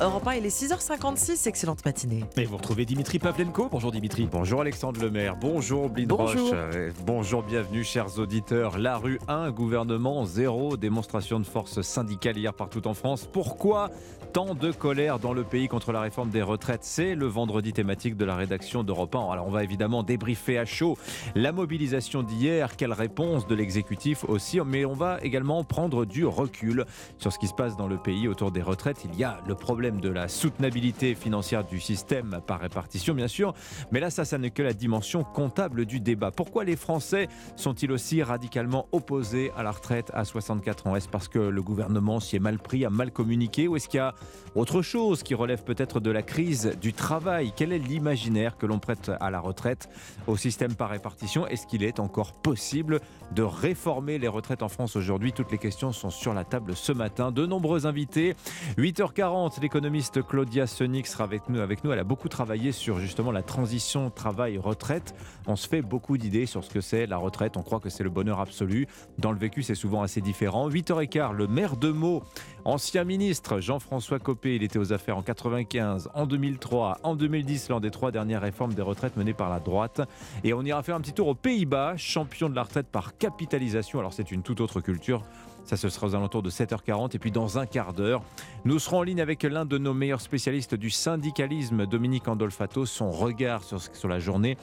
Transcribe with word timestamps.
Europe 0.00 0.28
1, 0.28 0.34
il 0.34 0.46
est 0.46 0.56
6h56. 0.56 1.48
Excellente 1.48 1.84
matinée. 1.84 2.22
Et 2.36 2.44
vous 2.44 2.56
retrouvez 2.56 2.84
Dimitri 2.84 3.18
Pavlenko. 3.18 3.68
Bonjour 3.72 3.90
Dimitri. 3.90 4.28
Bonjour 4.30 4.60
Alexandre 4.60 5.02
Lemaire. 5.02 5.36
Bonjour 5.40 5.90
Blin 5.90 6.06
Bonjour. 6.06 6.50
Roche. 6.50 6.92
Bonjour, 7.04 7.42
bienvenue 7.42 7.82
chers 7.82 8.16
auditeurs. 8.20 8.78
La 8.78 8.96
rue 8.96 9.18
1, 9.26 9.50
gouvernement 9.50 10.24
0, 10.24 10.76
démonstration 10.76 11.40
de 11.40 11.44
force 11.44 11.82
syndicale 11.82 12.38
hier 12.38 12.54
partout 12.54 12.86
en 12.86 12.94
France. 12.94 13.28
Pourquoi 13.32 13.90
tant 14.32 14.54
de 14.54 14.70
colère 14.70 15.18
dans 15.18 15.32
le 15.32 15.42
pays 15.42 15.66
contre 15.66 15.90
la 15.90 16.02
réforme 16.02 16.30
des 16.30 16.42
retraites? 16.42 16.84
C'est 16.84 17.16
le 17.16 17.26
vendredi 17.26 17.72
thématique 17.72 18.16
de 18.16 18.24
la 18.24 18.36
rédaction 18.36 18.84
d'Europe 18.84 19.16
1. 19.16 19.32
Alors 19.32 19.48
on 19.48 19.50
va 19.50 19.64
évidemment 19.64 20.04
débriefer 20.04 20.58
à 20.58 20.64
chaud 20.64 20.96
la 21.34 21.50
mobilisation 21.50 22.22
d'hier, 22.22 22.76
quelle 22.76 22.92
réponse 22.92 23.48
de 23.48 23.54
l'exécutif 23.56 24.24
aussi, 24.28 24.60
mais 24.64 24.84
on 24.84 24.94
va 24.94 25.18
également 25.22 25.64
prendre 25.64 26.04
du 26.04 26.24
recul 26.24 26.84
sur 27.16 27.32
ce 27.32 27.38
qui 27.40 27.48
se 27.48 27.54
passe 27.54 27.76
dans 27.76 27.88
le 27.88 27.98
pays 27.98 28.28
autour 28.28 28.52
des 28.52 28.62
retraites. 28.62 29.04
Il 29.04 29.18
y 29.18 29.24
a 29.24 29.40
le 29.48 29.56
problème 29.56 29.87
de 29.90 30.10
la 30.10 30.28
soutenabilité 30.28 31.14
financière 31.14 31.64
du 31.64 31.80
système 31.80 32.40
par 32.46 32.60
répartition, 32.60 33.14
bien 33.14 33.28
sûr, 33.28 33.54
mais 33.90 34.00
là, 34.00 34.10
ça, 34.10 34.24
ça 34.24 34.38
n'est 34.38 34.50
que 34.50 34.62
la 34.62 34.74
dimension 34.74 35.24
comptable 35.24 35.86
du 35.86 36.00
débat. 36.00 36.30
Pourquoi 36.30 36.64
les 36.64 36.76
Français 36.76 37.28
sont-ils 37.56 37.90
aussi 37.90 38.22
radicalement 38.22 38.86
opposés 38.92 39.50
à 39.56 39.62
la 39.62 39.70
retraite 39.70 40.10
à 40.14 40.24
64 40.24 40.86
ans? 40.86 40.96
Est-ce 40.96 41.08
parce 41.08 41.28
que 41.28 41.38
le 41.38 41.62
gouvernement 41.62 42.20
s'y 42.20 42.36
est 42.36 42.40
mal 42.40 42.58
pris, 42.58 42.84
a 42.84 42.90
mal 42.90 43.10
communiqué, 43.10 43.68
ou 43.68 43.76
est-ce 43.76 43.88
qu'il 43.88 43.98
y 43.98 44.00
a 44.00 44.14
autre 44.54 44.82
chose 44.82 45.22
qui 45.22 45.34
relève 45.34 45.64
peut-être 45.64 46.00
de 46.00 46.10
la 46.10 46.22
crise 46.22 46.76
du 46.80 46.92
travail? 46.92 47.52
Quel 47.56 47.72
est 47.72 47.78
l'imaginaire 47.78 48.56
que 48.56 48.66
l'on 48.66 48.78
prête 48.78 49.10
à 49.20 49.30
la 49.30 49.40
retraite, 49.40 49.88
au 50.26 50.36
système 50.36 50.74
par 50.74 50.90
répartition? 50.90 51.46
Est-ce 51.46 51.66
qu'il 51.66 51.82
est 51.82 52.00
encore 52.00 52.32
possible 52.32 53.00
de 53.32 53.42
réformer 53.42 54.18
les 54.18 54.28
retraites 54.28 54.62
en 54.62 54.68
France 54.68 54.96
aujourd'hui? 54.96 55.32
Toutes 55.32 55.50
les 55.50 55.58
questions 55.58 55.92
sont 55.92 56.10
sur 56.10 56.34
la 56.34 56.44
table 56.44 56.76
ce 56.76 56.92
matin. 56.92 57.32
De 57.32 57.46
nombreux 57.46 57.86
invités. 57.86 58.34
8h40, 58.76 59.58
l'économiste 59.78 60.26
Claudia 60.26 60.66
Sonic 60.66 61.06
sera 61.06 61.22
avec 61.22 61.48
nous. 61.48 61.60
Avec 61.60 61.84
nous, 61.84 61.92
elle 61.92 62.00
a 62.00 62.04
beaucoup 62.04 62.28
travaillé 62.28 62.72
sur 62.72 62.98
justement 62.98 63.30
la 63.30 63.44
transition 63.44 64.10
travail-retraite. 64.10 65.14
On 65.46 65.54
se 65.54 65.68
fait 65.68 65.82
beaucoup 65.82 66.18
d'idées 66.18 66.46
sur 66.46 66.64
ce 66.64 66.70
que 66.70 66.80
c'est 66.80 67.06
la 67.06 67.16
retraite. 67.16 67.56
On 67.56 67.62
croit 67.62 67.78
que 67.78 67.88
c'est 67.88 68.02
le 68.02 68.10
bonheur 68.10 68.40
absolu. 68.40 68.88
Dans 69.18 69.30
le 69.30 69.38
vécu, 69.38 69.62
c'est 69.62 69.76
souvent 69.76 70.02
assez 70.02 70.20
différent. 70.20 70.68
8h15, 70.68 71.32
le 71.32 71.46
maire 71.46 71.76
de 71.76 71.92
Meaux, 71.92 72.24
ancien 72.64 73.04
ministre 73.04 73.60
Jean-François 73.60 74.18
Copé, 74.18 74.56
il 74.56 74.64
était 74.64 74.80
aux 74.80 74.92
affaires 74.92 75.16
en 75.16 75.22
95, 75.22 76.10
en 76.12 76.26
2003, 76.26 76.98
en 77.04 77.14
2010, 77.14 77.68
lors 77.68 77.80
des 77.80 77.92
trois 77.92 78.10
dernières 78.10 78.40
réformes 78.40 78.74
des 78.74 78.82
retraites 78.82 79.16
menées 79.16 79.32
par 79.32 79.48
la 79.48 79.60
droite. 79.60 80.00
Et 80.42 80.54
on 80.54 80.62
ira 80.62 80.82
faire 80.82 80.96
un 80.96 81.00
petit 81.00 81.12
tour 81.12 81.28
aux 81.28 81.36
Pays-Bas, 81.36 81.96
champion 81.96 82.48
de 82.48 82.56
la 82.56 82.64
retraite 82.64 82.88
par 82.88 83.16
capitalisation. 83.16 84.00
Alors 84.00 84.12
c'est 84.12 84.32
une 84.32 84.42
toute 84.42 84.60
autre 84.60 84.80
culture. 84.80 85.22
Ça, 85.68 85.76
ce 85.76 85.90
sera 85.90 86.06
aux 86.06 86.14
alentours 86.14 86.42
de 86.42 86.48
7h40. 86.48 87.14
Et 87.14 87.18
puis, 87.18 87.30
dans 87.30 87.58
un 87.58 87.66
quart 87.66 87.92
d'heure, 87.92 88.22
nous 88.64 88.78
serons 88.78 89.00
en 89.00 89.02
ligne 89.02 89.20
avec 89.20 89.42
l'un 89.42 89.66
de 89.66 89.76
nos 89.76 89.92
meilleurs 89.92 90.22
spécialistes 90.22 90.74
du 90.74 90.88
syndicalisme, 90.88 91.84
Dominique 91.84 92.26
Andolfato, 92.26 92.86
son 92.86 93.10
regard 93.10 93.62
sur, 93.64 94.08
la 94.08 94.18
journée 94.18 94.56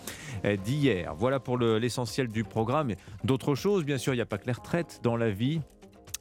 euh, 0.46 0.56
d'hier. 0.58 1.14
Voilà 1.16 1.40
pour 1.40 1.58
le- 1.58 1.78
l'essentiel 1.78 2.28
du 2.28 2.44
programme. 2.44 2.94
D'autres 3.24 3.54
choses, 3.54 3.86
bien 3.86 4.00
sûr, 4.00 4.14
il 4.14 4.18
n'y 4.18 4.22
a 4.22 4.26
pas 4.26 4.40
que 4.40 4.48
les 4.48 4.54
retraites 4.54 5.00
dans 5.04 5.16
la 5.16 5.30
vie. 5.30 5.62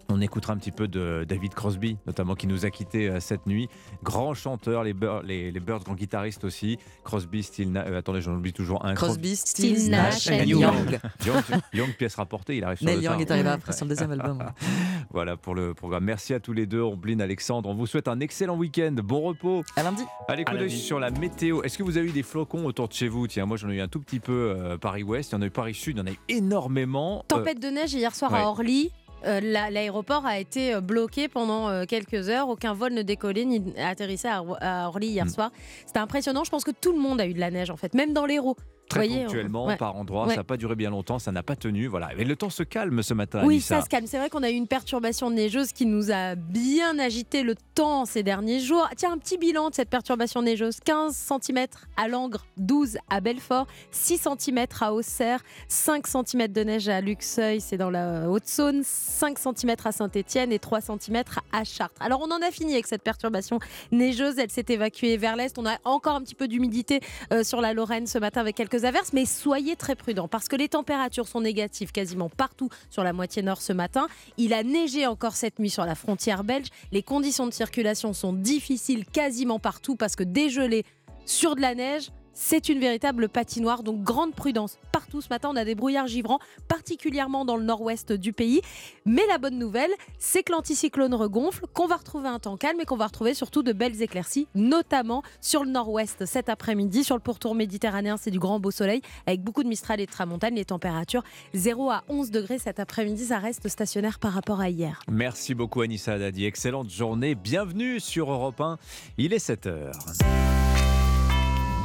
On 0.08 0.20
écoutera 0.20 0.52
un 0.52 0.58
petit 0.58 0.70
peu 0.70 0.86
de 0.86 1.24
David 1.26 1.54
Crosby, 1.54 1.96
notamment 2.06 2.34
qui 2.34 2.46
nous 2.46 2.66
a 2.66 2.70
quittés 2.70 3.08
euh, 3.08 3.20
cette 3.20 3.46
nuit. 3.46 3.68
Grand 4.02 4.34
chanteur, 4.34 4.84
les, 4.84 4.92
Birds, 4.92 5.22
les, 5.22 5.50
les 5.50 5.60
Birds, 5.60 5.82
grand 5.84 5.94
guitariste 5.94 6.44
aussi. 6.44 6.78
Crosby, 7.04 7.42
Still, 7.42 7.72
Na- 7.72 7.86
euh, 7.86 7.98
attendez, 7.98 8.20
j'en 8.20 8.34
oublie 8.34 8.52
toujours 8.52 8.84
un. 8.84 8.94
Crosby, 8.94 9.34
Still 9.34 9.90
Nash 9.90 10.26
Nash 10.28 10.40
and 10.42 10.44
Young. 10.44 10.60
Young. 10.60 11.00
Young, 11.24 11.42
Young, 11.72 11.92
pièce 11.96 12.14
rapportée, 12.16 12.56
il 12.58 12.64
arrive 12.64 12.78
sur 12.78 12.86
Neil 12.86 12.96
le 12.96 13.02
Young 13.02 13.12
tard. 13.14 13.20
est 13.22 13.30
arrivé 13.30 13.48
après 13.48 13.72
sur 13.72 13.86
le 13.86 13.90
deuxième 13.90 14.12
album. 14.12 14.42
Voilà 15.10 15.36
pour 15.36 15.54
le 15.54 15.74
programme. 15.74 16.04
Merci 16.04 16.34
à 16.34 16.40
tous 16.40 16.52
les 16.52 16.66
deux, 16.66 16.80
Omblin, 16.82 17.20
Alexandre. 17.20 17.68
On 17.68 17.74
vous 17.74 17.86
souhaite 17.86 18.08
un 18.08 18.20
excellent 18.20 18.56
week-end. 18.56 18.94
Bon 19.02 19.20
repos. 19.20 19.62
À 19.76 19.82
lundi. 19.82 20.02
Allez, 20.28 20.44
coup 20.44 20.56
d'œil 20.56 20.70
sur 20.70 20.98
la 20.98 21.10
météo. 21.10 21.62
Est-ce 21.62 21.78
que 21.78 21.82
vous 21.82 21.96
avez 21.98 22.08
eu 22.08 22.12
des 22.12 22.22
flocons 22.24 22.64
autour 22.66 22.88
de 22.88 22.92
chez 22.94 23.08
vous? 23.08 23.26
Tiens, 23.26 23.46
moi 23.46 23.56
j'en 23.56 23.70
ai 23.70 23.76
eu 23.76 23.80
un 23.80 23.88
tout 23.88 24.00
petit 24.00 24.20
peu 24.20 24.32
euh, 24.56 24.76
Paris-Ouest, 24.76 25.30
il 25.30 25.34
y 25.34 25.38
en 25.38 25.42
a 25.42 25.46
eu 25.46 25.50
Paris-Sud, 25.50 25.96
il 25.96 26.00
y 26.00 26.02
en 26.02 26.06
a 26.06 26.10
eu 26.10 26.18
énormément. 26.28 27.20
Euh, 27.20 27.36
Tempête 27.36 27.60
de 27.60 27.68
neige 27.68 27.94
hier 27.94 28.14
soir 28.14 28.32
ouais. 28.32 28.40
à 28.40 28.48
Orly. 28.48 28.90
Euh, 29.26 29.40
la- 29.42 29.70
L'aéroport 29.70 30.26
a 30.26 30.38
été 30.38 30.74
euh, 30.74 30.80
bloqué 30.80 31.28
pendant 31.28 31.68
euh, 31.68 31.84
quelques 31.86 32.28
heures. 32.28 32.48
Aucun 32.48 32.74
vol 32.74 32.92
ne 32.92 33.02
décollait 33.02 33.44
ni 33.44 33.62
atterrissait 33.78 34.28
à, 34.28 34.42
Or- 34.42 34.58
à 34.60 34.88
Orly 34.88 35.08
hier 35.08 35.24
Mm. 35.26 35.30
soir. 35.30 35.50
C'était 35.86 35.98
impressionnant. 36.00 36.44
Je 36.44 36.50
pense 36.50 36.64
que 36.64 36.70
tout 36.72 36.92
le 36.92 36.98
monde 36.98 37.20
a 37.20 37.26
eu 37.26 37.34
de 37.34 37.40
la 37.40 37.50
neige 37.50 37.70
en 37.70 37.76
fait, 37.76 37.94
même 37.94 38.12
dans 38.12 38.26
l'Hérault. 38.26 38.56
Très 38.88 39.06
voyez, 39.06 39.24
ponctuellement, 39.24 39.66
ouais. 39.66 39.76
par 39.76 39.96
endroits. 39.96 40.24
Ouais. 40.24 40.30
Ça 40.30 40.40
n'a 40.40 40.44
pas 40.44 40.56
duré 40.56 40.74
bien 40.74 40.90
longtemps, 40.90 41.18
ça 41.18 41.32
n'a 41.32 41.42
pas 41.42 41.56
tenu. 41.56 41.86
Voilà. 41.86 42.10
Et 42.16 42.24
le 42.24 42.36
temps 42.36 42.50
se 42.50 42.62
calme 42.62 43.02
ce 43.02 43.14
matin. 43.14 43.42
Oui, 43.44 43.54
Anissa. 43.54 43.78
ça 43.78 43.84
se 43.84 43.88
calme. 43.88 44.06
C'est 44.06 44.18
vrai 44.18 44.30
qu'on 44.30 44.42
a 44.42 44.50
eu 44.50 44.54
une 44.54 44.68
perturbation 44.68 45.30
neigeuse 45.30 45.72
qui 45.72 45.86
nous 45.86 46.10
a 46.10 46.34
bien 46.34 46.98
agité 46.98 47.42
le 47.42 47.54
temps 47.74 48.04
ces 48.04 48.22
derniers 48.22 48.60
jours. 48.60 48.88
Tiens, 48.96 49.12
un 49.12 49.18
petit 49.18 49.38
bilan 49.38 49.70
de 49.70 49.74
cette 49.74 49.90
perturbation 49.90 50.42
neigeuse 50.42 50.80
15 50.84 51.14
cm 51.14 51.66
à 51.96 52.08
Langres, 52.08 52.46
12 52.56 52.98
à 53.08 53.20
Belfort, 53.20 53.66
6 53.90 54.28
cm 54.38 54.66
à 54.80 54.92
Auxerre, 54.92 55.40
5 55.68 56.06
cm 56.06 56.48
de 56.48 56.64
neige 56.64 56.88
à 56.88 57.00
Luxeuil, 57.00 57.60
c'est 57.60 57.76
dans 57.76 57.90
la 57.90 58.28
Haute-Saône, 58.28 58.82
5 58.84 59.38
cm 59.38 59.76
à 59.84 59.92
Saint-Étienne 59.92 60.52
et 60.52 60.58
3 60.58 60.80
cm 60.80 61.22
à 61.52 61.64
Chartres. 61.64 62.00
Alors, 62.00 62.20
on 62.20 62.30
en 62.30 62.42
a 62.42 62.50
fini 62.50 62.74
avec 62.74 62.86
cette 62.86 63.02
perturbation 63.02 63.58
neigeuse. 63.92 64.38
Elle 64.38 64.50
s'est 64.50 64.66
évacuée 64.68 65.16
vers 65.16 65.36
l'est. 65.36 65.58
On 65.58 65.66
a 65.66 65.76
encore 65.84 66.14
un 66.14 66.22
petit 66.22 66.34
peu 66.34 66.48
d'humidité 66.48 67.00
euh, 67.32 67.44
sur 67.44 67.60
la 67.60 67.72
Lorraine 67.72 68.06
ce 68.06 68.18
matin 68.18 68.40
avec 68.40 68.56
quelques 68.56 68.73
mais 69.12 69.24
soyez 69.24 69.76
très 69.76 69.94
prudents 69.94 70.28
parce 70.28 70.48
que 70.48 70.56
les 70.56 70.68
températures 70.68 71.28
sont 71.28 71.40
négatives 71.40 71.92
quasiment 71.92 72.28
partout 72.28 72.68
sur 72.90 73.04
la 73.04 73.12
moitié 73.12 73.42
nord 73.42 73.62
ce 73.62 73.72
matin. 73.72 74.08
Il 74.36 74.52
a 74.52 74.62
neigé 74.62 75.06
encore 75.06 75.36
cette 75.36 75.58
nuit 75.58 75.70
sur 75.70 75.84
la 75.84 75.94
frontière 75.94 76.44
belge. 76.44 76.68
Les 76.92 77.02
conditions 77.02 77.46
de 77.46 77.52
circulation 77.52 78.12
sont 78.12 78.32
difficiles 78.32 79.04
quasiment 79.06 79.58
partout 79.58 79.96
parce 79.96 80.16
que 80.16 80.24
dégelé 80.24 80.84
sur 81.24 81.56
de 81.56 81.60
la 81.60 81.74
neige, 81.74 82.10
c'est 82.34 82.68
une 82.68 82.80
véritable 82.80 83.28
patinoire, 83.28 83.82
donc 83.82 84.02
grande 84.02 84.34
prudence. 84.34 84.78
Partout 84.92 85.20
ce 85.20 85.28
matin, 85.28 85.50
on 85.52 85.56
a 85.56 85.64
des 85.64 85.74
brouillards 85.74 86.06
givrants, 86.06 86.38
particulièrement 86.68 87.44
dans 87.44 87.56
le 87.56 87.64
nord-ouest 87.64 88.12
du 88.12 88.32
pays. 88.32 88.60
Mais 89.06 89.22
la 89.28 89.38
bonne 89.38 89.58
nouvelle, 89.58 89.90
c'est 90.18 90.42
que 90.42 90.52
l'anticyclone 90.52 91.14
regonfle, 91.14 91.66
qu'on 91.72 91.86
va 91.86 91.96
retrouver 91.96 92.28
un 92.28 92.38
temps 92.38 92.56
calme 92.56 92.80
et 92.80 92.84
qu'on 92.84 92.96
va 92.96 93.06
retrouver 93.06 93.34
surtout 93.34 93.62
de 93.62 93.72
belles 93.72 94.02
éclaircies, 94.02 94.46
notamment 94.54 95.22
sur 95.40 95.64
le 95.64 95.70
nord-ouest 95.70 96.26
cet 96.26 96.48
après-midi. 96.48 97.04
Sur 97.04 97.16
le 97.16 97.22
pourtour 97.22 97.54
méditerranéen, 97.54 98.16
c'est 98.16 98.30
du 98.30 98.38
grand 98.38 98.60
beau 98.60 98.70
soleil 98.70 99.00
avec 99.26 99.42
beaucoup 99.42 99.62
de 99.62 99.68
Mistral 99.68 100.00
et 100.00 100.06
de 100.06 100.10
Tramontane. 100.10 100.54
Les 100.54 100.64
températures 100.64 101.24
0 101.54 101.90
à 101.90 102.04
11 102.08 102.30
degrés 102.30 102.58
cet 102.58 102.80
après-midi, 102.80 103.26
ça 103.26 103.38
reste 103.38 103.68
stationnaire 103.68 104.18
par 104.18 104.32
rapport 104.32 104.60
à 104.60 104.68
hier. 104.68 105.00
Merci 105.10 105.54
beaucoup 105.54 105.80
Anissa 105.80 106.18
Dadi. 106.18 106.44
Excellente 106.44 106.90
journée. 106.90 107.34
Bienvenue 107.34 108.00
sur 108.00 108.30
Europe 108.30 108.60
1. 108.60 108.78
Il 109.18 109.32
est 109.32 109.44
7h. 109.44 109.92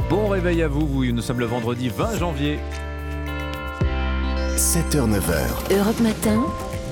Bon 0.09 0.27
réveil 0.27 0.63
à 0.63 0.67
vous. 0.67 0.87
vous. 0.87 1.05
Nous 1.05 1.21
sommes 1.21 1.39
le 1.39 1.45
vendredi 1.45 1.89
20 1.89 2.17
janvier. 2.17 2.59
7h-9h, 4.57 5.77
Europe 5.77 5.99
Matin, 6.01 6.43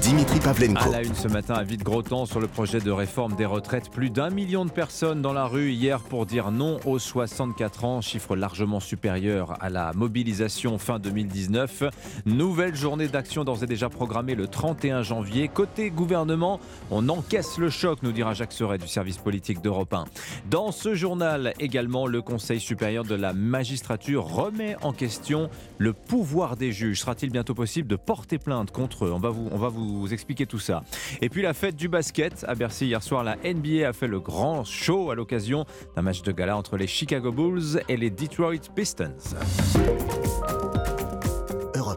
Dimitri 0.02 0.38
À 0.40 0.42
Pavlenko. 0.42 0.92
la 0.92 1.02
une 1.02 1.16
ce 1.16 1.28
matin 1.28 1.56
à 1.56 2.02
temps 2.04 2.26
sur 2.26 2.40
le 2.40 2.48
projet 2.48 2.80
de 2.80 2.92
réforme 2.92 3.36
des 3.36 3.46
retraites. 3.46 3.90
Plus 3.90 4.10
d'un 4.10 4.30
million 4.30 4.66
de 4.66 4.70
personnes 4.72 5.22
dans 5.22 5.34
la 5.34 5.46
rue 5.46 5.72
hier 5.72 6.00
pour 6.02 6.26
dire 6.26 6.52
non 6.52 6.80
aux 6.86 7.00
64 7.00 7.86
ans, 7.86 8.02
chiffre 8.02 8.36
largement 8.36 8.80
supérieur 8.80 9.62
à 9.62 9.70
la 9.70 9.94
mobilisation 9.94 10.78
fin 10.78 11.00
2019. 11.00 11.84
Nouvelle 12.26 12.76
journée 12.76 13.08
d'action 13.08 13.44
d'ores 13.44 13.64
et 13.64 13.68
déjà 13.68 13.90
programmée 13.90 14.36
le 14.36 14.48
31 14.48 15.02
janvier. 15.02 15.48
Côté 15.48 15.90
gouvernement, 15.90 16.60
on 16.92 17.10
encaisse 17.10 17.58
le 17.58 17.70
choc, 17.70 18.00
nous 18.04 18.12
dira 18.12 18.34
Jacques 18.34 18.54
Serret 18.54 18.78
du 18.78 18.88
service 18.88 19.18
politique 19.18 19.62
d'Europe 19.62 19.94
1. 19.94 20.06
Dans 20.50 20.72
ce 20.72 20.96
journal 20.96 21.54
également, 21.60 22.08
le 22.08 22.22
Conseil 22.22 22.60
supérieur 22.60 23.04
de 23.04 23.16
la 23.16 23.34
magistrature 23.34 24.26
remet 24.26 24.76
en 24.84 24.94
question 24.94 25.50
le 25.78 25.94
pouvoir 25.94 26.56
des 26.56 26.72
juges. 26.72 27.02
Sera-t-il 27.02 27.32
bientôt 27.32 27.56
possible 27.56 27.88
de 27.88 27.96
porter 27.96 28.38
plainte 28.38 28.72
contre 28.72 29.06
eux? 29.06 29.12
On 29.14 29.20
va 29.20 29.30
vous, 29.30 29.50
on 29.52 29.58
va 29.58 29.70
vous 29.70 29.87
expliquer 30.12 30.46
tout 30.46 30.60
ça. 30.60 30.84
Et 31.22 31.30
puis 31.30 31.42
la 31.42 31.54
fête 31.54 31.76
du 31.76 31.88
basket 31.88 32.46
à 32.48 32.56
Bercy 32.56 32.88
hier 32.88 33.04
soir, 33.04 33.24
la 33.24 33.38
NBA 33.38 33.88
a 33.88 33.94
fait 33.94 34.08
le 34.08 34.20
grand 34.20 34.64
show 34.64 35.12
à 35.12 35.16
l'occasion 35.16 35.66
d'un 35.96 36.02
match 36.02 36.22
de 36.22 36.32
gala 36.32 36.58
entre 36.58 36.78
les 36.78 36.88
Chicago 36.88 37.32
Bulls 37.32 37.82
et 37.88 37.98
les 37.98 38.10
Detroit 38.10 38.70
Pistons. 38.76 39.16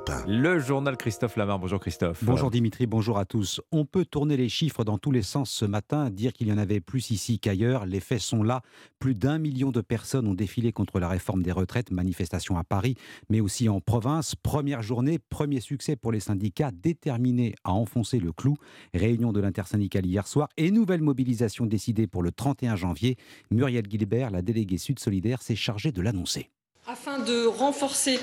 Europe 0.01 0.25
1. 0.27 0.31
Le 0.31 0.59
journal 0.59 0.97
Christophe 0.97 1.37
Lamar. 1.37 1.59
Bonjour 1.59 1.81
Christophe. 1.81 2.25
Bonjour 2.25 2.51
Dimitri, 2.51 2.87
bonjour 2.87 3.19
à 3.19 3.25
tous. 3.25 3.61
On 3.71 3.85
peut 3.85 4.05
tourner 4.05 4.37
les 4.37 4.49
chiffres 4.49 4.85
dans 4.85 4.99
tous 4.99 5.11
les 5.11 5.23
sens 5.23 5.51
ce 5.51 5.65
matin, 5.65 6.11
dire 6.11 6.33
qu'il 6.33 6.49
y 6.49 6.53
en 6.53 6.59
avait 6.59 6.81
plus 6.81 7.11
ici 7.11 7.39
qu'ailleurs. 7.39 7.87
Les 7.87 8.01
faits 8.01 8.21
sont 8.21 8.43
là. 8.43 8.63
Plus 8.99 9.15
d'un 9.15 9.39
million 9.39 9.71
de 9.71 9.81
personnes 9.81 10.27
ont 10.27 10.35
défilé 10.35 10.73
contre 10.73 11.01
la 11.01 11.09
réforme 11.09 11.43
des 11.43 11.53
retraites, 11.53 11.91
manifestation 11.91 12.57
à 12.57 12.65
Paris, 12.65 12.95
mais 13.29 13.41
aussi 13.41 13.69
en 13.69 13.81
province. 13.81 14.35
Première 14.35 14.83
journée, 14.83 15.19
premier 15.19 15.61
succès 15.61 15.97
pour 15.97 16.13
les 16.13 16.21
syndicats 16.21 16.71
déterminés 16.73 17.55
à 17.65 17.73
enfoncer 17.73 18.21
le 18.21 18.33
clou. 18.33 18.57
Réunion 18.95 19.33
de 19.33 19.41
l'intersyndicale 19.41 20.07
hier 20.07 20.27
soir 20.27 20.49
et 20.57 20.71
nouvelle 20.71 21.03
mobilisation 21.03 21.67
décidée 21.67 22.07
pour 22.07 22.23
le 22.23 22.33
31 22.33 22.77
janvier. 22.77 23.17
Muriel 23.51 23.87
Guilbert, 23.87 24.31
la 24.31 24.43
déléguée 24.43 24.79
Sud 24.79 24.99
Solidaire, 24.99 25.43
s'est 25.43 25.57
chargée 25.57 25.93
de 25.93 26.01
l'annoncer. 26.01 26.51
Afin 26.87 27.19
de 27.19 27.47
renforcer 27.47 28.19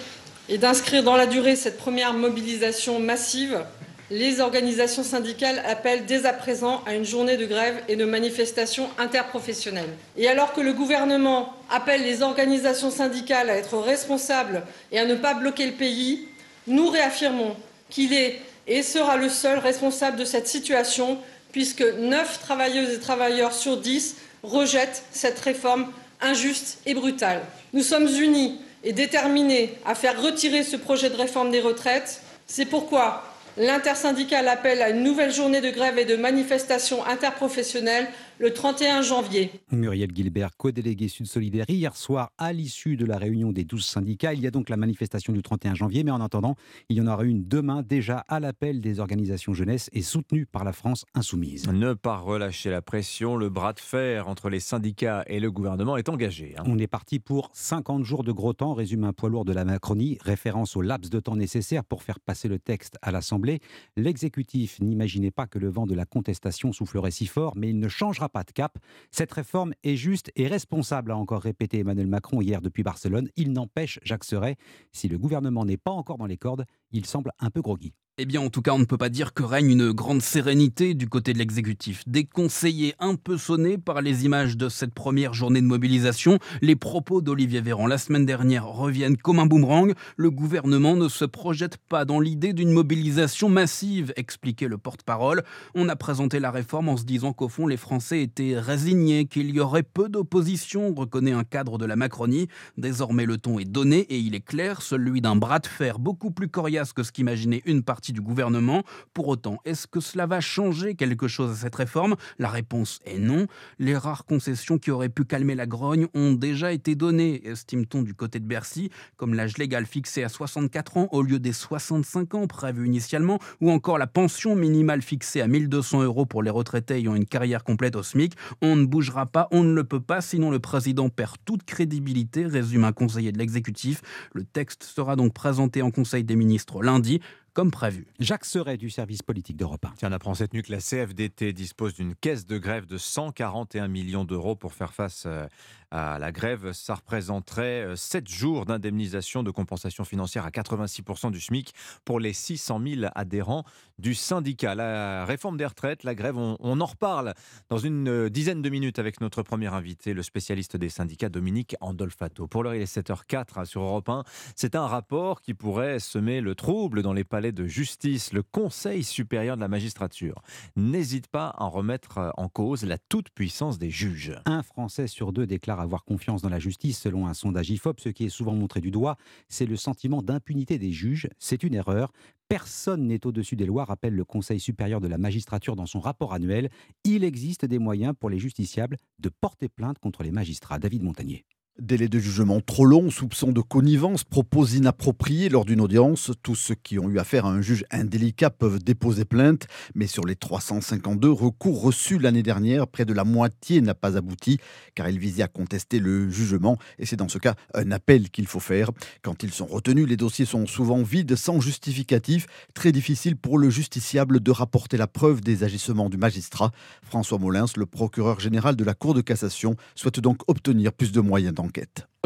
et 0.49 0.57
d'inscrire 0.57 1.03
dans 1.03 1.15
la 1.15 1.27
durée 1.27 1.55
cette 1.55 1.77
première 1.77 2.13
mobilisation 2.13 2.99
massive, 2.99 3.63
les 4.09 4.39
organisations 4.39 5.03
syndicales 5.03 5.61
appellent 5.65 6.05
dès 6.05 6.25
à 6.25 6.31
présent 6.31 6.81
à 6.85 6.95
une 6.95 7.03
journée 7.03 7.35
de 7.35 7.45
grève 7.45 7.75
et 7.89 7.97
de 7.97 8.05
manifestation 8.05 8.89
interprofessionnelle. 8.97 9.89
Et 10.15 10.29
alors 10.29 10.53
que 10.53 10.61
le 10.61 10.71
gouvernement 10.71 11.53
appelle 11.69 12.03
les 12.03 12.21
organisations 12.21 12.91
syndicales 12.91 13.49
à 13.49 13.57
être 13.57 13.77
responsables 13.77 14.63
et 14.93 14.99
à 14.99 15.05
ne 15.05 15.15
pas 15.15 15.33
bloquer 15.33 15.65
le 15.65 15.73
pays, 15.73 16.27
nous 16.67 16.87
réaffirmons 16.89 17.57
qu'il 17.89 18.13
est 18.13 18.39
et 18.67 18.81
sera 18.81 19.17
le 19.17 19.29
seul 19.29 19.59
responsable 19.59 20.17
de 20.17 20.25
cette 20.25 20.47
situation, 20.47 21.17
puisque 21.51 21.83
neuf 21.99 22.39
travailleuses 22.39 22.93
et 22.93 22.99
travailleurs 22.99 23.53
sur 23.53 23.77
dix 23.77 24.15
rejettent 24.43 25.03
cette 25.11 25.39
réforme 25.39 25.91
injuste 26.21 26.79
et 26.85 26.93
brutale. 26.93 27.41
Nous 27.73 27.83
sommes 27.83 28.07
unis 28.07 28.59
et 28.83 28.93
déterminés 28.93 29.77
à 29.85 29.95
faire 29.95 30.21
retirer 30.21 30.63
ce 30.63 30.75
projet 30.75 31.09
de 31.09 31.15
réforme 31.15 31.51
des 31.51 31.61
retraites. 31.61 32.21
C'est 32.45 32.65
pourquoi 32.65 33.23
L'intersyndicale 33.57 34.47
appelle 34.47 34.83
à 34.83 34.89
une 34.89 35.01
nouvelle 35.01 35.33
journée 35.33 35.61
de 35.61 35.71
grève 35.71 35.97
et 35.97 36.05
de 36.05 36.15
manifestation 36.15 37.03
interprofessionnelle 37.05 38.07
le 38.39 38.53
31 38.53 39.01
janvier. 39.01 39.49
Muriel 39.71 40.11
Gilbert, 40.13 40.55
co-déléguée 40.57 41.07
Sud 41.07 41.25
Solidaire, 41.25 41.65
hier 41.67 41.95
soir, 41.97 42.31
à 42.37 42.53
l'issue 42.53 42.95
de 42.95 43.05
la 43.05 43.17
réunion 43.17 43.51
des 43.51 43.63
12 43.63 43.83
syndicats, 43.83 44.33
il 44.33 44.41
y 44.41 44.47
a 44.47 44.51
donc 44.51 44.69
la 44.69 44.77
manifestation 44.77 45.33
du 45.33 45.41
31 45.41 45.73
janvier, 45.73 46.03
mais 46.03 46.11
en 46.11 46.21
attendant, 46.21 46.55
il 46.89 46.97
y 46.97 47.01
en 47.01 47.07
aura 47.07 47.23
une 47.23 47.47
demain 47.47 47.81
déjà 47.81 48.19
à 48.27 48.39
l'appel 48.39 48.79
des 48.79 48.99
organisations 48.99 49.53
jeunesse 49.53 49.89
et 49.91 50.03
soutenue 50.03 50.45
par 50.45 50.63
la 50.63 50.71
France 50.71 51.05
insoumise. 51.15 51.67
Ne 51.67 51.93
pas 51.93 52.17
relâcher 52.17 52.69
la 52.69 52.83
pression, 52.83 53.37
le 53.37 53.49
bras 53.49 53.73
de 53.73 53.79
fer 53.79 54.27
entre 54.27 54.49
les 54.49 54.59
syndicats 54.59 55.23
et 55.27 55.39
le 55.39 55.49
gouvernement 55.49 55.97
est 55.97 56.09
engagé. 56.09 56.53
Hein. 56.57 56.63
On 56.67 56.77
est 56.77 56.87
parti 56.87 57.19
pour 57.19 57.49
50 57.53 58.03
jours 58.03 58.23
de 58.23 58.31
gros 58.31 58.53
temps, 58.53 58.73
résume 58.75 59.03
un 59.03 59.13
poids 59.13 59.29
lourd 59.29 59.45
de 59.45 59.53
la 59.53 59.65
Macronie, 59.65 60.19
référence 60.21 60.75
au 60.75 60.81
laps 60.81 61.09
de 61.09 61.19
temps 61.19 61.35
nécessaire 61.35 61.83
pour 61.83 62.03
faire 62.03 62.19
passer 62.19 62.47
le 62.47 62.59
texte 62.59 62.97
à 63.01 63.11
l'Assemblée. 63.11 63.61
L'exécutif 63.95 64.79
n'imaginait 64.79 65.31
pas 65.31 65.47
que 65.47 65.57
le 65.57 65.69
vent 65.69 65.87
de 65.87 65.95
la 65.95 66.05
contestation 66.05 66.71
soufflerait 66.71 67.11
si 67.11 67.25
fort, 67.25 67.53
mais 67.55 67.69
il 67.69 67.79
ne 67.79 67.87
changera 67.87 68.26
pas 68.29 68.43
de 68.43 68.51
cap. 68.51 68.77
Cette 69.11 69.31
réforme 69.31 69.73
est 69.83 69.95
juste 69.95 70.31
et 70.35 70.47
responsable, 70.47 71.11
a 71.11 71.17
encore 71.17 71.41
répété 71.41 71.79
Emmanuel 71.79 72.07
Macron 72.07 72.41
hier 72.41 72.61
depuis 72.61 72.83
Barcelone. 72.83 73.29
Il 73.35 73.51
n'empêche, 73.51 73.99
Jacques 74.03 74.23
Serret, 74.23 74.57
si 74.91 75.07
le 75.07 75.17
gouvernement 75.17 75.65
n'est 75.65 75.77
pas 75.77 75.91
encore 75.91 76.17
dans 76.17 76.25
les 76.25 76.37
cordes, 76.37 76.65
il 76.91 77.05
semble 77.05 77.31
un 77.39 77.49
peu 77.49 77.61
groggy. 77.61 77.93
Eh 78.19 78.25
bien, 78.25 78.41
en 78.41 78.49
tout 78.49 78.63
cas, 78.63 78.71
on 78.71 78.79
ne 78.79 78.85
peut 78.85 78.97
pas 78.97 79.09
dire 79.09 79.35
que 79.35 79.43
règne 79.43 79.69
une 79.69 79.91
grande 79.91 80.23
sérénité 80.23 80.95
du 80.95 81.07
côté 81.07 81.33
de 81.33 81.37
l'exécutif. 81.37 82.01
Des 82.07 82.25
conseillers 82.25 82.95
un 82.97 83.13
peu 83.13 83.37
sonnés 83.37 83.77
par 83.77 84.01
les 84.01 84.25
images 84.25 84.57
de 84.57 84.69
cette 84.69 84.95
première 84.95 85.35
journée 85.35 85.61
de 85.61 85.67
mobilisation, 85.67 86.39
les 86.63 86.75
propos 86.75 87.21
d'Olivier 87.21 87.61
Véran 87.61 87.85
la 87.85 87.99
semaine 87.99 88.25
dernière 88.25 88.65
reviennent 88.65 89.17
comme 89.17 89.37
un 89.37 89.45
boomerang. 89.45 89.93
Le 90.15 90.31
gouvernement 90.31 90.95
ne 90.95 91.09
se 91.09 91.25
projette 91.25 91.77
pas 91.77 92.05
dans 92.05 92.19
l'idée 92.19 92.53
d'une 92.53 92.71
mobilisation 92.71 93.49
massive, 93.49 94.13
expliquait 94.15 94.67
le 94.67 94.79
porte-parole. 94.79 95.43
On 95.75 95.87
a 95.87 95.95
présenté 95.95 96.39
la 96.39 96.49
réforme 96.49 96.89
en 96.89 96.97
se 96.97 97.03
disant 97.03 97.33
qu'au 97.33 97.49
fond, 97.49 97.67
les 97.67 97.77
Français 97.77 98.23
étaient 98.23 98.57
résignés, 98.57 99.27
qu'il 99.27 99.51
y 99.51 99.59
aurait 99.59 99.83
peu 99.83 100.09
d'opposition, 100.09 100.91
reconnaît 100.95 101.33
un 101.33 101.43
cadre 101.43 101.77
de 101.77 101.85
la 101.85 101.95
Macronie. 101.95 102.47
Désormais, 102.77 103.27
le 103.27 103.37
ton 103.37 103.59
est 103.59 103.69
donné 103.69 103.99
et 104.09 104.17
il 104.17 104.33
est 104.33 104.43
clair, 104.43 104.81
celui 104.81 105.21
d'un 105.21 105.35
bras 105.35 105.59
de 105.59 105.67
fer 105.67 105.99
beaucoup 105.99 106.31
plus 106.31 106.47
coriace 106.47 106.93
que 106.93 107.03
ce 107.03 107.11
qu'imaginait 107.11 107.61
une 107.67 107.83
partie 107.83 108.06
du 108.13 108.21
gouvernement. 108.21 108.83
Pour 109.13 109.27
autant, 109.27 109.59
est-ce 109.65 109.87
que 109.87 109.99
cela 109.99 110.25
va 110.25 110.39
changer 110.39 110.95
quelque 110.95 111.27
chose 111.27 111.51
à 111.51 111.55
cette 111.55 111.75
réforme? 111.75 112.15
La 112.39 112.49
réponse 112.49 112.99
est 113.05 113.19
non. 113.19 113.47
Les 113.79 113.95
rares 113.95 114.25
concessions 114.25 114.77
qui 114.77 114.91
auraient 114.91 115.09
pu 115.09 115.25
calmer 115.25 115.55
la 115.55 115.65
grogne 115.65 116.07
ont 116.13 116.33
déjà 116.33 116.71
été 116.71 116.95
données, 116.95 117.47
estime-t-on 117.47 118.01
du 118.01 118.13
côté 118.13 118.39
de 118.39 118.45
Bercy, 118.45 118.89
comme 119.15 119.33
l'âge 119.33 119.57
légal 119.57 119.85
fixé 119.85 120.23
à 120.23 120.29
64 120.29 120.97
ans 120.97 121.07
au 121.11 121.21
lieu 121.21 121.39
des 121.39 121.53
65 121.53 122.35
ans 122.35 122.47
prévus 122.47 122.85
initialement, 122.85 123.39
ou 123.61 123.71
encore 123.71 123.97
la 123.97 124.07
pension 124.07 124.55
minimale 124.55 125.01
fixée 125.01 125.41
à 125.41 125.47
1200 125.47 126.03
euros 126.03 126.25
pour 126.25 126.43
les 126.43 126.49
retraités 126.49 126.95
ayant 126.95 127.15
une 127.15 127.25
carrière 127.25 127.63
complète 127.63 127.95
au 127.95 128.03
SMIC. 128.03 128.33
On 128.61 128.75
ne 128.75 128.85
bougera 128.85 129.25
pas, 129.25 129.47
on 129.51 129.63
ne 129.63 129.73
le 129.73 129.83
peut 129.83 129.99
pas, 129.99 130.21
sinon 130.21 130.51
le 130.51 130.59
président 130.59 131.09
perd 131.09 131.35
toute 131.45 131.63
crédibilité, 131.63 132.45
résume 132.45 132.83
un 132.83 132.93
conseiller 132.93 133.31
de 133.31 133.37
l'exécutif. 133.37 134.01
Le 134.33 134.43
texte 134.43 134.83
sera 134.83 135.15
donc 135.15 135.33
présenté 135.33 135.81
en 135.81 135.91
Conseil 135.91 136.23
des 136.23 136.35
ministres 136.35 136.81
lundi 136.81 137.21
comme 137.57 137.71
prévu. 137.71 138.05
Jacques 138.19 138.45
Serret 138.45 138.77
du 138.77 138.91
service 138.91 139.23
politique 139.23 139.57
d'Europe 139.57 139.83
1. 139.83 139.93
Tiens, 139.97 140.09
on 140.09 140.11
apprend 140.11 140.35
cette 140.35 140.53
nuit 140.53 140.61
que 140.61 140.71
la 140.71 140.77
CFDT 140.77 141.53
dispose 141.53 141.95
d'une 141.95 142.13
caisse 142.13 142.45
de 142.45 142.59
grève 142.59 142.85
de 142.85 142.99
141 142.99 143.87
millions 143.87 144.25
d'euros 144.25 144.55
pour 144.55 144.75
faire 144.75 144.93
face 144.93 145.23
euh, 145.25 145.47
la 145.91 146.31
grève. 146.31 146.71
Ça 146.73 146.95
représenterait 146.95 147.95
7 147.95 148.23
euh, 148.23 148.31
jours 148.31 148.65
d'indemnisation 148.65 149.43
de 149.43 149.51
compensation 149.51 150.03
financière 150.03 150.45
à 150.45 150.49
86% 150.49 151.31
du 151.31 151.39
SMIC 151.39 151.73
pour 152.05 152.19
les 152.19 152.33
600 152.33 152.81
000 152.85 153.11
adhérents 153.15 153.63
du 153.97 154.13
syndicat. 154.13 154.75
La 154.75 155.25
réforme 155.25 155.57
des 155.57 155.65
retraites, 155.65 156.03
la 156.03 156.15
grève, 156.15 156.37
on, 156.37 156.79
en 156.79 156.85
reparle 156.85 157.33
dans 157.69 157.77
une 157.77 158.07
euh, 158.09 158.29
dizaine 158.29 158.61
de 158.61 158.69
minutes 158.69 158.99
avec 158.99 159.21
notre 159.21 159.41
premier 159.41 159.67
invité, 159.67 160.13
le 160.13 160.23
spécialiste 160.23 160.77
des 160.77 160.89
syndicats 160.89 161.29
Dominique 161.29 161.75
Andolfato. 161.81 162.47
Pour 162.47 162.63
l'heure, 162.63 162.75
il 162.75 162.81
est 162.81 162.97
7h04 162.97 163.65
sur 163.65 163.81
Europe 163.81 164.09
1. 164.09 164.23
C'est 164.55 164.75
un 164.75 164.85
rapport 164.85 165.41
qui 165.41 165.53
pourrait 165.53 165.99
semer 165.99 166.41
le 166.41 166.55
trouble 166.55 167.01
dans 167.01 167.13
les 167.13 167.23
palais 167.23 167.51
de 167.51 167.65
justice, 167.65 168.33
le 168.33 168.43
Conseil 168.43 169.03
supérieur 169.03 169.55
de 169.55 169.61
la 169.61 169.67
magistrature 169.67 170.41
n'hésite 170.75 171.27
pas 171.27 171.47
à 171.47 171.63
en 171.63 171.69
remettre 171.69 172.33
en 172.37 172.49
cause 172.49 172.83
la 172.83 172.97
toute-puissance 172.97 173.77
des 173.77 173.89
juges. 173.89 174.33
Un 174.45 174.63
Français 174.63 175.07
sur 175.07 175.33
deux 175.33 175.45
déclare 175.45 175.76
avoir 175.79 176.03
confiance 176.03 176.41
dans 176.41 176.49
la 176.49 176.59
justice 176.59 176.99
selon 176.99 177.27
un 177.27 177.33
sondage 177.33 177.69
IFOP. 177.69 177.99
Ce 177.99 178.09
qui 178.09 178.25
est 178.25 178.29
souvent 178.29 178.53
montré 178.53 178.81
du 178.81 178.91
doigt, 178.91 179.17
c'est 179.49 179.65
le 179.65 179.75
sentiment 179.75 180.21
d'impunité 180.21 180.77
des 180.77 180.91
juges. 180.91 181.27
C'est 181.39 181.63
une 181.63 181.73
erreur. 181.73 182.11
Personne 182.49 183.07
n'est 183.07 183.25
au-dessus 183.25 183.55
des 183.55 183.65
lois, 183.65 183.83
rappelle 183.83 184.13
le 184.13 184.23
Conseil 184.23 184.59
supérieur 184.59 185.01
de 185.01 185.07
la 185.07 185.17
magistrature 185.17 185.75
dans 185.75 185.85
son 185.85 185.99
rapport 185.99 186.33
annuel. 186.33 186.69
Il 187.03 187.23
existe 187.23 187.65
des 187.65 187.79
moyens 187.79 188.13
pour 188.17 188.29
les 188.29 188.39
justiciables 188.39 188.97
de 189.19 189.29
porter 189.29 189.67
plainte 189.67 189.99
contre 189.99 190.23
les 190.23 190.31
magistrats. 190.31 190.79
David 190.79 191.03
Montagnier. 191.03 191.45
Délai 191.79 192.07
de 192.07 192.17
jugement 192.17 192.59
trop 192.59 192.85
long, 192.85 193.11
soupçon 193.11 193.51
de 193.51 193.61
connivence, 193.61 194.23
propos 194.23 194.65
inappropriés 194.65 195.47
lors 195.47 195.63
d'une 195.63 195.79
audience. 195.79 196.31
Tous 196.41 196.55
ceux 196.55 196.73
qui 196.73 196.97
ont 196.97 197.07
eu 197.07 197.19
affaire 197.19 197.45
à 197.45 197.51
un 197.51 197.61
juge 197.61 197.85
indélicat 197.91 198.49
peuvent 198.49 198.79
déposer 198.79 199.25
plainte, 199.25 199.67
mais 199.93 200.07
sur 200.07 200.25
les 200.25 200.35
352 200.35 201.29
recours 201.29 201.79
reçus 201.79 202.17
l'année 202.17 202.41
dernière, 202.41 202.87
près 202.87 203.05
de 203.05 203.13
la 203.13 203.23
moitié 203.23 203.81
n'a 203.81 203.93
pas 203.93 204.17
abouti, 204.17 204.57
car 204.95 205.07
il 205.07 205.19
visait 205.19 205.43
à 205.43 205.47
contester 205.47 205.99
le 205.99 206.31
jugement, 206.31 206.79
et 206.97 207.05
c'est 207.05 207.15
dans 207.15 207.29
ce 207.29 207.37
cas 207.37 207.53
un 207.75 207.91
appel 207.91 208.31
qu'il 208.31 208.47
faut 208.47 208.59
faire. 208.59 208.89
Quand 209.21 209.43
ils 209.43 209.53
sont 209.53 209.67
retenus, 209.67 210.07
les 210.07 210.17
dossiers 210.17 210.45
sont 210.45 210.65
souvent 210.65 211.03
vides, 211.03 211.35
sans 211.35 211.61
justificatif, 211.61 212.47
très 212.73 212.91
difficile 212.91 213.35
pour 213.35 213.59
le 213.59 213.69
justiciable 213.69 214.39
de 214.39 214.49
rapporter 214.49 214.97
la 214.97 215.05
preuve 215.05 215.41
des 215.41 215.63
agissements 215.63 216.09
du 216.09 216.17
magistrat. 216.17 216.71
François 217.03 217.37
Molins, 217.37 217.65
le 217.75 217.85
procureur 217.85 218.39
général 218.39 218.75
de 218.75 218.83
la 218.83 218.95
Cour 218.95 219.13
de 219.13 219.21
cassation, 219.21 219.75
souhaite 219.93 220.19
donc 220.19 220.41
obtenir 220.47 220.91
plus 220.91 221.11
de 221.11 221.21
moyens 221.21 221.53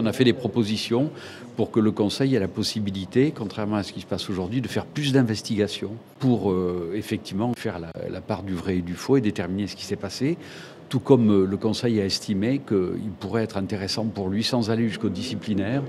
on 0.02 0.06
a 0.06 0.14
fait 0.14 0.24
des 0.24 0.34
propositions 0.34 1.12
pour 1.56 1.70
que 1.70 1.80
le 1.80 1.92
Conseil 1.92 2.36
ait 2.36 2.40
la 2.40 2.48
possibilité, 2.48 3.34
contrairement 3.36 3.76
à 3.76 3.84
ce 3.84 3.94
qui 3.94 4.02
se 4.02 4.06
passe 4.06 4.30
aujourd'hui, 4.30 4.62
de 4.62 4.68
faire 4.68 4.86
plus 4.86 5.14
d'investigations 5.14 5.92
pour 6.20 6.52
euh, 6.52 6.94
effectivement 6.96 7.54
faire 7.54 7.80
la, 7.80 8.22
part 8.22 8.44
du 8.44 8.54
vrai 8.54 8.78
et 8.78 8.82
du 8.82 8.96
faux 8.96 9.18
et 9.18 9.22
déterminer 9.22 9.68
ce 9.68 9.76
qui 9.76 9.86
s'est 9.86 9.96
passé. 9.96 10.38
Tout 10.92 11.00
comme 11.00 11.32
euh, 11.32 11.46
le 11.46 11.56
Conseil 11.56 12.02
a 12.02 12.06
estimé 12.06 12.60
qu'il 12.60 13.12
pourrait 13.18 13.44
être 13.44 13.56
intéressant 13.56 14.08
pour 14.08 14.28
lui, 14.28 14.44
sans 14.44 14.72
aller 14.72 14.90
jusqu'au 14.90 15.08
disciplinaire, 15.08 15.84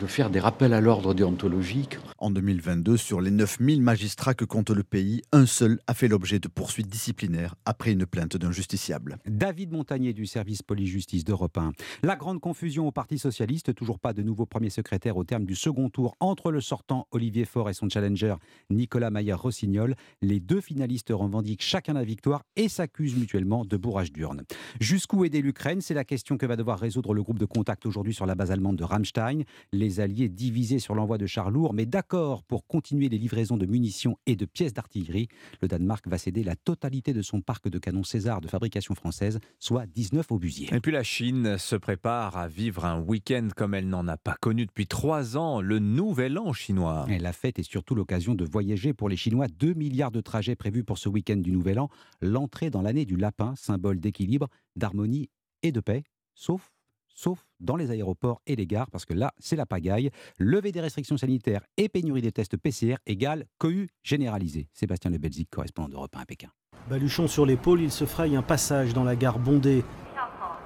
de 0.00 0.06
faire 0.06 0.30
des 0.30 0.40
rappels 0.40 0.72
à 0.72 0.80
l'ordre 0.80 1.12
déontologique. 1.12 1.98
En 2.18 2.30
2022, 2.30 2.96
sur 2.96 3.20
les 3.20 3.30
9000 3.30 3.82
magistrats 3.82 4.32
que 4.32 4.46
compte 4.46 4.70
le 4.70 4.82
pays, 4.82 5.20
un 5.32 5.44
seul 5.44 5.78
a 5.86 5.92
fait 5.92 6.08
l'objet 6.08 6.38
de 6.38 6.48
poursuites 6.48 6.88
disciplinaires 6.88 7.54
après 7.66 7.92
une 7.92 8.06
plainte 8.06 8.38
d'un 8.38 8.50
justiciable. 8.50 9.18
David 9.26 9.72
Montagnier 9.72 10.14
du 10.14 10.24
service 10.24 10.62
police-justice 10.62 11.24
d'Europe 11.24 11.58
1. 11.58 11.72
La 12.02 12.16
grande 12.16 12.40
confusion 12.40 12.88
au 12.88 12.92
Parti 12.92 13.18
socialiste, 13.18 13.74
toujours 13.74 13.98
pas 13.98 14.14
de 14.14 14.22
nouveau 14.22 14.46
premier 14.46 14.70
secrétaire 14.70 15.18
au 15.18 15.24
terme 15.24 15.44
du 15.44 15.54
second 15.54 15.90
tour 15.90 16.14
entre 16.20 16.50
le 16.50 16.62
sortant 16.62 17.06
Olivier 17.10 17.44
Faure 17.44 17.68
et 17.68 17.74
son 17.74 17.90
challenger 17.90 18.36
Nicolas 18.70 19.10
Maillard-Rossignol. 19.10 19.96
Les 20.22 20.40
deux 20.40 20.62
finalistes 20.62 21.10
revendiquent 21.10 21.62
chacun 21.62 21.92
la 21.92 22.04
victoire 22.04 22.42
et 22.56 22.70
s'accusent 22.70 23.16
mutuellement 23.16 23.66
de 23.66 23.76
bourrage 23.76 24.12
d'urne. 24.12 24.45
Jusqu'où 24.80 25.24
aider 25.24 25.42
l'Ukraine? 25.42 25.80
C'est 25.80 25.94
la 25.94 26.04
question 26.04 26.36
que 26.36 26.46
va 26.46 26.56
devoir 26.56 26.78
résoudre 26.78 27.14
le 27.14 27.22
groupe 27.22 27.38
de 27.38 27.44
contact 27.44 27.86
aujourd'hui 27.86 28.14
sur 28.14 28.26
la 28.26 28.34
base 28.34 28.50
allemande 28.50 28.76
de 28.76 28.84
Rammstein. 28.84 29.42
Les 29.72 30.00
alliés 30.00 30.28
divisés 30.28 30.78
sur 30.78 30.94
l'envoi 30.94 31.18
de 31.18 31.26
chars 31.26 31.50
lourds, 31.50 31.74
mais 31.74 31.86
d'accord 31.86 32.42
pour 32.42 32.66
continuer 32.66 33.08
les 33.08 33.18
livraisons 33.18 33.56
de 33.56 33.66
munitions 33.66 34.16
et 34.26 34.36
de 34.36 34.44
pièces 34.44 34.74
d'artillerie. 34.74 35.28
Le 35.62 35.68
Danemark 35.68 36.06
va 36.08 36.18
céder 36.18 36.42
la 36.42 36.56
totalité 36.56 37.12
de 37.12 37.22
son 37.22 37.40
parc 37.40 37.68
de 37.68 37.78
canons 37.78 38.04
César 38.04 38.40
de 38.40 38.48
fabrication 38.48 38.94
française, 38.94 39.38
soit 39.58 39.86
19 39.86 40.30
obusiers. 40.30 40.68
Et 40.74 40.80
puis 40.80 40.92
la 40.92 41.02
Chine 41.02 41.58
se 41.58 41.76
prépare 41.76 42.36
à 42.36 42.48
vivre 42.48 42.84
un 42.84 43.00
week-end 43.00 43.48
comme 43.56 43.74
elle 43.74 43.88
n'en 43.88 44.06
a 44.08 44.16
pas 44.16 44.36
connu 44.40 44.66
depuis 44.66 44.86
trois 44.86 45.36
ans, 45.36 45.60
le 45.60 45.78
nouvel 45.78 46.38
an 46.38 46.52
chinois. 46.52 47.06
Et 47.08 47.18
la 47.18 47.32
fête 47.32 47.58
est 47.58 47.68
surtout 47.68 47.94
l'occasion 47.94 48.34
de 48.34 48.44
voyager 48.44 48.92
pour 48.92 49.08
les 49.08 49.16
Chinois. 49.16 49.46
2 49.48 49.74
milliards 49.74 50.10
de 50.10 50.20
trajets 50.20 50.56
prévus 50.56 50.84
pour 50.84 50.98
ce 50.98 51.08
week-end 51.08 51.36
du 51.36 51.52
nouvel 51.52 51.78
an. 51.78 51.88
L'entrée 52.20 52.70
dans 52.70 52.82
l'année 52.82 53.04
du 53.04 53.16
lapin, 53.16 53.54
symbole 53.56 54.00
d'équilibre, 54.00 54.35
d'harmonie 54.76 55.30
et 55.62 55.72
de 55.72 55.80
paix, 55.80 56.04
sauf 56.34 56.70
sauf 57.16 57.46
dans 57.58 57.76
les 57.76 57.90
aéroports 57.90 58.40
et 58.46 58.54
les 58.54 58.66
gares, 58.66 58.90
parce 58.90 59.04
que 59.04 59.14
là, 59.14 59.32
c'est 59.38 59.56
la 59.56 59.66
pagaille. 59.66 60.10
Lever 60.38 60.70
des 60.70 60.80
restrictions 60.80 61.16
sanitaires 61.16 61.64
et 61.76 61.88
pénurie 61.88 62.22
des 62.22 62.30
tests 62.30 62.56
PCR 62.56 62.96
égale 63.06 63.46
cohue 63.58 63.88
généralisée. 64.02 64.68
Sébastien 64.72 65.10
Le 65.10 65.18
Belzic, 65.18 65.50
correspondant 65.50 65.88
d'Europe 65.88 66.14
1 66.14 66.20
à 66.20 66.26
Pékin. 66.26 66.48
Baluchon 66.88 67.26
sur 67.26 67.46
l'épaule, 67.46 67.80
il 67.80 67.90
se 67.90 68.04
fraye 68.04 68.36
un 68.36 68.42
passage 68.42 68.92
dans 68.92 69.02
la 69.02 69.16
gare 69.16 69.38
bondée. 69.38 69.82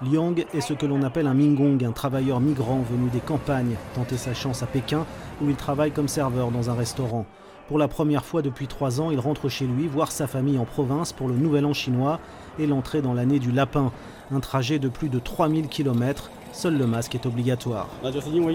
Liang 0.02 0.34
est 0.54 0.60
ce 0.60 0.72
que 0.72 0.86
l'on 0.86 1.02
appelle 1.02 1.26
un 1.26 1.34
Mingong, 1.34 1.84
un 1.84 1.92
travailleur 1.92 2.40
migrant 2.40 2.80
venu 2.80 3.10
des 3.10 3.20
campagnes, 3.20 3.76
tenter 3.94 4.16
sa 4.16 4.34
chance 4.34 4.62
à 4.62 4.66
Pékin, 4.66 5.06
où 5.42 5.48
il 5.48 5.56
travaille 5.56 5.92
comme 5.92 6.08
serveur 6.08 6.50
dans 6.50 6.70
un 6.70 6.74
restaurant. 6.74 7.26
Pour 7.68 7.78
la 7.78 7.86
première 7.86 8.24
fois 8.24 8.42
depuis 8.42 8.66
trois 8.66 9.00
ans, 9.00 9.10
il 9.10 9.20
rentre 9.20 9.48
chez 9.48 9.66
lui 9.66 9.86
voir 9.86 10.10
sa 10.10 10.26
famille 10.26 10.58
en 10.58 10.64
province 10.64 11.12
pour 11.12 11.28
le 11.28 11.36
nouvel 11.36 11.66
an 11.66 11.74
chinois 11.74 12.18
et 12.58 12.66
l'entrée 12.66 13.02
dans 13.02 13.14
l'année 13.14 13.38
du 13.38 13.52
lapin. 13.52 13.92
Un 14.32 14.40
trajet 14.40 14.78
de 14.78 14.88
plus 14.88 15.08
de 15.08 15.18
3000 15.18 15.68
km 15.68 16.30
Seul 16.52 16.76
le 16.76 16.86
masque 16.86 17.14
est 17.14 17.26
obligatoire. 17.26 17.88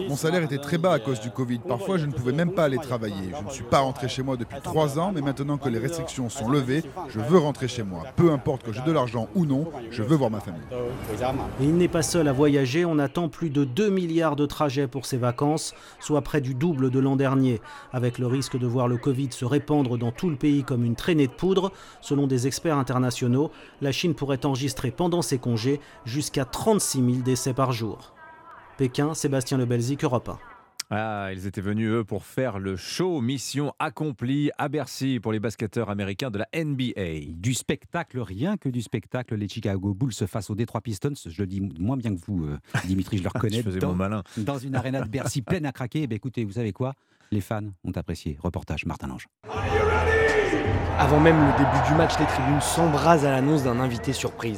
Mon 0.10 0.16
salaire 0.16 0.44
était 0.44 0.58
très 0.58 0.78
bas 0.78 0.94
à 0.94 1.00
cause 1.00 1.20
du 1.20 1.30
Covid. 1.30 1.60
Parfois, 1.60 1.98
je 1.98 2.06
ne 2.06 2.12
pouvais 2.12 2.34
même 2.34 2.52
pas 2.52 2.66
aller 2.66 2.78
travailler. 2.78 3.32
Je 3.40 3.46
ne 3.46 3.50
suis 3.50 3.64
pas 3.64 3.80
rentré 3.80 4.08
chez 4.08 4.22
moi 4.22 4.38
depuis 4.38 4.60
trois 4.62 5.00
ans, 5.00 5.12
mais 5.14 5.22
maintenant 5.22 5.58
que 5.58 5.70
les 5.70 5.80
restrictions 5.80 6.30
sont 6.30 6.50
levées, 6.50 6.84
je 7.10 7.20
veux 7.20 7.38
rentrer 7.38 7.68
chez 7.68 7.84
moi. 7.84 8.04
Peu 8.16 8.32
importe 8.32 8.64
que 8.64 8.74
j'ai 8.74 8.82
de 8.82 8.92
l'argent 8.92 9.28
ou 9.36 9.46
non, 9.46 9.68
je 9.92 10.04
veux 10.04 10.16
voir 10.16 10.30
ma 10.30 10.40
famille. 10.40 10.62
Et 11.62 11.64
il 11.64 11.76
n'est 11.76 11.88
pas 11.88 12.02
seul 12.02 12.28
à 12.28 12.34
voyager. 12.34 12.86
On 12.86 13.00
attend 13.00 13.30
plus 13.30 13.50
de 13.50 13.64
2 13.64 13.90
milliards 13.90 14.36
de 14.36 14.46
trajets 14.46 14.88
pour 14.88 15.06
ses 15.06 15.18
vacances, 15.18 15.74
soit 16.00 16.22
près 16.22 16.42
du 16.42 16.54
double 16.54 16.90
de 16.90 17.00
l'an 17.00 17.16
dernier. 17.16 17.62
Avec 17.94 18.20
le 18.20 18.28
risque 18.28 18.58
de 18.58 18.68
voir 18.68 18.88
le 18.88 18.98
Covid 18.98 19.30
se 19.32 19.46
répandre 19.46 19.98
dans 19.98 20.12
tout 20.12 20.30
le 20.30 20.36
pays 20.36 20.64
comme 20.64 20.84
une 20.84 20.96
traînée 20.96 21.28
de 21.28 21.34
poudre, 21.34 21.72
selon 22.02 22.28
des 22.28 22.48
experts 22.48 22.78
internationaux, 22.78 23.52
la 23.82 23.92
Chine 23.92 24.16
pourrait 24.16 24.46
enregistrer 24.46 24.92
pendant 24.92 25.22
ses 25.22 25.38
congés 25.38 25.80
jusqu'à 26.06 26.46
36 26.46 26.98
000 26.98 27.12
décès 27.24 27.54
par 27.54 27.72
jour. 27.72 27.85
Pékin, 28.78 29.14
Sébastien 29.14 29.58
Lebelzik, 29.58 30.04
Europe 30.04 30.30
1. 30.30 30.40
Ah, 30.92 31.30
ils 31.34 31.48
étaient 31.48 31.62
venus, 31.62 31.90
eux, 31.90 32.04
pour 32.04 32.26
faire 32.26 32.60
le 32.60 32.76
show. 32.76 33.20
Mission 33.20 33.74
accomplie 33.80 34.52
à 34.60 34.70
Bercy 34.70 35.20
pour 35.20 35.32
les 35.32 35.40
basketteurs 35.40 35.90
américains 35.90 36.30
de 36.30 36.38
la 36.38 36.48
NBA. 36.54 37.32
Du 37.34 37.56
spectacle, 37.56 38.20
rien 38.20 38.58
que 38.58 38.70
du 38.70 38.82
spectacle. 38.84 39.34
Les 39.36 39.48
Chicago 39.48 39.96
Bulls 39.96 40.14
face 40.14 40.50
aux 40.52 40.56
Detroit 40.56 40.82
Pistons. 40.82 41.14
Je 41.26 41.42
le 41.42 41.48
dis 41.48 41.62
moins 41.80 41.98
bien 41.98 42.14
que 42.14 42.22
vous, 42.28 42.46
euh, 42.46 42.60
Dimitri, 42.86 43.18
je 43.18 43.24
le 43.24 43.30
reconnais. 43.34 43.58
je 43.58 43.62
faisais 43.64 43.80
dans, 43.80 43.90
mon 43.90 43.96
malin. 43.96 44.22
Dans 44.38 44.60
une 44.60 44.76
arena 44.76 45.02
de 45.02 45.10
Bercy 45.10 45.42
pleine 45.42 45.66
à 45.66 45.72
craquer. 45.72 46.08
Eh 46.10 46.14
écoutez, 46.14 46.44
vous 46.44 46.54
savez 46.54 46.72
quoi? 46.72 46.94
Les 47.32 47.42
fans 47.42 47.64
ont 47.84 47.92
apprécié. 47.96 48.38
Reportage 48.40 48.86
Martin 48.86 49.08
Lange. 49.08 49.28
Avant 51.00 51.20
même 51.20 51.38
le 51.38 51.52
début 51.58 51.88
du 51.88 51.96
match, 51.96 52.14
les 52.20 52.26
tribunes 52.28 52.62
s'embrasent 52.62 53.26
à 53.26 53.32
l'annonce 53.32 53.64
d'un 53.64 53.80
invité 53.80 54.14
surprise. 54.14 54.58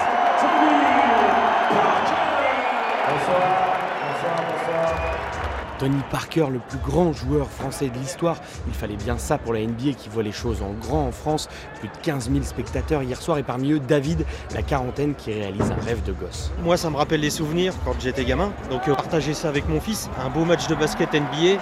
Tony 5.77 6.01
Parker, 6.09 6.47
le 6.51 6.59
plus 6.59 6.79
grand 6.79 7.13
joueur 7.13 7.47
français 7.47 7.89
de 7.89 7.97
l'histoire. 7.97 8.37
Il 8.67 8.73
fallait 8.73 8.95
bien 8.95 9.17
ça 9.17 9.37
pour 9.37 9.53
la 9.53 9.61
NBA 9.61 9.93
qui 9.97 10.09
voit 10.09 10.23
les 10.23 10.31
choses 10.31 10.61
en 10.61 10.71
grand 10.71 11.07
en 11.07 11.11
France. 11.11 11.49
Plus 11.79 11.87
de 11.87 11.97
15 12.01 12.31
000 12.31 12.43
spectateurs 12.43 13.03
hier 13.03 13.21
soir 13.21 13.37
et 13.37 13.43
parmi 13.43 13.71
eux 13.71 13.79
David, 13.79 14.25
la 14.53 14.63
quarantaine 14.63 15.15
qui 15.15 15.33
réalise 15.33 15.71
un 15.71 15.85
rêve 15.85 16.03
de 16.03 16.13
gosse. 16.13 16.51
Moi 16.63 16.77
ça 16.77 16.89
me 16.89 16.95
rappelle 16.95 17.21
des 17.21 17.29
souvenirs 17.29 17.73
quand 17.85 17.95
j'étais 17.99 18.25
gamin. 18.25 18.51
Donc 18.69 18.87
euh, 18.87 18.95
partager 18.95 19.33
ça 19.33 19.49
avec 19.49 19.69
mon 19.69 19.79
fils, 19.79 20.09
un 20.19 20.29
beau 20.29 20.45
match 20.45 20.67
de 20.67 20.75
basket 20.75 21.13
NBA, 21.13 21.61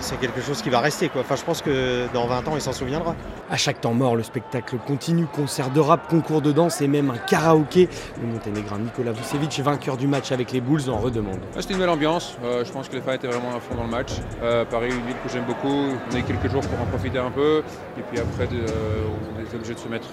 c'est 0.00 0.18
quelque 0.20 0.40
chose 0.40 0.62
qui 0.62 0.70
va 0.70 0.80
rester. 0.80 1.08
Quoi. 1.08 1.22
Enfin, 1.22 1.36
je 1.36 1.44
pense 1.44 1.62
que 1.62 2.06
dans 2.12 2.26
20 2.26 2.48
ans, 2.48 2.52
il 2.54 2.60
s'en 2.60 2.72
souviendra. 2.72 3.14
À 3.50 3.56
chaque 3.56 3.80
temps 3.80 3.94
mort, 3.94 4.16
le 4.16 4.22
spectacle 4.22 4.76
continue. 4.86 5.26
Concert 5.26 5.70
de 5.70 5.80
rap, 5.80 6.08
concours 6.08 6.42
de 6.42 6.52
danse 6.52 6.80
et 6.80 6.88
même 6.88 7.10
un 7.10 7.18
karaoké. 7.18 7.88
Le 8.20 8.26
monténégrin 8.26 8.78
Nikola 8.78 9.12
Vucevic, 9.12 9.60
vainqueur 9.60 9.96
du 9.96 10.06
match 10.06 10.32
avec 10.32 10.52
les 10.52 10.60
Bulls, 10.60 10.90
en 10.90 10.98
redemande. 10.98 11.38
C'était 11.58 11.74
une 11.74 11.80
belle 11.80 11.88
ambiance. 11.88 12.36
Euh, 12.44 12.64
je 12.64 12.72
pense 12.72 12.88
que 12.88 12.94
les 12.94 13.00
fans 13.00 13.12
étaient 13.12 13.26
vraiment 13.28 13.54
à 13.56 13.60
fond 13.60 13.74
dans 13.74 13.84
le 13.84 13.90
match. 13.90 14.12
Euh, 14.42 14.64
Paris, 14.64 14.88
une 14.90 15.06
ville 15.06 15.16
que 15.24 15.32
j'aime 15.32 15.44
beaucoup. 15.44 15.68
On 16.10 16.14
a 16.14 16.18
eu 16.18 16.22
quelques 16.22 16.50
jours 16.50 16.62
pour 16.62 16.80
en 16.80 16.86
profiter 16.86 17.18
un 17.18 17.30
peu. 17.30 17.62
Et 17.98 18.02
puis 18.10 18.20
après, 18.20 18.48
euh, 18.52 19.06
on 19.36 19.40
était 19.40 19.56
obligé 19.56 19.74
de 19.74 19.78
se 19.78 19.88
mettre 19.88 20.08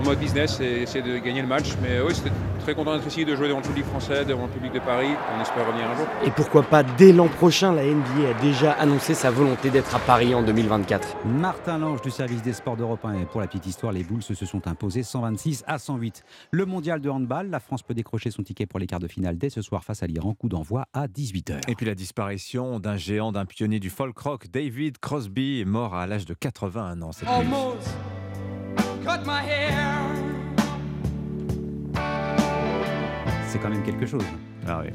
en 0.00 0.04
mode 0.04 0.18
business 0.18 0.60
et 0.60 0.82
essayer 0.82 1.02
de 1.02 1.18
gagner 1.18 1.42
le 1.42 1.48
match. 1.48 1.70
Mais 1.82 2.00
oui, 2.00 2.14
c'était 2.14 2.32
très 2.62 2.74
content 2.74 2.94
d'être 2.94 3.06
ici, 3.06 3.24
de 3.24 3.34
jouer 3.34 3.48
devant 3.48 3.60
le 3.60 3.66
public 3.66 3.84
français, 3.86 4.24
devant 4.24 4.44
le 4.44 4.50
public 4.50 4.72
de 4.72 4.80
Paris. 4.80 5.10
On 5.36 5.40
espère 5.40 5.66
revenir 5.66 5.86
un 5.90 5.96
jour. 5.96 6.06
Et 6.24 6.30
pourquoi 6.30 6.62
pas 6.62 6.82
dès 6.82 7.12
l'an 7.12 7.28
prochain, 7.28 7.72
la 7.72 7.82
NBA 7.82 8.30
a 8.30 8.42
déjà 8.42 8.72
annoncé 8.72 9.14
sa 9.18 9.32
volonté 9.32 9.70
d'être 9.70 9.96
à 9.96 9.98
Paris 9.98 10.32
en 10.32 10.44
2024. 10.44 11.26
Martin 11.26 11.78
Lange 11.78 12.00
du 12.02 12.10
service 12.10 12.40
des 12.40 12.52
sports 12.52 12.76
d'Europe 12.76 13.04
1. 13.04 13.22
Et 13.22 13.24
pour 13.24 13.40
la 13.40 13.48
petite 13.48 13.66
histoire, 13.66 13.90
les 13.90 14.04
Bulls 14.04 14.22
se 14.22 14.32
sont 14.46 14.68
imposés 14.68 15.02
126 15.02 15.64
à 15.66 15.80
108. 15.80 16.22
Le 16.52 16.64
mondial 16.66 17.00
de 17.00 17.10
handball, 17.10 17.50
la 17.50 17.58
France 17.58 17.82
peut 17.82 17.94
décrocher 17.94 18.30
son 18.30 18.44
ticket 18.44 18.66
pour 18.66 18.78
les 18.78 18.86
quarts 18.86 19.00
de 19.00 19.08
finale 19.08 19.36
dès 19.36 19.50
ce 19.50 19.60
soir 19.60 19.82
face 19.82 20.04
à 20.04 20.06
l'Iran. 20.06 20.34
Coup 20.34 20.48
d'envoi 20.48 20.86
à 20.92 21.08
18h. 21.08 21.68
Et 21.68 21.74
puis 21.74 21.84
la 21.84 21.96
disparition 21.96 22.78
d'un 22.78 22.96
géant, 22.96 23.32
d'un 23.32 23.44
pionnier 23.44 23.80
du 23.80 23.90
folk 23.90 24.16
rock, 24.16 24.46
David 24.52 24.98
Crosby, 24.98 25.62
est 25.62 25.64
mort 25.64 25.96
à 25.96 26.06
l'âge 26.06 26.24
de 26.24 26.34
81 26.34 27.02
ans 27.02 27.10
cette 27.10 27.28
nuit. 27.28 27.48
C'est 33.48 33.58
quand 33.58 33.70
même 33.70 33.82
quelque 33.82 34.06
chose. 34.06 34.22
Ah 34.68 34.82
oui. 34.84 34.90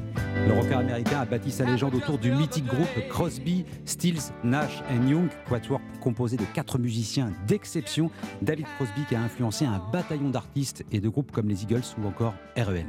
Le 0.46 0.52
rocker 0.52 0.74
américain 0.74 1.20
a 1.20 1.24
bâti 1.24 1.50
sa 1.50 1.64
légende 1.64 1.94
autour 1.94 2.18
du 2.18 2.30
mythique 2.30 2.66
groupe 2.66 3.08
Crosby, 3.08 3.64
Stills, 3.84 4.32
Nash 4.44 4.82
Young, 5.08 5.28
quatuor 5.48 5.80
composé 6.00 6.36
de 6.36 6.44
quatre 6.54 6.78
musiciens 6.78 7.32
d'exception. 7.46 8.10
David 8.40 8.66
Crosby 8.76 9.04
qui 9.08 9.16
a 9.16 9.20
influencé 9.20 9.64
un 9.64 9.82
bataillon 9.92 10.30
d'artistes 10.30 10.84
et 10.92 11.00
de 11.00 11.08
groupes 11.08 11.32
comme 11.32 11.48
les 11.48 11.62
Eagles 11.64 11.82
ou 11.98 12.06
encore 12.06 12.34
REM. 12.56 12.86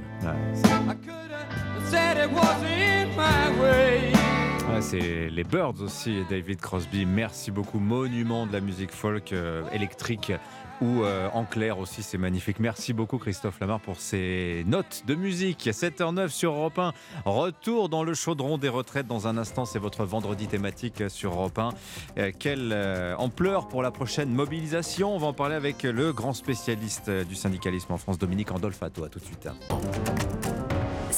Ouais, 4.69 4.81
c'est 4.81 5.29
les 5.29 5.43
Birds 5.43 5.81
aussi, 5.81 6.23
David 6.29 6.59
Crosby. 6.59 7.05
Merci 7.05 7.51
beaucoup. 7.51 7.79
Monument 7.79 8.45
de 8.45 8.53
la 8.53 8.59
musique 8.59 8.91
folk 8.91 9.31
euh, 9.31 9.63
électrique 9.71 10.33
ou 10.81 11.03
euh, 11.03 11.29
en 11.33 11.45
clair 11.45 11.79
aussi, 11.79 12.03
c'est 12.03 12.17
magnifique. 12.17 12.59
Merci 12.59 12.93
beaucoup 12.93 13.17
Christophe 13.17 13.59
Lamar 13.59 13.79
pour 13.79 13.99
ces 13.99 14.63
notes 14.67 15.03
de 15.07 15.15
musique. 15.15 15.67
7h09 15.67 16.29
sur 16.29 16.53
Europe 16.53 16.79
1. 16.79 16.93
Retour 17.25 17.89
dans 17.89 18.03
le 18.03 18.13
chaudron 18.13 18.57
des 18.57 18.69
retraites 18.69 19.07
dans 19.07 19.27
un 19.27 19.37
instant. 19.37 19.65
C'est 19.65 19.79
votre 19.79 20.05
vendredi 20.05 20.47
thématique 20.47 21.03
sur 21.09 21.33
Europe 21.33 21.57
1. 21.57 21.69
Euh, 22.17 22.31
quelle 22.37 22.71
euh, 22.73 23.15
ampleur 23.17 23.67
pour 23.67 23.81
la 23.81 23.91
prochaine 23.91 24.29
mobilisation? 24.29 25.15
On 25.15 25.17
va 25.17 25.27
en 25.27 25.33
parler 25.33 25.55
avec 25.55 25.83
le 25.83 26.13
grand 26.13 26.33
spécialiste 26.33 27.09
du 27.09 27.35
syndicalisme 27.35 27.93
en 27.93 27.97
France, 27.97 28.17
Dominique 28.17 28.51
Andolfato. 28.51 29.03
À 29.03 29.09
tout 29.09 29.19
de 29.19 29.25
suite. 29.25 29.47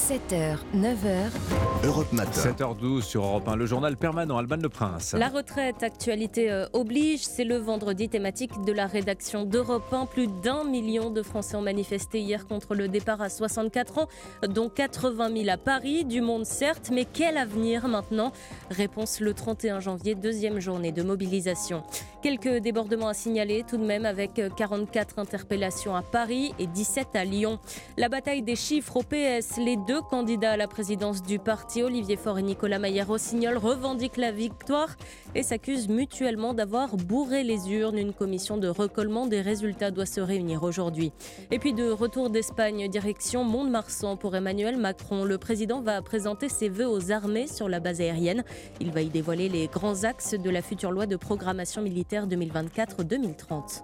7h, 0.08 0.60
9h. 0.74 1.86
Europe 1.86 2.14
Matin. 2.14 2.32
7h12 2.32 3.02
sur 3.02 3.26
Europe 3.26 3.46
1, 3.46 3.58
le 3.58 3.66
journal 3.66 3.98
permanent 3.98 4.38
Alban 4.38 4.56
Le 4.56 4.70
Prince. 4.70 5.14
La 5.14 5.28
retraite, 5.28 5.84
actualité 5.84 6.50
euh, 6.50 6.66
oblige, 6.72 7.26
c'est 7.26 7.44
le 7.44 7.58
vendredi 7.58 8.08
thématique 8.08 8.52
de 8.66 8.72
la 8.72 8.88
rédaction 8.88 9.44
d'Europe 9.44 9.92
1. 9.92 10.06
Plus 10.06 10.28
d'un 10.28 10.64
million 10.64 11.10
de 11.10 11.22
Français 11.22 11.58
ont 11.58 11.62
manifesté 11.62 12.22
hier 12.22 12.48
contre 12.48 12.74
le 12.74 12.88
départ 12.88 13.22
à 13.22 13.28
64 13.28 13.98
ans, 13.98 14.08
dont 14.48 14.70
80 14.70 15.30
000 15.44 15.50
à 15.50 15.58
Paris. 15.58 16.06
Du 16.06 16.22
monde 16.22 16.46
certes, 16.46 16.90
mais 16.90 17.04
quel 17.04 17.36
avenir 17.36 17.90
maintenant? 17.90 18.32
Réponse 18.70 19.20
le 19.20 19.34
31 19.34 19.82
janvier, 19.82 20.16
deuxième 20.16 20.62
journée 20.62 20.94
de 20.94 21.04
mobilisation. 21.04 21.84
Quelques 22.24 22.62
débordements 22.62 23.10
à 23.10 23.14
signaler 23.14 23.66
tout 23.68 23.78
de 23.78 23.86
même 23.86 24.06
avec 24.06 24.42
44 24.56 25.20
interpellations 25.20 25.98
à 25.98 26.02
Paris 26.02 26.54
et 26.60 26.68
17 26.68 27.10
à 27.14 27.26
Lyon. 27.26 27.60
La 27.98 28.08
bataille 28.08 28.42
des 28.42 28.56
chiffres 28.56 28.96
au 28.96 29.04
PS, 29.04 29.58
les 29.58 29.76
deux 29.76 29.97
candidats 30.02 30.52
à 30.52 30.58
la 30.58 30.68
présidence 30.68 31.24
du 31.24 31.40
parti, 31.40 31.84
Olivier 31.84 32.16
Faure 32.16 32.40
et 32.40 32.44
Nicolas 32.44 32.80
Maillard-Rossignol, 32.80 33.58
revendiquent 33.58 34.18
la 34.18 34.32
victoire 34.32 34.90
et 35.36 35.44
s'accusent 35.44 35.90
mutuellement 35.90 36.54
d'avoir 36.54 36.98
bourré 36.98 37.44
les 37.44 37.72
urnes. 37.72 37.98
Une 37.98 38.14
commission 38.14 38.58
de 38.58 38.68
recollement 38.68 39.28
des 39.28 39.42
résultats 39.42 39.92
doit 39.92 40.06
se 40.06 40.22
réunir 40.22 40.64
aujourd'hui. 40.64 41.12
Et 41.52 41.60
puis 41.60 41.74
de 41.74 41.90
retour 41.90 42.30
d'Espagne, 42.30 42.88
direction 42.90 43.44
Mont-de-Marsan 43.44 44.18
pour 44.18 44.36
Emmanuel 44.36 44.78
Macron. 44.78 45.26
Le 45.26 45.38
président 45.38 45.82
va 45.82 46.02
présenter 46.02 46.50
ses 46.50 46.70
vœux 46.70 46.90
aux 46.90 47.12
armées 47.12 47.48
sur 47.48 47.70
la 47.70 47.80
base 47.80 48.02
aérienne. 48.02 48.44
Il 48.80 48.92
va 48.92 49.02
y 49.02 49.10
dévoiler 49.10 49.50
les 49.50 49.68
grands 49.68 50.04
axes 50.04 50.34
de 50.34 50.50
la 50.50 50.62
future 50.62 50.92
loi 50.92 51.06
de 51.06 51.16
programmation 51.16 51.82
militaire 51.82 52.28
2024-2030. 52.28 53.84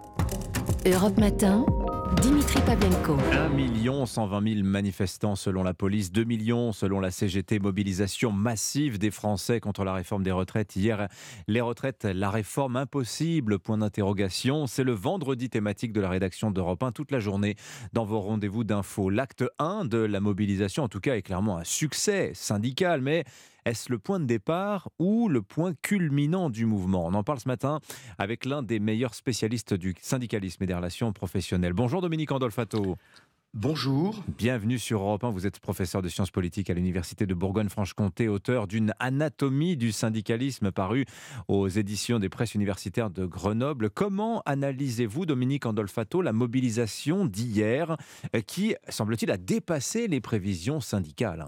Europe 0.86 1.17
Matin, 1.17 1.65
Dimitri 2.22 2.60
Pavlenko. 2.62 3.17
1 3.32 4.05
120 4.05 4.55
000 4.55 4.65
manifestants 4.65 5.36
selon 5.36 5.63
la 5.63 5.74
police, 5.74 6.02
2 6.12 6.24
millions 6.24 6.72
selon 6.72 7.00
la 7.00 7.12
CGT. 7.12 7.60
Mobilisation 7.60 8.31
massive 8.31 8.98
des 8.98 9.12
Français 9.12 9.60
contre 9.60 9.83
la 9.83 9.93
réforme 9.93 10.24
des 10.24 10.31
retraites. 10.31 10.75
Hier, 10.75 11.07
les 11.48 11.62
retraites, 11.62 12.05
la 12.05 12.29
réforme 12.29 12.75
impossible, 12.75 13.60
point 13.60 13.77
d'interrogation. 13.77 14.67
C'est 14.67 14.83
le 14.83 14.93
vendredi 14.93 15.50
thématique 15.50 15.93
de 15.93 16.01
la 16.01 16.10
rédaction 16.10 16.51
d'Europe 16.51 16.83
1 16.83 16.91
toute 16.91 17.12
la 17.12 17.19
journée 17.19 17.55
dans 17.93 18.05
vos 18.05 18.19
rendez-vous 18.19 18.63
d'infos. 18.63 19.10
L'acte 19.10 19.43
1 19.60 19.86
de 19.86 19.98
la 19.98 20.19
mobilisation, 20.19 20.83
en 20.83 20.89
tout 20.89 21.00
cas, 21.00 21.15
est 21.15 21.22
clairement 21.22 21.57
un 21.57 21.63
succès 21.63 22.31
syndical, 22.33 23.01
mais 23.01 23.24
est-ce 23.65 23.91
le 23.91 23.98
point 23.98 24.19
de 24.19 24.25
départ 24.25 24.89
ou 25.00 25.29
le 25.29 25.41
point 25.41 25.74
culminant 25.81 26.50
du 26.50 26.65
mouvement? 26.65 27.05
On 27.05 27.13
en 27.13 27.24
parle 27.24 27.39
ce 27.39 27.48
matin 27.48 27.79
avec 28.17 28.45
l'un 28.45 28.62
des 28.62 28.79
meilleurs 28.79 29.15
spécialistes 29.15 29.74
du 29.74 29.95
syndicalisme 30.01 30.63
et 30.63 30.67
des 30.67 30.74
relations 30.74 31.13
professionnelles. 31.13 31.74
Bonjour 31.74 32.01
Dominique 32.01 32.31
Andolfato. 32.31 32.98
Bonjour. 33.55 34.24
Bienvenue 34.36 34.79
sur 34.79 35.01
Europe 35.01 35.24
1. 35.24 35.29
Vous 35.29 35.45
êtes 35.45 35.60
professeur 35.60 36.01
de 36.01 36.10
sciences 36.10 36.31
politiques 36.31 36.72
à 36.72 36.74
l'Université 36.74 37.27
de 37.27 37.36
Bourgogne-Franche-Comté, 37.36 38.27
auteur 38.27 38.65
d'une 38.65 38.95
anatomie 39.00 39.77
du 39.77 39.91
syndicalisme 39.91 40.72
paru 40.72 41.05
aux 41.48 41.67
éditions 41.67 42.17
des 42.17 42.29
presses 42.29 42.55
universitaires 42.55 43.12
de 43.12 43.27
Grenoble. 43.27 43.91
Comment 43.91 44.41
analysez-vous, 44.48 45.27
Dominique 45.27 45.67
Andolfato, 45.67 46.24
la 46.24 46.33
mobilisation 46.33 47.27
d'hier 47.27 47.95
euh, 48.36 48.41
qui, 48.41 48.75
semble-t-il, 48.89 49.29
a 49.29 49.38
dépassé 49.38 50.07
les 50.07 50.19
prévisions 50.19 50.81
syndicales 50.81 51.45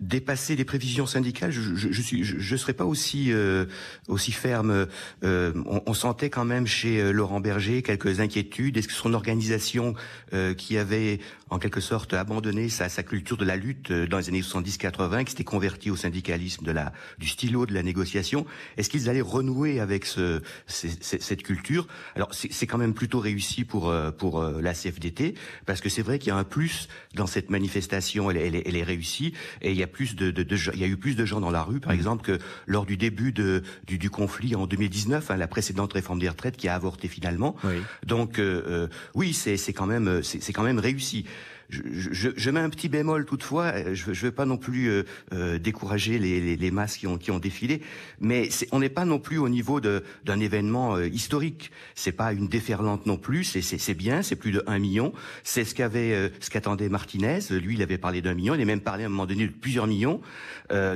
dépasser 0.00 0.56
les 0.56 0.64
prévisions 0.64 1.06
syndicales, 1.06 1.50
je 1.50 1.74
je, 1.74 1.92
je 1.92 2.02
suis 2.02 2.24
je, 2.24 2.56
serais 2.56 2.72
pas 2.72 2.84
aussi 2.84 3.32
euh, 3.32 3.66
aussi 4.08 4.32
ferme. 4.32 4.86
Euh, 5.24 5.52
on, 5.66 5.82
on, 5.86 5.94
sentait 5.94 6.30
quand 6.30 6.44
même 6.44 6.66
chez 6.66 7.00
euh, 7.00 7.12
Laurent 7.12 7.40
Berger 7.40 7.82
quelques 7.82 8.20
inquiétudes. 8.20 8.76
Est-ce 8.76 8.88
que 8.88 8.94
son 8.94 9.14
organisation 9.14 9.94
euh, 10.32 10.54
qui 10.54 10.78
avait 10.78 11.20
en 11.50 11.58
quelque 11.58 11.80
sorte 11.80 12.14
abandonné 12.14 12.68
sa, 12.68 12.88
sa 12.88 13.02
culture 13.02 13.36
de 13.36 13.44
la 13.44 13.56
lutte 13.56 13.92
dans 13.92 14.18
les 14.18 14.28
années 14.28 14.40
70-80, 14.40 15.24
qui 15.24 15.32
s'était 15.32 15.44
converti 15.44 15.90
au 15.90 15.96
syndicalisme 15.96 16.64
de 16.64 16.72
la 16.72 16.92
du 17.18 17.28
stylo 17.28 17.66
de 17.66 17.74
la 17.74 17.82
négociation, 17.82 18.46
est-ce 18.76 18.88
qu'ils 18.88 19.08
allaient 19.08 19.20
renouer 19.20 19.80
avec 19.80 20.06
ce, 20.06 20.40
cette 20.66 21.42
culture? 21.42 21.88
Alors 22.14 22.30
c'est 22.32 22.66
quand 22.66 22.78
même 22.78 22.94
plutôt 22.94 23.18
réussi 23.18 23.64
pour 23.64 23.92
pour 24.16 24.42
la 24.42 24.74
CFDT 24.74 25.34
parce 25.66 25.80
que 25.80 25.88
c'est 25.88 26.02
vrai 26.02 26.18
qu'il 26.18 26.28
y 26.28 26.30
a 26.30 26.36
un 26.36 26.44
plus 26.44 26.88
dans 27.14 27.26
cette 27.26 27.50
manifestation. 27.50 28.30
Elle, 28.30 28.36
elle, 28.36 28.62
elle 28.64 28.76
est 28.76 28.84
réussie 28.84 29.34
et 29.60 29.72
il 29.72 29.76
y 29.76 29.82
a 29.82 29.88
plus 29.90 30.16
de, 30.16 30.30
de, 30.30 30.42
de, 30.42 30.56
il 30.74 30.80
y 30.80 30.84
a 30.84 30.86
eu 30.86 30.96
plus 30.96 31.14
de 31.14 31.24
gens 31.24 31.40
dans 31.40 31.50
la 31.50 31.62
rue, 31.62 31.80
par 31.80 31.92
mmh. 31.92 31.96
exemple, 31.96 32.24
que 32.24 32.38
lors 32.66 32.86
du 32.86 32.96
début 32.96 33.32
de, 33.32 33.62
du, 33.86 33.98
du 33.98 34.10
conflit 34.10 34.54
en 34.54 34.66
2019, 34.66 35.30
hein, 35.30 35.36
la 35.36 35.48
précédente 35.48 35.92
réforme 35.92 36.18
des 36.18 36.28
retraites 36.28 36.56
qui 36.56 36.68
a 36.68 36.74
avorté 36.74 37.08
finalement. 37.08 37.56
Oui. 37.64 37.82
Donc 38.06 38.38
euh, 38.38 38.62
euh, 38.66 38.88
oui, 39.14 39.32
c'est 39.32 39.72
quand 39.72 39.86
même 39.86 40.22
c'est 40.22 40.52
quand 40.52 40.62
même 40.62 40.78
réussi 40.78 41.24
je, 41.70 42.28
je, 42.36 42.50
mets 42.50 42.60
un 42.60 42.70
petit 42.70 42.88
bémol 42.88 43.24
toutefois. 43.24 43.72
Euh, 43.74 43.94
je 43.94 44.10
ne 44.10 44.14
veux 44.14 44.32
pas 44.32 44.46
non 44.46 44.56
plus 44.56 44.88
euh, 44.88 45.02
euh, 45.32 45.58
décourager 45.58 46.18
les, 46.18 46.40
les, 46.40 46.56
les, 46.56 46.70
masses 46.70 46.96
qui 46.96 47.06
ont, 47.06 47.18
qui 47.18 47.30
ont 47.30 47.38
défilé, 47.38 47.82
mais 48.20 48.48
on 48.72 48.80
n'est 48.80 48.88
pas 48.88 49.04
non 49.04 49.18
plus 49.18 49.38
au 49.38 49.48
niveau 49.48 49.80
d'un 49.80 50.40
événement 50.40 50.96
euh, 50.96 51.08
historique. 51.08 51.70
C'est 51.94 52.12
pas 52.12 52.32
une 52.32 52.48
déferlante 52.48 53.06
non 53.06 53.16
plus. 53.16 53.44
C'est 53.44 53.94
bien, 53.94 54.22
c'est 54.22 54.36
plus 54.36 54.52
de 54.52 54.62
1 54.66 54.78
million. 54.78 55.12
C'est 55.44 55.64
ce 55.64 55.74
qu'avait, 55.74 56.12
euh, 56.12 56.28
ce 56.40 56.50
qu'attendait 56.50 56.88
Martinez. 56.88 57.40
Lui, 57.50 57.74
il 57.74 57.82
avait 57.82 57.98
parlé 57.98 58.22
d'un 58.22 58.34
million. 58.34 58.54
Il 58.54 58.62
a 58.62 58.64
même 58.64 58.80
parlé 58.80 59.04
à 59.04 59.06
un 59.06 59.10
moment 59.10 59.26
donné 59.26 59.46
de 59.46 59.52
plusieurs 59.52 59.86
millions. 59.86 60.20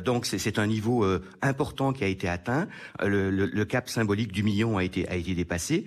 donc 0.04 0.26
c'est 0.26 0.58
un 0.58 0.66
niveau 0.66 1.04
important 1.42 1.92
qui 1.92 2.04
a 2.04 2.06
été 2.06 2.28
atteint. 2.28 2.68
Le, 3.02 3.30
le, 3.30 3.46
le, 3.46 3.64
cap 3.64 3.88
symbolique 3.88 4.32
du 4.32 4.42
million 4.42 4.78
a 4.78 4.84
été 4.84 5.08
a 5.08 5.16
été 5.16 5.34
dépassé. 5.34 5.84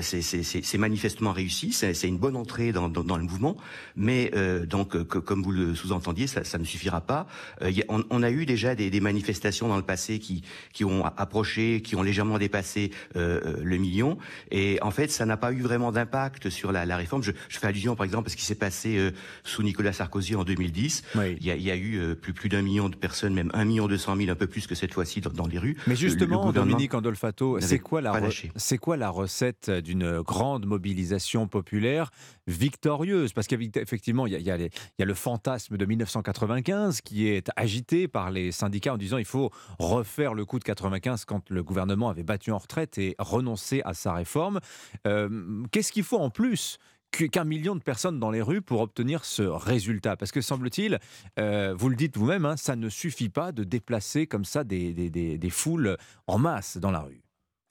c'est 0.00 0.78
manifestement 0.78 1.32
réussi. 1.32 1.72
C'est 1.72 2.08
une 2.08 2.18
bonne 2.18 2.36
entrée 2.36 2.72
dans, 2.72 2.88
dans, 2.88 3.04
dans 3.04 3.16
le 3.16 3.24
mouvement, 3.24 3.56
mais 3.96 4.15
mais 4.16 4.30
euh, 4.34 4.64
donc, 4.64 4.96
euh, 4.96 5.04
comme 5.04 5.42
vous 5.42 5.52
le 5.52 5.74
sous-entendiez, 5.74 6.26
ça, 6.26 6.42
ça, 6.44 6.58
ne 6.58 6.64
suffira 6.64 7.02
pas. 7.02 7.26
Euh, 7.60 7.70
y 7.70 7.82
a, 7.82 7.84
on, 7.88 8.02
on, 8.08 8.22
a 8.22 8.30
eu 8.30 8.46
déjà 8.46 8.74
des, 8.74 8.88
des, 8.88 9.00
manifestations 9.00 9.68
dans 9.68 9.76
le 9.76 9.82
passé 9.82 10.18
qui, 10.18 10.42
qui 10.72 10.84
ont 10.84 11.04
approché, 11.04 11.82
qui 11.82 11.96
ont 11.96 12.02
légèrement 12.02 12.38
dépassé 12.38 12.92
euh, 13.16 13.56
le 13.62 13.76
million. 13.76 14.16
Et 14.50 14.78
en 14.80 14.90
fait, 14.90 15.10
ça 15.10 15.26
n'a 15.26 15.36
pas 15.36 15.52
eu 15.52 15.60
vraiment 15.60 15.92
d'impact 15.92 16.48
sur 16.48 16.72
la, 16.72 16.86
la 16.86 16.96
réforme. 16.96 17.22
Je, 17.22 17.32
je, 17.48 17.58
fais 17.58 17.66
allusion, 17.66 17.94
par 17.94 18.04
exemple, 18.04 18.28
à 18.28 18.30
ce 18.30 18.36
qui 18.36 18.44
s'est 18.44 18.54
passé 18.54 19.12
sous 19.44 19.62
Nicolas 19.62 19.92
Sarkozy 19.92 20.34
en 20.34 20.44
2010. 20.44 21.02
Oui. 21.14 21.36
Il, 21.38 21.46
y 21.46 21.50
a, 21.50 21.56
il, 21.56 21.62
y 21.62 21.70
a, 21.70 21.76
eu 21.76 22.14
plus, 22.16 22.32
plus 22.32 22.48
d'un 22.48 22.62
million 22.62 22.88
de 22.88 22.96
personnes, 22.96 23.34
même 23.34 23.50
un 23.52 23.64
million 23.64 23.86
deux 23.86 23.98
cent 23.98 24.16
mille, 24.16 24.30
un 24.30 24.34
peu 24.34 24.46
plus 24.46 24.66
que 24.66 24.74
cette 24.74 24.94
fois-ci 24.94 25.20
dans, 25.20 25.30
dans, 25.30 25.46
les 25.46 25.58
rues. 25.58 25.76
Mais 25.86 25.96
justement, 25.96 26.52
Dominique 26.52 26.94
Andolfato, 26.94 27.60
c'est 27.60 27.78
quoi, 27.78 28.00
la 28.00 28.14
c'est 28.56 28.78
quoi 28.78 28.96
la 28.96 29.10
recette 29.10 29.70
d'une 29.70 30.22
grande 30.22 30.64
mobilisation 30.64 31.48
populaire 31.48 32.10
victorieuse 32.46 33.32
Parce 33.32 33.46
qu'effectivement, 33.46 33.82
effectivement, 33.82 34.26
il 34.26 34.40
y, 34.40 34.50
a, 34.50 34.56
il, 34.56 35.04
le 35.04 35.14
fantasme 35.14 35.76
de 35.76 35.86
1995 35.86 37.00
qui 37.00 37.28
est 37.28 37.50
agité 37.56 38.08
par 38.08 38.30
les 38.30 38.52
syndicats 38.52 38.94
en 38.94 38.96
disant 38.96 39.18
il 39.18 39.24
faut 39.24 39.50
refaire 39.78 40.34
le 40.34 40.44
coup 40.44 40.58
de 40.58 40.64
95 40.64 41.24
quand 41.24 41.50
le 41.50 41.62
gouvernement 41.62 42.08
avait 42.08 42.22
battu 42.22 42.52
en 42.52 42.58
retraite 42.58 42.98
et 42.98 43.14
renoncé 43.18 43.82
à 43.84 43.94
sa 43.94 44.12
réforme. 44.12 44.60
Euh, 45.06 45.64
Qu'est-ce 45.72 45.92
qu'il 45.92 46.04
faut 46.04 46.18
en 46.18 46.30
plus 46.30 46.78
qu'un 47.10 47.44
million 47.44 47.74
de 47.76 47.82
personnes 47.82 48.18
dans 48.18 48.30
les 48.30 48.42
rues 48.42 48.62
pour 48.62 48.80
obtenir 48.80 49.24
ce 49.24 49.42
résultat? 49.42 50.16
Parce 50.16 50.32
que 50.32 50.40
semble-t-il, 50.40 50.98
euh, 51.38 51.74
vous 51.76 51.88
le 51.88 51.96
dites 51.96 52.16
vous-même, 52.16 52.44
hein, 52.44 52.56
ça 52.56 52.76
ne 52.76 52.88
suffit 52.88 53.28
pas 53.28 53.52
de 53.52 53.64
déplacer 53.64 54.26
comme 54.26 54.44
ça 54.44 54.64
des 54.64 55.50
foules 55.50 55.96
en 56.26 56.38
masse 56.38 56.76
dans 56.76 56.90
la 56.90 57.00
rue. 57.00 57.25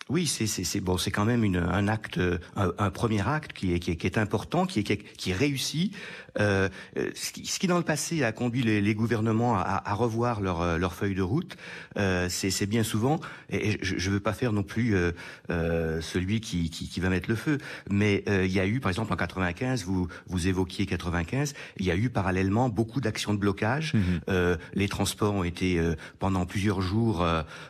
Oui, 0.09 0.27
c'est 0.27 0.79
bon, 0.81 0.97
c'est 0.97 1.09
quand 1.09 1.25
même 1.25 1.43
une, 1.43 1.57
un 1.57 1.87
acte, 1.87 2.19
un, 2.55 2.71
un, 2.77 2.91
premier 2.91 3.27
acte 3.27 3.53
qui 3.53 3.73
est, 3.73 3.79
qui 3.79 3.91
est, 3.91 3.95
qui 3.95 4.05
est 4.05 4.19
important, 4.19 4.67
qui 4.67 4.79
est, 4.79 4.83
qui 4.83 4.93
est, 4.93 4.97
qui 4.97 5.31
est 5.31 5.33
réussi. 5.33 5.91
Euh, 6.39 6.69
ce, 7.15 7.31
qui, 7.31 7.45
ce, 7.47 7.57
qui, 7.59 7.65
dans 7.65 7.77
le 7.77 7.83
passé 7.83 8.23
a 8.23 8.31
conduit 8.31 8.61
les, 8.61 8.81
les 8.81 8.93
gouvernements 8.93 9.57
à, 9.57 9.81
à, 9.83 9.93
revoir 9.93 10.41
leur, 10.41 10.77
leur 10.77 10.93
feuille 10.93 11.15
de 11.15 11.21
route, 11.21 11.57
euh, 11.97 12.27
c'est 12.29 12.65
bien 12.67 12.83
souvent. 12.83 13.19
Et 13.49 13.79
je 13.81 14.09
ne 14.09 14.13
veux 14.13 14.19
pas 14.19 14.33
faire 14.33 14.53
non 14.53 14.63
plus 14.63 14.95
euh, 14.95 15.11
euh, 15.49 16.01
celui 16.01 16.39
qui, 16.39 16.69
qui, 16.69 16.87
qui, 16.87 16.99
va 16.99 17.09
mettre 17.09 17.29
le 17.29 17.35
feu, 17.35 17.57
mais 17.89 18.23
euh, 18.27 18.45
il 18.45 18.51
y 18.51 18.59
a 18.59 18.67
eu, 18.67 18.79
par 18.79 18.89
exemple, 18.89 19.11
en 19.13 19.15
95, 19.15 19.85
vous 19.85 20.07
vous 20.27 20.47
évoquiez 20.47 20.85
95, 20.85 21.53
il 21.77 21.85
y 21.85 21.91
a 21.91 21.95
eu 21.95 22.09
parallèlement 22.09 22.69
beaucoup 22.69 23.01
d'actions 23.01 23.33
de 23.33 23.39
blocage. 23.39 23.93
Mmh. 23.95 24.55
les 24.73 24.87
transports 24.87 25.33
ont 25.33 25.43
été 25.43 25.81
pendant 26.19 26.45
plusieurs 26.45 26.81
jours 26.81 27.25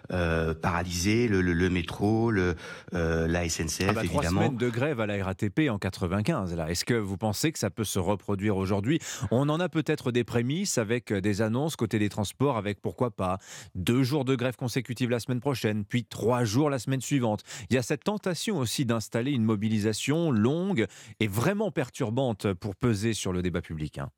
paralysés, 0.09 1.27
le, 1.27 1.41
le, 1.41 1.53
le 1.53 1.69
métro 1.69 2.24
le, 2.31 2.55
euh, 2.93 3.27
la 3.27 3.47
SNCF, 3.47 3.87
ah 3.89 3.93
bah, 3.93 4.03
évidemment. 4.03 4.21
Trois 4.21 4.29
semaines 4.29 4.57
de 4.57 4.69
grève 4.69 4.99
à 4.99 5.05
la 5.05 5.23
RATP 5.23 5.69
en 5.69 5.77
95. 5.77 6.55
Là, 6.55 6.69
est-ce 6.69 6.85
que 6.85 6.93
vous 6.93 7.17
pensez 7.17 7.51
que 7.51 7.59
ça 7.59 7.69
peut 7.69 7.83
se 7.83 7.99
reproduire 7.99 8.57
aujourd'hui? 8.57 8.99
On 9.31 9.49
en 9.49 9.59
a 9.59 9.69
peut-être 9.69 10.11
des 10.11 10.23
prémices 10.23 10.77
avec 10.77 11.11
euh, 11.11 11.21
des 11.21 11.41
annonces 11.41 11.75
côté 11.75 11.99
des 11.99 12.09
transports, 12.09 12.57
avec 12.57 12.81
pourquoi 12.81 13.11
pas 13.11 13.37
deux 13.75 14.03
jours 14.03 14.25
de 14.25 14.35
grève 14.35 14.55
consécutive 14.55 15.09
la 15.09 15.19
semaine 15.19 15.39
prochaine, 15.39 15.85
puis 15.85 16.05
trois 16.05 16.43
jours 16.43 16.69
la 16.69 16.79
semaine 16.79 17.01
suivante. 17.01 17.43
Il 17.69 17.75
y 17.75 17.77
a 17.77 17.83
cette 17.83 18.03
tentation 18.03 18.57
aussi 18.57 18.85
d'installer 18.85 19.31
une 19.31 19.43
mobilisation 19.43 20.31
longue 20.31 20.85
et 21.19 21.27
vraiment 21.27 21.71
perturbante 21.71 22.53
pour 22.53 22.75
peser 22.75 23.13
sur 23.13 23.33
le 23.33 23.41
débat 23.41 23.61
public. 23.61 23.97
Hein. 23.97 24.09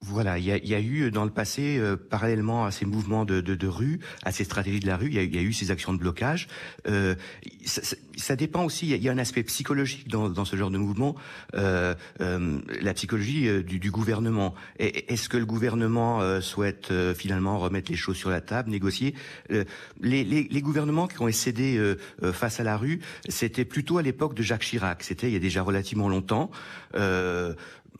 Voilà, 0.00 0.38
il 0.38 0.44
y, 0.44 0.52
a, 0.52 0.58
y 0.58 0.74
a, 0.74 0.80
eu 0.80 1.10
dans 1.10 1.24
le 1.24 1.30
passé, 1.30 1.76
euh, 1.76 1.96
parallèlement 1.96 2.64
à 2.64 2.70
ces 2.70 2.86
mouvements 2.86 3.24
de, 3.24 3.40
de, 3.40 3.56
de, 3.56 3.66
rue, 3.66 3.98
à 4.22 4.30
ces 4.30 4.44
stratégies 4.44 4.78
de 4.78 4.86
la 4.86 4.96
rue, 4.96 5.08
il 5.08 5.14
y 5.14 5.18
a, 5.18 5.24
y 5.24 5.38
a 5.38 5.42
eu 5.42 5.52
ces 5.52 5.72
actions 5.72 5.92
de 5.92 5.98
blocage. 5.98 6.46
Euh, 6.86 7.16
ça, 7.64 7.82
ça, 8.16 8.36
dépend 8.36 8.64
aussi, 8.64 8.88
il 8.88 9.02
y, 9.02 9.08
a 9.08 9.12
un 9.12 9.18
aspect 9.18 9.42
psychologique 9.42 10.06
dans, 10.06 10.28
dans 10.28 10.44
ce 10.44 10.54
genre 10.54 10.70
de 10.70 10.78
mouvement, 10.78 11.16
euh, 11.54 11.96
euh 12.20 12.60
la 12.80 12.94
psychologie 12.94 13.48
euh, 13.48 13.64
du, 13.64 13.80
du, 13.80 13.90
gouvernement. 13.90 14.54
Est-ce 14.78 15.28
que 15.28 15.36
le 15.36 15.46
gouvernement 15.46 16.20
euh, 16.20 16.40
souhaite 16.40 16.92
finalement 17.14 17.58
remettre 17.58 17.90
les 17.90 17.96
choses 17.96 18.16
sur 18.16 18.30
la 18.30 18.40
table, 18.40 18.70
négocier? 18.70 19.14
Les, 19.50 19.64
les, 20.00 20.46
les, 20.48 20.60
gouvernements 20.60 21.08
qui 21.08 21.20
ont 21.20 21.30
cédé 21.32 21.94
face 22.32 22.60
à 22.60 22.64
la 22.64 22.76
rue, 22.76 23.00
c'était 23.28 23.64
plutôt 23.64 23.98
à 23.98 24.02
l'époque 24.02 24.34
de 24.34 24.42
Jacques 24.42 24.62
Chirac, 24.62 25.02
c'était 25.02 25.28
il 25.28 25.32
y 25.32 25.36
a 25.36 25.40
déjà 25.40 25.62
relativement 25.62 26.08
longtemps 26.08 26.50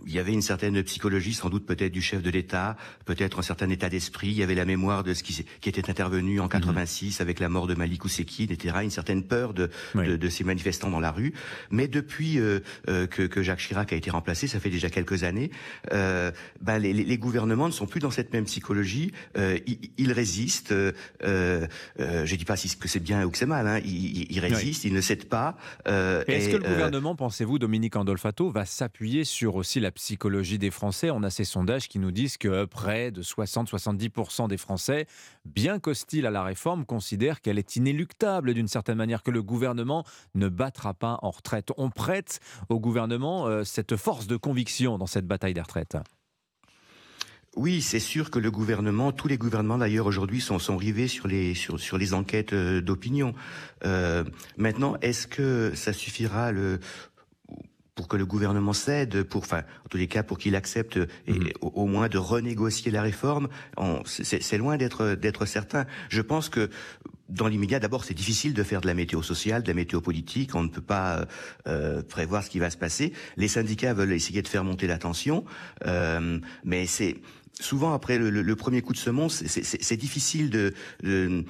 il 0.06 0.12
y 0.12 0.18
avait 0.18 0.32
une 0.32 0.42
certaine 0.42 0.82
psychologie, 0.82 1.34
sans 1.34 1.50
doute 1.50 1.66
peut-être 1.66 1.92
du 1.92 2.02
chef 2.02 2.22
de 2.22 2.30
l'État, 2.30 2.76
peut-être 3.04 3.40
un 3.40 3.42
certain 3.42 3.68
état 3.70 3.88
d'esprit. 3.88 4.28
Il 4.28 4.36
y 4.38 4.42
avait 4.42 4.54
la 4.54 4.64
mémoire 4.64 5.04
de 5.04 5.14
ce 5.14 5.22
qui, 5.22 5.44
qui 5.60 5.68
était 5.68 5.90
intervenu 5.90 6.40
en 6.40 6.48
86 6.48 7.18
mhm. 7.18 7.22
avec 7.22 7.40
la 7.40 7.48
mort 7.48 7.66
de 7.66 7.74
Malik 7.74 8.04
Ousseki, 8.04 8.44
etc. 8.44 8.76
Une 8.82 8.90
certaine 8.90 9.22
peur 9.22 9.54
de, 9.54 9.70
oui. 9.94 10.06
de, 10.06 10.16
de, 10.16 10.28
ces 10.28 10.44
manifestants 10.44 10.90
dans 10.90 11.00
la 11.00 11.10
rue. 11.10 11.34
Mais 11.70 11.88
depuis 11.88 12.38
euh, 12.38 12.60
euh, 12.88 13.06
que, 13.06 13.22
que, 13.22 13.42
Jacques 13.42 13.60
Chirac 13.60 13.92
a 13.92 13.96
été 13.96 14.10
remplacé, 14.10 14.46
ça 14.46 14.60
fait 14.60 14.70
déjà 14.70 14.90
quelques 14.90 15.24
années, 15.24 15.50
euh, 15.92 16.30
ben 16.60 16.78
les, 16.78 16.92
les, 16.92 17.18
gouvernements 17.18 17.66
ne 17.66 17.72
sont 17.72 17.86
plus 17.86 18.00
dans 18.00 18.10
cette 18.10 18.32
même 18.32 18.44
psychologie. 18.44 19.12
Euh, 19.36 19.58
ils, 19.66 19.78
ils, 19.98 20.12
résistent. 20.12 20.72
Euh, 20.72 20.92
euh, 21.22 21.66
je 22.24 22.36
dis 22.36 22.44
pas 22.44 22.56
si 22.56 22.76
que 22.76 22.88
c'est 22.88 23.00
bien 23.00 23.24
ou 23.24 23.30
que 23.30 23.38
c'est 23.38 23.46
mal. 23.46 23.66
Hein. 23.66 23.80
Ils, 23.84 24.30
ils, 24.30 24.40
résistent. 24.40 24.84
Oui. 24.84 24.90
Ils 24.90 24.94
ne 24.94 25.00
cèdent 25.00 25.28
pas. 25.28 25.56
Est-ce 25.86 26.50
que 26.50 26.56
le 26.56 26.68
gouvernement, 26.68 27.14
pensez-vous, 27.14 27.58
Dominique 27.58 27.96
Andolfato, 27.96 28.50
va 28.50 28.64
s'appuyer 28.64 29.24
sur 29.24 29.56
aussi 29.56 29.80
la 29.80 29.87
la 29.88 29.92
psychologie 29.92 30.58
des 30.58 30.70
Français. 30.70 31.10
On 31.10 31.22
a 31.22 31.30
ces 31.30 31.44
sondages 31.44 31.88
qui 31.88 31.98
nous 31.98 32.10
disent 32.10 32.36
que 32.36 32.66
près 32.66 33.10
de 33.10 33.22
60-70% 33.22 34.46
des 34.46 34.58
Français, 34.58 35.06
bien 35.46 35.78
qu'hostiles 35.78 36.26
à 36.26 36.30
la 36.30 36.42
réforme, 36.42 36.84
considèrent 36.84 37.40
qu'elle 37.40 37.58
est 37.58 37.76
inéluctable 37.76 38.52
d'une 38.52 38.68
certaine 38.68 38.98
manière, 38.98 39.22
que 39.22 39.30
le 39.30 39.42
gouvernement 39.42 40.04
ne 40.34 40.50
battra 40.50 40.92
pas 40.92 41.18
en 41.22 41.30
retraite. 41.30 41.72
On 41.78 41.88
prête 41.88 42.40
au 42.68 42.78
gouvernement 42.78 43.46
euh, 43.46 43.64
cette 43.64 43.96
force 43.96 44.26
de 44.26 44.36
conviction 44.36 44.98
dans 44.98 45.06
cette 45.06 45.26
bataille 45.26 45.54
des 45.54 45.62
retraites. 45.62 45.96
Oui, 47.56 47.80
c'est 47.80 47.98
sûr 47.98 48.30
que 48.30 48.38
le 48.38 48.50
gouvernement, 48.50 49.10
tous 49.10 49.26
les 49.26 49.38
gouvernements 49.38 49.78
d'ailleurs 49.78 50.06
aujourd'hui 50.06 50.40
sont, 50.40 50.76
rivés 50.76 51.08
sur 51.08 51.26
les, 51.26 51.54
sur, 51.54 51.80
sur 51.80 51.98
les 51.98 52.14
enquêtes 52.14 52.52
euh, 52.52 52.80
d'opinion. 52.80 53.34
Euh, 53.84 54.22
maintenant, 54.58 54.96
est-ce 55.00 55.26
que 55.26 55.72
ça 55.74 55.92
suffira 55.92 56.52
le, 56.52 56.78
pour 57.98 58.06
que 58.06 58.16
le 58.16 58.26
gouvernement 58.26 58.74
cède, 58.74 59.24
pour, 59.24 59.42
enfin, 59.42 59.64
en 59.84 59.88
tous 59.90 59.98
les 59.98 60.06
cas, 60.06 60.22
pour 60.22 60.38
qu'il 60.38 60.54
accepte 60.54 61.00
et, 61.26 61.32
mmh. 61.32 61.48
au, 61.62 61.72
au, 61.74 61.86
moins 61.86 62.08
de 62.08 62.16
renégocier 62.16 62.92
la 62.92 63.02
réforme, 63.02 63.48
c'est 64.06 64.56
loin 64.56 64.76
d'être 64.76 65.16
d'être 65.16 65.46
certain. 65.46 65.84
Je 66.08 66.22
pense 66.22 66.48
que 66.48 66.70
dans 67.28 67.48
l'immédiat, 67.48 67.80
d'abord, 67.80 68.04
c'est 68.04 68.14
difficile 68.14 68.54
de 68.54 68.62
faire 68.62 68.80
de 68.80 68.86
la 68.86 68.94
météo 68.94 69.20
sociale, 69.20 69.64
de 69.64 69.68
la 69.68 69.74
météo 69.74 70.00
politique. 70.00 70.54
On 70.54 70.62
ne 70.62 70.68
peut 70.68 70.80
pas 70.80 71.26
euh, 71.66 72.00
prévoir 72.02 72.44
ce 72.44 72.50
qui 72.50 72.60
va 72.60 72.70
se 72.70 72.76
passer. 72.76 73.12
Les 73.36 73.48
syndicats 73.48 73.94
veulent 73.94 74.12
essayer 74.12 74.42
de 74.42 74.48
faire 74.48 74.62
monter 74.62 74.86
la 74.86 74.98
tension, 74.98 75.44
euh, 75.84 76.38
mais 76.64 76.86
c'est 76.86 77.16
souvent 77.60 77.92
après 77.92 78.18
le, 78.18 78.56
premier 78.56 78.82
coup 78.82 78.92
de 78.92 78.98
semonce, 78.98 79.44
c'est 79.46 79.96
difficile 79.96 80.50
de, 80.50 80.74
de, 81.02 81.44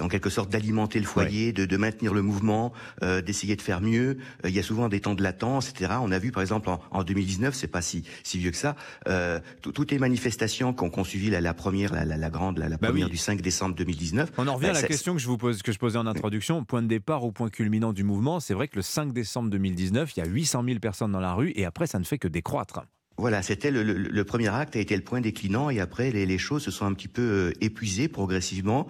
en 0.00 0.08
quelque 0.08 0.30
sorte, 0.30 0.50
d'alimenter 0.50 0.98
le 0.98 1.06
foyer, 1.06 1.52
de, 1.52 1.76
maintenir 1.76 2.14
le 2.14 2.22
mouvement, 2.22 2.72
euh, 3.02 3.20
d'essayer 3.20 3.56
de 3.56 3.62
faire 3.62 3.80
mieux. 3.80 4.18
Euh, 4.44 4.48
il 4.48 4.54
y 4.54 4.58
a 4.58 4.62
souvent 4.62 4.88
des 4.88 5.00
temps 5.00 5.14
de 5.14 5.22
latence, 5.22 5.70
etc. 5.70 5.94
On 6.00 6.10
a 6.10 6.18
vu, 6.18 6.32
par 6.32 6.42
exemple, 6.42 6.68
en, 6.68 6.80
en 6.90 7.04
2019, 7.04 7.54
c'est 7.54 7.66
pas 7.66 7.82
si, 7.82 8.04
si 8.22 8.38
vieux 8.38 8.50
que 8.50 8.56
ça, 8.56 8.76
euh, 9.08 9.40
toutes 9.60 9.90
les 9.90 9.98
manifestations 9.98 10.72
qu'ont 10.72 11.04
suivi 11.04 11.30
la, 11.30 11.40
la, 11.40 11.54
première, 11.54 11.92
la, 11.92 12.04
la, 12.04 12.30
grande, 12.30 12.58
la, 12.58 12.68
bah 12.70 12.88
première 12.88 13.10
du 13.10 13.16
5 13.16 13.40
décembre 13.40 13.74
2019. 13.74 14.32
On 14.38 14.48
en 14.48 14.54
revient 14.54 14.68
à 14.68 14.72
la 14.72 14.82
question 14.82 15.14
que 15.14 15.20
je 15.20 15.26
vous 15.26 15.38
pose, 15.38 15.62
que 15.62 15.72
je 15.72 15.78
posais 15.78 15.98
en 15.98 16.06
introduction, 16.06 16.64
point 16.64 16.82
de 16.82 16.88
départ 16.88 17.24
au 17.24 17.32
point 17.32 17.48
culminant 17.48 17.92
du 17.92 18.04
mouvement. 18.04 18.40
C'est 18.40 18.54
vrai 18.54 18.68
que 18.68 18.76
le 18.76 18.82
5 18.82 19.12
décembre 19.12 19.50
2019, 19.50 20.16
il 20.16 20.20
y 20.20 20.22
a 20.22 20.26
800 20.26 20.64
000 20.64 20.78
personnes 20.78 21.12
dans 21.12 21.20
la 21.20 21.34
rue 21.34 21.52
et 21.54 21.64
après, 21.64 21.86
ça 21.86 21.98
ne 21.98 22.04
fait 22.04 22.18
que 22.18 22.28
décroître. 22.28 22.80
Voilà, 23.18 23.42
c'était 23.42 23.70
le, 23.70 24.24
premier 24.24 24.48
acte, 24.48 24.76
a 24.76 24.78
été 24.78 24.94
le 24.94 25.02
point 25.02 25.22
déclinant, 25.22 25.70
et 25.70 25.80
après 25.80 26.10
les, 26.10 26.38
choses 26.38 26.62
se 26.62 26.70
sont 26.70 26.84
un 26.84 26.92
petit 26.92 27.08
peu 27.08 27.22
euh, 27.22 27.52
épuisées 27.62 28.08
progressivement. 28.08 28.88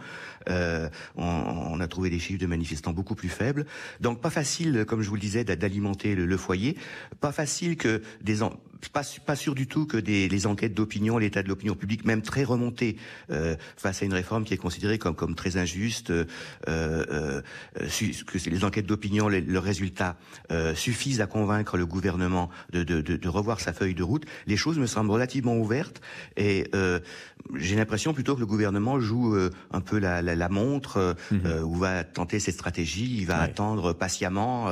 Euh, 0.49 0.89
on, 1.17 1.79
a 1.79 1.87
trouvé 1.87 2.11
des 2.11 2.19
chiffres 2.19 2.41
de 2.41 2.47
manifestants 2.47 2.93
beaucoup 2.93 3.15
plus 3.15 3.29
faibles, 3.29 3.67
donc 4.01 4.21
pas 4.21 4.31
facile, 4.31 4.85
comme 4.87 5.03
je 5.03 5.09
vous 5.09 5.15
le 5.15 5.21
disais, 5.21 5.45
d'alimenter 5.45 6.15
le, 6.15 6.37
foyer, 6.37 6.77
pas 7.21 7.33
facile 7.33 7.77
que 7.77 8.03
des 8.21 8.43
pas, 8.93 9.37
sûr 9.37 9.55
du 9.55 9.67
tout 9.67 9.87
que 9.87 9.97
des, 9.97 10.29
les 10.29 10.47
enquêtes 10.47 10.75
d'opinion, 10.75 11.19
l'état 11.19 11.43
de 11.43 11.49
l'opinion 11.49 11.75
publique, 11.75 12.05
même 12.05 12.23
très 12.23 12.45
remonté 12.45 12.97
euh, 13.31 13.57
face 13.77 14.03
à 14.03 14.07
une 14.07 14.15
réforme 14.15 14.45
qui 14.45 14.55
est 14.55 14.59
considérée 14.59 14.99
comme, 14.99 15.35
très 15.35 15.57
injuste, 15.57 16.11
euh, 16.11 16.25
euh, 16.69 17.43
que 17.75 18.51
les 18.51 18.65
enquêtes 18.65 18.87
d'opinion, 18.87 19.29
le 19.29 19.59
résultat 19.59 20.17
suffisent 20.75 21.21
à 21.21 21.27
convaincre 21.27 21.77
le 21.77 21.87
gouvernement 21.87 22.51
de, 22.73 22.83
de, 22.83 23.29
revoir 23.29 23.61
sa 23.61 23.73
feuille 23.73 23.95
de 23.95 24.03
route. 24.03 24.25
Les 24.47 24.57
choses 24.57 24.79
me 24.79 24.87
semblent 24.87 25.11
relativement 25.11 25.57
ouvertes 25.57 26.01
et 26.37 26.71
j'ai 27.55 27.77
l'impression 27.77 28.13
plutôt 28.13 28.35
que 28.35 28.41
le 28.41 28.47
gouvernement 28.47 29.01
joue 29.01 29.35
euh, 29.35 29.51
un 29.71 29.81
peu 29.81 29.99
la, 29.99 30.23
la, 30.23 30.35
la 30.35 30.49
montre, 30.49 31.17
mmh. 31.31 31.63
ou 31.65 31.75
va 31.77 32.05
tenter 32.05 32.41
cette 32.41 32.55
stratégie, 32.55 33.17
il 33.19 33.27
va 33.27 33.41
attendre 33.41 33.93
patiemment 33.93 34.71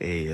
et 0.00 0.30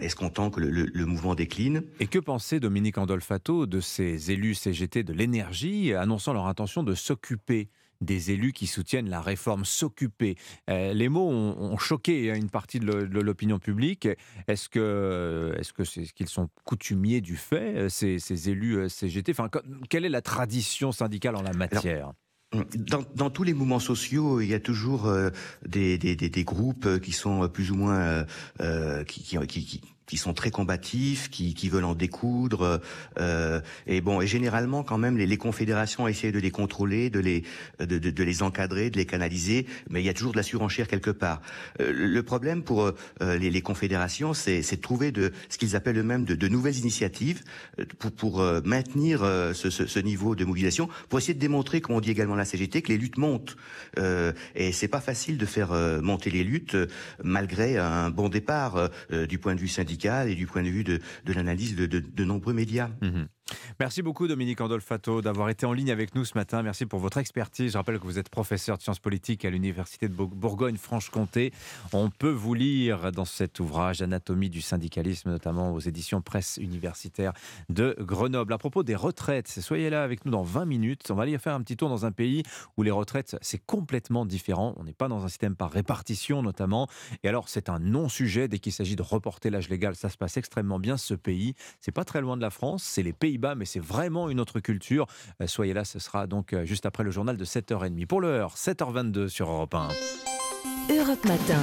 escomptant 0.00 0.50
que 0.50 0.60
le, 0.60 0.70
le, 0.70 0.86
le 0.92 1.06
mouvement 1.06 1.34
décline? 1.34 1.82
Et 2.00 2.06
que 2.06 2.18
pensait 2.18 2.60
Dominique 2.60 2.98
Andolfato 2.98 3.66
de 3.66 3.80
ces 3.80 4.30
élus 4.30 4.54
CGT 4.54 5.02
de 5.02 5.12
l'énergie 5.12 5.94
annonçant 5.94 6.32
leur 6.32 6.46
intention 6.46 6.82
de 6.82 6.94
s'occuper 6.94 7.68
des 8.00 8.30
élus 8.30 8.52
qui 8.52 8.66
soutiennent 8.66 9.08
la 9.08 9.20
réforme 9.20 9.64
s'occuper. 9.64 10.36
Euh, 10.68 10.92
les 10.92 11.08
mots 11.08 11.28
ont, 11.28 11.76
choqué 11.78 12.34
une 12.34 12.50
partie 12.50 12.80
de 12.80 12.86
l'opinion 13.20 13.58
publique. 13.58 14.08
Est-ce 14.48 14.68
que 14.68 15.54
est-ce 15.58 15.72
que 15.72 15.84
c'est 15.84 16.04
qu'ils 16.04 16.28
sont 16.28 16.48
coutumiers 16.64 17.20
du 17.20 17.36
fait 17.36 17.76
euh, 17.76 17.88
ces, 17.88 18.48
élus 18.48 18.76
euh, 18.76 18.88
CGT 18.88 19.32
Enfin, 19.32 19.48
quelle 19.88 20.04
est 20.04 20.10
la 20.10 20.22
tradition 20.22 20.92
syndicale 20.92 21.36
en 21.36 21.42
la 21.42 21.52
matière? 21.52 22.12
dans, 23.14 23.30
tous 23.30 23.44
les 23.44 23.54
mouvements 23.54 23.78
sociaux, 23.78 24.40
il 24.40 24.48
y 24.48 24.54
a 24.54 24.58
toujours 24.58 25.08
des, 25.64 25.98
des, 25.98 26.44
groupes 26.44 26.98
qui 26.98 27.12
sont 27.12 27.48
plus 27.48 27.70
ou 27.70 27.76
moins 27.76 28.26
qui, 29.06 29.22
qui, 29.22 29.46
qui 29.46 29.80
sont 30.18 30.34
très 30.34 30.50
combatifs, 30.50 31.30
qui, 31.30 31.54
qui 31.54 31.68
veulent 31.68 31.84
en 31.84 31.94
découdre. 31.94 32.80
Euh, 33.18 33.60
et 33.86 34.00
bon, 34.00 34.20
et 34.20 34.26
généralement, 34.26 34.82
quand 34.82 34.98
même, 34.98 35.16
les, 35.16 35.26
les, 35.26 35.36
confédérations 35.36 36.06
essayent 36.08 36.32
de 36.32 36.38
les 36.38 36.50
contrôler, 36.50 37.10
de 37.10 37.20
les, 37.20 37.44
de, 37.78 37.98
de, 37.98 38.10
de, 38.10 38.24
les 38.24 38.42
encadrer, 38.42 38.90
de 38.90 38.96
les 38.96 39.06
canaliser, 39.06 39.66
mais 39.88 40.02
il 40.02 40.06
y 40.06 40.08
a 40.08 40.14
toujours 40.14 40.32
de 40.32 40.36
la 40.36 40.42
surenchère 40.42 40.88
quelque 40.88 41.10
part. 41.10 41.40
Euh, 41.80 41.92
le 41.92 42.22
problème 42.22 42.62
pour 42.62 42.86
euh, 42.86 42.92
les, 43.38 43.50
les, 43.50 43.62
confédérations, 43.62 44.34
c'est 44.34 44.60
de 44.60 44.80
trouver 44.80 45.12
de 45.12 45.32
ce 45.48 45.58
qu'ils 45.58 45.76
appellent 45.76 45.98
eux-mêmes 45.98 46.24
de, 46.24 46.34
de, 46.34 46.48
nouvelles 46.48 46.78
initiatives 46.78 47.42
euh, 47.78 47.84
pour, 47.98 48.12
pour 48.12 48.40
euh, 48.40 48.60
maintenir 48.64 49.20
ce, 49.20 49.70
ce, 49.70 49.86
ce, 49.86 49.98
niveau 49.98 50.34
de 50.34 50.44
mobilisation, 50.44 50.88
pour 51.08 51.18
essayer 51.18 51.34
de 51.34 51.38
démontrer, 51.38 51.80
comme 51.80 51.96
on 51.96 52.00
dit 52.00 52.10
également 52.10 52.34
la 52.34 52.44
CGT, 52.44 52.82
que 52.82 52.88
les 52.88 52.98
luttes 52.98 53.18
montent. 53.18 53.56
et 54.54 54.72
c'est 54.72 54.88
pas 54.88 55.00
facile 55.00 55.38
de 55.38 55.46
faire 55.46 55.72
monter 56.02 56.30
les 56.30 56.44
luttes 56.44 56.76
malgré 57.22 57.76
un 57.78 58.10
bon 58.10 58.28
départ 58.28 58.90
du 59.28 59.38
point 59.38 59.54
de 59.54 59.60
vue 59.60 59.68
syndical 59.68 59.99
et 60.04 60.34
du 60.34 60.46
point 60.46 60.62
de 60.62 60.68
vue 60.68 60.84
de, 60.84 61.00
l'analyse 61.26 61.76
de, 61.76 62.24
nombreux 62.24 62.52
médias. 62.52 62.90
Mhm. 63.00 63.28
Merci 63.78 64.02
beaucoup 64.02 64.28
Dominique 64.28 64.60
Andolfato 64.60 65.22
d'avoir 65.22 65.48
été 65.48 65.66
en 65.66 65.72
ligne 65.72 65.90
avec 65.90 66.14
nous 66.14 66.24
ce 66.24 66.36
matin. 66.36 66.62
Merci 66.62 66.86
pour 66.86 66.98
votre 66.98 67.18
expertise. 67.18 67.72
Je 67.72 67.78
rappelle 67.78 67.98
que 67.98 68.04
vous 68.04 68.18
êtes 68.18 68.28
professeur 68.28 68.76
de 68.76 68.82
sciences 68.82 68.98
politiques 68.98 69.44
à 69.44 69.50
l'Université 69.50 70.08
de 70.08 70.14
Bourgogne-Franche-Comté. 70.14 71.52
On 71.92 72.10
peut 72.10 72.30
vous 72.30 72.54
lire 72.54 73.12
dans 73.12 73.24
cet 73.24 73.60
ouvrage 73.60 74.02
Anatomie 74.02 74.50
du 74.50 74.60
syndicalisme, 74.60 75.30
notamment 75.30 75.72
aux 75.72 75.80
éditions 75.80 76.20
Presse 76.20 76.58
universitaire 76.60 77.32
de 77.68 77.96
Grenoble. 78.00 78.52
À 78.52 78.58
propos 78.58 78.82
des 78.82 78.94
retraites, 78.94 79.48
soyez 79.48 79.90
là 79.90 80.02
avec 80.02 80.24
nous 80.24 80.32
dans 80.32 80.42
20 80.42 80.64
minutes. 80.64 81.10
On 81.10 81.14
va 81.14 81.22
aller 81.24 81.38
faire 81.38 81.54
un 81.54 81.62
petit 81.62 81.76
tour 81.76 81.88
dans 81.88 82.06
un 82.06 82.12
pays 82.12 82.42
où 82.76 82.82
les 82.82 82.90
retraites, 82.90 83.36
c'est 83.40 83.64
complètement 83.64 84.26
différent. 84.26 84.74
On 84.78 84.84
n'est 84.84 84.92
pas 84.92 85.08
dans 85.08 85.24
un 85.24 85.28
système 85.28 85.56
par 85.56 85.70
répartition 85.70 86.42
notamment. 86.42 86.88
Et 87.22 87.28
alors, 87.28 87.48
c'est 87.48 87.68
un 87.68 87.78
non-sujet 87.78 88.48
dès 88.48 88.58
qu'il 88.58 88.72
s'agit 88.72 88.96
de 88.96 89.02
reporter 89.02 89.50
l'âge 89.50 89.68
légal. 89.68 89.96
Ça 89.96 90.08
se 90.08 90.16
passe 90.16 90.36
extrêmement 90.36 90.78
bien 90.78 90.96
ce 90.96 91.14
pays. 91.14 91.54
C'est 91.80 91.92
pas 91.92 92.04
très 92.04 92.20
loin 92.20 92.36
de 92.36 92.42
la 92.42 92.50
France. 92.50 92.82
C'est 92.82 93.02
les 93.02 93.12
pays 93.12 93.38
mais 93.54 93.64
c'est 93.64 93.80
vraiment 93.80 94.30
une 94.30 94.40
autre 94.40 94.60
culture. 94.60 95.06
Euh, 95.40 95.46
soyez 95.46 95.72
là, 95.72 95.84
ce 95.84 95.98
sera 95.98 96.26
donc 96.26 96.52
euh, 96.52 96.64
juste 96.64 96.86
après 96.86 97.04
le 97.04 97.10
journal 97.10 97.36
de 97.36 97.44
7h30. 97.44 98.06
Pour 98.06 98.20
l'heure, 98.20 98.54
7h22 98.54 99.28
sur 99.28 99.50
Europe 99.50 99.74
1. 99.74 99.88
Europe 100.90 101.24
Matin. 101.24 101.60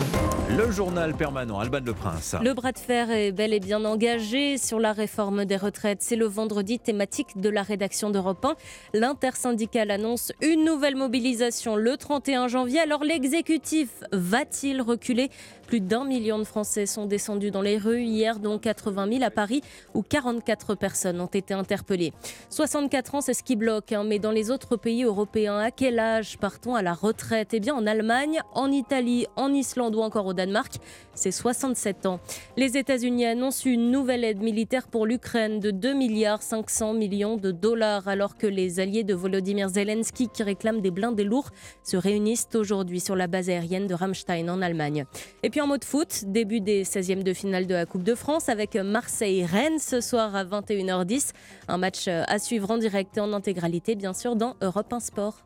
Le 0.58 0.72
journal 0.72 1.14
permanent, 1.14 1.60
Alban 1.60 1.82
Le 1.86 1.94
Prince. 1.94 2.34
Le 2.42 2.54
bras 2.54 2.72
de 2.72 2.80
fer 2.80 3.12
est 3.12 3.34
bel 3.34 3.54
et 3.54 3.60
bien 3.60 3.84
engagé 3.84 4.58
sur 4.58 4.80
la 4.80 4.94
réforme 4.94 5.44
des 5.44 5.58
retraites. 5.58 6.02
C'est 6.02 6.16
le 6.16 6.28
vendredi 6.28 6.80
thématique 6.80 7.36
de 7.36 7.50
la 7.50 7.62
rédaction 7.62 8.10
d'Europe 8.10 8.46
1. 8.46 8.56
L'intersyndicale 8.94 9.92
annonce 9.92 10.32
une 10.42 10.64
nouvelle 10.64 10.96
mobilisation 10.96 11.76
le 11.76 11.98
31 11.98 12.48
janvier. 12.48 12.80
Alors 12.80 13.04
l'exécutif 13.04 13.90
va-t-il 14.14 14.82
reculer? 14.82 15.30
Plus 15.68 15.82
d'un 15.82 16.06
million 16.06 16.40
de 16.40 16.46
Français 16.46 16.86
sont 16.86 17.08
descendus 17.08 17.52
dans 17.52 17.62
les 17.62 17.78
rues 17.78 18.02
hier, 18.02 18.40
dont 18.40 18.58
80 18.58 19.10
000 19.12 19.24
à 19.26 19.30
Paris, 19.30 19.62
où 19.94 20.02
44 20.02 20.76
personnes 20.76 21.20
ont 21.20 21.26
été 21.26 21.54
interpellées. 21.54 22.14
64 22.50 23.16
ans, 23.16 23.22
c'est 23.22 23.34
ce 23.34 23.44
qui 23.44 23.58
bloque, 23.58 23.92
hein, 23.92 24.06
mais 24.06 24.18
dans 24.18 24.32
les 24.32 24.50
autres 24.50 24.78
pays 24.78 25.04
européens, 25.04 25.58
à 25.58 25.72
quel 25.72 26.00
âge 26.00 26.38
partons 26.38 26.76
à 26.76 26.82
la 26.82 26.94
retraite? 26.94 27.50
Eh 27.52 27.60
bien, 27.60 27.76
en 27.76 27.86
Allemagne, 27.86 28.40
en 28.54 28.72
Italie, 28.72 29.17
en 29.36 29.54
Islande 29.54 29.96
ou 29.96 30.02
encore 30.02 30.28
au 30.28 30.34
Danemark, 30.34 30.76
c'est 31.16 31.32
67 31.32 32.06
ans. 32.06 32.20
Les 32.58 32.78
États-Unis 32.78 33.26
annoncent 33.26 33.68
une 33.68 33.90
nouvelle 33.90 34.24
aide 34.24 34.42
militaire 34.42 34.88
pour 34.88 35.06
l'Ukraine 35.08 35.60
de 35.60 35.72
2 35.72 35.94
milliards 35.94 36.44
500 36.44 36.94
millions 36.94 37.38
de 37.38 37.52
dollars, 37.52 38.08
alors 38.08 38.38
que 38.38 38.48
les 38.48 38.80
alliés 38.80 39.04
de 39.04 39.14
Volodymyr 39.14 39.70
Zelensky, 39.70 40.30
qui 40.30 40.44
réclament 40.44 40.82
des 40.82 40.92
blindés 40.92 41.24
lourds, 41.24 41.50
se 41.84 41.98
réunissent 41.98 42.50
aujourd'hui 42.54 43.00
sur 43.00 43.16
la 43.16 43.28
base 43.28 43.50
aérienne 43.50 43.88
de 43.88 43.94
Ramstein 43.94 44.50
en 44.50 44.62
Allemagne. 44.62 45.06
Et 45.44 45.50
puis 45.50 45.62
en 45.62 45.68
mode 45.68 45.84
foot, 45.84 46.26
début 46.28 46.62
des 46.62 46.84
16e 46.84 47.24
de 47.24 47.34
finale 47.34 47.66
de 47.66 47.74
la 47.74 47.86
Coupe 47.86 48.04
de 48.04 48.16
France 48.16 48.50
avec 48.50 48.76
Marseille-Rennes 48.76 49.80
ce 49.80 50.02
soir 50.02 50.36
à 50.36 50.44
21h10. 50.44 51.32
Un 51.68 51.78
match 51.78 52.08
à 52.08 52.40
suivre 52.40 52.70
en 52.72 52.78
direct 52.78 53.18
et 53.18 53.22
en 53.22 53.34
intégralité, 53.34 53.96
bien 53.96 54.14
sûr, 54.14 54.36
dans 54.36 54.56
Europe 54.62 54.92
1 54.92 55.00
Sport. 55.00 55.44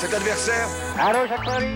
Cet 0.00 0.14
adversaire, 0.14 0.66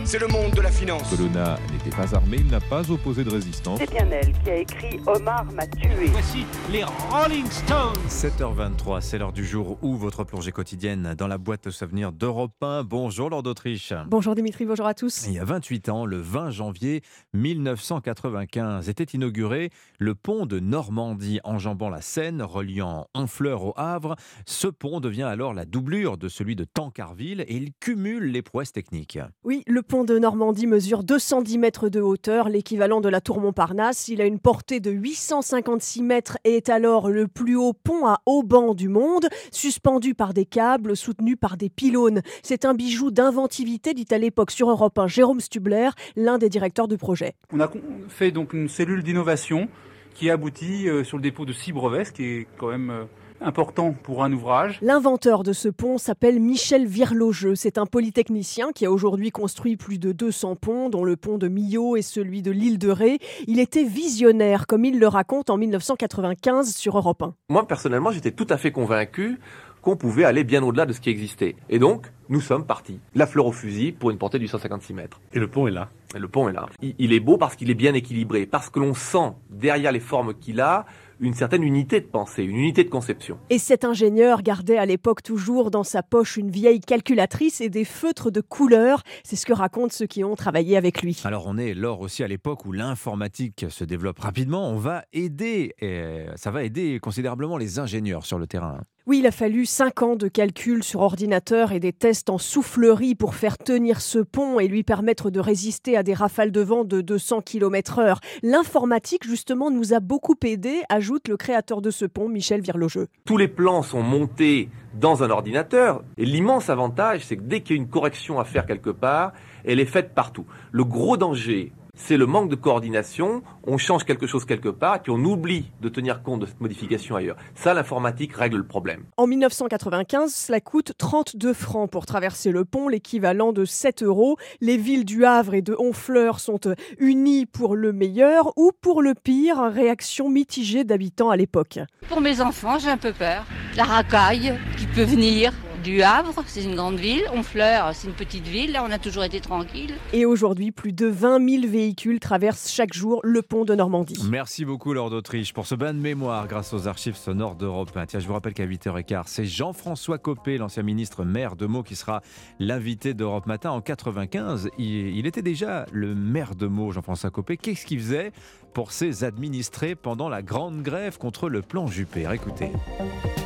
c'est 0.05 0.19
le 0.19 0.29
monde 0.29 0.53
de 0.53 0.63
la 0.63 0.71
finance. 0.71 1.11
Colonna 1.11 1.59
n'était 1.71 1.95
pas 1.95 2.15
armé, 2.15 2.39
il 2.41 2.47
n'a 2.47 2.59
pas 2.59 2.91
opposé 2.91 3.23
de 3.23 3.29
résistance. 3.29 3.79
C'est 3.79 3.91
bien 3.91 4.09
elle 4.11 4.33
qui 4.33 4.49
a 4.49 4.57
écrit 4.57 4.99
Omar 5.07 5.45
m'a 5.53 5.67
tué. 5.67 6.07
Voici 6.07 6.47
les 6.73 6.85
Rolling 6.85 7.45
Stones. 7.51 7.93
7h23, 8.09 9.03
c'est 9.03 9.19
l'heure 9.19 9.35
du 9.35 9.45
jour 9.45 9.77
où 9.83 9.97
votre 9.97 10.25
plongée 10.25 10.53
quotidienne 10.53 11.15
dans 11.19 11.27
la 11.27 11.37
boîte 11.37 11.65
de 11.65 11.71
souvenirs 11.71 12.13
d'Europe 12.13 12.55
1. 12.63 12.85
Bonjour 12.85 13.29
Lord 13.29 13.43
d'Autriche. 13.43 13.93
Bonjour 14.09 14.35
Dimitri, 14.35 14.65
bonjour 14.65 14.87
à 14.87 14.95
tous. 14.95 15.27
Il 15.27 15.35
y 15.35 15.39
a 15.39 15.45
28 15.45 15.91
ans, 15.91 16.07
le 16.07 16.17
20 16.17 16.49
janvier 16.49 17.03
1995, 17.35 18.89
était 18.89 19.05
inauguré 19.05 19.69
le 19.99 20.15
pont 20.15 20.47
de 20.47 20.61
Normandie 20.61 21.41
enjambant 21.45 21.91
la 21.91 22.01
Seine, 22.01 22.41
reliant 22.41 23.07
Honfleur 23.15 23.65
au 23.65 23.75
Havre. 23.77 24.17
Ce 24.47 24.67
pont 24.67 25.01
devient 25.01 25.25
alors 25.25 25.53
la 25.53 25.67
doublure 25.67 26.17
de 26.17 26.29
celui 26.29 26.57
de 26.57 26.65
Tancarville 26.65 27.43
et 27.43 27.57
il 27.57 27.73
cumule 27.79 28.14
les 28.21 28.43
prouesses 28.43 28.73
techniques. 28.73 29.19
Oui, 29.45 29.63
le 29.67 29.83
pont 29.83 30.05
de 30.05 30.19
Normandie 30.19 30.67
mesure 30.67 31.05
210 31.05 31.59
mètres 31.59 31.89
de 31.89 32.01
hauteur, 32.01 32.49
l'équivalent 32.49 33.01
de 33.01 33.09
la 33.09 33.21
tour 33.21 33.41
Montparnasse. 33.41 34.09
Il 34.09 34.21
a 34.21 34.27
une 34.27 34.39
portée 34.39 34.81
de 34.81 34.91
856 34.91 36.03
mètres 36.03 36.39
et 36.45 36.57
est 36.57 36.69
alors 36.69 37.11
le 37.11 37.29
plus 37.29 37.57
haut 37.57 37.73
pont 37.73 38.07
à 38.07 38.21
haubans 38.27 38.75
du 38.75 38.89
monde, 38.89 39.29
suspendu 39.51 40.15
par 40.15 40.35
des 40.35 40.47
câbles, 40.47 40.97
soutenu 40.97 41.37
par 41.37 41.57
des 41.57 41.71
pylônes. 41.71 42.23
C'est 42.43 42.65
un 42.65 42.75
bijou 42.75 43.11
d'inventivité, 43.11 43.95
dit 43.95 44.07
à 44.11 44.19
l'époque 44.19 44.51
sur 44.51 44.71
Europe 44.71 44.99
1 44.99 45.07
Jérôme 45.07 45.41
Stubler, 45.41 45.91
l'un 46.17 46.39
des 46.39 46.49
directeurs 46.49 46.89
du 46.89 46.97
projet. 46.97 47.35
On 47.53 47.61
a 47.61 47.71
fait 48.09 48.31
donc 48.31 48.53
une 48.53 48.69
cellule 48.69 49.03
d'innovation 49.03 49.69
qui 50.15 50.31
aboutit 50.31 50.89
euh, 50.89 51.05
sur 51.05 51.19
le 51.19 51.23
dépôt 51.23 51.45
de 51.45 51.53
six 51.53 51.73
brevets, 51.73 52.05
ce 52.07 52.13
qui 52.13 52.25
est 52.25 52.47
quand 52.57 52.69
même 52.69 52.91
euh, 52.91 53.05
important 53.45 53.95
pour 54.03 54.25
un 54.25 54.33
ouvrage. 54.33 54.79
L'inventeur 54.83 55.43
de 55.43 55.53
ce 55.53 55.69
pont 55.69 55.99
s'appelle 55.99 56.41
Michel 56.41 56.87
Virlogeux. 56.87 57.55
C'est 57.55 57.79
un 57.79 57.87
polytechnicien 57.87 58.73
qui 58.73 58.87
a 58.87 58.91
aujourd'hui 58.91 59.31
construit 59.31 59.77
plus 59.77 59.99
de 59.99 60.13
200 60.13 60.57
ponts, 60.57 60.89
dont 60.89 61.05
le 61.05 61.17
pont 61.17 61.39
de 61.39 61.49
Millau 61.49 61.97
et 61.97 62.03
celui 62.03 62.43
de 62.43 62.51
l'île 62.51 62.79
de 62.79 62.91
Ré. 62.91 63.19
Il 63.47 63.61
était 63.61 63.85
visionnaire, 63.85 64.67
comme 64.67 64.85
il 64.85 64.99
le 64.99 65.09
raconte 65.09 65.51
en 65.51 65.57
1995 65.57 66.75
sur 66.75 66.97
Europe 66.97 67.23
1. 67.23 67.35
Moi, 67.49 67.67
personnellement, 67.67 68.11
j'étais 68.11 68.33
tout 68.33 68.47
à 68.51 68.57
fait 68.57 68.73
convaincu 68.73 69.39
qu'on 69.83 69.97
pouvait 69.97 70.25
aller 70.25 70.45
bien 70.45 70.63
au-delà 70.63 70.87
de 70.87 70.95
ce 70.95 71.01
qui 71.01 71.11
existait. 71.11 71.57
Et 71.69 71.79
donc, 71.79 72.07
nous 72.31 72.41
sommes 72.41 72.65
partis. 72.65 73.01
La 73.15 73.27
fleur 73.27 73.45
au 73.45 73.53
fusil 73.53 73.93
pour 73.93 74.11
une 74.11 74.17
portée 74.17 74.39
de 74.39 74.43
856 74.45 74.95
mètres. 74.95 75.21
Et 75.35 75.39
le 75.39 75.47
pont 75.47 75.69
est 75.69 75.73
là. 75.73 75.91
Et 76.15 76.19
le 76.19 76.27
pont 76.27 76.49
est 76.49 76.55
là. 76.55 76.67
Il, 76.81 76.95
il 76.99 77.13
est 77.13 77.21
beau 77.21 77.37
parce 77.37 77.55
qu'il 77.55 77.71
est 77.71 77.75
bien 77.75 77.93
équilibré, 77.93 78.47
parce 78.47 78.71
que 78.71 78.81
l'on 78.81 78.95
sent 78.95 79.33
derrière 79.51 79.93
les 79.93 80.01
formes 80.01 80.33
qu'il 80.33 80.63
a 80.63 80.87
une 81.21 81.35
certaine 81.35 81.63
unité 81.63 82.01
de 82.01 82.07
pensée, 82.07 82.45
une 82.45 82.57
unité 82.57 82.85
de 82.85 82.91
conception. 82.91 83.39
Et 83.51 83.59
cet 83.59 83.85
ingénieur 83.85 84.43
gardait 84.43 84.79
à 84.79 84.87
l'époque 84.87 85.23
toujours 85.23 85.71
dans 85.71 85.85
sa 85.85 86.03
poche 86.03 86.37
une 86.37 86.51
vieille 86.51 86.81
calculatrice 86.81 87.61
et 87.61 87.69
des 87.69 87.85
feutres 87.85 88.31
de 88.31 88.41
couleur. 88.41 89.03
C'est 89.23 89.37
ce 89.37 89.47
que 89.47 89.53
racontent 89.53 89.93
ceux 89.93 90.07
qui 90.07 90.25
ont 90.25 90.35
travaillé 90.35 90.77
avec 90.77 91.03
lui. 91.03 91.21
Alors 91.25 91.45
on 91.47 91.59
est 91.59 91.75
lors 91.75 92.01
aussi 92.01 92.23
à 92.23 92.29
l'époque 92.29 92.65
où 92.67 92.73
l'informatique 92.73 93.67
se 93.69 93.85
développe 93.85 94.19
rapidement. 94.19 94.69
On 94.69 94.77
va 94.77 95.05
aider, 95.13 95.75
et 95.81 96.27
ça 96.37 96.51
va 96.51 96.65
aider 96.65 96.99
considérablement 97.01 97.57
les 97.57 97.79
ingénieurs 97.79 98.27
sur 98.27 98.39
le 98.39 98.47
terrain. 98.47 98.81
Oui, 99.07 99.19
il 99.19 99.27
a 99.27 99.33
fallu 99.33 99.67
5 99.67 100.03
ans 100.03 100.17
de 100.17 100.29
calcul 100.29 100.83
sur 100.83 101.01
ordinateur 101.01 101.73
et 101.73 101.79
des 101.79 101.93
tests 101.93 102.31
en 102.31 102.39
soufflerie 102.39 103.15
pour 103.15 103.35
faire 103.35 103.59
tenir 103.59 104.01
ce 104.01 104.19
pont 104.19 104.59
et 104.61 104.67
lui 104.67 104.83
permettre 104.83 105.29
de 105.29 105.41
résister 105.41 105.95
à 105.99 106.03
des 106.03 106.15
rafales 106.15 106.51
de 106.51 106.63
vent 106.63 106.85
de 106.85 107.03
200 107.03 107.43
km/h. 107.43 108.17
L'informatique, 108.43 109.27
justement, 109.27 109.71
nous 109.71 109.93
a 109.93 110.01
beaucoup 110.01 110.37
aidé, 110.43 110.81
ajoute 110.89 111.29
le 111.29 111.37
créateur 111.37 111.83
de 111.83 111.91
ce 111.91 112.07
pont, 112.07 112.31
Michel 112.31 112.63
Virlogeux. 112.63 113.09
Tous 113.27 113.37
les 113.37 113.47
plans 113.49 113.83
sont 113.83 114.03
montés 114.03 114.71
dans 114.99 115.23
un 115.23 115.29
ordinateur 115.29 116.03
et 116.17 116.25
l'immense 116.25 116.71
avantage, 116.71 117.27
c'est 117.27 117.37
que 117.37 117.43
dès 117.43 117.61
qu'il 117.61 117.77
y 117.77 117.79
a 117.79 117.83
une 117.83 117.91
correction 117.91 118.41
à 118.41 118.45
faire 118.45 118.65
quelque 118.65 118.89
part, 118.89 119.35
elle 119.67 119.81
est 119.81 119.85
faite 119.85 120.15
partout. 120.15 120.47
Le 120.73 120.85
gros 120.85 121.19
danger 121.19 121.73
c'est 121.95 122.17
le 122.17 122.27
manque 122.27 122.51
de 122.51 122.55
coordination. 122.55 123.43
On 123.67 123.79
change 123.79 124.05
quelque 124.05 124.27
chose 124.27 124.45
quelque 124.45 124.69
part, 124.69 124.97
et 124.97 124.99
puis 125.01 125.13
on 125.13 125.25
oublie 125.25 125.71
de 125.81 125.89
tenir 125.89 126.23
compte 126.23 126.41
de 126.41 126.47
cette 126.47 126.61
modification 126.61 127.17
ailleurs. 127.17 127.37
Ça, 127.55 127.75
l'informatique 127.75 128.35
règle 128.35 128.59
le 128.59 128.67
problème. 128.67 129.05
En 129.17 129.27
1995, 129.27 130.35
cela 130.35 130.61
coûte 130.61 130.93
32 130.99 131.53
francs 131.53 131.91
pour 131.91 132.07
traverser 132.07 132.51
le 132.51 132.65
pont, 132.65 132.89
l'équivalent 132.89 133.53
de 133.53 133.65
7 133.65 134.03
euros. 134.03 134.37
Les 134.61 134.77
villes 134.77 135.05
du 135.05 135.25
Havre 135.25 135.55
et 135.55 135.63
de 135.63 135.75
Honfleur 135.79 136.41
sont 136.41 136.61
unies 136.99 137.47
pour 137.47 137.77
le 137.77 137.93
meilleur 137.93 138.53
ou 138.57 138.73
pour 138.81 139.03
le 139.03 139.15
pire. 139.15 139.63
Réaction 139.73 140.29
mitigée 140.29 140.85
d'habitants 140.85 141.31
à 141.31 141.37
l'époque. 141.37 141.79
Pour 142.09 142.21
mes 142.21 142.41
enfants, 142.41 142.79
j'ai 142.79 142.91
un 142.91 142.99
peu 142.99 143.13
peur. 143.13 143.45
La 143.77 143.85
racaille 143.85 144.59
qui 144.77 144.87
peut 144.87 145.05
venir 145.05 145.53
du 145.85 146.01
Havre, 146.03 146.33
c'est 146.47 146.65
une 146.65 146.77
grande 146.77 146.97
ville. 146.97 147.23
Honfleur, 147.35 147.91
c'est 147.95 148.09
une 148.09 148.15
petite 148.15 148.47
ville. 148.47 148.73
Là, 148.73 148.83
on 148.89 148.91
a 148.91 148.99
toujours 148.99 149.23
été 149.23 149.39
tranquille. 149.39 149.95
Et 150.15 150.25
aujourd'hui, 150.25 150.73
plus 150.73 150.95
de 150.95 151.07
20 151.07 151.47
000 151.47 151.71
véhicules 151.71 152.21
traversent 152.21 152.71
chaque 152.71 152.95
jour 152.95 153.21
le 153.23 153.43
pont 153.43 153.67
de 153.67 153.75
Normandie. 153.75 154.17
Merci 154.31 154.65
beaucoup, 154.65 154.95
Lord 154.95 155.11
d'Autriche, 155.11 155.53
pour 155.53 155.67
ce 155.67 155.75
bain 155.75 155.93
de 155.93 155.99
mémoire 155.99 156.49
grâce 156.49 156.73
aux 156.73 156.89
archives 156.89 157.17
sonores 157.17 157.55
d'Europe 157.57 157.95
1. 157.95 158.07
Tiens, 158.07 158.21
je 158.21 158.27
vous 158.27 158.33
rappelle 158.33 158.55
qu'à 158.55 158.67
8h15, 158.67 159.25
c'est 159.27 159.45
Jean-François 159.45 160.17
Copé, 160.17 160.57
l'ancien 160.57 160.83
ministre 160.83 161.23
maire 161.23 161.55
de 161.55 161.67
Meaux, 161.67 161.83
qui 161.83 161.97
sera 161.97 162.23
l'invité 162.59 163.13
d'Europe 163.13 163.45
Matin 163.45 163.71
en 163.71 163.83
95. 163.83 164.71
Il, 164.79 165.15
il 165.19 165.27
était 165.27 165.43
déjà 165.43 165.85
le 165.93 166.15
maire 166.15 166.55
de 166.55 166.67
Meaux, 166.67 166.93
Jean-François 166.93 167.31
Copé. 167.31 167.59
Qu'est-ce 167.59 167.85
qu'il 167.85 167.99
faisait? 167.99 168.33
Pour 168.75 168.93
ses 168.93 169.25
administrés 169.25 169.95
pendant 169.95 170.29
la 170.29 170.43
grande 170.43 170.83
grève 170.83 171.17
contre 171.17 171.49
le 171.49 171.63
plan 171.63 171.87
Juppé 171.87 172.27
Écoutez. 172.33 172.71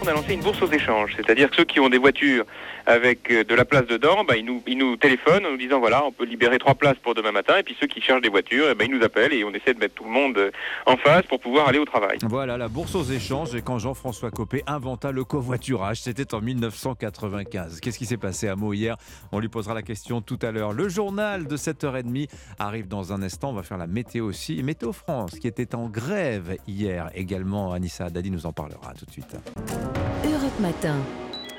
On 0.03 0.09
a 0.09 0.13
lancé 0.13 0.33
une 0.33 0.41
bourse 0.41 0.63
aux 0.63 0.71
échanges, 0.71 1.13
c'est-à-dire 1.17 1.51
que 1.51 1.57
ceux 1.57 1.65
qui 1.65 1.81
ont 1.81 1.91
des 1.91 1.99
voitures 1.99 2.47
avec 2.87 3.31
de 3.31 3.55
la 3.55 3.67
place 3.67 3.87
dedans, 3.87 4.25
bah, 4.27 4.37
ils, 4.37 4.45
nous, 4.45 4.63
ils 4.67 4.79
nous 4.79 4.97
téléphonent 4.97 5.45
en 5.45 5.51
nous 5.51 5.59
disant 5.59 5.79
voilà, 5.81 6.05
on 6.05 6.13
peut 6.13 6.25
libérer 6.25 6.59
trois 6.59 6.75
places 6.75 6.97
pour 7.03 7.15
demain 7.15 7.33
matin, 7.33 7.59
et 7.59 7.63
puis 7.63 7.77
ceux 7.79 7.87
qui 7.87 8.01
cherchent 8.01 8.23
des 8.23 8.31
voitures, 8.31 8.75
bah, 8.75 8.85
ils 8.85 8.91
nous 8.91 9.05
appellent 9.05 9.35
et 9.35 9.45
on 9.45 9.51
essaie 9.51 9.75
de 9.75 9.79
mettre 9.79 9.95
tout 9.95 10.05
le 10.05 10.11
monde 10.11 10.51
en 10.87 10.97
face 10.97 11.27
pour 11.27 11.41
pouvoir 11.41 11.69
aller 11.69 11.79
au 11.79 11.85
travail. 11.85 12.19
Voilà, 12.23 12.57
la 12.57 12.69
bourse 12.69 12.95
aux 12.95 13.05
échanges, 13.05 13.55
et 13.55 13.61
quand 13.61 13.79
Jean-François 13.79 14.31
Copé 14.31 14.63
inventa 14.67 15.13
le 15.13 15.25
covoiturage, 15.25 16.01
c'était 16.01 16.35
en 16.35 16.41
1995. 16.41 17.81
Qu'est-ce 17.81 17.99
qui 17.99 18.07
s'est 18.07 18.17
passé 18.17 18.49
à 18.49 18.57
Meaux 18.57 18.73
hier? 18.73 18.97
On 19.33 19.41
lui 19.41 19.49
posera 19.49 19.75
la 19.75 19.83
question 19.83 20.23
tout 20.23 20.39
à 20.41 20.53
l'heure. 20.53 20.73
Le 20.73 20.89
journal 20.89 21.47
de 21.47 21.57
7h30 21.57 22.29
arrive 22.59 22.89
dans 22.89 23.13
un 23.13 23.23
instant, 23.23 23.51
on 23.51 23.55
va 23.55 23.63
faire 23.63 23.79
la 23.79 23.87
météo 23.87 24.25
aussi. 24.25 24.63
Météo 24.63 24.93
France 24.93 25.18
qui 25.27 25.47
était 25.47 25.75
en 25.75 25.89
grève 25.89 26.57
hier 26.67 27.11
également. 27.15 27.73
Anissa 27.73 28.07
Haddadi 28.07 28.31
nous 28.31 28.47
en 28.47 28.53
parlera 28.53 28.95
tout 28.95 29.07
de 29.07 29.11
suite. 29.11 29.37
Europe 30.25 30.61
Matin. 30.61 30.97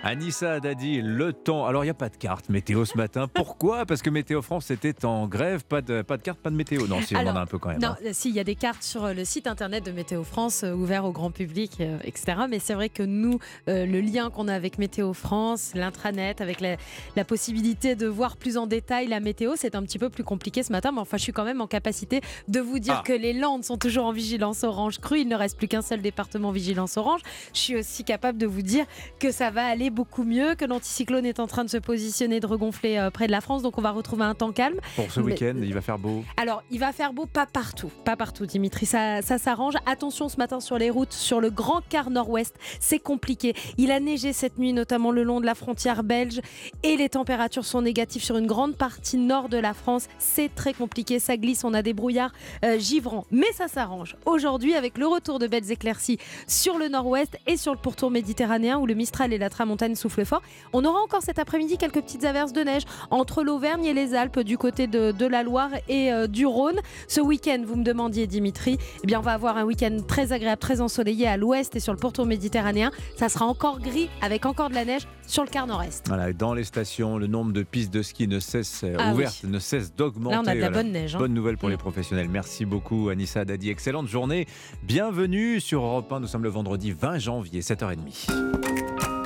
Anissa 0.01 0.53
Haddadi, 0.53 1.01
le 1.01 1.33
temps. 1.33 1.65
Alors, 1.65 1.83
il 1.83 1.87
n'y 1.87 1.91
a 1.91 1.95
pas 1.95 2.07
de 2.07 2.15
carte 2.15 2.47
météo 2.47 2.85
ce 2.85 2.97
matin. 2.97 3.27
Pourquoi? 3.33 3.85
Parce 3.85 4.01
que 4.01 4.09
Météo 4.09 4.41
France 4.41 4.71
était 4.71 5.03
en 5.03 5.27
grève. 5.27 5.65
Pas 5.65 5.81
de, 5.81 6.01
pas 6.03 6.15
de 6.15 6.21
carte, 6.21 6.39
pas 6.39 6.49
de 6.49 6.55
météo. 6.55 6.87
Non, 6.87 7.01
si, 7.01 7.15
on 7.17 7.19
en 7.19 7.35
a 7.35 7.41
un 7.41 7.45
peu 7.45 7.57
quand 7.57 7.69
même. 7.69 7.81
Non, 7.81 7.89
hein. 7.89 8.09
si, 8.13 8.29
il 8.29 8.35
y 8.35 8.39
a 8.39 8.45
des 8.45 8.55
cartes 8.55 8.81
sur 8.83 9.13
le 9.13 9.25
site 9.25 9.45
internet 9.45 9.85
de 9.85 9.91
Météo 9.91 10.23
France, 10.23 10.63
euh, 10.63 10.71
ouvert 10.71 11.03
au 11.03 11.11
grand 11.11 11.31
public, 11.31 11.73
euh, 11.81 11.97
etc. 12.05 12.37
Mais 12.49 12.59
c'est 12.59 12.75
vrai 12.75 12.87
que 12.87 13.03
nous, 13.03 13.39
euh, 13.67 13.85
le 13.85 13.99
lien 13.99 14.29
qu'on 14.29 14.47
a 14.47 14.53
avec 14.53 14.77
Météo 14.77 15.11
France, 15.11 15.71
l'intranet, 15.75 16.39
avec 16.39 16.61
la, 16.61 16.77
la, 17.17 17.25
possibilité 17.25 17.95
de 17.95 18.07
voir 18.07 18.37
plus 18.37 18.57
en 18.57 18.67
détail 18.67 19.07
la 19.07 19.19
météo, 19.19 19.53
c'est 19.57 19.75
un 19.75 19.83
petit 19.83 19.99
peu 19.99 20.09
plus 20.09 20.23
compliqué 20.23 20.63
ce 20.63 20.71
matin. 20.71 20.91
Mais 20.93 21.01
enfin, 21.01 21.17
je 21.17 21.23
suis 21.23 21.33
quand 21.33 21.45
même 21.45 21.59
en 21.59 21.67
capacité 21.67 22.21
de 22.47 22.61
vous 22.61 22.79
dire 22.79 22.99
Ah. 22.99 23.03
que 23.05 23.13
les 23.13 23.33
Landes 23.33 23.65
sont 23.65 23.77
toujours 23.77 24.05
en 24.05 24.13
vigilance 24.13 24.63
orange 24.63 24.99
crue. 24.99 25.19
Il 25.19 25.27
ne 25.27 25.35
reste 25.35 25.57
plus 25.57 25.67
qu'un 25.67 25.81
seul 25.81 26.01
département 26.01 26.51
vigilance 26.51 26.95
orange. 26.95 27.21
Je 27.53 27.59
suis 27.59 27.75
aussi 27.75 28.05
capable 28.05 28.37
de 28.37 28.47
vous 28.47 28.61
dire 28.61 28.85
que 29.19 29.31
ça 29.31 29.51
va 29.51 29.65
aller 29.65 29.88
beaucoup 29.89 30.23
mieux, 30.23 30.55
que 30.55 30.65
l'anticyclone 30.65 31.25
est 31.25 31.39
en 31.39 31.47
train 31.47 31.63
de 31.63 31.69
se 31.69 31.77
positionner, 31.77 32.39
de 32.39 32.47
regonfler 32.47 32.97
euh, 32.97 33.09
près 33.09 33.27
de 33.27 33.31
la 33.31 33.41
France. 33.41 33.61
Donc 33.61 33.77
on 33.77 33.81
va 33.81 33.91
retrouver 33.91 34.23
un 34.23 34.35
temps 34.35 34.51
calme. 34.51 34.79
Pour 34.95 35.11
ce 35.11 35.19
week-end, 35.19 35.55
il 35.61 35.73
va 35.73 35.81
faire 35.81 35.99
beau. 35.99 36.23
alors, 36.37 36.63
il 36.71 36.79
va 36.79 36.91
faire 36.91 37.13
beau 37.13 37.25
pas 37.25 37.45
partout, 37.45 37.91
pas 38.05 38.15
partout, 38.15 38.45
Dimitri. 38.45 38.85
Ça, 38.85 39.21
ça 39.21 39.37
s'arrange. 39.37 39.75
Attention 39.85 40.29
ce 40.29 40.37
matin 40.37 40.59
sur 40.59 40.77
les 40.77 40.89
routes, 40.89 41.13
sur 41.13 41.41
le 41.41 41.49
grand 41.49 41.81
quart 41.87 42.09
nord-ouest, 42.09 42.55
c'est 42.79 42.99
compliqué. 42.99 43.53
Il 43.77 43.91
a 43.91 43.99
neigé 43.99 44.33
cette 44.33 44.57
nuit, 44.57 44.73
notamment 44.73 45.11
le 45.11 45.23
long 45.23 45.39
de 45.39 45.45
la 45.45 45.55
frontière 45.55 46.03
belge, 46.03 46.41
et 46.83 46.97
les 46.97 47.09
températures 47.09 47.65
sont 47.65 47.81
négatives 47.81 48.23
sur 48.23 48.37
une 48.37 48.47
grande 48.47 48.75
partie 48.75 49.17
nord 49.17 49.49
de 49.49 49.57
la 49.57 49.73
France. 49.73 50.07
C'est 50.17 50.53
très 50.53 50.73
compliqué, 50.73 51.19
ça 51.19 51.37
glisse, 51.37 51.63
on 51.63 51.73
a 51.73 51.81
des 51.81 51.93
brouillards 51.93 52.33
euh, 52.65 52.77
givrants, 52.79 53.25
mais 53.31 53.51
ça 53.53 53.67
s'arrange. 53.67 54.15
Aujourd'hui, 54.25 54.73
avec 54.73 54.97
le 54.97 55.07
retour 55.07 55.39
de 55.39 55.47
belles 55.47 55.71
éclaircies 55.71 56.17
sur 56.47 56.77
le 56.77 56.87
nord-ouest 56.89 57.37
et 57.47 57.57
sur 57.57 57.73
le 57.73 57.79
pourtour 57.79 58.11
méditerranéen, 58.11 58.77
où 58.77 58.85
le 58.85 58.93
Mistral 58.93 59.33
et 59.33 59.37
la 59.37 59.49
Tramontane 59.49 59.78
fort, 60.25 60.41
on 60.73 60.83
aura 60.85 60.99
encore 61.01 61.21
cet 61.21 61.39
après-midi 61.39 61.77
quelques 61.77 62.01
petites 62.01 62.25
averses 62.25 62.53
de 62.53 62.61
neige 62.61 62.83
entre 63.11 63.43
l'Auvergne 63.43 63.85
et 63.85 63.93
les 63.93 64.13
Alpes 64.15 64.39
du 64.39 64.57
côté 64.57 64.87
de, 64.87 65.11
de 65.11 65.25
la 65.25 65.43
Loire 65.43 65.69
et 65.87 66.11
euh, 66.11 66.27
du 66.27 66.45
Rhône. 66.45 66.79
Ce 67.07 67.21
week-end, 67.21 67.61
vous 67.65 67.75
me 67.75 67.83
demandiez, 67.83 68.27
Dimitri, 68.27 68.77
eh 69.03 69.07
bien, 69.07 69.19
on 69.19 69.23
va 69.23 69.33
avoir 69.33 69.57
un 69.57 69.63
week-end 69.63 69.97
très 70.07 70.31
agréable, 70.33 70.59
très 70.59 70.81
ensoleillé 70.81 71.27
à 71.27 71.37
l'ouest 71.37 71.75
et 71.75 71.79
sur 71.79 71.93
le 71.93 71.99
pourtour 71.99 72.25
méditerranéen. 72.25 72.91
Ça 73.17 73.29
sera 73.29 73.45
encore 73.45 73.79
gris 73.79 74.09
avec 74.21 74.45
encore 74.45 74.69
de 74.69 74.75
la 74.75 74.85
neige 74.85 75.07
sur 75.27 75.43
le 75.43 75.49
quart 75.49 75.67
nord-est. 75.67 76.07
Voilà, 76.07 76.33
dans 76.33 76.53
les 76.53 76.63
stations, 76.63 77.17
le 77.17 77.27
nombre 77.27 77.53
de 77.53 77.63
pistes 77.63 77.93
de 77.93 78.01
ski 78.01 78.27
ne 78.27 78.39
cesse 78.39 78.81
euh, 78.83 78.95
Ah 78.99 79.13
ouvertes, 79.13 79.41
oui. 79.43 79.49
ne 79.49 79.59
cesse 79.59 79.93
d'augmenter. 79.95 80.35
Là, 80.35 80.41
on 80.43 80.47
a 80.47 80.55
de 80.55 80.59
la 80.59 80.69
Voilà. 80.69 80.83
bonne 80.83 80.91
neige, 80.91 81.15
hein. 81.15 81.19
Bonne 81.19 81.33
nouvelle 81.33 81.57
pour 81.57 81.69
Mm. 81.69 81.71
les 81.73 81.77
professionnels. 81.77 82.29
Merci 82.29 82.65
beaucoup, 82.65 83.09
Anissa 83.09 83.45
Dadi. 83.45 83.69
Excellente 83.69 84.07
journée. 84.07 84.47
Bienvenue 84.83 85.59
sur 85.59 85.83
Europe 85.83 86.11
1. 86.11 86.19
Nous 86.21 86.27
sommes 86.27 86.43
le 86.43 86.49
vendredi 86.49 86.91
20 86.91 87.19
janvier, 87.19 87.61
7h30. 87.61 89.18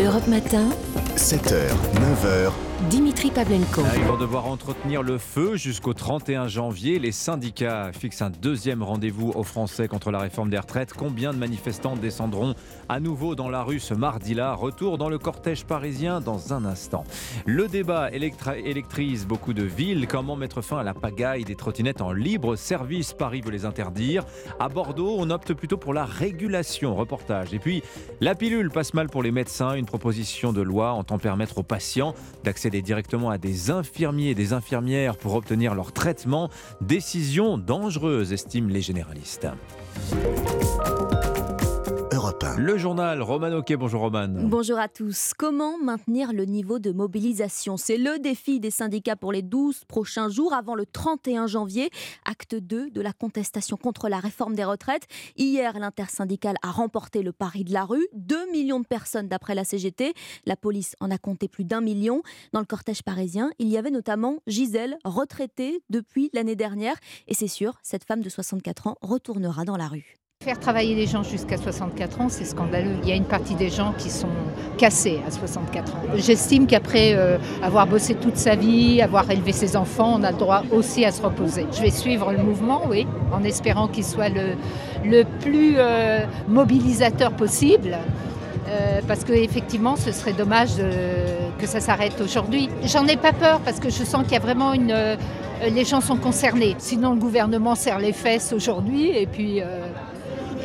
Europe 0.00 0.28
Matin. 0.28 0.68
7h, 1.16 1.72
9h, 1.96 2.52
Dimitri 2.88 3.32
Pavlenko. 3.32 3.82
Ils 3.96 4.04
vont 4.04 4.16
devoir 4.16 4.46
entretenir 4.46 5.02
le 5.02 5.18
feu 5.18 5.56
jusqu'au 5.56 5.94
31 5.94 6.46
janvier. 6.46 7.00
Les 7.00 7.10
syndicats 7.10 7.90
fixent 7.92 8.22
un 8.22 8.30
deuxième 8.30 8.84
rendez-vous 8.84 9.32
aux 9.34 9.42
Français 9.42 9.88
contre 9.88 10.12
la 10.12 10.20
réforme 10.20 10.48
des 10.48 10.58
retraites. 10.58 10.92
Combien 10.94 11.32
de 11.32 11.38
manifestants 11.38 11.96
descendront 11.96 12.54
à 12.88 13.00
nouveau 13.00 13.34
dans 13.34 13.48
la 13.48 13.64
rue 13.64 13.80
ce 13.80 13.94
mardi-là? 13.94 14.54
Retour 14.54 14.96
dans 14.96 15.08
le 15.08 15.18
cortège 15.18 15.64
parisien 15.64 16.20
dans 16.20 16.52
un 16.52 16.64
instant. 16.64 17.02
Le 17.44 17.66
débat 17.66 18.10
électrise 18.12 19.26
beaucoup 19.26 19.54
de 19.54 19.64
villes. 19.64 20.06
Comment 20.06 20.36
mettre 20.36 20.62
fin 20.62 20.78
à 20.78 20.84
la 20.84 20.94
pagaille 20.94 21.42
des 21.42 21.56
trottinettes 21.56 22.00
en 22.00 22.12
libre 22.12 22.54
service? 22.54 23.12
Paris 23.12 23.40
veut 23.40 23.50
les 23.50 23.64
interdire. 23.64 24.24
À 24.60 24.68
Bordeaux, 24.68 25.16
on 25.18 25.30
opte 25.30 25.52
plutôt 25.52 25.78
pour 25.78 25.94
la 25.94 26.04
régulation. 26.04 26.94
Reportage. 26.94 27.52
Et 27.52 27.58
puis, 27.58 27.82
la 28.20 28.36
pilule 28.36 28.70
passe 28.70 28.94
mal 28.94 29.08
pour 29.08 29.24
les 29.24 29.32
médecins. 29.32 29.74
Une 29.74 29.86
proposition 29.88 30.52
de 30.52 30.62
loi 30.62 30.92
entend 30.92 31.18
permettre 31.18 31.58
aux 31.58 31.62
patients 31.62 32.14
d'accéder 32.44 32.82
directement 32.82 33.30
à 33.30 33.38
des 33.38 33.70
infirmiers 33.70 34.30
et 34.30 34.34
des 34.34 34.52
infirmières 34.52 35.16
pour 35.16 35.34
obtenir 35.34 35.74
leur 35.74 35.92
traitement. 35.92 36.50
Décision 36.80 37.58
dangereuse, 37.58 38.32
estiment 38.32 38.68
les 38.68 38.82
généralistes. 38.82 39.48
Europe 42.38 42.44
Europe 42.44 42.58
1. 42.58 42.60
Le 42.60 42.78
journal 42.78 43.22
Roman 43.22 43.52
Ok, 43.52 43.72
bonjour 43.74 44.00
Roman. 44.02 44.28
Bonjour 44.28 44.78
à 44.78 44.88
tous. 44.88 45.32
Comment 45.36 45.78
maintenir 45.78 46.32
le 46.32 46.44
niveau 46.44 46.78
de 46.78 46.92
mobilisation? 46.92 47.76
C'est 47.76 47.96
le 47.96 48.18
défi 48.18 48.60
des 48.60 48.70
syndicats 48.70 49.16
pour 49.16 49.32
les 49.32 49.42
12 49.42 49.84
prochains 49.86 50.28
jours 50.28 50.52
avant 50.52 50.74
le 50.74 50.86
31 50.86 51.46
janvier, 51.46 51.90
acte 52.24 52.54
2 52.54 52.90
de 52.90 53.00
la 53.00 53.12
contestation 53.12 53.76
contre 53.76 54.08
la 54.08 54.18
réforme 54.18 54.54
des 54.54 54.64
retraites. 54.64 55.06
Hier, 55.36 55.78
l'intersyndicale 55.78 56.56
a 56.62 56.70
remporté 56.70 57.22
le 57.22 57.32
pari 57.32 57.64
de 57.64 57.72
la 57.72 57.84
rue. 57.84 58.06
2 58.14 58.50
millions 58.52 58.80
de 58.80 58.86
personnes 58.86 59.28
d'après 59.28 59.54
la 59.54 59.64
CGT. 59.64 60.14
La 60.46 60.56
police 60.56 60.94
en 61.00 61.10
a 61.10 61.18
compté 61.18 61.48
plus 61.48 61.64
d'un 61.64 61.80
million. 61.80 62.22
Dans 62.52 62.60
le 62.60 62.66
cortège 62.66 63.02
parisien, 63.02 63.50
il 63.58 63.68
y 63.68 63.78
avait 63.78 63.90
notamment 63.90 64.38
Gisèle, 64.46 64.98
retraitée 65.04 65.82
depuis 65.90 66.30
l'année 66.32 66.56
dernière. 66.56 66.96
Et 67.26 67.34
c'est 67.34 67.48
sûr, 67.48 67.78
cette 67.82 68.04
femme 68.04 68.20
de 68.20 68.28
64 68.28 68.86
ans 68.86 68.96
retournera 69.02 69.64
dans 69.64 69.76
la 69.76 69.88
rue. 69.88 70.18
Faire 70.48 70.58
travailler 70.58 70.94
les 70.94 71.06
gens 71.06 71.22
jusqu'à 71.22 71.58
64 71.58 72.22
ans, 72.22 72.28
c'est 72.30 72.46
scandaleux. 72.46 72.96
Il 73.02 73.08
y 73.10 73.12
a 73.12 73.14
une 73.14 73.26
partie 73.26 73.54
des 73.54 73.68
gens 73.68 73.92
qui 73.98 74.08
sont 74.08 74.30
cassés 74.78 75.20
à 75.28 75.30
64 75.30 75.94
ans. 75.94 76.00
J'estime 76.16 76.66
qu'après 76.66 77.12
euh, 77.12 77.36
avoir 77.62 77.86
bossé 77.86 78.14
toute 78.14 78.38
sa 78.38 78.54
vie, 78.54 79.02
avoir 79.02 79.30
élevé 79.30 79.52
ses 79.52 79.76
enfants, 79.76 80.14
on 80.18 80.22
a 80.22 80.30
le 80.30 80.38
droit 80.38 80.62
aussi 80.72 81.04
à 81.04 81.12
se 81.12 81.20
reposer. 81.20 81.66
Je 81.70 81.82
vais 81.82 81.90
suivre 81.90 82.32
le 82.32 82.38
mouvement, 82.38 82.80
oui, 82.88 83.06
en 83.30 83.44
espérant 83.44 83.88
qu'il 83.88 84.06
soit 84.06 84.30
le, 84.30 85.24
plus 85.40 85.74
euh, 85.76 86.20
mobilisateur 86.48 87.32
possible. 87.32 87.98
Euh, 88.68 89.02
parce 89.06 89.24
qu'effectivement, 89.24 89.96
ce 89.96 90.12
serait 90.12 90.32
dommage 90.32 90.76
que 91.58 91.66
ça 91.66 91.80
s'arrête 91.80 92.18
aujourd'hui. 92.22 92.70
J'en 92.84 93.06
ai 93.06 93.18
pas 93.18 93.34
peur 93.34 93.60
parce 93.66 93.80
que 93.80 93.90
je 93.90 94.02
sens 94.02 94.22
qu'il 94.22 94.32
y 94.32 94.36
a 94.36 94.40
vraiment 94.40 94.72
une. 94.72 94.94
Les 95.70 95.84
gens 95.84 96.00
sont 96.00 96.16
concernés. 96.16 96.74
Sinon, 96.78 97.12
le 97.12 97.18
gouvernement 97.18 97.74
serre 97.74 97.98
les 97.98 98.14
fesses 98.14 98.54
aujourd'hui 98.54 99.10
et 99.10 99.26
puis, 99.26 99.60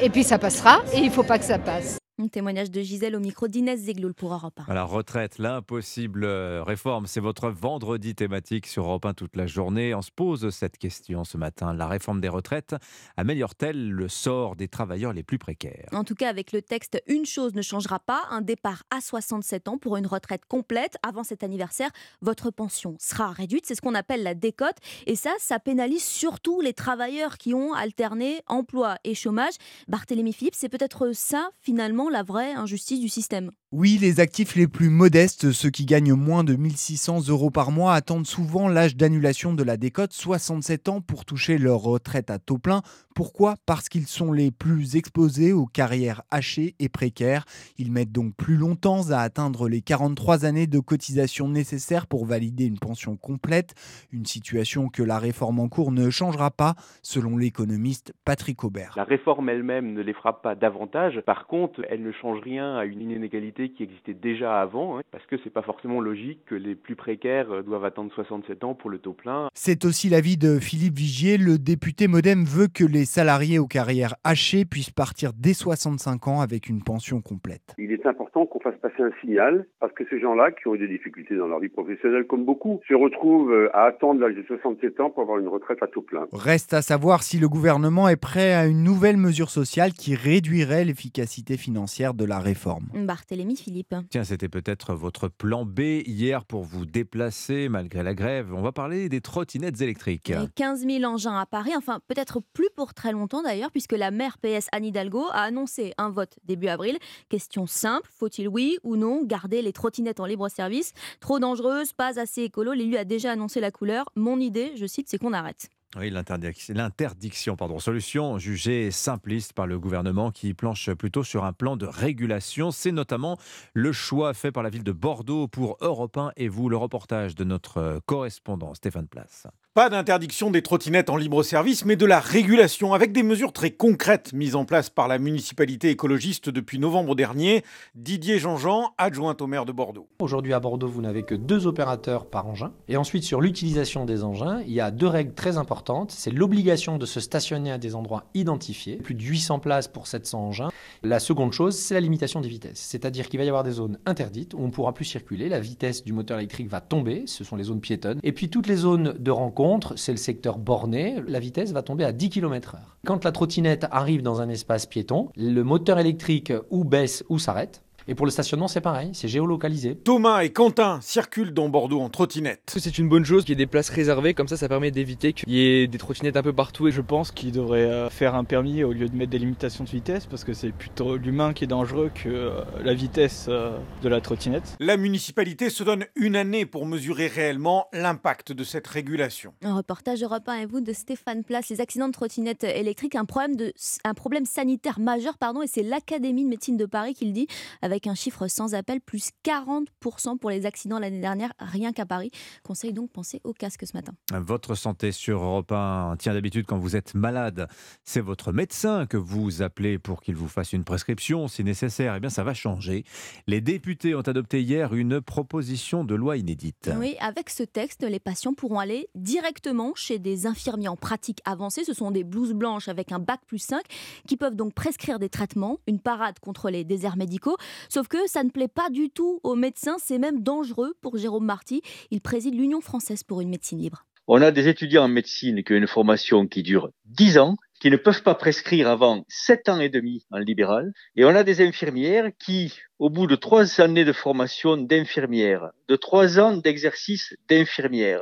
et 0.03 0.09
puis 0.09 0.23
ça 0.23 0.37
passera. 0.37 0.81
Et 0.93 0.99
il 0.99 1.11
faut 1.11 1.23
pas 1.23 1.39
que 1.39 1.45
ça 1.45 1.57
passe. 1.57 2.02
Un 2.19 2.27
témoignage 2.27 2.69
de 2.69 2.79
Gisèle 2.79 3.15
au 3.15 3.19
micro 3.19 3.47
d'Inès 3.47 3.79
Zegloul 3.79 4.13
pour 4.13 4.33
Europe 4.33 4.59
1. 4.67 4.71
À 4.71 4.75
la 4.75 4.83
retraite, 4.83 5.39
l'impossible 5.39 6.25
euh, 6.25 6.63
réforme, 6.63 7.07
c'est 7.07 7.19
votre 7.19 7.49
vendredi 7.49 8.13
thématique 8.13 8.67
sur 8.67 8.83
Europe 8.85 9.07
1 9.07 9.15
toute 9.15 9.35
la 9.35 9.47
journée. 9.47 9.95
On 9.95 10.03
se 10.03 10.11
pose 10.11 10.51
cette 10.51 10.77
question 10.77 11.23
ce 11.23 11.37
matin. 11.37 11.73
La 11.73 11.87
réforme 11.87 12.21
des 12.21 12.29
retraites 12.29 12.75
améliore-t-elle 13.17 13.89
le 13.89 14.07
sort 14.09 14.55
des 14.55 14.67
travailleurs 14.67 15.11
les 15.11 15.23
plus 15.23 15.39
précaires? 15.39 15.87
En 15.91 16.03
tout 16.03 16.13
cas, 16.13 16.29
avec 16.29 16.51
le 16.51 16.61
texte, 16.61 17.01
une 17.07 17.25
chose 17.25 17.55
ne 17.55 17.63
changera 17.63 17.97
pas. 17.97 18.21
Un 18.29 18.41
départ 18.41 18.83
à 18.91 19.01
67 19.01 19.67
ans 19.67 19.79
pour 19.79 19.97
une 19.97 20.05
retraite 20.05 20.45
complète. 20.45 20.97
Avant 21.01 21.23
cet 21.23 21.41
anniversaire, 21.41 21.89
votre 22.21 22.51
pension 22.51 22.95
sera 22.99 23.31
réduite. 23.31 23.65
C'est 23.65 23.73
ce 23.73 23.81
qu'on 23.81 23.95
appelle 23.95 24.21
la 24.21 24.35
décote. 24.35 24.77
Et 25.07 25.15
ça, 25.15 25.31
ça 25.39 25.57
pénalise 25.57 26.03
surtout 26.03 26.61
les 26.61 26.73
travailleurs 26.73 27.39
qui 27.39 27.55
ont 27.55 27.73
alterné 27.73 28.43
emploi 28.45 28.97
et 29.03 29.15
chômage. 29.15 29.55
Barthélémy 29.87 30.31
Philippe, 30.31 30.53
c'est 30.53 30.69
peut-être 30.69 31.15
ça, 31.15 31.49
finalement, 31.59 32.02
la 32.09 32.23
vraie 32.23 32.53
injustice 32.53 32.99
du 32.99 33.09
système. 33.09 33.51
Oui, 33.71 33.97
les 33.99 34.19
actifs 34.19 34.55
les 34.55 34.67
plus 34.67 34.89
modestes, 34.89 35.51
ceux 35.51 35.71
qui 35.71 35.85
gagnent 35.85 36.13
moins 36.13 36.43
de 36.43 36.55
1600 36.55 37.29
euros 37.29 37.49
par 37.49 37.71
mois, 37.71 37.95
attendent 37.95 38.27
souvent 38.27 38.67
l'âge 38.67 38.95
d'annulation 38.95 39.53
de 39.53 39.63
la 39.63 39.77
décote, 39.77 40.13
67 40.13 40.89
ans, 40.89 41.01
pour 41.01 41.25
toucher 41.25 41.57
leur 41.57 41.79
retraite 41.79 42.29
à 42.29 42.37
taux 42.37 42.59
plein. 42.59 42.83
Pourquoi? 43.15 43.55
Parce 43.65 43.89
qu'ils 43.89 44.05
sont 44.05 44.31
les 44.31 44.51
plus 44.51 44.95
exposés 44.95 45.53
aux 45.53 45.65
carrières 45.65 46.21
hachées 46.29 46.75
et 46.79 46.89
précaires. 46.89 47.45
Ils 47.77 47.91
mettent 47.91 48.11
donc 48.11 48.35
plus 48.35 48.57
longtemps 48.57 49.09
à 49.09 49.17
atteindre 49.17 49.67
les 49.67 49.81
43 49.81 50.45
années 50.45 50.67
de 50.67 50.79
cotisation 50.79 51.47
nécessaires 51.47 52.05
pour 52.05 52.25
valider 52.25 52.65
une 52.65 52.79
pension 52.79 53.15
complète, 53.15 53.73
une 54.11 54.25
situation 54.25 54.89
que 54.89 55.01
la 55.01 55.17
réforme 55.17 55.59
en 55.59 55.69
cours 55.69 55.91
ne 55.91 56.09
changera 56.09 56.51
pas, 56.51 56.75
selon 57.01 57.37
l'économiste 57.37 58.13
Patrick 58.23 58.63
Aubert. 58.63 58.93
La 58.97 59.03
réforme 59.03 59.49
elle-même 59.49 59.93
ne 59.93 60.01
les 60.01 60.13
frappe 60.13 60.43
pas 60.43 60.55
davantage. 60.55 61.21
Par 61.25 61.47
contre, 61.47 61.81
elle 61.93 62.01
ne 62.01 62.11
change 62.11 62.39
rien 62.41 62.75
à 62.75 62.85
une 62.85 63.01
inégalité 63.01 63.69
qui 63.69 63.83
existait 63.83 64.15
déjà 64.15 64.59
avant, 64.59 64.97
hein, 64.97 65.01
parce 65.11 65.25
que 65.27 65.35
c'est 65.43 65.53
pas 65.53 65.61
forcément 65.61 66.01
logique 66.01 66.39
que 66.45 66.55
les 66.55 66.73
plus 66.73 66.95
précaires 66.95 67.51
euh, 67.51 67.61
doivent 67.61 67.85
attendre 67.85 68.11
67 68.13 68.63
ans 68.63 68.73
pour 68.73 68.89
le 68.89 68.97
taux 68.97 69.13
plein. 69.13 69.47
C'est 69.53 69.85
aussi 69.85 70.09
l'avis 70.09 70.37
de 70.37 70.59
Philippe 70.59 70.95
Vigier. 70.95 71.37
Le 71.37 71.59
député 71.59 72.07
Modem 72.07 72.45
veut 72.45 72.67
que 72.67 72.83
les 72.83 73.05
salariés 73.05 73.59
aux 73.59 73.67
carrières 73.67 74.15
hachées 74.23 74.65
puissent 74.65 74.89
partir 74.89 75.31
dès 75.37 75.53
65 75.53 76.27
ans 76.27 76.41
avec 76.41 76.67
une 76.67 76.83
pension 76.83 77.21
complète. 77.21 77.75
Il 77.77 77.91
est 77.91 78.05
important 78.07 78.47
qu'on 78.47 78.59
fasse 78.59 78.75
passer 78.81 79.03
un 79.03 79.11
signal, 79.21 79.67
parce 79.79 79.93
que 79.93 80.03
ces 80.09 80.19
gens-là, 80.19 80.51
qui 80.51 80.67
ont 80.67 80.75
eu 80.75 80.79
des 80.79 80.87
difficultés 80.87 81.35
dans 81.35 81.47
leur 81.47 81.59
vie 81.59 81.69
professionnelle 81.69 82.25
comme 82.25 82.43
beaucoup, 82.43 82.81
se 82.87 82.95
retrouvent 82.95 83.51
euh, 83.51 83.69
à 83.73 83.83
attendre 83.83 84.19
l'âge 84.19 84.35
de 84.35 84.43
67 84.43 84.99
ans 84.99 85.11
pour 85.11 85.21
avoir 85.21 85.37
une 85.37 85.47
retraite 85.47 85.81
à 85.83 85.87
taux 85.87 86.01
plein. 86.01 86.25
Reste 86.33 86.73
à 86.73 86.81
savoir 86.81 87.21
si 87.21 87.37
le 87.37 87.47
gouvernement 87.47 88.09
est 88.09 88.19
prêt 88.19 88.53
à 88.53 88.65
une 88.65 88.83
nouvelle 88.83 89.17
mesure 89.17 89.51
sociale 89.51 89.91
qui 89.93 90.15
réduirait 90.15 90.85
l'efficacité 90.85 91.55
financière 91.55 91.82
de 91.85 92.25
la 92.25 92.39
réforme. 92.39 92.87
Barthélémy 92.93 93.55
Philippe. 93.55 93.95
Tiens, 94.09 94.23
c'était 94.23 94.49
peut-être 94.49 94.93
votre 94.93 95.27
plan 95.27 95.65
B 95.65 95.79
hier 96.05 96.45
pour 96.45 96.63
vous 96.63 96.85
déplacer 96.85 97.67
malgré 97.69 98.03
la 98.03 98.13
grève. 98.13 98.53
On 98.53 98.61
va 98.61 98.71
parler 98.71 99.09
des 99.09 99.21
trottinettes 99.21 99.81
électriques. 99.81 100.29
Et 100.29 100.47
15 100.55 100.85
000 100.87 101.03
engins 101.03 101.37
à 101.37 101.45
Paris, 101.45 101.71
enfin 101.75 101.99
peut-être 102.07 102.41
plus 102.53 102.69
pour 102.75 102.93
très 102.93 103.11
longtemps 103.11 103.43
d'ailleurs, 103.43 103.71
puisque 103.71 103.91
la 103.91 104.11
maire 104.11 104.37
PS 104.37 104.67
Anne 104.71 104.85
Hidalgo 104.85 105.25
a 105.31 105.41
annoncé 105.41 105.93
un 105.97 106.09
vote 106.09 106.37
début 106.45 106.67
avril. 106.67 106.97
Question 107.29 107.67
simple, 107.67 108.09
faut-il 108.13 108.47
oui 108.47 108.77
ou 108.83 108.95
non 108.95 109.23
garder 109.23 109.61
les 109.61 109.73
trottinettes 109.73 110.19
en 110.19 110.25
libre 110.25 110.47
service 110.49 110.93
Trop 111.19 111.39
dangereuses, 111.39 111.93
pas 111.93 112.19
assez 112.19 112.43
écolo, 112.43 112.73
l'élu 112.73 112.95
a 112.95 113.03
déjà 113.03 113.31
annoncé 113.31 113.59
la 113.59 113.71
couleur. 113.71 114.05
Mon 114.15 114.39
idée, 114.39 114.71
je 114.75 114.85
cite, 114.85 115.09
c'est 115.09 115.17
qu'on 115.17 115.33
arrête. 115.33 115.69
Oui, 115.95 116.09
l'interdiction, 116.09 117.55
pardon, 117.55 117.77
solution 117.77 118.39
jugée 118.39 118.89
simpliste 118.89 119.53
par 119.53 119.67
le 119.67 119.77
gouvernement 119.77 120.31
qui 120.31 120.55
planche 120.55 120.91
plutôt 120.93 121.23
sur 121.23 121.43
un 121.43 121.53
plan 121.53 121.77
de 121.77 121.85
régulation. 121.85 122.71
C'est 122.71 122.91
notamment 122.91 123.37
le 123.73 123.91
choix 123.91 124.33
fait 124.33 124.51
par 124.51 124.63
la 124.63 124.71
ville 124.71 124.83
de 124.83 124.91
Bordeaux 124.91 125.47
pour 125.47 125.77
Europe 125.81 126.17
1 126.17 126.31
et 126.35 126.47
vous, 126.47 126.67
le 126.67 126.77
reportage 126.77 127.35
de 127.35 127.43
notre 127.43 128.01
correspondant 128.07 128.73
Stéphane 128.73 129.07
Place. 129.07 129.45
Pas 129.75 129.89
d'interdiction 129.89 130.51
des 130.51 130.61
trottinettes 130.61 131.09
en 131.09 131.17
libre 131.17 131.41
service, 131.41 131.83
mais 131.83 131.95
de 131.95 132.05
la 132.05 132.19
régulation 132.19 132.93
avec 132.93 133.11
des 133.11 133.23
mesures 133.23 133.51
très 133.51 133.71
concrètes 133.71 134.31
mises 134.31 134.55
en 134.55 134.65
place 134.65 134.91
par 134.91 135.07
la 135.07 135.17
municipalité 135.17 135.89
écologiste 135.89 136.51
depuis 136.51 136.77
novembre 136.77 137.15
dernier. 137.15 137.63
Didier 137.95 138.37
Jean-Jean, 138.37 138.93
adjoint 138.99 139.35
au 139.39 139.47
maire 139.47 139.65
de 139.65 139.71
Bordeaux. 139.71 140.07
Aujourd'hui 140.19 140.53
à 140.53 140.59
Bordeaux, 140.59 140.87
vous 140.87 141.01
n'avez 141.01 141.23
que 141.23 141.33
deux 141.33 141.65
opérateurs 141.65 142.27
par 142.27 142.45
engin. 142.45 142.71
Et 142.87 142.97
ensuite, 142.97 143.23
sur 143.23 143.41
l'utilisation 143.41 144.05
des 144.05 144.23
engins, 144.23 144.61
il 144.67 144.73
y 144.73 144.79
a 144.79 144.91
deux 144.91 145.07
règles 145.07 145.33
très 145.33 145.57
importantes. 145.57 146.11
C'est 146.11 146.29
l'obligation 146.29 146.99
de 146.99 147.07
se 147.07 147.19
stationner 147.19 147.71
à 147.71 147.79
des 147.79 147.95
endroits 147.95 148.25
identifiés, 148.35 148.97
plus 148.97 149.15
de 149.15 149.23
800 149.23 149.57
places 149.57 149.87
pour 149.87 150.05
700 150.05 150.39
engins. 150.39 150.69
La 151.01 151.19
seconde 151.19 151.51
chose, 151.51 151.75
c'est 151.75 151.95
la 151.95 151.99
limitation 151.99 152.41
des 152.41 152.49
vitesses. 152.49 152.77
C'est-à-dire 152.77 153.27
qu'il 153.27 153.39
va 153.39 153.43
y 153.43 153.49
avoir 153.49 153.63
des 153.63 153.71
zones 153.71 153.97
interdites 154.05 154.53
où 154.53 154.59
on 154.59 154.67
ne 154.67 154.71
pourra 154.71 154.93
plus 154.93 155.05
circuler. 155.05 155.49
La 155.49 155.59
vitesse 155.59 156.03
du 156.03 156.13
moteur 156.13 156.37
électrique 156.37 156.69
va 156.69 156.79
tomber, 156.79 157.23
ce 157.25 157.43
sont 157.43 157.55
les 157.55 157.63
zones 157.63 157.81
piétonnes. 157.81 158.19
Et 158.21 158.33
puis 158.33 158.49
toutes 158.49 158.67
les 158.67 158.75
zones 158.75 159.15
de 159.17 159.31
rencontre 159.31 159.62
c'est 159.95 160.11
le 160.11 160.17
secteur 160.17 160.57
borné, 160.57 161.23
la 161.27 161.39
vitesse 161.39 161.71
va 161.71 161.81
tomber 161.81 162.03
à 162.03 162.11
10 162.11 162.29
km/h. 162.29 162.79
Quand 163.05 163.23
la 163.23 163.31
trottinette 163.31 163.85
arrive 163.91 164.21
dans 164.21 164.41
un 164.41 164.49
espace 164.49 164.85
piéton, 164.85 165.29
le 165.35 165.61
moteur 165.63 165.99
électrique 165.99 166.51
ou 166.69 166.83
baisse 166.83 167.23
ou 167.29 167.39
s'arrête. 167.39 167.81
Et 168.07 168.15
pour 168.15 168.25
le 168.25 168.31
stationnement, 168.31 168.67
c'est 168.67 168.81
pareil, 168.81 169.11
c'est 169.13 169.27
géolocalisé. 169.27 169.95
Thomas 169.95 170.41
et 170.41 170.49
Quentin 170.49 170.99
circulent 171.01 171.53
dans 171.53 171.69
Bordeaux 171.69 172.01
en 172.01 172.09
trottinette. 172.09 172.61
C'est 172.67 172.97
une 172.97 173.07
bonne 173.07 173.23
chose 173.23 173.45
qu'il 173.45 173.51
y 173.51 173.53
ait 173.53 173.65
des 173.65 173.67
places 173.67 173.89
réservées, 173.89 174.33
comme 174.33 174.47
ça, 174.47 174.57
ça 174.57 174.67
permet 174.67 174.91
d'éviter 174.91 175.31
qu'il 175.31 175.49
y 175.49 175.61
ait 175.61 175.87
des 175.87 175.97
trottinettes 175.97 176.35
un 176.35 176.43
peu 176.43 176.51
partout. 176.51 176.87
Et 176.87 176.91
je 176.91 177.01
pense 177.01 177.31
qu'il 177.31 177.51
devrait 177.53 177.83
euh, 177.83 178.09
faire 178.09 178.35
un 178.35 178.43
permis 178.43 178.83
au 178.83 178.91
lieu 178.91 179.07
de 179.07 179.15
mettre 179.15 179.31
des 179.31 179.39
limitations 179.39 179.85
de 179.85 179.89
vitesse, 179.89 180.25
parce 180.25 180.43
que 180.43 180.53
c'est 180.53 180.71
plutôt 180.71 181.15
l'humain 181.15 181.53
qui 181.53 181.63
est 181.63 181.67
dangereux 181.67 182.11
que 182.13 182.27
euh, 182.27 182.61
la 182.83 182.93
vitesse 182.93 183.45
euh, 183.47 183.77
de 184.01 184.09
la 184.09 184.19
trottinette. 184.19 184.75
La 184.79 184.97
municipalité 184.97 185.69
se 185.69 185.83
donne 185.83 186.05
une 186.15 186.35
année 186.35 186.65
pour 186.65 186.85
mesurer 186.85 187.27
réellement 187.27 187.87
l'impact 187.93 188.51
de 188.51 188.63
cette 188.65 188.87
régulation. 188.87 189.53
Un 189.63 189.77
reportage 189.77 190.21
Europe 190.23 190.47
1 190.47 190.55
et 190.55 190.65
vous 190.65 190.81
de 190.81 190.91
Stéphane 190.91 191.43
Place. 191.43 191.69
Les 191.69 191.79
accidents 191.79 192.07
de 192.07 192.13
trottinettes 192.13 192.65
électriques, 192.65 193.15
un 193.15 193.25
problème, 193.25 193.55
de, 193.55 193.73
un 194.03 194.13
problème 194.13 194.45
sanitaire 194.45 194.99
majeur, 194.99 195.37
pardon, 195.37 195.61
et 195.61 195.67
c'est 195.67 195.83
l'Académie 195.83 196.43
de 196.43 196.49
médecine 196.49 196.75
de 196.75 196.85
Paris 196.85 197.13
qui 197.13 197.25
le 197.25 197.31
dit, 197.31 197.47
avec 197.81 197.92
un 198.07 198.15
chiffre 198.15 198.47
sans 198.47 198.73
appel, 198.75 198.99
plus 198.99 199.29
40% 199.45 200.37
pour 200.37 200.49
les 200.49 200.65
accidents 200.65 200.99
l'année 200.99 201.21
dernière, 201.21 201.53
rien 201.59 201.93
qu'à 201.93 202.05
Paris. 202.05 202.31
Conseil 202.63 202.93
donc 202.93 203.11
penser 203.11 203.39
au 203.43 203.53
casque 203.53 203.85
ce 203.85 203.95
matin. 203.95 204.13
Votre 204.33 204.75
santé 204.75 205.11
sur 205.11 205.41
Europe 205.41 205.71
1. 205.71 206.15
Tiens, 206.19 206.33
d'habitude, 206.33 206.65
quand 206.65 206.77
vous 206.77 206.95
êtes 206.95 207.13
malade, 207.13 207.67
c'est 208.03 208.19
votre 208.19 208.51
médecin 208.51 209.05
que 209.05 209.17
vous 209.17 209.61
appelez 209.61 209.99
pour 209.99 210.21
qu'il 210.21 210.35
vous 210.35 210.47
fasse 210.47 210.73
une 210.73 210.83
prescription 210.83 211.47
si 211.47 211.63
nécessaire. 211.63 212.15
Eh 212.15 212.19
bien, 212.19 212.29
ça 212.29 212.43
va 212.43 212.53
changer. 212.53 213.03
Les 213.47 213.61
députés 213.61 214.15
ont 214.15 214.21
adopté 214.21 214.61
hier 214.61 214.93
une 214.93 215.21
proposition 215.21 216.03
de 216.03 216.15
loi 216.15 216.37
inédite. 216.37 216.89
Oui, 216.97 217.15
avec 217.19 217.49
ce 217.49 217.63
texte, 217.63 218.03
les 218.03 218.19
patients 218.19 218.53
pourront 218.53 218.79
aller 218.79 219.09
directement 219.15 219.93
chez 219.95 220.19
des 220.19 220.47
infirmiers 220.47 220.87
en 220.87 220.97
pratique 220.97 221.39
avancée. 221.45 221.83
Ce 221.83 221.93
sont 221.93 222.11
des 222.11 222.23
blouses 222.23 222.53
blanches 222.53 222.87
avec 222.87 223.11
un 223.11 223.19
bac 223.19 223.41
plus 223.45 223.59
5 223.59 223.81
qui 224.27 224.37
peuvent 224.37 224.55
donc 224.55 224.73
prescrire 224.73 225.19
des 225.19 225.29
traitements, 225.29 225.79
une 225.87 225.99
parade 225.99 226.39
contre 226.39 226.69
les 226.69 226.83
déserts 226.83 227.17
médicaux. 227.17 227.57
Sauf 227.89 228.07
que 228.07 228.27
ça 228.27 228.43
ne 228.43 228.49
plaît 228.49 228.67
pas 228.67 228.89
du 228.89 229.09
tout 229.09 229.39
aux 229.43 229.55
médecins, 229.55 229.97
c'est 229.99 230.17
même 230.17 230.41
dangereux 230.41 230.93
pour 231.01 231.17
Jérôme 231.17 231.45
Marty. 231.45 231.81
Il 232.11 232.21
préside 232.21 232.55
l'Union 232.55 232.81
française 232.81 233.23
pour 233.23 233.41
une 233.41 233.49
médecine 233.49 233.79
libre. 233.79 234.05
On 234.25 234.41
a 234.41 234.51
des 234.51 234.69
étudiants 234.69 235.03
en 235.03 235.09
médecine 235.09 235.63
qui 235.63 235.73
ont 235.73 235.77
une 235.77 235.87
formation 235.87 236.47
qui 236.47 236.63
dure 236.63 236.91
10 237.05 237.39
ans, 237.39 237.55
qui 237.81 237.89
ne 237.89 237.97
peuvent 237.97 238.23
pas 238.23 238.35
prescrire 238.35 238.87
avant 238.87 239.25
7 239.27 239.67
ans 239.67 239.79
et 239.81 239.89
demi 239.89 240.25
en 240.31 240.37
libéral. 240.37 240.93
Et 241.17 241.25
on 241.25 241.35
a 241.35 241.43
des 241.43 241.61
infirmières 241.61 242.31
qui, 242.39 242.73
au 242.99 243.09
bout 243.09 243.27
de 243.27 243.35
trois 243.35 243.81
années 243.81 244.05
de 244.05 244.13
formation 244.13 244.77
d'infirmière, 244.77 245.71
de 245.89 245.97
trois 245.97 246.39
ans 246.39 246.55
d'exercice 246.55 247.35
d'infirmière, 247.49 248.21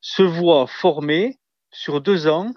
se 0.00 0.22
voient 0.22 0.68
formées 0.68 1.40
sur 1.72 2.00
deux 2.00 2.28
ans 2.28 2.52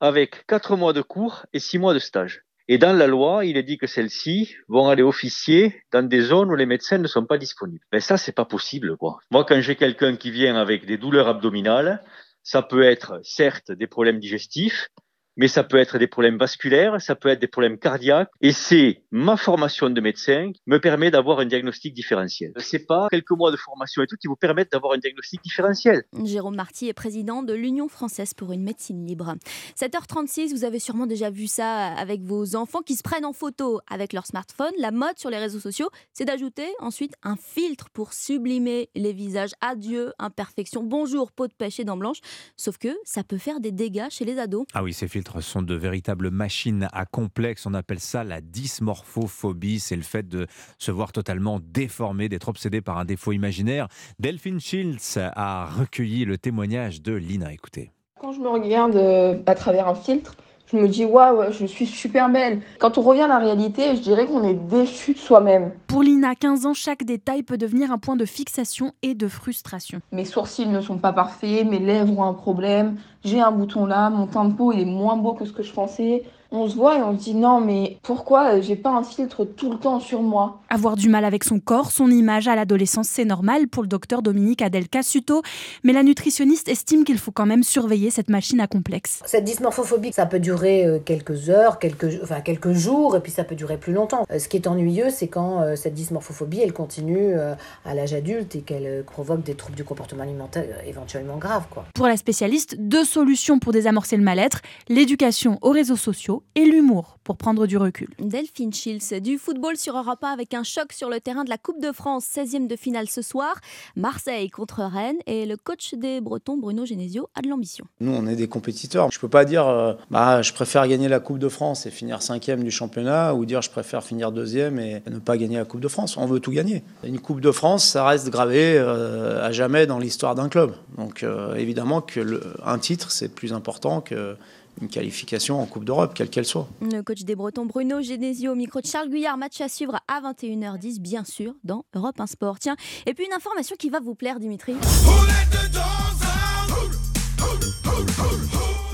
avec 0.00 0.46
quatre 0.46 0.76
mois 0.76 0.94
de 0.94 1.02
cours 1.02 1.44
et 1.52 1.58
six 1.58 1.78
mois 1.78 1.92
de 1.92 1.98
stage. 1.98 2.44
Et 2.72 2.78
dans 2.78 2.96
la 2.96 3.08
loi, 3.08 3.44
il 3.44 3.56
est 3.56 3.64
dit 3.64 3.78
que 3.78 3.88
celles-ci 3.88 4.54
vont 4.68 4.86
aller 4.86 5.02
officier 5.02 5.82
dans 5.90 6.06
des 6.06 6.20
zones 6.20 6.52
où 6.52 6.54
les 6.54 6.66
médecins 6.66 6.98
ne 6.98 7.08
sont 7.08 7.26
pas 7.26 7.36
disponibles. 7.36 7.84
Mais 7.92 7.98
ça, 7.98 8.16
c'est 8.16 8.30
pas 8.30 8.44
possible. 8.44 8.96
Moi, 9.32 9.44
quand 9.44 9.60
j'ai 9.60 9.74
quelqu'un 9.74 10.14
qui 10.14 10.30
vient 10.30 10.54
avec 10.54 10.86
des 10.86 10.96
douleurs 10.96 11.26
abdominales, 11.26 12.00
ça 12.44 12.62
peut 12.62 12.84
être 12.84 13.18
certes 13.24 13.72
des 13.72 13.88
problèmes 13.88 14.20
digestifs, 14.20 14.88
mais 15.36 15.48
ça 15.48 15.64
peut 15.64 15.78
être 15.78 15.98
des 15.98 16.06
problèmes 16.06 16.38
vasculaires, 16.38 17.00
ça 17.00 17.14
peut 17.14 17.28
être 17.28 17.40
des 17.40 17.48
problèmes 17.48 17.78
cardiaques, 17.78 18.30
et 18.40 18.52
c'est 18.52 19.02
ma 19.10 19.36
formation 19.36 19.90
de 19.90 20.00
médecin 20.00 20.52
qui 20.52 20.60
me 20.66 20.80
permet 20.80 21.10
d'avoir 21.10 21.40
un 21.40 21.46
diagnostic 21.46 21.94
différentiel. 21.94 22.52
C'est 22.58 22.86
pas 22.86 23.08
quelques 23.10 23.30
mois 23.30 23.50
de 23.50 23.56
formation 23.56 24.02
et 24.02 24.06
tout 24.06 24.16
qui 24.16 24.26
vous 24.26 24.36
permettent 24.36 24.72
d'avoir 24.72 24.94
un 24.94 24.98
diagnostic 24.98 25.42
différentiel. 25.42 26.04
Jérôme 26.24 26.56
Marty 26.56 26.88
est 26.88 26.92
président 26.92 27.42
de 27.42 27.54
l'Union 27.54 27.88
française 27.88 28.34
pour 28.34 28.52
une 28.52 28.62
médecine 28.62 29.06
libre. 29.06 29.34
7h36, 29.78 30.50
vous 30.52 30.64
avez 30.64 30.78
sûrement 30.78 31.06
déjà 31.06 31.30
vu 31.30 31.46
ça 31.46 31.86
avec 31.86 32.22
vos 32.22 32.56
enfants 32.56 32.82
qui 32.82 32.94
se 32.94 33.02
prennent 33.02 33.24
en 33.24 33.32
photo 33.32 33.80
avec 33.90 34.12
leur 34.12 34.26
smartphone. 34.26 34.72
La 34.78 34.90
mode 34.90 35.18
sur 35.18 35.30
les 35.30 35.38
réseaux 35.38 35.60
sociaux, 35.60 35.88
c'est 36.12 36.24
d'ajouter 36.24 36.68
ensuite 36.80 37.14
un 37.22 37.36
filtre 37.36 37.90
pour 37.90 38.12
sublimer 38.12 38.90
les 38.94 39.12
visages. 39.12 39.50
Adieu, 39.60 40.12
imperfection, 40.18 40.82
bonjour, 40.82 41.32
peau 41.32 41.46
de 41.46 41.54
pêche 41.54 41.80
et 41.80 41.84
dents 41.84 41.96
blanches. 41.96 42.20
Sauf 42.56 42.78
que 42.78 42.96
ça 43.04 43.22
peut 43.22 43.38
faire 43.38 43.60
des 43.60 43.72
dégâts 43.72 44.08
chez 44.10 44.24
les 44.24 44.38
ados. 44.38 44.66
Ah 44.74 44.82
oui, 44.82 44.92
ces 44.92 45.08
filtres 45.20 45.42
sont 45.42 45.60
de 45.60 45.74
véritables 45.74 46.30
machines 46.30 46.88
à 46.94 47.04
complexe. 47.04 47.66
On 47.66 47.74
appelle 47.74 48.00
ça 48.00 48.24
la 48.24 48.40
dysmorphophobie. 48.40 49.78
C'est 49.78 49.96
le 49.96 50.02
fait 50.02 50.26
de 50.26 50.46
se 50.78 50.90
voir 50.90 51.12
totalement 51.12 51.60
déformé, 51.62 52.30
d'être 52.30 52.48
obsédé 52.48 52.80
par 52.80 52.96
un 52.96 53.04
défaut 53.04 53.32
imaginaire. 53.32 53.88
Delphine 54.18 54.60
Shields 54.60 55.18
a 55.18 55.66
recueilli 55.66 56.24
le 56.24 56.38
témoignage 56.38 57.02
de 57.02 57.12
Lina. 57.12 57.52
Écoutez. 57.52 57.92
Quand 58.18 58.32
je 58.32 58.40
me 58.40 58.48
regarde 58.48 58.96
euh, 58.96 59.42
à 59.44 59.54
travers 59.54 59.88
un 59.88 59.94
filtre, 59.94 60.36
je 60.70 60.76
me 60.76 60.88
dis 60.88 61.04
waouh, 61.04 61.50
je 61.50 61.66
suis 61.66 61.86
super 61.86 62.28
belle. 62.28 62.60
Quand 62.78 62.98
on 62.98 63.02
revient 63.02 63.22
à 63.22 63.28
la 63.28 63.38
réalité, 63.38 63.96
je 63.96 64.00
dirais 64.00 64.26
qu'on 64.26 64.44
est 64.44 64.54
déçu 64.54 65.14
de 65.14 65.18
soi-même. 65.18 65.72
Pour 65.86 66.02
Lina, 66.02 66.34
15 66.34 66.66
ans, 66.66 66.74
chaque 66.74 67.04
détail 67.04 67.42
peut 67.42 67.58
devenir 67.58 67.90
un 67.90 67.98
point 67.98 68.16
de 68.16 68.24
fixation 68.24 68.92
et 69.02 69.14
de 69.14 69.28
frustration. 69.28 70.00
Mes 70.12 70.24
sourcils 70.24 70.68
ne 70.68 70.80
sont 70.80 70.98
pas 70.98 71.12
parfaits, 71.12 71.66
mes 71.66 71.78
lèvres 71.78 72.18
ont 72.18 72.24
un 72.24 72.34
problème, 72.34 72.96
j'ai 73.24 73.40
un 73.40 73.50
bouton 73.50 73.86
là, 73.86 74.10
mon 74.10 74.26
teint 74.26 74.44
de 74.44 74.54
peau 74.54 74.72
il 74.72 74.80
est 74.80 74.84
moins 74.84 75.16
beau 75.16 75.32
que 75.32 75.44
ce 75.44 75.52
que 75.52 75.62
je 75.62 75.72
pensais. 75.72 76.22
On 76.52 76.68
se 76.68 76.74
voit 76.74 76.98
et 76.98 77.02
on 77.02 77.16
se 77.16 77.22
dit 77.24 77.34
non 77.34 77.60
mais 77.60 77.98
pourquoi 78.02 78.60
j'ai 78.60 78.76
pas 78.76 78.90
un 78.90 79.04
filtre 79.04 79.44
tout 79.44 79.70
le 79.70 79.78
temps 79.78 80.00
sur 80.00 80.20
moi? 80.20 80.60
Avoir 80.68 80.96
du 80.96 81.08
mal 81.08 81.24
avec 81.24 81.44
son 81.44 81.60
corps, 81.60 81.92
son 81.92 82.10
image 82.10 82.48
à 82.48 82.56
l'adolescence, 82.56 83.08
c'est 83.08 83.24
normal 83.24 83.68
pour 83.68 83.82
le 83.82 83.88
docteur 83.88 84.20
Dominique 84.20 84.60
Adel 84.62 84.88
Cassuto, 84.88 85.42
mais 85.84 85.92
la 85.92 86.02
nutritionniste 86.02 86.68
estime 86.68 87.04
qu'il 87.04 87.18
faut 87.18 87.30
quand 87.30 87.46
même 87.46 87.62
surveiller 87.62 88.10
cette 88.10 88.30
machine 88.30 88.60
à 88.60 88.66
complexe. 88.66 89.22
Cette 89.26 89.44
dysmorphophobie, 89.44 90.12
ça 90.12 90.26
peut 90.26 90.40
durer 90.40 90.84
euh, 90.84 90.98
quelques 90.98 91.50
heures, 91.50 91.78
quelques, 91.78 92.18
enfin, 92.22 92.40
quelques 92.40 92.72
jours, 92.72 93.16
et 93.16 93.20
puis 93.20 93.32
ça 93.32 93.44
peut 93.44 93.54
durer 93.54 93.76
plus 93.78 93.92
longtemps. 93.92 94.24
Euh, 94.30 94.38
Ce 94.38 94.48
qui 94.48 94.56
est 94.56 94.66
ennuyeux, 94.66 95.10
c'est 95.10 95.28
quand 95.28 95.60
euh, 95.60 95.76
cette 95.76 95.94
dysmorphophobie, 95.94 96.60
elle 96.60 96.72
continue 96.72 97.34
euh, 97.36 97.54
à 97.84 97.94
l'âge 97.94 98.12
adulte 98.12 98.56
et 98.56 98.62
qu'elle 98.62 98.86
euh, 98.86 99.02
provoque 99.02 99.42
des 99.42 99.54
troubles 99.54 99.76
du 99.76 99.84
comportement 99.84 100.24
alimentaire 100.24 100.64
euh, 100.66 100.88
éventuellement 100.88 101.36
graves. 101.36 101.66
Quoi. 101.70 101.84
Pour 101.94 102.06
la 102.06 102.16
spécialiste, 102.16 102.76
deux 102.78 103.04
solutions 103.04 103.58
pour 103.58 103.72
désamorcer 103.72 104.16
le 104.16 104.24
mal-être, 104.24 104.62
l'éducation 104.88 105.58
aux 105.62 105.70
réseaux 105.70 105.96
sociaux 105.96 106.39
et 106.54 106.64
l'humour 106.64 107.18
pour 107.24 107.36
prendre 107.36 107.66
du 107.66 107.76
recul. 107.76 108.08
Delphine 108.18 108.72
Schills, 108.72 109.20
du 109.20 109.38
football 109.38 109.76
sur 109.76 109.96
Europe 109.96 110.22
1 110.22 110.28
avec 110.28 110.54
un 110.54 110.62
choc 110.62 110.92
sur 110.92 111.08
le 111.08 111.20
terrain 111.20 111.44
de 111.44 111.50
la 111.50 111.58
Coupe 111.58 111.80
de 111.80 111.92
France, 111.92 112.26
16e 112.26 112.66
de 112.66 112.76
finale 112.76 113.08
ce 113.08 113.22
soir. 113.22 113.54
Marseille 113.96 114.50
contre 114.50 114.82
Rennes 114.82 115.18
et 115.26 115.46
le 115.46 115.56
coach 115.56 115.94
des 115.94 116.20
Bretons, 116.20 116.56
Bruno 116.56 116.84
Genesio, 116.84 117.28
a 117.34 117.42
de 117.42 117.48
l'ambition. 117.48 117.84
Nous, 118.00 118.12
on 118.12 118.26
est 118.26 118.36
des 118.36 118.48
compétiteurs. 118.48 119.10
Je 119.10 119.20
peux 119.20 119.28
pas 119.28 119.44
dire, 119.44 119.66
euh, 119.66 119.94
bah, 120.10 120.42
je 120.42 120.52
préfère 120.52 120.86
gagner 120.88 121.08
la 121.08 121.20
Coupe 121.20 121.38
de 121.38 121.48
France 121.48 121.86
et 121.86 121.90
finir 121.90 122.22
cinquième 122.22 122.64
du 122.64 122.70
championnat, 122.70 123.34
ou 123.34 123.44
dire 123.44 123.62
je 123.62 123.70
préfère 123.70 124.02
finir 124.02 124.32
deuxième 124.32 124.78
et 124.78 125.02
ne 125.10 125.18
pas 125.18 125.36
gagner 125.36 125.56
la 125.56 125.64
Coupe 125.64 125.80
de 125.80 125.88
France. 125.88 126.16
On 126.16 126.26
veut 126.26 126.40
tout 126.40 126.52
gagner. 126.52 126.82
Une 127.04 127.20
Coupe 127.20 127.40
de 127.40 127.52
France, 127.52 127.84
ça 127.84 128.04
reste 128.06 128.30
gravé 128.30 128.76
euh, 128.76 129.44
à 129.44 129.52
jamais 129.52 129.86
dans 129.86 129.98
l'histoire 129.98 130.34
d'un 130.34 130.48
club. 130.48 130.72
Donc, 130.96 131.22
euh, 131.22 131.54
évidemment 131.54 132.00
que 132.00 132.20
le, 132.20 132.42
un 132.64 132.78
titre, 132.78 133.10
c'est 133.10 133.34
plus 133.34 133.52
important 133.52 134.00
que 134.00 134.36
une 134.80 134.88
qualification 134.88 135.60
en 135.60 135.66
Coupe 135.66 135.84
d'Europe, 135.84 136.12
quelle 136.14 136.30
qu'elle 136.30 136.44
soit. 136.44 136.68
Le 136.80 137.02
coach 137.02 137.22
des 137.22 137.34
Bretons, 137.34 137.66
Bruno 137.66 138.00
Genesio, 138.00 138.52
au 138.52 138.54
micro 138.54 138.80
de 138.80 138.86
Charles 138.86 139.08
Guyard, 139.08 139.36
match 139.36 139.60
à 139.60 139.68
suivre 139.68 139.96
à 140.08 140.20
21h10, 140.20 141.00
bien 141.00 141.24
sûr, 141.24 141.54
dans 141.64 141.84
Europe 141.94 142.20
1 142.20 142.26
Sport. 142.26 142.58
Tiens, 142.58 142.76
et 143.06 143.14
puis 143.14 143.26
une 143.26 143.32
information 143.32 143.76
qui 143.78 143.90
va 143.90 144.00
vous 144.00 144.14
plaire, 144.14 144.40
Dimitri. 144.40 144.74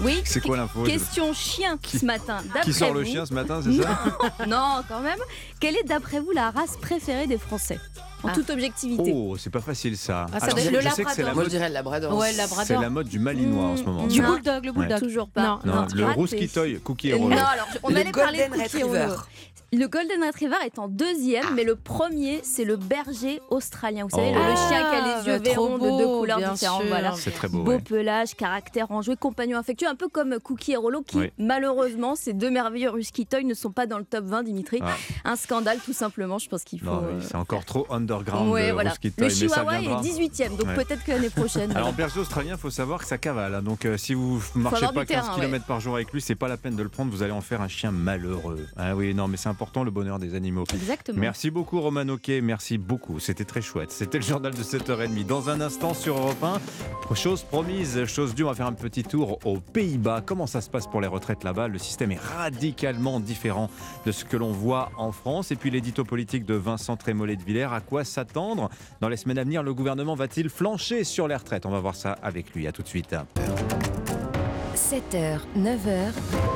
Oui, 0.02 0.20
C'est 0.24 0.40
quoi 0.40 0.56
l'info 0.56 0.82
Question 0.84 1.32
chien 1.32 1.78
ce 1.82 2.04
matin. 2.04 2.38
Qui 2.62 2.72
sort 2.72 2.92
le 2.92 3.04
chien 3.04 3.24
ce 3.24 3.32
matin, 3.34 3.60
c'est 3.62 3.82
ça 3.82 3.98
Non, 4.46 4.82
quand 4.88 5.00
même. 5.00 5.18
Quelle 5.60 5.76
est 5.76 5.84
d'après 5.84 6.20
vous 6.20 6.32
la 6.32 6.50
race 6.50 6.76
préférée 6.76 7.26
des 7.26 7.38
Français 7.38 7.78
En 8.22 8.28
toute 8.32 8.50
objectivité. 8.50 9.12
Oh, 9.14 9.36
c'est 9.38 9.50
pas 9.50 9.60
facile 9.62 9.96
ça. 9.96 10.26
Ah, 10.32 10.40
ça 10.40 10.46
Alors, 10.46 10.58
je 10.58 10.68
le 10.70 10.80
sais 10.90 11.04
que 11.04 11.10
c'est 11.12 11.22
la 11.22 11.28
labrador. 11.28 11.34
mode. 11.34 11.34
Moi, 11.34 11.44
je 11.44 11.48
dirais 11.48 11.68
le 11.68 11.74
labrador. 11.74 12.16
Ouais, 12.18 12.32
le 12.32 12.36
labrador. 12.38 12.64
C'est 12.66 12.78
la 12.78 12.90
mode 12.90 13.08
du 13.08 13.18
malinois 13.18 13.64
en 13.64 13.76
ce 13.76 13.82
moment. 13.84 14.06
Du 14.06 14.20
Non. 14.20 14.32
bulldog, 14.34 14.64
le 14.66 14.72
bulldog. 14.72 14.98
Toujours 15.00 15.28
pas. 15.28 15.60
Non, 15.64 15.86
le 15.94 16.04
raté. 16.04 16.14
rouski 16.20 16.48
toy, 16.48 16.78
cookie 16.84 17.10
et. 17.10 17.18
Non, 17.18 17.28
alors 17.30 17.66
on 17.82 17.88
Le 17.88 17.96
allait 17.96 18.12
parler 18.12 18.38
de 18.38 18.54
Cookie 18.54 18.60
et 18.78 18.82
Retriever. 18.82 19.14
Le 19.78 19.88
Golden 19.88 20.24
Retriever 20.24 20.56
est 20.64 20.78
en 20.78 20.88
deuxième, 20.88 21.44
mais 21.54 21.62
le 21.62 21.76
premier, 21.76 22.40
c'est 22.42 22.64
le 22.64 22.76
berger 22.76 23.42
australien. 23.50 24.04
Vous 24.08 24.16
savez, 24.16 24.32
Oh. 24.34 24.38
le 24.38 24.56
chien 24.56 24.68
qui 24.78 24.96
a 24.96 25.02
Ah, 25.04 25.20
les 25.20 25.26
yeux 25.26 25.42
trop 25.52 25.66
verrons 25.66 25.78
de 25.78 25.98
deux 25.98 26.18
couleurs 26.18 26.38
différentes. 26.52 26.80
sûr. 26.80 26.88
Voilà. 26.88 27.12
C'est 27.14 27.30
très 27.32 27.48
beau, 27.48 27.62
Beau 27.62 27.72
ouais. 27.72 27.80
pelage, 27.80 28.34
caractère 28.36 28.90
enjoué, 28.90 29.16
compagnon 29.16 29.58
affectueux, 29.58 29.86
un 29.88 29.94
peu 29.94 30.08
comme 30.08 30.38
Cookie 30.40 30.72
et 30.72 30.76
Rollo, 30.76 31.02
qui, 31.02 31.18
Oui. 31.18 31.30
malheureusement, 31.36 32.14
ces 32.14 32.32
deux 32.32 32.48
merveilleux 32.50 32.90
Husky 32.96 33.26
Toy 33.26 33.44
ne 33.44 33.52
sont 33.52 33.70
pas 33.70 33.86
dans 33.86 33.98
le 33.98 34.04
top 34.04 34.24
20, 34.24 34.44
Dimitri. 34.44 34.78
Ah. 34.82 34.94
Un 35.26 35.36
scandale, 35.36 35.78
tout 35.84 35.92
simplement. 35.92 36.38
Je 36.38 36.48
pense 36.48 36.64
qu'il 36.64 36.80
faut. 36.80 36.86
Non, 36.86 37.00
oui, 37.02 37.14
euh, 37.16 37.20
c'est 37.20 37.34
encore 37.36 37.66
trop 37.66 37.86
underground. 37.90 38.48
ouais, 38.50 38.68
le 38.68 38.72
voilà. 38.72 38.92
Husky 38.92 39.08
Le 39.08 39.12
Toy, 39.12 39.24
mais 39.24 39.30
ça 39.30 39.36
Chihuahua 39.36 39.74
est 39.76 39.80
viendra. 39.82 40.00
18ème, 40.02 40.56
donc 40.56 40.68
Ouais. 40.68 40.74
peut-être 40.84 41.04
que 41.04 41.10
l'année 41.10 41.28
prochaine. 41.28 41.70
Alors, 41.76 41.88
voilà. 41.90 41.96
berger 41.96 42.20
australien, 42.20 42.52
il 42.54 42.58
faut 42.60 42.70
savoir 42.70 43.00
que 43.00 43.06
ça 43.06 43.18
cavale. 43.18 43.54
hein. 43.56 43.62
Donc, 43.62 43.84
euh, 43.84 43.98
si 43.98 44.14
vous 44.14 44.40
marchez 44.54 44.86
pas 44.86 45.00
du 45.04 45.06
15 45.06 45.06
terrain, 45.26 45.34
km 45.34 45.52
ouais. 45.52 45.60
par 45.68 45.80
jour 45.80 45.96
avec 45.96 46.12
lui, 46.14 46.22
c'est 46.22 46.34
pas 46.34 46.48
la 46.48 46.56
peine 46.56 46.76
de 46.76 46.82
le 46.82 46.88
prendre. 46.88 47.10
Vous 47.10 47.22
allez 47.22 47.32
en 47.32 47.42
faire 47.42 47.60
un 47.60 47.68
chien 47.68 47.90
malheureux. 47.90 48.66
Ah 48.78 48.96
oui, 48.96 49.12
non, 49.12 49.28
mais 49.28 49.36
c'est 49.36 49.50
important 49.50 49.65
le 49.84 49.90
bonheur 49.90 50.18
des 50.18 50.34
animaux. 50.34 50.64
Exactement. 50.72 51.18
Merci 51.18 51.50
beaucoup, 51.50 51.80
Roman 51.80 52.08
Oquet. 52.08 52.40
Merci 52.40 52.78
beaucoup. 52.78 53.20
C'était 53.20 53.44
très 53.44 53.62
chouette. 53.62 53.90
C'était 53.90 54.18
le 54.18 54.24
journal 54.24 54.54
de 54.54 54.62
7h30. 54.62 55.26
Dans 55.26 55.50
un 55.50 55.60
instant 55.60 55.94
sur 55.94 56.16
Europe 56.16 56.42
1, 56.42 57.14
chose 57.14 57.42
promise, 57.42 58.04
chose 58.06 58.34
due, 58.34 58.44
on 58.44 58.48
va 58.48 58.54
faire 58.54 58.66
un 58.66 58.72
petit 58.72 59.02
tour 59.02 59.38
aux 59.44 59.58
Pays-Bas. 59.58 60.22
Comment 60.24 60.46
ça 60.46 60.60
se 60.60 60.70
passe 60.70 60.86
pour 60.86 61.00
les 61.00 61.06
retraites 61.06 61.44
là-bas? 61.44 61.68
Le 61.68 61.78
système 61.78 62.12
est 62.12 62.20
radicalement 62.20 63.20
différent 63.20 63.70
de 64.04 64.12
ce 64.12 64.24
que 64.24 64.36
l'on 64.36 64.52
voit 64.52 64.90
en 64.96 65.12
France. 65.12 65.50
Et 65.50 65.56
puis 65.56 65.70
l'édito 65.70 66.04
politique 66.04 66.44
de 66.44 66.54
Vincent 66.54 66.96
Trémollet 66.96 67.36
de 67.36 67.42
Villers. 67.42 67.72
À 67.72 67.80
quoi 67.80 68.04
s'attendre? 68.04 68.70
Dans 69.00 69.08
les 69.08 69.16
semaines 69.16 69.38
à 69.38 69.44
venir, 69.44 69.62
le 69.62 69.74
gouvernement 69.74 70.14
va-t-il 70.14 70.48
flancher 70.48 71.04
sur 71.04 71.28
les 71.28 71.36
retraites? 71.36 71.66
On 71.66 71.70
va 71.70 71.80
voir 71.80 71.94
ça 71.94 72.12
avec 72.22 72.54
lui. 72.54 72.66
À 72.66 72.72
tout 72.72 72.82
de 72.82 72.88
suite. 72.88 73.14
7h, 74.86 75.40
9h, 75.58 76.12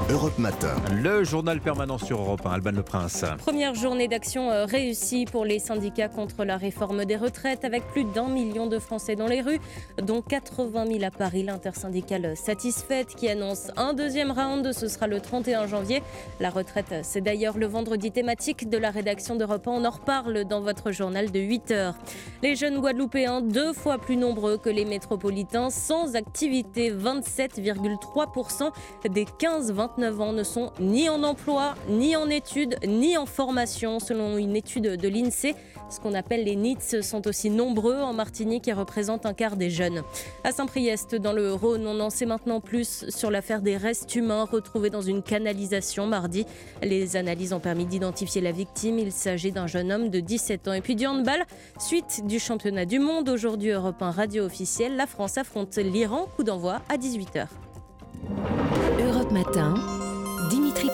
Europe 0.08 0.38
Matin. 0.38 0.76
Le 0.92 1.24
journal 1.24 1.60
permanent 1.60 1.98
sur 1.98 2.20
Europe 2.20 2.46
1, 2.46 2.52
Alban 2.52 2.70
Le 2.70 2.84
Prince. 2.84 3.24
Première 3.38 3.74
journée 3.74 4.06
d'action 4.06 4.52
euh, 4.52 4.66
réussie 4.66 5.24
pour 5.24 5.44
les 5.44 5.58
syndicats 5.58 6.06
contre 6.06 6.44
la 6.44 6.56
réforme 6.56 7.04
des 7.06 7.16
retraites 7.16 7.64
avec 7.64 7.84
plus 7.88 8.04
d'un 8.04 8.28
million 8.28 8.68
de 8.68 8.78
Français 8.78 9.16
dans 9.16 9.26
les 9.26 9.40
rues, 9.40 9.58
dont 10.00 10.22
80 10.22 10.86
000 10.86 11.02
à 11.02 11.10
Paris. 11.10 11.42
L'intersyndicale 11.42 12.36
satisfaite 12.36 13.16
qui 13.16 13.28
annonce 13.28 13.72
un 13.76 13.94
deuxième 13.94 14.30
round, 14.30 14.72
ce 14.72 14.86
sera 14.86 15.08
le 15.08 15.20
31 15.20 15.66
janvier. 15.66 16.00
La 16.38 16.50
retraite, 16.50 16.94
c'est 17.02 17.22
d'ailleurs 17.22 17.58
le 17.58 17.66
vendredi 17.66 18.12
thématique 18.12 18.68
de 18.70 18.78
la 18.78 18.92
rédaction 18.92 19.34
d'Europe 19.34 19.66
1. 19.66 19.72
On 19.72 19.84
en 19.84 19.90
reparle 19.90 20.44
dans 20.44 20.60
votre 20.60 20.92
journal 20.92 21.32
de 21.32 21.40
8 21.40 21.70
heures. 21.72 21.94
Les 22.44 22.54
jeunes 22.54 22.78
Guadeloupéens, 22.78 23.40
deux 23.40 23.72
fois 23.72 23.98
plus 23.98 24.16
nombreux 24.16 24.56
que 24.56 24.70
les 24.70 24.84
métropolitains, 24.84 25.70
sans 25.70 26.14
activité, 26.14 26.92
27,3% 26.92 28.19
des 29.08 29.24
15-29 29.24 30.20
ans 30.20 30.32
ne 30.32 30.42
sont 30.42 30.72
ni 30.80 31.08
en 31.08 31.22
emploi, 31.22 31.74
ni 31.88 32.16
en 32.16 32.28
études, 32.28 32.76
ni 32.86 33.16
en 33.16 33.26
formation, 33.26 34.00
selon 34.00 34.36
une 34.38 34.56
étude 34.56 34.96
de 34.96 35.08
l'INSEE. 35.08 35.54
Ce 35.90 35.98
qu'on 35.98 36.14
appelle 36.14 36.44
les 36.44 36.54
NITS 36.54 37.02
sont 37.02 37.26
aussi 37.26 37.50
nombreux 37.50 37.96
en 37.96 38.12
Martinique 38.12 38.68
et 38.68 38.72
représentent 38.72 39.26
un 39.26 39.34
quart 39.34 39.56
des 39.56 39.70
jeunes. 39.70 40.02
À 40.44 40.52
Saint-Priest, 40.52 41.16
dans 41.16 41.32
le 41.32 41.52
Rhône, 41.52 41.86
on 41.86 41.98
en 41.98 42.10
sait 42.10 42.26
maintenant 42.26 42.60
plus 42.60 43.06
sur 43.08 43.30
l'affaire 43.30 43.60
des 43.60 43.76
restes 43.76 44.14
humains 44.14 44.44
retrouvés 44.44 44.90
dans 44.90 45.00
une 45.00 45.22
canalisation 45.22 46.06
mardi. 46.06 46.46
Les 46.82 47.16
analyses 47.16 47.52
ont 47.52 47.60
permis 47.60 47.86
d'identifier 47.86 48.40
la 48.40 48.52
victime. 48.52 48.98
Il 48.98 49.12
s'agit 49.12 49.52
d'un 49.52 49.66
jeune 49.66 49.90
homme 49.90 50.10
de 50.10 50.20
17 50.20 50.68
ans. 50.68 50.72
Et 50.72 50.80
puis 50.80 50.94
du 50.94 51.06
handball, 51.06 51.44
suite 51.78 52.26
du 52.26 52.38
championnat 52.38 52.84
du 52.84 52.98
monde. 52.98 53.28
Aujourd'hui, 53.28 53.70
Europe 53.70 54.00
1 54.00 54.10
radio 54.10 54.44
officielle, 54.44 54.96
la 54.96 55.06
France 55.06 55.38
affronte 55.38 55.76
l'Iran. 55.76 56.26
Coup 56.36 56.44
d'envoi 56.44 56.80
à 56.88 56.96
18h. 56.96 57.48
Europe 58.28 59.32
Matin, 59.32 59.74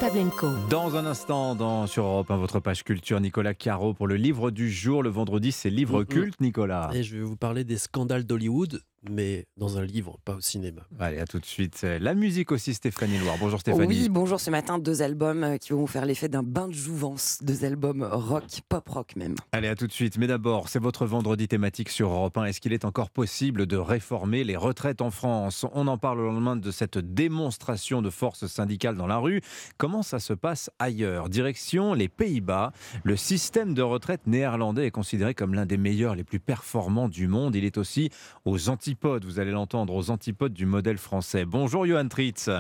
Pavlenko. 0.01 0.49
Dans 0.69 0.97
un 0.97 1.07
instant, 1.07 1.55
dans, 1.55 1.87
sur 1.87 2.05
Europe 2.05 2.31
1, 2.31 2.37
votre 2.37 2.61
page 2.61 2.85
culture, 2.85 3.21
Nicolas 3.21 3.55
Caro 3.55 3.95
pour 3.95 4.07
le 4.07 4.17
livre 4.17 4.51
du 4.51 4.71
jour. 4.71 5.03
Le 5.03 5.09
vendredi, 5.09 5.53
c'est 5.53 5.71
livre 5.71 6.01
Mm, 6.01 6.03
mm. 6.03 6.07
culte, 6.07 6.41
Nicolas. 6.41 6.91
Et 6.93 7.03
je 7.03 7.17
vais 7.17 7.23
vous 7.23 7.37
parler 7.37 7.65
des 7.65 7.79
scandales 7.79 8.25
d'Hollywood, 8.25 8.83
mais 9.11 9.47
dans 9.57 9.79
un 9.79 9.85
livre, 9.85 10.19
pas 10.25 10.35
au 10.35 10.41
cinéma. 10.41 10.83
Allez, 10.99 11.19
à 11.19 11.27
tout 11.27 11.39
de 11.39 11.45
suite. 11.45 11.83
La 11.83 12.15
musique 12.15 12.53
aussi, 12.53 12.75
Stéphanie 12.75 13.19
Loire. 13.19 13.37
Bonjour 13.39 13.61
Stéphanie. 13.61 13.87
Oui, 13.87 14.09
bonjour. 14.09 14.41
Ce 14.41 14.51
matin, 14.51 14.79
deux 14.79 15.03
albums 15.03 15.45
euh, 15.45 15.57
qui 15.59 15.73
vont 15.73 15.81
vous 15.81 15.87
faire 15.87 16.07
l'effet 16.07 16.29
d'un 16.29 16.43
bain 16.43 16.69
de 16.69 16.73
jouvence. 16.73 17.39
Deux 17.43 17.65
albums 17.65 18.03
rock, 18.03 18.45
pop 18.69 18.89
rock 18.89 19.17
même. 19.17 19.35
Allez, 19.53 19.69
à 19.69 19.75
tout 19.75 19.87
de 19.87 19.93
suite. 19.93 20.19
Mais 20.19 20.27
d'abord, 20.27 20.69
c'est 20.69 20.79
votre 20.79 21.07
vendredi 21.07 21.49
thématique 21.49 21.89
sur 21.89 22.11
Europe 22.11 22.37
1. 22.37 22.45
Est-ce 22.47 22.61
qu'il 22.61 22.73
est 22.73 22.85
encore 22.85 23.11
possible 23.11 23.67
de 23.67 23.77
réformer 23.77 24.45
les 24.45 24.57
retraites 24.57 25.01
en 25.01 25.11
France? 25.11 25.67
On 25.73 25.87
en 25.87 25.99
parle 25.99 26.21
au 26.21 26.27
lendemain 26.27 26.57
de 26.57 26.71
cette 26.71 26.99
démonstration 26.99 28.03
de 28.03 28.11
force 28.11 28.47
syndicale 28.47 28.97
dans 28.97 29.07
la 29.07 29.19
rue. 29.19 29.41
Comment 29.79 30.03
ça 30.03 30.19
se 30.19 30.33
passe 30.33 30.71
ailleurs? 30.79 31.29
Direction 31.29 31.95
les 31.95 32.09
Pays-Bas. 32.09 32.73
Le 33.05 33.17
système 33.17 33.75
de 33.75 33.83
retraite 33.83 34.27
néerlandais 34.27 34.87
est 34.87 34.91
considéré 34.91 35.35
comme 35.35 35.55
l'un 35.55 35.67
des 35.67 35.77
meilleurs, 35.77 36.15
les 36.15 36.25
plus 36.25 36.41
performants 36.41 37.09
du 37.09 37.29
monde. 37.29 37.55
Il 37.55 37.65
est 37.65 37.79
aussi 37.79 38.11
aux 38.45 38.69
antipodes, 38.69 38.96
vous 39.03 39.39
allez 39.39 39.51
l'entendre, 39.51 39.95
aux 39.95 40.11
antipodes 40.11 40.53
du 40.53 40.67
modèle 40.67 40.99
français. 40.99 41.45
Bonjour 41.45 41.87
Johan 41.87 42.09
Tritz. 42.09 42.51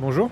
Bonjour. 0.00 0.30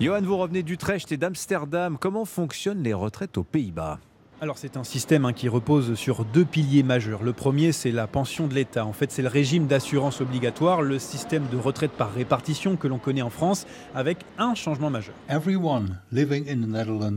Johan, 0.00 0.22
vous 0.22 0.36
revenez 0.36 0.62
d'Utrecht 0.62 1.10
et 1.12 1.16
d'Amsterdam. 1.16 1.98
Comment 1.98 2.24
fonctionnent 2.24 2.82
les 2.82 2.94
retraites 2.94 3.38
aux 3.38 3.44
Pays-Bas? 3.44 3.98
Alors 4.44 4.58
c'est 4.58 4.76
un 4.76 4.84
système 4.84 5.24
hein, 5.24 5.32
qui 5.32 5.48
repose 5.48 5.94
sur 5.94 6.26
deux 6.26 6.44
piliers 6.44 6.82
majeurs. 6.82 7.22
Le 7.22 7.32
premier, 7.32 7.72
c'est 7.72 7.90
la 7.90 8.06
pension 8.06 8.46
de 8.46 8.52
l'État. 8.52 8.84
En 8.84 8.92
fait, 8.92 9.10
c'est 9.10 9.22
le 9.22 9.28
régime 9.28 9.66
d'assurance 9.66 10.20
obligatoire, 10.20 10.82
le 10.82 10.98
système 10.98 11.44
de 11.50 11.56
retraite 11.56 11.92
par 11.92 12.12
répartition 12.12 12.76
que 12.76 12.86
l'on 12.86 12.98
connaît 12.98 13.22
en 13.22 13.30
France, 13.30 13.66
avec 13.94 14.18
un 14.36 14.54
changement 14.54 14.90
majeur. 14.90 15.14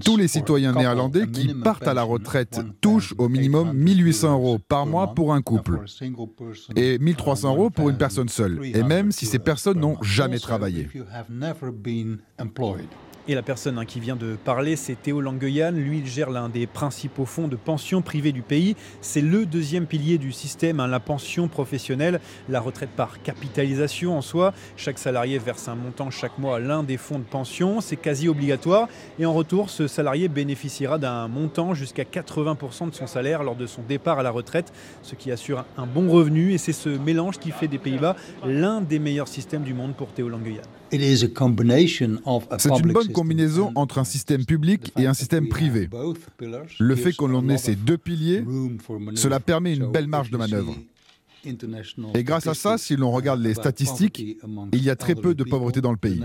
Tous 0.05 0.15
les 0.15 0.29
citoyens 0.29 0.71
néerlandais 0.71 1.27
qui 1.27 1.53
partent 1.53 1.89
à 1.89 1.93
la 1.93 2.03
retraite 2.03 2.61
touchent 2.79 3.13
au 3.17 3.27
minimum 3.27 3.73
1800 3.73 4.31
euros 4.31 4.57
par 4.65 4.85
mois 4.85 5.13
pour 5.13 5.33
un 5.33 5.41
couple 5.41 5.81
et 6.77 6.97
1300 6.97 7.49
euros 7.49 7.69
pour 7.69 7.89
une 7.89 7.97
personne 7.97 8.29
seule, 8.29 8.61
et 8.63 8.83
même 8.83 9.11
si 9.11 9.25
ces 9.25 9.39
personnes 9.39 9.81
n'ont 9.81 10.01
jamais 10.01 10.39
travaillé. 10.39 10.87
Et 13.29 13.35
la 13.35 13.41
personne 13.41 13.77
hein, 13.77 13.83
qui 13.83 13.99
vient 13.99 14.15
de 14.15 14.37
parler, 14.37 14.77
c'est 14.77 14.95
Théo 14.95 15.19
Langueyan. 15.19 15.71
Lui, 15.71 15.97
il 15.97 16.07
gère 16.07 16.29
l'un 16.29 16.47
des 16.47 16.65
principaux 16.65 17.25
fonds 17.25 17.49
de 17.49 17.57
pension 17.57 18.01
privés 18.01 18.31
du 18.31 18.41
pays. 18.41 18.77
C'est 19.01 19.19
le 19.19 19.45
deuxième 19.45 19.85
pilier 19.85 20.17
du 20.17 20.31
système, 20.31 20.79
hein, 20.79 20.87
la 20.87 21.01
pension 21.01 21.49
professionnelle, 21.49 22.21
la 22.47 22.61
retraite 22.61 22.91
par 22.91 23.21
capitalisation 23.21 24.17
en 24.17 24.21
soi. 24.21 24.53
Chaque 24.77 24.97
salarié 24.97 25.39
verse 25.39 25.67
un 25.67 25.75
montant 25.75 26.09
chaque 26.09 26.37
mois 26.37 26.55
à 26.55 26.59
l'un 26.59 26.83
des 26.83 26.95
fonds 26.95 27.19
de 27.19 27.25
pension. 27.25 27.81
C'est 27.81 27.97
quasi 27.97 28.29
obligatoire. 28.29 28.87
Et 29.19 29.25
en 29.25 29.33
retour, 29.33 29.69
ce 29.69 29.87
salarié 29.87 30.29
bénéficiera 30.29 30.97
d'un 30.97 31.27
montant 31.27 31.73
jusqu'à 31.73 32.03
80% 32.03 32.91
de 32.91 32.95
son 32.95 33.07
salaire 33.07 33.43
lors 33.43 33.57
de 33.57 33.65
son 33.65 33.81
départ 33.81 34.19
à 34.19 34.23
la 34.23 34.31
retraite, 34.31 34.71
ce 35.01 35.15
qui 35.15 35.33
assure 35.33 35.65
un 35.77 35.85
bon 35.85 36.09
revenu. 36.09 36.53
Et 36.53 36.57
c'est 36.57 36.71
ce 36.71 36.87
mélange 36.87 37.39
qui 37.39 37.51
fait 37.51 37.67
des 37.67 37.77
Pays-Bas 37.77 38.15
l'un 38.45 38.79
des 38.79 38.99
meilleurs 38.99 39.27
systèmes 39.27 39.63
du 39.63 39.73
monde 39.73 39.95
pour 39.95 40.13
Théo 40.13 40.29
Langueyan. 40.29 40.61
C'est 40.91 42.79
une 42.79 42.93
bonne 42.93 43.11
combinaison 43.11 43.71
entre 43.75 43.97
un 43.97 44.03
système 44.03 44.45
public 44.45 44.91
et 44.97 45.05
un 45.07 45.13
système 45.13 45.47
privé. 45.47 45.89
Le 46.79 46.95
fait 46.95 47.13
qu'on 47.13 47.33
en 47.33 47.47
ait 47.49 47.57
ces 47.57 47.75
deux 47.75 47.97
piliers, 47.97 48.43
cela 49.15 49.39
permet 49.39 49.75
une 49.75 49.91
belle 49.91 50.07
marge 50.07 50.31
de 50.31 50.37
manœuvre. 50.37 50.75
Et 52.13 52.23
grâce 52.23 52.47
à 52.47 52.53
ça, 52.53 52.77
si 52.77 52.95
l'on 52.95 53.11
regarde 53.11 53.41
les 53.41 53.53
statistiques, 53.53 54.19
il 54.73 54.83
y 54.83 54.89
a 54.89 54.95
très 54.95 55.15
peu 55.15 55.35
de 55.35 55.43
pauvreté 55.43 55.81
dans 55.81 55.91
le 55.91 55.97
pays. 55.97 56.21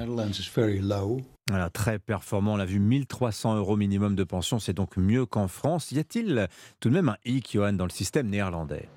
Voilà, 1.48 1.70
très 1.70 1.98
performant. 1.98 2.54
On 2.54 2.56
l'a 2.56 2.64
vu, 2.64 2.78
1300 2.78 3.56
euros 3.56 3.76
minimum 3.76 4.14
de 4.14 4.24
pension, 4.24 4.58
c'est 4.58 4.72
donc 4.72 4.96
mieux 4.96 5.26
qu'en 5.26 5.48
France. 5.48 5.92
Y 5.92 5.98
a-t-il 5.98 6.48
tout 6.80 6.88
de 6.88 6.94
même 6.94 7.08
un 7.08 7.16
hic, 7.24 7.50
Johan, 7.52 7.72
dans 7.72 7.84
le 7.84 7.90
système 7.90 8.28
néerlandais? 8.28 8.88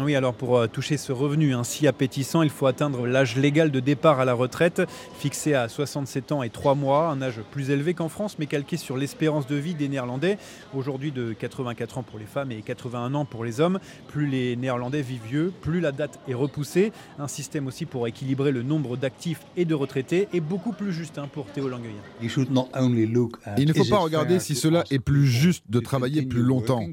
Oui, 0.00 0.16
alors 0.16 0.34
pour 0.34 0.58
euh, 0.58 0.66
toucher 0.66 0.96
ce 0.96 1.12
revenu 1.12 1.54
ainsi 1.54 1.86
appétissant, 1.86 2.42
il 2.42 2.50
faut 2.50 2.66
atteindre 2.66 3.06
l'âge 3.06 3.36
légal 3.36 3.70
de 3.70 3.78
départ 3.78 4.18
à 4.18 4.24
la 4.24 4.34
retraite, 4.34 4.82
fixé 5.18 5.54
à 5.54 5.68
67 5.68 6.32
ans 6.32 6.42
et 6.42 6.50
3 6.50 6.74
mois, 6.74 7.08
un 7.08 7.22
âge 7.22 7.40
plus 7.52 7.70
élevé 7.70 7.94
qu'en 7.94 8.08
France, 8.08 8.36
mais 8.38 8.46
calqué 8.46 8.76
sur 8.76 8.96
l'espérance 8.96 9.46
de 9.46 9.54
vie 9.54 9.74
des 9.74 9.88
Néerlandais, 9.88 10.38
aujourd'hui 10.74 11.12
de 11.12 11.32
84 11.32 11.98
ans 11.98 12.02
pour 12.02 12.18
les 12.18 12.26
femmes 12.26 12.50
et 12.50 12.62
81 12.62 13.14
ans 13.14 13.24
pour 13.24 13.44
les 13.44 13.60
hommes. 13.60 13.78
Plus 14.08 14.26
les 14.26 14.56
Néerlandais 14.56 15.02
vivent 15.02 15.22
vieux, 15.24 15.52
plus 15.60 15.80
la 15.80 15.92
date 15.92 16.18
est 16.28 16.34
repoussée. 16.34 16.92
Un 17.18 17.28
système 17.28 17.66
aussi 17.68 17.86
pour 17.86 18.08
équilibrer 18.08 18.50
le 18.50 18.62
nombre 18.62 18.96
d'actifs 18.96 19.40
et 19.56 19.64
de 19.64 19.74
retraités, 19.74 20.28
et 20.32 20.40
beaucoup 20.40 20.72
plus 20.72 20.92
juste 20.92 21.18
hein, 21.18 21.28
pour 21.32 21.46
Théo 21.46 21.68
Langueyen. 21.68 21.92
Il 22.20 23.68
ne 23.68 23.72
faut 23.72 23.84
pas 23.84 23.98
regarder 23.98 24.40
si 24.40 24.56
cela 24.56 24.84
est 24.90 24.98
plus 24.98 25.26
juste 25.26 25.64
de 25.68 25.78
travailler 25.78 26.22
plus 26.22 26.42
longtemps, 26.42 26.84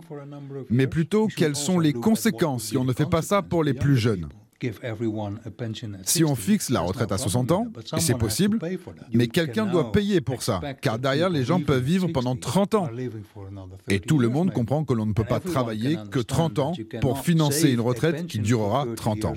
mais 0.70 0.86
plutôt 0.86 1.28
quelles 1.28 1.56
sont 1.56 1.80
les 1.80 1.94
conséquences 1.94 2.64
si 2.64 2.78
on 2.78 2.83
ne 2.84 2.94
fait 2.94 3.10
pas 3.10 3.22
ça 3.22 3.42
pour 3.42 3.64
les 3.64 3.74
plus 3.74 3.98
jeunes. 3.98 4.30
Si 6.04 6.24
on 6.24 6.36
fixe 6.36 6.70
la 6.70 6.82
retraite 6.82 7.12
à 7.12 7.18
60 7.18 7.52
ans, 7.52 7.68
et 7.96 8.00
c'est 8.00 8.18
possible, 8.18 8.60
mais 9.14 9.28
quelqu'un 9.28 9.66
doit 9.66 9.92
payer 9.92 10.22
pour 10.22 10.42
ça, 10.44 10.62
car 10.82 11.00
derrière 11.00 11.30
les 11.30 11.44
gens 11.44 11.60
peuvent 11.60 11.84
vivre 11.84 12.08
pendant 12.08 12.36
30 12.36 12.76
ans. 12.76 12.90
Et 13.90 14.00
tout 14.00 14.20
le 14.20 14.30
monde 14.30 14.52
comprend 14.52 14.84
que 14.84 14.94
l'on 14.94 15.06
ne 15.06 15.14
peut 15.14 15.24
pas 15.24 15.40
travailler 15.40 15.98
que 16.12 16.20
30 16.20 16.60
ans 16.60 16.74
pour 17.02 17.20
financer 17.20 17.72
une 17.72 17.82
retraite 17.82 18.28
qui 18.28 18.40
durera 18.40 18.86
30 18.96 19.26
ans. 19.26 19.34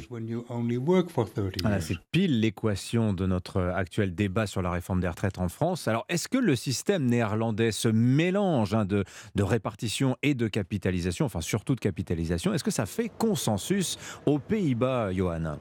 Voilà, 1.63 1.81
c'est 1.81 1.97
pile 2.13 2.41
l'équation 2.41 3.13
de 3.13 3.27
notre 3.27 3.61
actuel 3.61 4.15
débat 4.15 4.47
sur 4.47 4.63
la 4.63 4.71
réforme 4.71 5.01
des 5.01 5.09
retraites 5.09 5.39
en 5.39 5.49
France. 5.49 5.89
Alors, 5.89 6.05
est-ce 6.09 6.29
que 6.29 6.39
le 6.39 6.57
système 6.57 7.07
néerlandais, 7.07 7.73
ce 7.73 7.89
mélange 7.89 8.75
hein, 8.75 8.85
de, 8.85 9.05
de 9.35 9.43
répartition 9.43 10.17
et 10.23 10.35
de 10.35 10.49
capitalisation, 10.49 11.27
enfin 11.27 11.41
surtout 11.41 11.75
de 11.75 11.81
capitalisation, 11.81 12.53
est-ce 12.55 12.65
que 12.65 12.71
ça 12.71 12.87
fait 12.87 13.11
consensus 13.17 13.99
aux 14.27 14.39
Pays-Bas 14.39 15.13
Johan 15.17 15.57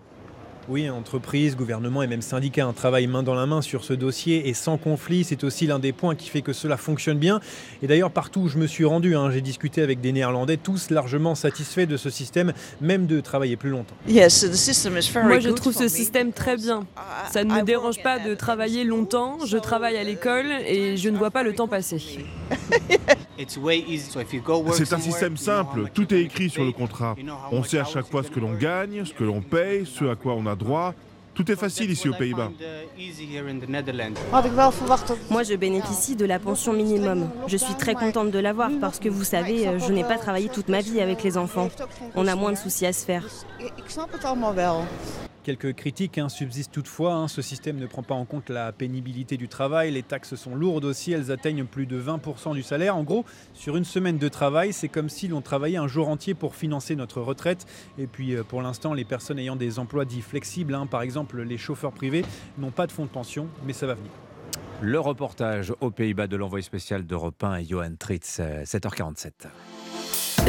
oui, 0.68 0.90
entreprises, 0.90 1.56
gouvernements 1.56 2.02
et 2.02 2.08
même 2.08 2.22
syndicats 2.22 2.72
travaillent 2.76 3.08
main 3.08 3.24
dans 3.24 3.36
la 3.36 3.46
main 3.46 3.62
sur 3.62 3.84
ce 3.84 3.94
dossier 3.94 4.50
et 4.50 4.54
sans 4.54 4.78
conflit. 4.78 5.24
C'est 5.24 5.44
aussi 5.44 5.68
l'un 5.68 5.80
des 5.80 5.92
points 5.92 6.16
qui 6.16 6.30
fait 6.30 6.42
que 6.42 6.54
cela 6.54 6.78
fonctionne 6.78 7.20
bien. 7.20 7.40
Et 7.84 7.88
d'ailleurs, 7.88 8.12
partout 8.12 8.42
où 8.42 8.48
je 8.48 8.58
me 8.58 8.68
suis 8.68 8.86
rendu, 8.86 9.16
hein, 9.16 9.30
j'ai 9.32 9.42
discuté 9.42 9.82
avec 9.82 10.02
des 10.02 10.12
Néerlandais, 10.12 10.58
tous 10.58 10.90
largement 10.90 11.36
satisfaits 11.36 11.86
de 11.86 11.98
ce 11.98 12.10
système, 12.10 12.54
même 12.82 13.06
de 13.06 13.22
travailler 13.22 13.58
plus 13.58 13.70
longtemps. 13.70 13.96
Moi, 15.28 15.40
je 15.40 15.50
trouve 15.50 15.74
ce 15.74 15.88
système 15.88 16.32
très 16.32 16.58
bien. 16.58 16.86
Ça 17.32 17.44
ne 17.44 17.54
me 17.54 17.62
dérange 17.62 18.02
pas 18.02 18.20
de 18.20 18.34
travailler 18.34 18.84
longtemps. 18.84 19.38
Je 19.46 19.58
travaille 19.58 19.98
à 19.98 20.04
l'école 20.04 20.48
et 20.66 20.98
je 20.98 21.10
ne 21.10 21.18
vois 21.18 21.32
pas 21.32 21.44
le 21.44 21.54
temps 21.54 21.68
passer. 21.68 22.02
C'est 24.74 24.94
un 24.94 25.00
système 25.00 25.38
simple, 25.38 25.90
tout 25.94 26.14
est 26.14 26.22
écrit 26.22 26.50
sur 26.50 26.64
le 26.64 26.72
contrat. 26.72 27.16
On 27.52 27.64
sait 27.64 27.80
à 27.80 27.84
chaque 27.84 28.10
fois 28.10 28.24
ce 28.24 28.30
que 28.30 28.40
l'on 28.40 28.54
gagne, 28.54 29.04
ce 29.06 29.14
que 29.14 29.24
l'on 29.24 29.42
paye, 29.42 29.86
ce 29.86 30.06
à 30.06 30.16
quoi 30.16 30.34
on 30.36 30.46
a 30.46 30.55
droit. 30.56 30.94
Tout 31.34 31.52
est 31.52 31.58
facile 31.58 31.92
ici 31.92 32.08
aux 32.08 32.14
Pays-Bas. 32.14 32.50
Moi, 35.30 35.44
je 35.44 35.54
bénéficie 35.56 36.16
de 36.16 36.26
la 36.26 36.40
pension 36.40 36.72
minimum. 36.72 37.30
Je 37.48 37.58
suis 37.58 37.76
très 37.76 37.94
contente 37.94 38.32
de 38.32 38.40
l'avoir 38.40 38.70
parce 38.80 39.00
que 39.00 39.10
vous 39.10 39.26
savez, 39.26 39.68
je 39.78 39.92
n'ai 39.92 40.06
pas 40.06 40.18
travaillé 40.18 40.48
toute 40.48 40.70
ma 40.70 40.80
vie 40.80 41.02
avec 41.02 41.24
les 41.24 41.38
enfants. 41.38 41.68
On 42.16 42.26
a 42.28 42.36
moins 42.36 42.54
de 42.54 42.58
soucis 42.58 42.86
à 42.86 42.94
se 42.94 43.06
faire. 43.06 43.26
Quelques 45.46 45.76
critiques 45.76 46.18
hein, 46.18 46.28
subsistent 46.28 46.72
toutefois. 46.72 47.14
Hein. 47.14 47.28
Ce 47.28 47.44
système 47.44 47.78
ne 47.78 47.86
prend 47.86 48.02
pas 48.02 48.16
en 48.16 48.26
compte 48.26 48.50
la 48.50 48.72
pénibilité 48.72 49.38
du 49.38 49.48
travail. 49.48 49.92
Les 49.92 50.02
taxes 50.02 50.34
sont 50.34 50.56
lourdes 50.56 50.86
aussi. 50.86 51.12
Elles 51.12 51.32
atteignent 51.32 51.66
plus 51.66 51.86
de 51.86 52.02
20% 52.02 52.56
du 52.56 52.64
salaire. 52.64 52.98
En 52.98 53.04
gros, 53.04 53.26
sur 53.54 53.78
une 53.78 53.86
semaine 53.86 54.18
de 54.18 54.28
travail, 54.28 54.74
c'est 54.74 54.88
comme 54.88 55.08
si 55.08 55.28
l'on 55.28 55.42
travaillait 55.42 55.78
un 55.78 55.88
jour 55.88 56.10
entier 56.10 56.34
pour 56.34 56.56
financer 56.56 56.96
notre 56.96 57.22
retraite. 57.22 57.68
Et 58.00 58.08
puis, 58.08 58.36
euh, 58.36 58.42
pour 58.42 58.64
l'instant, 58.64 58.96
les 58.96 59.06
personnes 59.06 59.38
ayant 59.38 59.56
des 59.56 59.78
emplois 59.78 60.04
dits 60.04 60.24
flexibles, 60.24 60.74
hein, 60.74 60.88
par 60.88 61.04
exemple 61.04 61.40
les 61.40 61.60
chauffeurs 61.60 61.92
privés, 61.92 62.26
n'ont 62.58 62.72
pas 62.72 62.88
de 62.88 62.92
fonds 62.92 63.06
de 63.06 63.12
pension, 63.12 63.48
mais 63.68 63.74
ça 63.74 63.86
va 63.86 63.94
venir. 63.94 64.10
Le 64.82 65.00
reportage 65.00 65.72
aux 65.80 65.92
Pays-Bas 65.92 66.26
de 66.26 66.38
l'envoyé 66.38 66.64
spécial 66.64 67.06
d'Europe 67.06 67.44
1 67.44 67.58
et 67.58 67.66
Johan 67.66 67.92
Tritz, 68.00 68.40
7h47. 68.40 69.32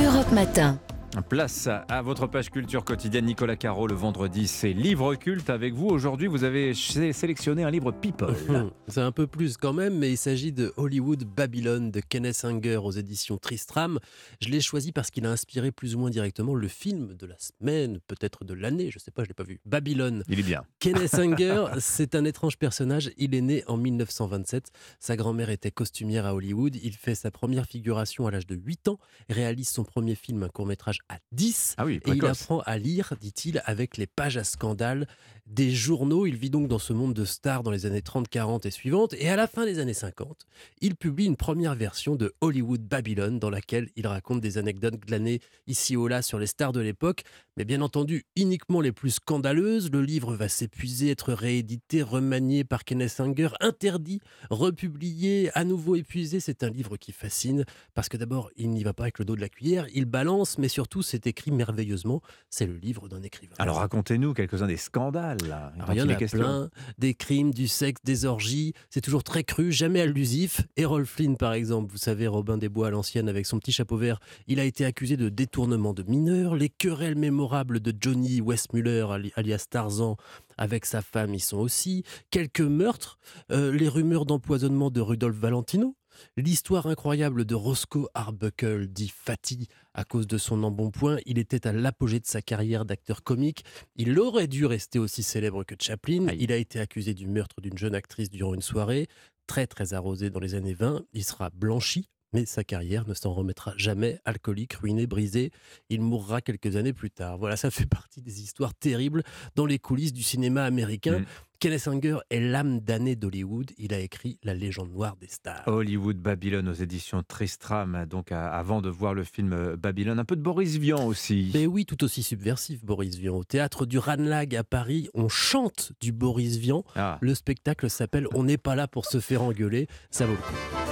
Europe 0.02 0.32
Matin. 0.32 0.78
Place 1.22 1.66
à 1.88 2.02
votre 2.02 2.26
page 2.26 2.50
culture 2.50 2.84
quotidienne. 2.84 3.24
Nicolas 3.24 3.56
Caro, 3.56 3.86
le 3.86 3.94
vendredi, 3.94 4.46
c'est 4.46 4.72
livre 4.72 5.14
culte 5.14 5.48
avec 5.48 5.72
vous. 5.72 5.86
Aujourd'hui, 5.86 6.26
vous 6.26 6.44
avez 6.44 6.74
sélectionné 6.74 7.64
un 7.64 7.70
livre 7.70 7.90
People. 7.90 8.34
C'est 8.88 9.00
un 9.00 9.12
peu 9.12 9.26
plus 9.26 9.56
quand 9.56 9.72
même, 9.72 9.98
mais 9.98 10.12
il 10.12 10.16
s'agit 10.16 10.52
de 10.52 10.72
Hollywood 10.76 11.24
Babylon 11.24 11.90
de 11.90 12.00
Kenneth 12.00 12.44
Anger 12.44 12.76
aux 12.76 12.92
éditions 12.92 13.38
Tristram. 13.38 13.98
Je 14.40 14.48
l'ai 14.48 14.60
choisi 14.60 14.92
parce 14.92 15.10
qu'il 15.10 15.26
a 15.26 15.30
inspiré 15.30 15.72
plus 15.72 15.96
ou 15.96 15.98
moins 15.98 16.10
directement 16.10 16.54
le 16.54 16.68
film 16.68 17.14
de 17.14 17.26
la 17.26 17.36
semaine, 17.38 17.98
peut-être 18.06 18.44
de 18.44 18.54
l'année, 18.54 18.90
je 18.90 18.98
ne 18.98 19.00
sais 19.00 19.10
pas, 19.10 19.22
je 19.22 19.28
ne 19.28 19.30
l'ai 19.30 19.34
pas 19.34 19.44
vu. 19.44 19.58
Babylone. 19.64 20.22
Il 20.28 20.38
est 20.38 20.44
bien. 20.44 20.64
Kenneth 20.78 21.14
Anger, 21.14 21.66
c'est 21.80 22.14
un 22.14 22.24
étrange 22.24 22.58
personnage. 22.58 23.10
Il 23.16 23.34
est 23.34 23.40
né 23.40 23.64
en 23.66 23.76
1927. 23.76 24.70
Sa 25.00 25.16
grand-mère 25.16 25.50
était 25.50 25.70
costumière 25.72 26.26
à 26.26 26.34
Hollywood. 26.34 26.76
Il 26.76 26.94
fait 26.94 27.14
sa 27.14 27.30
première 27.30 27.66
figuration 27.66 28.26
à 28.26 28.30
l'âge 28.30 28.46
de 28.46 28.54
8 28.54 28.88
ans, 28.88 28.98
réalise 29.28 29.68
son 29.68 29.84
premier 29.84 30.14
film, 30.14 30.42
un 30.42 30.48
court-métrage 30.48 31.00
à 31.08 31.18
10. 31.32 31.74
Ah 31.78 31.84
oui, 31.84 32.00
et 32.04 32.10
il 32.10 32.24
apprend 32.26 32.60
à 32.60 32.78
lire, 32.78 33.14
dit-il, 33.20 33.62
avec 33.64 33.96
les 33.96 34.06
pages 34.06 34.36
à 34.36 34.44
scandale. 34.44 35.06
Des 35.46 35.70
journaux. 35.70 36.26
Il 36.26 36.36
vit 36.36 36.50
donc 36.50 36.68
dans 36.68 36.78
ce 36.78 36.92
monde 36.92 37.14
de 37.14 37.24
stars 37.24 37.62
dans 37.62 37.70
les 37.70 37.86
années 37.86 38.02
30, 38.02 38.28
40 38.28 38.66
et 38.66 38.70
suivantes. 38.70 39.14
Et 39.18 39.28
à 39.28 39.36
la 39.36 39.46
fin 39.46 39.64
des 39.64 39.78
années 39.78 39.94
50, 39.94 40.46
il 40.80 40.96
publie 40.96 41.26
une 41.26 41.36
première 41.36 41.74
version 41.74 42.16
de 42.16 42.34
Hollywood 42.40 42.82
Babylon 42.82 43.38
dans 43.38 43.50
laquelle 43.50 43.88
il 43.96 44.06
raconte 44.06 44.40
des 44.40 44.58
anecdotes 44.58 44.98
glanées 44.98 45.40
ici 45.66 45.96
ou 45.96 46.08
là 46.08 46.22
sur 46.22 46.38
les 46.38 46.46
stars 46.46 46.72
de 46.72 46.80
l'époque, 46.80 47.22
mais 47.56 47.64
bien 47.64 47.80
entendu 47.80 48.24
uniquement 48.36 48.80
les 48.80 48.92
plus 48.92 49.10
scandaleuses. 49.10 49.90
Le 49.90 50.02
livre 50.02 50.34
va 50.34 50.48
s'épuiser, 50.48 51.10
être 51.10 51.32
réédité, 51.32 52.02
remanié 52.02 52.64
par 52.64 52.84
Kenneth 52.84 53.20
Anger, 53.20 53.48
interdit, 53.60 54.20
republié, 54.50 55.50
à 55.54 55.64
nouveau 55.64 55.96
épuisé. 55.96 56.40
C'est 56.40 56.62
un 56.62 56.70
livre 56.70 56.96
qui 56.96 57.12
fascine 57.12 57.64
parce 57.94 58.08
que 58.08 58.16
d'abord, 58.16 58.50
il 58.56 58.70
n'y 58.70 58.82
va 58.84 58.92
pas 58.92 59.04
avec 59.04 59.18
le 59.18 59.24
dos 59.24 59.36
de 59.36 59.40
la 59.40 59.48
cuillère, 59.48 59.86
il 59.94 60.04
balance, 60.04 60.58
mais 60.58 60.68
surtout, 60.68 61.02
c'est 61.02 61.26
écrit 61.26 61.50
merveilleusement. 61.50 62.20
C'est 62.50 62.66
le 62.66 62.76
livre 62.76 63.08
d'un 63.08 63.22
écrivain. 63.22 63.54
Alors 63.58 63.76
racontez-nous 63.76 64.34
quelques-uns 64.34 64.66
des 64.66 64.76
scandales. 64.76 65.35
Là, 65.44 65.72
il 65.90 65.96
y 65.96 66.02
en 66.02 66.08
a 66.08 66.16
plein, 66.16 66.70
des 66.98 67.14
crimes, 67.14 67.52
du 67.52 67.68
sexe, 67.68 68.00
des 68.04 68.24
orgies. 68.24 68.72
C'est 68.90 69.00
toujours 69.00 69.24
très 69.24 69.44
cru, 69.44 69.72
jamais 69.72 70.00
allusif. 70.00 70.62
Errol 70.76 71.06
Flynn, 71.06 71.36
par 71.36 71.52
exemple, 71.52 71.90
vous 71.90 71.98
savez, 71.98 72.26
Robin 72.26 72.58
des 72.58 72.68
Bois 72.68 72.88
à 72.88 72.90
l'ancienne 72.90 73.28
avec 73.28 73.46
son 73.46 73.58
petit 73.58 73.72
chapeau 73.72 73.96
vert, 73.96 74.20
il 74.46 74.60
a 74.60 74.64
été 74.64 74.84
accusé 74.84 75.16
de 75.16 75.28
détournement 75.28 75.92
de 75.92 76.02
mineurs. 76.02 76.54
Les 76.54 76.68
querelles 76.68 77.16
mémorables 77.16 77.80
de 77.80 77.92
Johnny 77.98 78.40
Westmuller, 78.40 79.06
alias 79.34 79.66
Tarzan, 79.68 80.16
avec 80.58 80.86
sa 80.86 81.02
femme, 81.02 81.34
ils 81.34 81.40
sont 81.40 81.58
aussi. 81.58 82.04
Quelques 82.30 82.60
meurtres, 82.60 83.18
euh, 83.50 83.72
les 83.72 83.88
rumeurs 83.88 84.26
d'empoisonnement 84.26 84.90
de 84.90 85.00
Rudolf 85.00 85.36
Valentino, 85.36 85.96
L'histoire 86.36 86.86
incroyable 86.86 87.44
de 87.44 87.54
Roscoe 87.54 88.08
Arbuckle, 88.14 88.86
dit 88.88 89.12
Fatty, 89.14 89.68
à 89.96 90.04
cause 90.04 90.26
de 90.26 90.36
son 90.38 90.62
embonpoint, 90.62 91.16
il 91.24 91.38
était 91.38 91.66
à 91.66 91.72
l'apogée 91.72 92.20
de 92.20 92.26
sa 92.26 92.42
carrière 92.42 92.84
d'acteur 92.84 93.24
comique. 93.24 93.64
Il 93.96 94.18
aurait 94.20 94.46
dû 94.46 94.66
rester 94.66 94.98
aussi 94.98 95.22
célèbre 95.22 95.64
que 95.64 95.74
Chaplin. 95.80 96.26
Il 96.38 96.52
a 96.52 96.56
été 96.56 96.78
accusé 96.78 97.14
du 97.14 97.26
meurtre 97.26 97.62
d'une 97.62 97.78
jeune 97.78 97.94
actrice 97.94 98.28
durant 98.28 98.54
une 98.54 98.62
soirée, 98.62 99.08
très 99.46 99.66
très 99.66 99.94
arrosée 99.94 100.28
dans 100.28 100.38
les 100.38 100.54
années 100.54 100.74
20. 100.74 101.02
Il 101.14 101.24
sera 101.24 101.48
blanchi 101.50 102.10
mais 102.32 102.46
sa 102.46 102.64
carrière 102.64 103.06
ne 103.06 103.14
s'en 103.14 103.32
remettra 103.32 103.72
jamais. 103.76 104.18
Alcoolique, 104.24 104.74
ruiné, 104.74 105.06
brisé, 105.06 105.50
il 105.88 106.00
mourra 106.00 106.40
quelques 106.40 106.76
années 106.76 106.92
plus 106.92 107.10
tard. 107.10 107.38
Voilà, 107.38 107.56
ça 107.56 107.70
fait 107.70 107.86
partie 107.86 108.22
des 108.22 108.42
histoires 108.42 108.74
terribles 108.74 109.22
dans 109.54 109.66
les 109.66 109.78
coulisses 109.78 110.12
du 110.12 110.22
cinéma 110.22 110.64
américain. 110.64 111.20
Mm. 111.20 111.24
Kenneth 111.58 111.88
Anger 111.88 112.18
est 112.28 112.40
l'âme 112.40 112.80
damnée 112.80 113.16
d'Hollywood. 113.16 113.72
Il 113.78 113.94
a 113.94 113.98
écrit 113.98 114.38
La 114.42 114.52
légende 114.52 114.90
noire 114.90 115.16
des 115.16 115.26
stars. 115.26 115.62
Hollywood 115.66 116.18
Babylone 116.18 116.68
aux 116.68 116.74
éditions 116.74 117.22
Tristram. 117.26 118.04
Donc, 118.08 118.30
avant 118.30 118.82
de 118.82 118.90
voir 118.90 119.14
le 119.14 119.24
film 119.24 119.52
euh, 119.54 119.76
Babylone, 119.76 120.18
un 120.18 120.24
peu 120.24 120.36
de 120.36 120.42
Boris 120.42 120.76
Vian 120.76 121.06
aussi. 121.06 121.50
Mais 121.54 121.66
oui, 121.66 121.86
tout 121.86 122.04
aussi 122.04 122.22
subversif, 122.22 122.84
Boris 122.84 123.16
Vian. 123.16 123.36
Au 123.36 123.44
théâtre 123.44 123.86
du 123.86 123.98
Ranlag 123.98 124.54
à 124.54 124.64
Paris, 124.64 125.08
on 125.14 125.28
chante 125.28 125.92
du 126.00 126.12
Boris 126.12 126.56
Vian. 126.58 126.84
Ah. 126.94 127.18
Le 127.22 127.34
spectacle 127.34 127.88
s'appelle 127.88 128.26
On 128.34 128.44
n'est 128.44 128.58
pas 128.58 128.74
là 128.74 128.86
pour 128.86 129.06
se 129.06 129.20
faire 129.20 129.42
engueuler. 129.42 129.86
Ça 130.10 130.26
vaut 130.26 130.32
le 130.32 130.38
coup. 130.38 130.85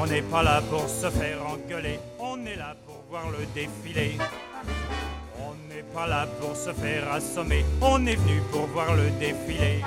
On 0.00 0.06
n'est 0.06 0.22
pas 0.22 0.42
là 0.42 0.62
pour 0.70 0.88
se 0.88 1.10
faire 1.10 1.38
engueuler. 1.46 1.98
On 2.18 2.44
est 2.46 2.56
là 2.56 2.74
pour 2.86 3.04
voir 3.10 3.30
le 3.30 3.44
défilé 3.54 4.16
pas 5.96 6.06
là 6.06 6.26
pour 6.40 6.54
se 6.54 6.72
faire 6.74 7.10
assommer, 7.10 7.64
on 7.80 8.04
est 8.04 8.16
venu 8.16 8.42
pour 8.52 8.66
voir 8.66 8.94
le 8.94 9.08
défilé. 9.18 9.82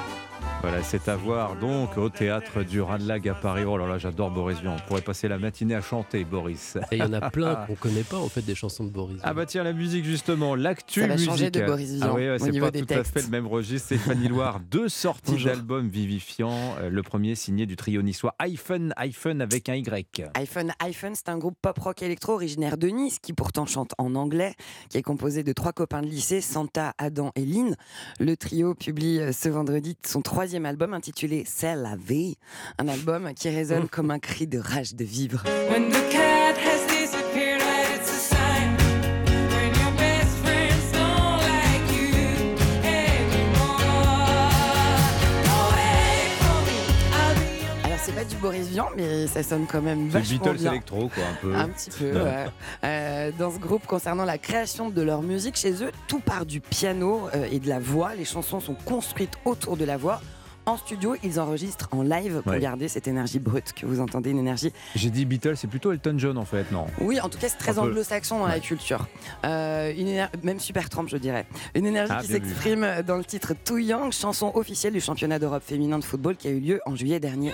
Voilà, 0.61 0.83
c'est 0.83 1.07
à 1.07 1.15
voir 1.15 1.55
donc 1.55 1.97
au 1.97 2.09
théâtre 2.09 2.63
du 2.63 2.81
Ranlag 2.81 3.29
à 3.29 3.33
Paris. 3.33 3.63
Oh 3.65 3.77
là 3.77 3.87
là, 3.87 3.97
j'adore 3.97 4.29
Boris 4.29 4.59
Vian. 4.59 4.75
On 4.75 4.87
pourrait 4.87 5.01
passer 5.01 5.29
la 5.29 5.39
matinée 5.39 5.73
à 5.73 5.81
chanter, 5.81 6.25
Boris. 6.25 6.77
Et 6.91 6.97
il 6.97 6.99
y 6.99 7.03
en 7.03 7.13
a 7.13 7.31
plein 7.31 7.55
qu'on 7.67 7.75
connaît 7.75 8.03
pas 8.03 8.17
en 8.17 8.27
fait 8.27 8.41
des 8.41 8.55
chansons 8.55 8.83
de 8.83 8.89
Boris. 8.89 9.15
Vian. 9.15 9.23
Ah 9.25 9.33
bah 9.33 9.45
tiens, 9.45 9.63
la 9.63 9.71
musique 9.71 10.03
justement, 10.03 10.55
l'actu 10.55 11.01
musique. 11.01 11.17
Ça 11.17 11.25
va 11.25 11.31
changer 11.31 11.49
de 11.49 11.65
Boris 11.65 11.91
Vian. 11.91 12.07
Ah 12.09 12.13
oui, 12.13 12.23
c'est 12.39 12.59
pas 12.59 12.71
tout 12.71 12.85
à 12.89 13.03
fait 13.05 13.21
le 13.21 13.29
même 13.29 13.47
registre. 13.47 13.85
Stéphanie 13.85 14.27
Loire, 14.27 14.59
deux 14.71 14.89
sorties 14.89 15.41
d'albums 15.41 15.87
vivifiants. 15.87 16.75
Euh, 16.81 16.89
le 16.89 17.03
premier 17.03 17.35
signé 17.35 17.65
du 17.65 17.77
trio 17.77 18.01
niçois 18.01 18.35
iPhone, 18.39 18.93
iPhone 18.97 19.41
avec 19.41 19.69
un 19.69 19.75
Y. 19.75 20.23
iPhone, 20.33 20.73
iPhone, 20.81 21.13
c'est 21.15 21.29
un 21.29 21.37
groupe 21.37 21.55
pop 21.61 21.79
rock 21.79 22.03
électro 22.03 22.33
originaire 22.33 22.77
de 22.77 22.89
Nice 22.89 23.19
qui 23.19 23.31
pourtant 23.31 23.65
chante 23.65 23.93
en 23.97 24.13
anglais, 24.15 24.55
qui 24.89 24.97
est 24.97 25.03
composé 25.03 25.43
de 25.43 25.53
trois 25.53 25.71
copains 25.71 26.01
de 26.01 26.07
lycée, 26.07 26.41
Santa, 26.41 26.93
Adam 26.97 27.31
et 27.35 27.45
Lynn. 27.45 27.77
Le 28.19 28.35
trio 28.35 28.75
publie 28.75 29.19
euh, 29.19 29.31
ce 29.31 29.47
vendredi 29.47 29.95
son 30.05 30.21
troisième 30.21 30.48
album 30.65 30.93
intitulé 30.93 31.43
c'est 31.45 31.75
la 31.75 31.95
vie, 31.95 32.35
un 32.77 32.87
album 32.87 33.33
qui 33.33 33.49
résonne 33.49 33.83
mm. 33.83 33.89
comme 33.89 34.11
un 34.11 34.19
cri 34.19 34.47
de 34.47 34.59
rage 34.59 34.95
de 34.95 35.03
vivre. 35.03 35.43
c'est 48.09 48.15
pas 48.15 48.23
du 48.23 48.35
Boris 48.37 48.67
Vian, 48.69 48.87
mais 48.95 49.27
ça 49.27 49.43
sonne 49.43 49.67
quand 49.67 49.81
même 49.81 50.07
vachement 50.07 50.37
Beatles 50.37 50.57
bien. 50.57 50.71
électro, 50.71 51.09
quoi, 51.09 51.23
un 51.23 51.35
peu. 51.41 51.55
Un 51.55 51.69
petit 51.69 51.89
peu, 51.91 52.23
ouais. 52.23 52.45
Euh, 52.83 53.31
dans 53.37 53.51
ce 53.51 53.59
groupe, 53.59 53.85
concernant 53.85 54.25
la 54.25 54.37
création 54.37 54.89
de 54.89 55.01
leur 55.01 55.21
musique, 55.21 55.57
chez 55.57 55.83
eux, 55.83 55.91
tout 56.07 56.21
part 56.21 56.45
du 56.45 56.61
piano 56.61 57.29
euh, 57.35 57.47
et 57.51 57.59
de 57.59 57.67
la 57.67 57.79
voix. 57.79 58.15
Les 58.15 58.25
chansons 58.25 58.59
sont 58.59 58.73
construites 58.73 59.33
autour 59.43 59.75
de 59.75 59.83
la 59.85 59.97
voix 59.97 60.21
en 60.69 60.77
studio, 60.77 61.15
ils 61.23 61.39
enregistrent 61.39 61.89
en 61.91 62.03
live 62.03 62.41
pour 62.43 62.55
garder 62.55 62.87
cette 62.87 63.07
énergie 63.07 63.39
brute 63.39 63.73
que 63.73 63.85
vous 63.85 63.99
entendez, 63.99 64.29
une 64.29 64.39
énergie. 64.39 64.71
J'ai 64.95 65.09
dit 65.09 65.25
Beatles, 65.25 65.55
c'est 65.57 65.67
plutôt 65.67 65.91
Elton 65.91 66.15
John 66.17 66.37
en 66.37 66.45
fait, 66.45 66.71
non? 66.71 66.85
Oui, 67.01 67.19
en 67.19 67.29
tout 67.29 67.39
cas, 67.39 67.49
c'est 67.49 67.57
très 67.57 67.79
anglo-saxon 67.79 68.39
dans 68.39 68.47
la 68.47 68.59
culture. 68.59 69.07
Euh, 69.45 69.91
une 69.97 70.27
même 70.43 70.59
super 70.59 70.89
Trump, 70.89 71.09
je 71.09 71.17
dirais. 71.17 71.45
Une 71.75 71.85
énergie 71.85 72.13
ah, 72.15 72.21
qui 72.21 72.27
s'exprime 72.27 73.01
dans 73.05 73.17
le 73.17 73.25
titre 73.25 73.53
Too 73.65 73.79
Young, 73.79 74.11
chanson 74.11 74.51
officielle 74.53 74.93
du 74.93 75.01
championnat 75.01 75.39
d'Europe 75.39 75.63
féminin 75.65 75.99
de 75.99 76.03
football 76.03 76.35
qui 76.35 76.47
a 76.47 76.51
eu 76.51 76.59
lieu 76.59 76.81
en 76.85 76.95
juillet 76.95 77.19
dernier. 77.19 77.51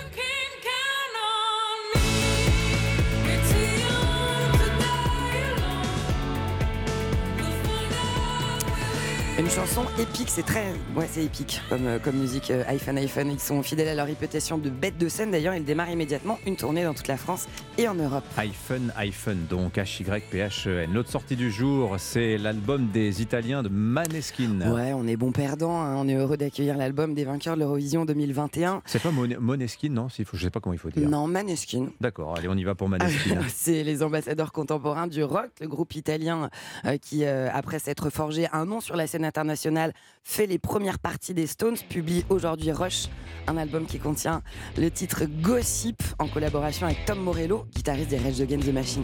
Une 9.38 9.50
chanson 9.50 9.82
épique, 9.98 10.30
c'est 10.30 10.44
très. 10.46 10.64
Ouais, 10.96 11.06
c'est 11.10 11.22
épique 11.22 11.60
comme, 11.68 11.86
euh, 11.86 11.98
comme 11.98 12.16
musique. 12.16 12.50
Euh, 12.50 12.64
iPhone, 12.68 12.96
iPhone, 12.96 13.30
ils 13.30 13.38
sont 13.38 13.62
fidèles 13.62 13.88
à 13.88 13.94
leur 13.94 14.06
réputation 14.06 14.56
de 14.56 14.70
bête 14.70 14.96
de 14.96 15.10
scène. 15.10 15.30
D'ailleurs, 15.30 15.54
ils 15.54 15.62
démarrent 15.62 15.90
immédiatement 15.90 16.38
une 16.46 16.56
tournée 16.56 16.84
dans 16.84 16.94
toute 16.94 17.06
la 17.06 17.18
France 17.18 17.46
et 17.76 17.86
en 17.86 17.94
Europe. 17.94 18.24
iPhone, 18.38 18.94
iPhone, 18.96 19.44
donc 19.50 19.76
H-Y-P-H-E-N. 19.76 20.90
L'autre 20.90 21.10
sortie 21.10 21.36
du 21.36 21.50
jour, 21.50 21.96
c'est 21.98 22.38
l'album 22.38 22.88
des 22.88 23.20
Italiens 23.20 23.62
de 23.62 23.68
Maneskin. 23.68 24.72
Ouais, 24.72 24.94
on 24.94 25.06
est 25.06 25.18
bon 25.18 25.32
perdant. 25.32 25.82
Hein. 25.82 25.96
On 25.98 26.08
est 26.08 26.14
heureux 26.14 26.38
d'accueillir 26.38 26.78
l'album 26.78 27.12
des 27.12 27.24
vainqueurs 27.24 27.56
de 27.56 27.60
l'Eurovision 27.60 28.06
2021. 28.06 28.80
C'est 28.86 29.02
pas 29.02 29.10
Moneskin, 29.10 29.90
non 29.90 30.08
Je 30.08 30.24
sais 30.38 30.50
pas 30.50 30.60
comment 30.60 30.72
il 30.72 30.78
faut 30.78 30.88
dire. 30.88 31.06
Non, 31.10 31.26
Maneskin. 31.26 31.88
D'accord, 32.00 32.38
allez, 32.38 32.48
on 32.48 32.56
y 32.56 32.64
va 32.64 32.74
pour 32.74 32.88
Maneskin. 32.88 33.40
c'est 33.54 33.82
les 33.82 34.02
ambassadeurs 34.02 34.52
contemporains 34.52 35.08
du 35.08 35.22
rock, 35.22 35.50
le 35.60 35.68
groupe 35.68 35.94
italien 35.94 36.48
euh, 36.86 36.96
qui, 36.96 37.26
après 37.26 37.78
s'être 37.80 38.08
forgé 38.08 38.48
un 38.54 38.64
nom 38.64 38.80
sur 38.80 38.96
la 38.96 39.06
scène 39.06 39.25
international 39.26 39.92
fait 40.24 40.46
les 40.46 40.58
premières 40.58 40.98
parties 40.98 41.34
des 41.34 41.46
Stones, 41.46 41.76
publie 41.88 42.24
aujourd'hui 42.28 42.72
Rush, 42.72 43.08
un 43.46 43.56
album 43.56 43.86
qui 43.86 43.98
contient 43.98 44.42
le 44.76 44.90
titre 44.90 45.24
Gossip 45.42 46.02
en 46.18 46.28
collaboration 46.28 46.86
avec 46.86 47.04
Tom 47.04 47.20
Morello, 47.20 47.66
guitariste 47.74 48.10
des 48.10 48.18
Rage 48.18 48.40
Against 48.40 48.66
the 48.66 48.72
Machine. 48.72 49.02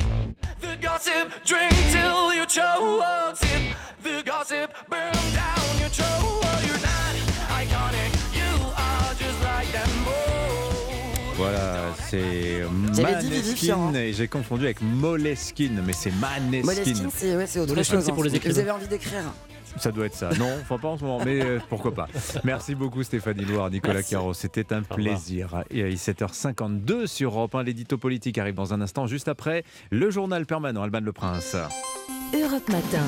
Voilà, 11.37 11.95
c'est 12.09 12.62
Maneskin. 13.01 13.95
Et 13.95 14.12
j'ai 14.12 14.29
confondu 14.29 14.64
avec 14.64 14.81
Moleskin, 14.81 15.83
mais 15.85 15.93
c'est 15.93 16.12
Maneskin. 16.12 16.66
Moleskin, 16.66 17.11
c'est 17.11 17.59
autre 17.59 17.83
chose. 17.83 18.07
Pour 18.07 18.25
les 18.25 18.39
Vous 18.39 18.59
avez 18.59 18.70
envie 18.70 18.87
d'écrire 18.87 19.25
ça 19.79 19.93
doit 19.93 20.07
être 20.07 20.14
ça. 20.14 20.31
Non, 20.39 20.51
enfin 20.61 20.79
pas 20.79 20.89
en 20.89 20.99
ce 20.99 21.05
moment, 21.05 21.25
mais 21.25 21.45
euh, 21.45 21.59
pourquoi 21.68 21.95
pas. 21.95 22.09
Merci 22.45 22.75
beaucoup 22.75 23.03
Stéphanie 23.03 23.45
Loire, 23.45 23.70
Nicolas 23.70 24.03
Caro. 24.03 24.35
C'était 24.35 24.73
un 24.73 24.83
plaisir. 24.83 25.64
Et 25.70 25.83
à 25.83 25.89
7h52 25.89 27.07
sur 27.07 27.33
Europe 27.33 27.55
1, 27.55 27.62
l'édito 27.62 27.99
politique 27.99 28.39
arrive 28.39 28.55
dans 28.55 28.75
un 28.75 28.81
instant, 28.81 29.07
juste 29.07 29.29
après 29.29 29.64
le 29.91 30.11
journal 30.11 30.47
permanent 30.47 30.83
Alban 30.83 31.01
Le 31.01 31.12
Prince. 31.12 31.57
Europe 32.35 32.70
Matin. 32.70 33.05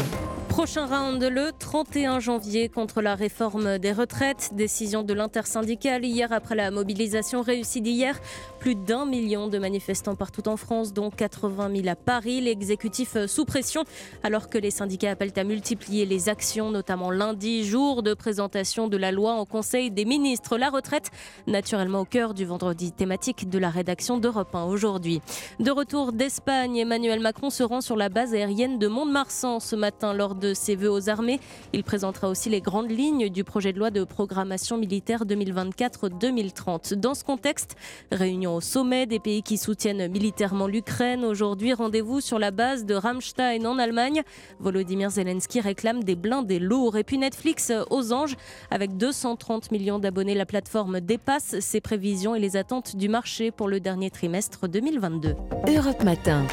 Prochain 0.55 0.87
round 0.87 1.21
le 1.21 1.51
31 1.59 2.21
janvier 2.21 2.69
contre 2.69 3.03
la 3.03 3.17
réforme 3.17 3.79
des 3.79 3.91
retraites. 3.91 4.51
Décision 4.53 5.03
de 5.03 5.13
l'intersyndicale 5.13 6.05
hier 6.05 6.33
après 6.33 6.55
la 6.55 6.71
mobilisation 6.71 7.43
réussie 7.43 7.81
d'hier. 7.81 8.21
Plus 8.61 8.77
d'un 8.77 9.05
million 9.05 9.49
de 9.49 9.59
manifestants 9.59 10.15
partout 10.15 10.47
en 10.49 10.57
France, 10.57 10.93
dont 10.93 11.11
80 11.11 11.75
000 11.75 11.89
à 11.89 11.97
Paris. 11.97 12.41
L'exécutif 12.41 13.17
sous 13.27 13.45
pression 13.45 13.83
alors 14.23 14.49
que 14.49 14.57
les 14.57 14.71
syndicats 14.71 15.11
appellent 15.11 15.33
à 15.35 15.43
multiplier 15.43 16.07
les 16.07 16.29
actions, 16.29 16.71
notamment 16.71 17.11
lundi, 17.11 17.65
jour 17.65 18.05
de 18.05 18.15
présentation 18.15 18.87
de 18.87 18.97
la 18.97 19.11
loi 19.11 19.33
en 19.33 19.47
Conseil 19.47 19.91
des 19.91 20.05
ministres. 20.05 20.57
La 20.57 20.71
retraite, 20.71 21.11
naturellement 21.49 22.03
au 22.03 22.05
cœur 22.05 22.33
du 22.33 22.45
vendredi 22.45 22.93
thématique 22.93 23.51
de 23.51 23.59
la 23.59 23.71
rédaction 23.71 24.19
d'Europe 24.19 24.55
1 24.55 24.63
aujourd'hui. 24.67 25.21
De 25.59 25.73
retour 25.73 26.13
d'Espagne, 26.13 26.77
Emmanuel 26.77 27.19
Macron 27.19 27.51
se 27.51 27.65
rend 27.65 27.81
sur 27.81 27.97
la 27.97 28.09
base 28.09 28.35
aérienne 28.35 28.79
de 28.79 28.87
Mont-de-Marsan 29.15 29.61
ce 29.61 29.77
matin 29.77 30.13
lors 30.13 30.35
de 30.35 30.55
ses 30.55 30.75
voeux 30.75 30.91
aux 30.91 31.09
armées. 31.09 31.39
Il 31.73 31.85
présentera 31.85 32.29
aussi 32.29 32.51
les 32.51 32.61
grandes 32.61 32.91
lignes 32.91 33.29
du 33.29 33.45
projet 33.45 33.73
de 33.73 33.79
loi 33.79 33.91
de 33.91 34.03
programmation 34.03 34.77
militaire 34.77 35.25
2024-2030. 35.25 36.95
Dans 36.95 37.15
ce 37.15 37.23
contexte, 37.23 37.77
réunion 38.11 38.57
au 38.57 38.61
sommet 38.61 39.07
des 39.07 39.21
pays 39.21 39.45
qui 39.45 39.57
soutiennent 39.57 40.11
militairement 40.11 40.67
l'Ukraine. 40.67 41.25
Aujourd'hui, 41.25 41.73
rendez-vous 41.75 42.21
sur 42.21 42.41
la 42.41 42.51
base 42.51 42.87
de 42.87 42.95
Ramstein 42.97 43.65
en 43.65 43.79
Allemagne. 43.79 44.23
Volodymyr 44.59 45.11
Zelensky 45.11 45.61
réclame 45.61 46.03
des 46.03 46.17
blindés 46.17 46.59
lourds. 46.59 46.97
Et 46.97 47.05
puis 47.05 47.19
Netflix 47.19 47.71
aux 47.91 48.13
anges. 48.13 48.37
Avec 48.73 48.97
230 48.97 49.71
millions 49.71 50.01
d'abonnés, 50.01 50.35
la 50.35 50.47
plateforme 50.47 51.01
dépasse 51.01 51.61
ses 51.61 51.81
prévisions 51.81 52.35
et 52.35 52.41
les 52.41 52.57
attentes 52.57 52.97
du 52.97 53.09
marché 53.09 53.53
pour 53.53 53.69
le 53.69 53.79
dernier 53.79 54.11
trimestre 54.11 54.67
2022. 54.69 55.37
Europe 55.69 56.03
Matin. 56.03 56.45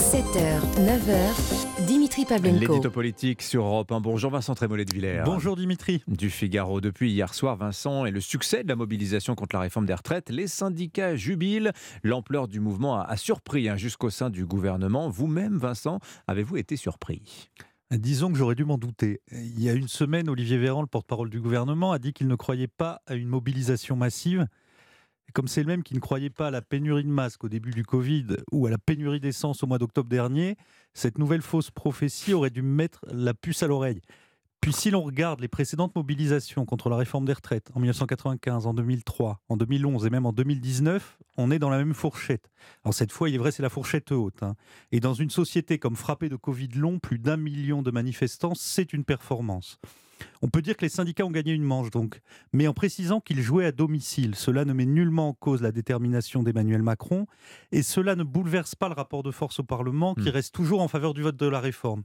7h, 0.00 0.60
9h, 0.78 1.86
Dimitri 1.86 2.24
Pavlenko. 2.24 2.58
L'édito 2.58 2.90
politique 2.90 3.42
sur 3.42 3.64
Europe 3.64 3.92
1. 3.92 4.00
Bonjour 4.00 4.30
Vincent 4.30 4.54
Trémollet 4.54 4.86
de 4.86 4.94
Villers. 4.94 5.22
Bonjour 5.26 5.56
Dimitri. 5.56 6.02
Du 6.08 6.30
Figaro. 6.30 6.80
Depuis 6.80 7.12
hier 7.12 7.34
soir, 7.34 7.56
Vincent, 7.56 8.06
et 8.06 8.10
le 8.10 8.22
succès 8.22 8.64
de 8.64 8.68
la 8.68 8.76
mobilisation 8.76 9.34
contre 9.34 9.56
la 9.56 9.60
réforme 9.60 9.84
des 9.84 9.92
retraites, 9.92 10.30
les 10.30 10.46
syndicats 10.46 11.16
jubilent. 11.16 11.72
L'ampleur 12.02 12.48
du 12.48 12.60
mouvement 12.60 12.98
a, 12.98 13.16
surpris 13.18 13.68
hein, 13.68 13.76
jusqu'au 13.76 14.08
sein 14.08 14.30
du 14.30 14.46
gouvernement. 14.46 15.10
Vous-même, 15.10 15.58
Vincent, 15.58 16.00
avez-vous 16.26 16.56
été 16.56 16.76
surpris? 16.76 17.20
Disons 17.90 18.32
que 18.32 18.38
j'aurais 18.38 18.54
dû 18.54 18.64
m'en 18.64 18.78
douter. 18.78 19.20
Il 19.30 19.62
y 19.62 19.68
a 19.68 19.74
une 19.74 19.88
semaine, 19.88 20.30
Olivier 20.30 20.56
Véran, 20.56 20.80
le 20.80 20.86
porte-parole 20.86 21.28
du 21.28 21.42
gouvernement, 21.42 21.92
a 21.92 21.98
dit 21.98 22.14
qu'il 22.14 22.26
ne 22.26 22.36
croyait 22.36 22.68
pas 22.68 23.02
à 23.06 23.16
une 23.16 23.28
mobilisation 23.28 23.96
massive. 23.96 24.46
Comme 25.32 25.48
c'est 25.48 25.62
le 25.62 25.66
même 25.66 25.82
qui 25.82 25.94
ne 25.94 26.00
croyait 26.00 26.30
pas 26.30 26.48
à 26.48 26.50
la 26.50 26.62
pénurie 26.62 27.04
de 27.04 27.08
masques 27.08 27.44
au 27.44 27.48
début 27.48 27.70
du 27.70 27.84
Covid 27.84 28.26
ou 28.52 28.66
à 28.66 28.70
la 28.70 28.78
pénurie 28.78 29.20
d'essence 29.20 29.62
au 29.62 29.66
mois 29.66 29.78
d'octobre 29.78 30.08
dernier, 30.08 30.56
cette 30.94 31.18
nouvelle 31.18 31.42
fausse 31.42 31.70
prophétie 31.70 32.34
aurait 32.34 32.50
dû 32.50 32.62
mettre 32.62 33.04
la 33.10 33.34
puce 33.34 33.62
à 33.62 33.66
l'oreille. 33.66 34.00
Puis 34.60 34.74
si 34.74 34.90
l'on 34.90 35.00
regarde 35.00 35.40
les 35.40 35.48
précédentes 35.48 35.94
mobilisations 35.94 36.66
contre 36.66 36.90
la 36.90 36.96
réforme 36.96 37.24
des 37.24 37.32
retraites 37.32 37.70
en 37.74 37.80
1995, 37.80 38.66
en 38.66 38.74
2003, 38.74 39.40
en 39.48 39.56
2011 39.56 40.04
et 40.04 40.10
même 40.10 40.26
en 40.26 40.32
2019, 40.34 41.18
on 41.38 41.50
est 41.50 41.58
dans 41.58 41.70
la 41.70 41.78
même 41.78 41.94
fourchette. 41.94 42.50
Alors 42.84 42.92
cette 42.92 43.10
fois, 43.10 43.30
il 43.30 43.36
est 43.36 43.38
vrai, 43.38 43.52
c'est 43.52 43.62
la 43.62 43.70
fourchette 43.70 44.12
haute. 44.12 44.42
Hein. 44.42 44.56
Et 44.92 45.00
dans 45.00 45.14
une 45.14 45.30
société 45.30 45.78
comme 45.78 45.96
frappée 45.96 46.28
de 46.28 46.36
Covid 46.36 46.68
long, 46.74 46.98
plus 46.98 47.18
d'un 47.18 47.38
million 47.38 47.80
de 47.80 47.90
manifestants, 47.90 48.54
c'est 48.54 48.92
une 48.92 49.04
performance. 49.04 49.78
On 50.42 50.48
peut 50.48 50.60
dire 50.60 50.76
que 50.76 50.84
les 50.84 50.90
syndicats 50.90 51.24
ont 51.24 51.30
gagné 51.30 51.54
une 51.54 51.62
manche, 51.62 51.90
donc, 51.90 52.20
mais 52.52 52.66
en 52.66 52.74
précisant 52.74 53.20
qu'ils 53.20 53.40
jouaient 53.40 53.64
à 53.64 53.72
domicile. 53.72 54.34
Cela 54.34 54.66
ne 54.66 54.74
met 54.74 54.84
nullement 54.84 55.28
en 55.28 55.32
cause 55.32 55.62
la 55.62 55.72
détermination 55.72 56.42
d'Emmanuel 56.42 56.82
Macron, 56.82 57.26
et 57.72 57.82
cela 57.82 58.14
ne 58.14 58.24
bouleverse 58.24 58.74
pas 58.74 58.88
le 58.88 58.94
rapport 58.94 59.22
de 59.22 59.30
force 59.30 59.60
au 59.60 59.64
Parlement, 59.64 60.14
qui 60.14 60.28
hmm. 60.28 60.34
reste 60.34 60.54
toujours 60.54 60.82
en 60.82 60.88
faveur 60.88 61.14
du 61.14 61.22
vote 61.22 61.36
de 61.36 61.46
la 61.46 61.60
réforme 61.60 62.02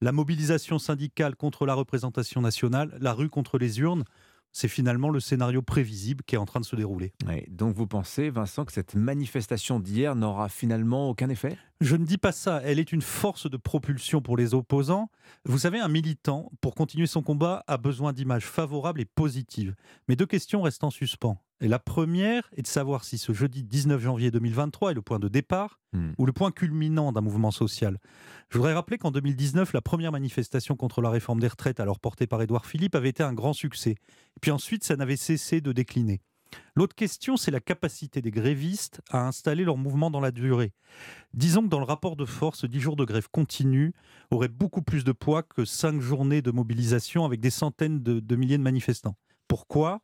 la 0.00 0.12
mobilisation 0.12 0.78
syndicale 0.78 1.36
contre 1.36 1.66
la 1.66 1.74
représentation 1.74 2.40
nationale, 2.40 2.96
la 3.00 3.12
rue 3.12 3.28
contre 3.28 3.58
les 3.58 3.80
urnes, 3.80 4.04
c'est 4.52 4.68
finalement 4.68 5.10
le 5.10 5.20
scénario 5.20 5.62
prévisible 5.62 6.24
qui 6.24 6.34
est 6.34 6.38
en 6.38 6.46
train 6.46 6.60
de 6.60 6.64
se 6.64 6.76
dérouler. 6.76 7.12
donc 7.48 7.76
vous 7.76 7.86
pensez, 7.86 8.30
Vincent, 8.30 8.64
que 8.64 8.72
cette 8.72 8.94
manifestation 8.94 9.78
d'hier 9.78 10.16
n'aura 10.16 10.48
finalement 10.48 11.10
aucun 11.10 11.28
effet? 11.28 11.56
Je 11.80 11.96
ne 11.96 12.04
dis 12.04 12.18
pas 12.18 12.32
ça, 12.32 12.60
elle 12.64 12.78
est 12.78 12.92
une 12.92 13.02
force 13.02 13.48
de 13.48 13.56
propulsion 13.56 14.20
pour 14.20 14.36
les 14.36 14.54
opposants. 14.54 15.10
Vous 15.44 15.58
savez, 15.58 15.78
un 15.78 15.88
militant, 15.88 16.50
pour 16.60 16.74
continuer 16.74 17.06
son 17.06 17.22
combat, 17.22 17.62
a 17.66 17.76
besoin 17.76 18.12
d'images 18.12 18.46
favorables 18.46 19.00
et 19.00 19.04
positives. 19.04 19.74
Mais 20.08 20.16
deux 20.16 20.26
questions 20.26 20.62
restent 20.62 20.84
en 20.84 20.90
suspens. 20.90 21.38
Et 21.60 21.66
la 21.66 21.80
première 21.80 22.48
est 22.56 22.62
de 22.62 22.68
savoir 22.68 23.04
si 23.04 23.18
ce 23.18 23.32
jeudi 23.32 23.64
19 23.64 24.00
janvier 24.00 24.30
2023 24.30 24.92
est 24.92 24.94
le 24.94 25.02
point 25.02 25.18
de 25.18 25.26
départ 25.26 25.80
hmm. 25.92 26.12
ou 26.16 26.24
le 26.24 26.32
point 26.32 26.52
culminant 26.52 27.10
d'un 27.10 27.20
mouvement 27.20 27.50
social. 27.50 27.98
Je 28.50 28.58
voudrais 28.58 28.74
rappeler 28.74 28.96
qu'en 28.96 29.10
2019, 29.10 29.72
la 29.72 29.80
première 29.80 30.12
manifestation 30.12 30.76
contre 30.76 31.02
la 31.02 31.10
réforme 31.10 31.40
des 31.40 31.48
retraites, 31.48 31.80
alors 31.80 31.98
portée 31.98 32.28
par 32.28 32.42
Édouard 32.42 32.66
Philippe, 32.66 32.94
avait 32.94 33.08
été 33.08 33.24
un 33.24 33.32
grand 33.32 33.54
succès. 33.54 33.90
Et 33.90 34.40
puis 34.40 34.52
ensuite, 34.52 34.84
ça 34.84 34.94
n'avait 34.94 35.16
cessé 35.16 35.60
de 35.60 35.72
décliner. 35.72 36.20
L'autre 36.76 36.94
question, 36.94 37.36
c'est 37.36 37.50
la 37.50 37.60
capacité 37.60 38.22
des 38.22 38.30
grévistes 38.30 39.02
à 39.10 39.26
installer 39.26 39.64
leur 39.64 39.76
mouvement 39.76 40.10
dans 40.10 40.20
la 40.20 40.30
durée. 40.30 40.72
Disons 41.34 41.62
que 41.62 41.68
dans 41.68 41.80
le 41.80 41.84
rapport 41.84 42.14
de 42.16 42.24
force, 42.24 42.64
10 42.64 42.80
jours 42.80 42.96
de 42.96 43.04
grève 43.04 43.28
continue 43.30 43.92
auraient 44.30 44.48
beaucoup 44.48 44.80
plus 44.80 45.02
de 45.04 45.12
poids 45.12 45.42
que 45.42 45.64
5 45.64 46.00
journées 46.00 46.40
de 46.40 46.52
mobilisation 46.52 47.24
avec 47.24 47.40
des 47.40 47.50
centaines 47.50 48.00
de 48.00 48.36
milliers 48.36 48.58
de 48.58 48.62
manifestants. 48.62 49.16
Pourquoi? 49.48 50.00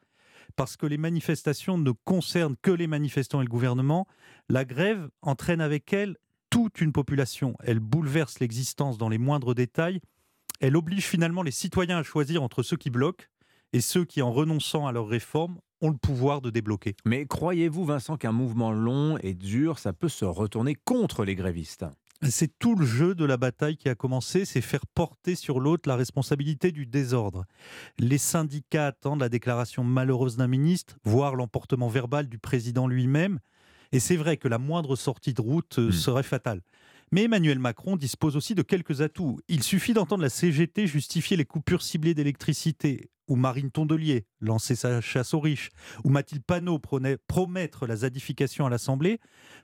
Parce 0.57 0.77
que 0.77 0.87
les 0.87 0.99
manifestations 0.99 1.79
ne 1.79 1.91
concernent 1.91 2.57
que 2.61 2.71
les 2.71 2.87
manifestants 2.87 3.41
et 3.41 3.45
le 3.45 3.51
gouvernement, 3.51 4.07
la 4.49 4.65
grève 4.65 5.09
entraîne 5.23 5.61
avec 5.61 5.93
elle 5.93 6.17
toute 6.51 6.81
une 6.81 6.93
population. 6.93 7.57
Elle 7.65 7.81
bouleverse 7.81 8.39
l'existence 8.41 8.99
dans 8.99 9.09
les 9.09 9.19
moindres 9.19 9.55
détails. 9.55 10.01
Elle 10.61 10.77
oblige 10.77 11.07
finalement 11.07 11.43
les 11.43 11.51
citoyens 11.51 11.99
à 11.99 12.03
choisir 12.03 12.43
entre 12.43 12.63
ceux 12.63 12.77
qui 12.77 12.91
bloquent 12.91 13.25
et 13.73 13.81
ceux 13.81 14.05
qui, 14.05 14.23
en 14.23 14.33
renonçant 14.33 14.87
à 14.87 14.93
leurs 14.93 15.09
réformes, 15.09 15.59
ont 15.81 15.91
le 15.91 15.97
pouvoir 15.97 16.41
de 16.41 16.51
débloquer. 16.51 16.95
Mais 17.05 17.27
croyez-vous, 17.27 17.85
Vincent, 17.85 18.17
qu'un 18.17 18.33
mouvement 18.33 18.71
long 18.71 19.19
et 19.19 19.35
dur, 19.35 19.79
ça 19.79 19.93
peut 19.93 20.09
se 20.09 20.25
retourner 20.25 20.77
contre 20.77 21.25
les 21.25 21.35
grévistes? 21.35 21.85
C'est 22.23 22.59
tout 22.59 22.75
le 22.75 22.87
jeu 22.87 23.15
de 23.15 23.25
la 23.25 23.37
bataille 23.37 23.77
qui 23.77 23.89
a 23.89 23.95
commencé, 23.95 24.45
c'est 24.45 24.61
faire 24.61 24.87
porter 24.87 25.35
sur 25.35 25.61
l'autre 25.61 25.89
la 25.89 25.97
responsabilité 25.97 26.73
du 26.73 26.87
désordre. 26.87 27.45
Les 27.99 28.19
syndicats 28.19 28.89
attendent 28.89 29.21
la 29.21 29.29
déclaration 29.29 29.85
malheureuse 29.85 30.37
d'un 30.37 30.47
ministre, 30.47 30.99
voire 31.05 31.35
l'emportement 31.35 31.89
verbal 31.89 32.29
du 32.29 32.39
président 32.39 32.87
lui-même. 32.87 33.41
Et 33.93 34.01
c'est 34.01 34.17
vrai 34.17 34.37
que 34.37 34.49
la 34.49 34.59
moindre 34.59 34.97
sortie 34.97 35.35
de 35.35 35.41
route 35.41 35.79
euh, 35.79 35.89
hmm. 35.89 35.93
serait 35.93 36.23
fatale. 36.23 36.63
Mais 37.13 37.25
Emmanuel 37.25 37.59
Macron 37.59 37.97
dispose 37.97 38.37
aussi 38.37 38.55
de 38.55 38.63
quelques 38.63 39.03
atouts. 39.03 39.39
Il 39.49 39.63
suffit 39.63 39.93
d'entendre 39.93 40.23
la 40.23 40.31
CGT 40.31 40.87
justifier 40.87 41.37
les 41.37 41.45
coupures 41.45 41.83
ciblées 41.83 42.15
d'électricité, 42.15 43.09
ou 43.29 43.37
Marine 43.37 43.71
Tondelier 43.71 44.27
lancer 44.41 44.75
sa 44.75 45.01
chasse 45.01 45.35
aux 45.35 45.41
riches, 45.41 45.71
ou 46.05 46.11
Mathilde 46.11 46.45
Panot 46.45 46.81
promettre 47.27 47.87
la 47.87 47.97
zadification 47.97 48.67
à 48.67 48.71
l'Assemblée 48.71 49.21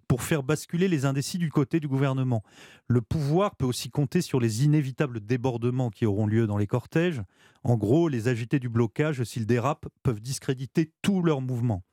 pour 0.08 0.22
faire 0.22 0.42
basculer 0.42 0.88
les 0.88 1.04
indécis 1.04 1.38
du 1.38 1.50
côté 1.50 1.80
du 1.80 1.88
gouvernement. 1.88 2.42
Le 2.88 3.02
pouvoir 3.02 3.56
peut 3.56 3.66
aussi 3.66 3.90
compter 3.90 4.22
sur 4.22 4.40
les 4.40 4.64
inévitables 4.64 5.20
débordements 5.20 5.90
qui 5.90 6.06
auront 6.06 6.26
lieu 6.26 6.46
dans 6.46 6.58
les 6.58 6.66
cortèges. 6.66 7.22
En 7.62 7.76
gros, 7.76 8.08
les 8.08 8.28
agités 8.28 8.58
du 8.58 8.68
blocage, 8.68 9.22
s'ils 9.24 9.46
dérapent, 9.46 9.88
peuvent 10.02 10.20
discréditer 10.20 10.92
tous 11.02 11.22
leurs 11.22 11.40
mouvements. 11.40 11.84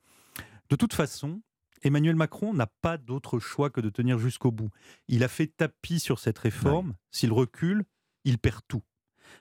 De 0.70 0.76
toute 0.76 0.94
façon, 0.94 1.40
Emmanuel 1.82 2.16
Macron 2.16 2.54
n'a 2.54 2.66
pas 2.66 2.96
d'autre 2.96 3.38
choix 3.38 3.70
que 3.70 3.80
de 3.80 3.90
tenir 3.90 4.18
jusqu'au 4.18 4.50
bout. 4.50 4.70
Il 5.06 5.22
a 5.22 5.28
fait 5.28 5.46
tapis 5.46 6.00
sur 6.00 6.18
cette 6.18 6.38
réforme. 6.38 6.94
S'il 7.10 7.32
recule, 7.32 7.84
il 8.24 8.38
perd 8.38 8.60
tout. 8.66 8.82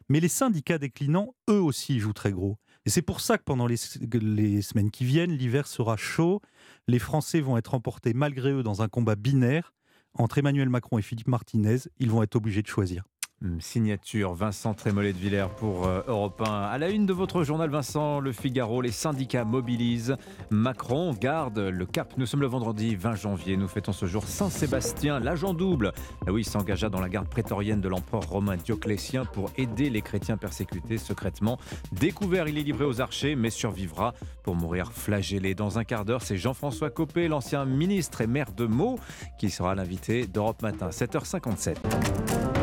Mais 0.09 0.19
les 0.19 0.27
syndicats 0.27 0.77
déclinants, 0.77 1.35
eux 1.49 1.61
aussi, 1.61 1.99
jouent 1.99 2.13
très 2.13 2.31
gros. 2.31 2.57
Et 2.85 2.89
c'est 2.89 3.01
pour 3.01 3.19
ça 3.19 3.37
que 3.37 3.43
pendant 3.43 3.67
les, 3.67 3.75
les 4.21 4.61
semaines 4.61 4.91
qui 4.91 5.03
viennent, 5.03 5.31
l'hiver 5.31 5.67
sera 5.67 5.97
chaud. 5.97 6.41
Les 6.87 6.99
Français 6.99 7.41
vont 7.41 7.57
être 7.57 7.73
emportés 7.73 8.13
malgré 8.13 8.51
eux 8.51 8.63
dans 8.63 8.81
un 8.81 8.87
combat 8.87 9.15
binaire. 9.15 9.73
Entre 10.13 10.37
Emmanuel 10.37 10.69
Macron 10.69 10.97
et 10.97 11.01
Philippe 11.01 11.27
Martinez, 11.27 11.79
ils 11.99 12.09
vont 12.09 12.23
être 12.23 12.35
obligés 12.35 12.61
de 12.61 12.67
choisir. 12.67 13.03
Hum, 13.45 13.61
signature 13.61 14.33
Vincent 14.33 14.73
Trémollet 14.73 15.13
de 15.13 15.19
Villers 15.19 15.49
pour 15.57 15.85
euh, 15.85 16.01
Europe 16.07 16.41
1. 16.41 16.51
À 16.51 16.79
la 16.79 16.89
une 16.89 17.05
de 17.05 17.13
votre 17.13 17.43
journal, 17.43 17.69
Vincent, 17.69 18.19
Le 18.19 18.31
Figaro, 18.31 18.81
les 18.81 18.89
syndicats 18.89 19.45
mobilisent. 19.45 20.15
Macron 20.49 21.13
garde 21.13 21.59
le 21.59 21.85
cap. 21.85 22.15
Nous 22.17 22.25
sommes 22.25 22.41
le 22.41 22.47
vendredi 22.47 22.95
20 22.95 23.13
janvier. 23.13 23.55
Nous 23.55 23.67
fêtons 23.67 23.91
ce 23.91 24.07
jour 24.07 24.23
Saint-Sébastien, 24.23 25.19
l'agent 25.19 25.53
double. 25.53 25.91
Ah 26.25 26.31
oui, 26.31 26.41
il 26.41 26.45
s'engagea 26.45 26.89
dans 26.89 26.99
la 26.99 27.09
garde 27.09 27.27
prétorienne 27.29 27.79
de 27.79 27.87
l'empereur 27.87 28.27
romain 28.27 28.57
Dioclétien 28.57 29.23
pour 29.23 29.51
aider 29.55 29.91
les 29.91 30.01
chrétiens 30.01 30.37
persécutés 30.37 30.97
secrètement. 30.97 31.59
Découvert, 31.91 32.47
il 32.47 32.57
est 32.57 32.63
livré 32.63 32.85
aux 32.85 33.01
archers, 33.01 33.35
mais 33.35 33.51
survivra 33.51 34.15
pour 34.41 34.55
mourir 34.55 34.91
flagellé. 34.91 35.53
Dans 35.53 35.77
un 35.77 35.83
quart 35.83 36.05
d'heure, 36.05 36.23
c'est 36.23 36.37
Jean-François 36.37 36.89
Copé, 36.89 37.27
l'ancien 37.27 37.65
ministre 37.65 38.21
et 38.21 38.27
maire 38.27 38.51
de 38.51 38.65
Meaux, 38.65 38.97
qui 39.37 39.51
sera 39.51 39.75
l'invité 39.75 40.25
d'Europe 40.25 40.63
Matin, 40.63 40.89
7h57. 40.89 42.56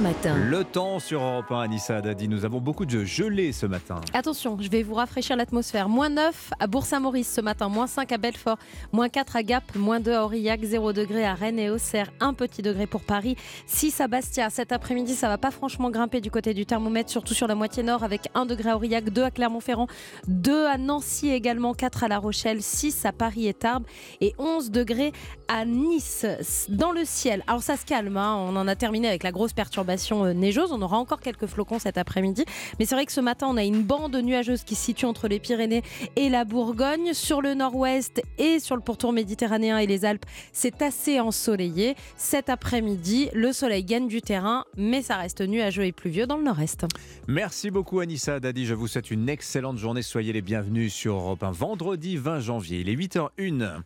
Matin. 0.00 0.36
Le 0.36 0.62
temps 0.62 1.00
sur 1.00 1.20
Europe 1.20 1.50
1, 1.50 1.60
Anissa 1.60 2.00
Dadi. 2.00 2.28
Nous 2.28 2.44
avons 2.44 2.60
beaucoup 2.60 2.86
de 2.86 3.04
gelée 3.04 3.50
ce 3.50 3.66
matin. 3.66 4.00
Attention, 4.12 4.56
je 4.60 4.70
vais 4.70 4.84
vous 4.84 4.94
rafraîchir 4.94 5.34
l'atmosphère. 5.34 5.88
Moins 5.88 6.08
9 6.08 6.50
à 6.60 6.68
Bourg-Saint-Maurice 6.68 7.32
ce 7.32 7.40
matin, 7.40 7.68
moins 7.68 7.88
5 7.88 8.12
à 8.12 8.16
Belfort, 8.16 8.58
moins 8.92 9.08
4 9.08 9.34
à 9.34 9.42
Gap, 9.42 9.64
moins 9.74 9.98
2 9.98 10.12
à 10.12 10.24
Aurillac, 10.24 10.62
0 10.62 10.92
degré 10.92 11.24
à 11.24 11.34
Rennes 11.34 11.58
et 11.58 11.68
Auxerre, 11.68 12.12
1 12.20 12.34
petit 12.34 12.62
degré 12.62 12.86
pour 12.86 13.00
Paris, 13.00 13.34
6 13.66 14.00
à 14.00 14.06
Bastia. 14.06 14.50
Cet 14.50 14.70
après-midi, 14.70 15.14
ça 15.14 15.26
va 15.26 15.36
pas 15.36 15.50
franchement 15.50 15.90
grimper 15.90 16.20
du 16.20 16.30
côté 16.30 16.54
du 16.54 16.64
thermomètre, 16.64 17.10
surtout 17.10 17.34
sur 17.34 17.48
la 17.48 17.56
moitié 17.56 17.82
nord, 17.82 18.04
avec 18.04 18.28
1 18.34 18.46
degré 18.46 18.70
à 18.70 18.76
Aurillac, 18.76 19.10
2 19.10 19.22
à 19.24 19.32
Clermont-Ferrand, 19.32 19.88
2 20.28 20.66
à 20.66 20.78
Nancy 20.78 21.30
également, 21.30 21.74
4 21.74 22.04
à 22.04 22.08
La 22.08 22.18
Rochelle, 22.18 22.62
6 22.62 23.04
à 23.04 23.10
Paris 23.10 23.48
et 23.48 23.54
Tarbes 23.54 23.84
et 24.20 24.34
11 24.38 24.70
degrés 24.70 25.12
à 25.48 25.64
Nice. 25.64 26.24
Dans 26.68 26.92
le 26.92 27.04
ciel, 27.04 27.42
alors 27.48 27.62
ça 27.62 27.76
se 27.76 27.84
calme, 27.84 28.16
hein. 28.16 28.36
on 28.36 28.54
en 28.54 28.68
a 28.68 28.76
terminé 28.76 29.08
avec 29.08 29.24
la 29.24 29.32
grosse 29.32 29.52
perturbation 29.52 29.87
perturbations 29.88 30.24
euh. 30.24 30.68
On 30.70 30.82
aura 30.82 30.98
encore 30.98 31.20
quelques 31.20 31.46
flocons 31.46 31.78
cet 31.78 31.98
après-midi. 31.98 32.44
Mais 32.78 32.84
c'est 32.84 32.94
vrai 32.94 33.06
que 33.06 33.12
ce 33.12 33.20
matin, 33.20 33.46
on 33.48 33.56
a 33.56 33.64
une 33.64 33.82
bande 33.82 34.16
nuageuse 34.16 34.64
qui 34.64 34.74
se 34.74 34.84
situe 34.84 35.06
entre 35.06 35.28
les 35.28 35.38
Pyrénées 35.38 35.82
et 36.16 36.28
la 36.28 36.44
Bourgogne. 36.44 37.14
Sur 37.14 37.40
le 37.40 37.54
nord-ouest 37.54 38.22
et 38.38 38.58
sur 38.58 38.76
le 38.76 38.82
pourtour 38.82 39.12
méditerranéen 39.12 39.78
et 39.78 39.86
les 39.86 40.04
Alpes, 40.04 40.26
c'est 40.52 40.82
assez 40.82 41.20
ensoleillé. 41.20 41.94
Cet 42.16 42.48
après-midi, 42.48 43.28
le 43.32 43.52
soleil 43.52 43.84
gagne 43.84 44.08
du 44.08 44.20
terrain, 44.20 44.64
mais 44.76 45.02
ça 45.02 45.16
reste 45.16 45.40
nuageux 45.40 45.84
et 45.84 45.92
pluvieux 45.92 46.26
dans 46.26 46.36
le 46.36 46.44
nord-est. 46.44 46.86
Merci 47.26 47.70
beaucoup 47.70 48.00
Anissa 48.00 48.40
Dadi. 48.40 48.66
Je 48.66 48.74
vous 48.74 48.88
souhaite 48.88 49.10
une 49.10 49.28
excellente 49.28 49.78
journée. 49.78 50.02
Soyez 50.02 50.32
les 50.32 50.42
bienvenus 50.42 50.92
sur 50.92 51.14
Europe 51.14 51.42
1 51.42 51.52
vendredi 51.52 52.16
20 52.16 52.40
janvier. 52.40 52.80
Il 52.80 52.88
est 52.88 52.96
8h01. 52.96 53.82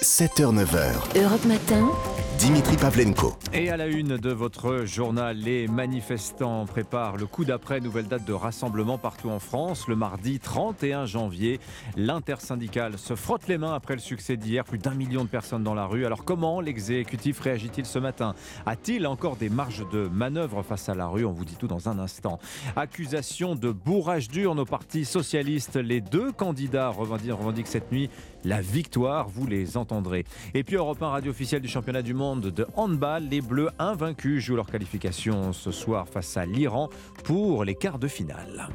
7h, 0.00 0.54
9h. 0.54 1.20
Europe 1.22 1.44
Matin. 1.44 1.90
Dimitri 2.38 2.76
Pavlenko. 2.76 3.34
Et 3.52 3.68
à 3.68 3.76
la 3.76 3.88
une 3.88 4.16
de 4.16 4.30
votre 4.30 4.84
journal, 4.84 5.36
les 5.36 5.66
manifestants 5.66 6.64
préparent 6.66 7.16
le 7.16 7.26
coup 7.26 7.44
d'après, 7.44 7.80
nouvelle 7.80 8.06
date 8.06 8.24
de 8.24 8.32
rassemblement 8.32 8.96
partout 8.96 9.28
en 9.28 9.40
France. 9.40 9.88
Le 9.88 9.96
mardi 9.96 10.38
31 10.38 11.04
janvier, 11.04 11.58
l'intersyndicale 11.96 12.96
se 12.96 13.16
frotte 13.16 13.48
les 13.48 13.58
mains 13.58 13.74
après 13.74 13.94
le 13.94 14.00
succès 14.00 14.36
d'hier, 14.36 14.64
plus 14.64 14.78
d'un 14.78 14.94
million 14.94 15.24
de 15.24 15.28
personnes 15.28 15.64
dans 15.64 15.74
la 15.74 15.84
rue. 15.84 16.06
Alors 16.06 16.24
comment 16.24 16.60
l'exécutif 16.60 17.40
réagit-il 17.40 17.84
ce 17.84 17.98
matin? 17.98 18.34
A-t-il 18.66 19.06
encore 19.06 19.36
des 19.36 19.48
marges 19.48 19.84
de 19.90 20.06
manœuvre 20.06 20.62
face 20.62 20.88
à 20.88 20.94
la 20.94 21.08
rue? 21.08 21.24
On 21.24 21.32
vous 21.32 21.44
dit 21.44 21.56
tout 21.56 21.66
dans 21.66 21.88
un 21.88 21.98
instant. 21.98 22.38
Accusation 22.76 23.56
de 23.56 23.72
bourrage 23.72 24.28
dur 24.28 24.56
au 24.56 24.64
parti 24.64 25.04
socialiste. 25.04 25.76
Les 25.76 26.00
deux 26.00 26.30
candidats 26.30 26.88
revendiquent 26.88 27.66
cette 27.66 27.90
nuit 27.90 28.08
la 28.44 28.60
victoire, 28.60 29.28
vous 29.28 29.46
entendrez. 29.76 30.24
Et 30.54 30.64
puis 30.64 30.76
Europe 30.76 31.02
1, 31.02 31.08
radio 31.08 31.30
officielle 31.30 31.62
du 31.62 31.68
championnat 31.68 32.02
du 32.02 32.14
monde 32.14 32.46
de 32.46 32.66
handball, 32.76 33.28
les 33.28 33.40
Bleus 33.40 33.70
invaincus 33.78 34.44
jouent 34.44 34.56
leur 34.56 34.70
qualification 34.70 35.52
ce 35.52 35.70
soir 35.70 36.08
face 36.08 36.36
à 36.36 36.46
l'Iran 36.46 36.88
pour 37.24 37.64
les 37.64 37.74
quarts 37.74 37.98
de 37.98 38.08
finale. 38.08 38.68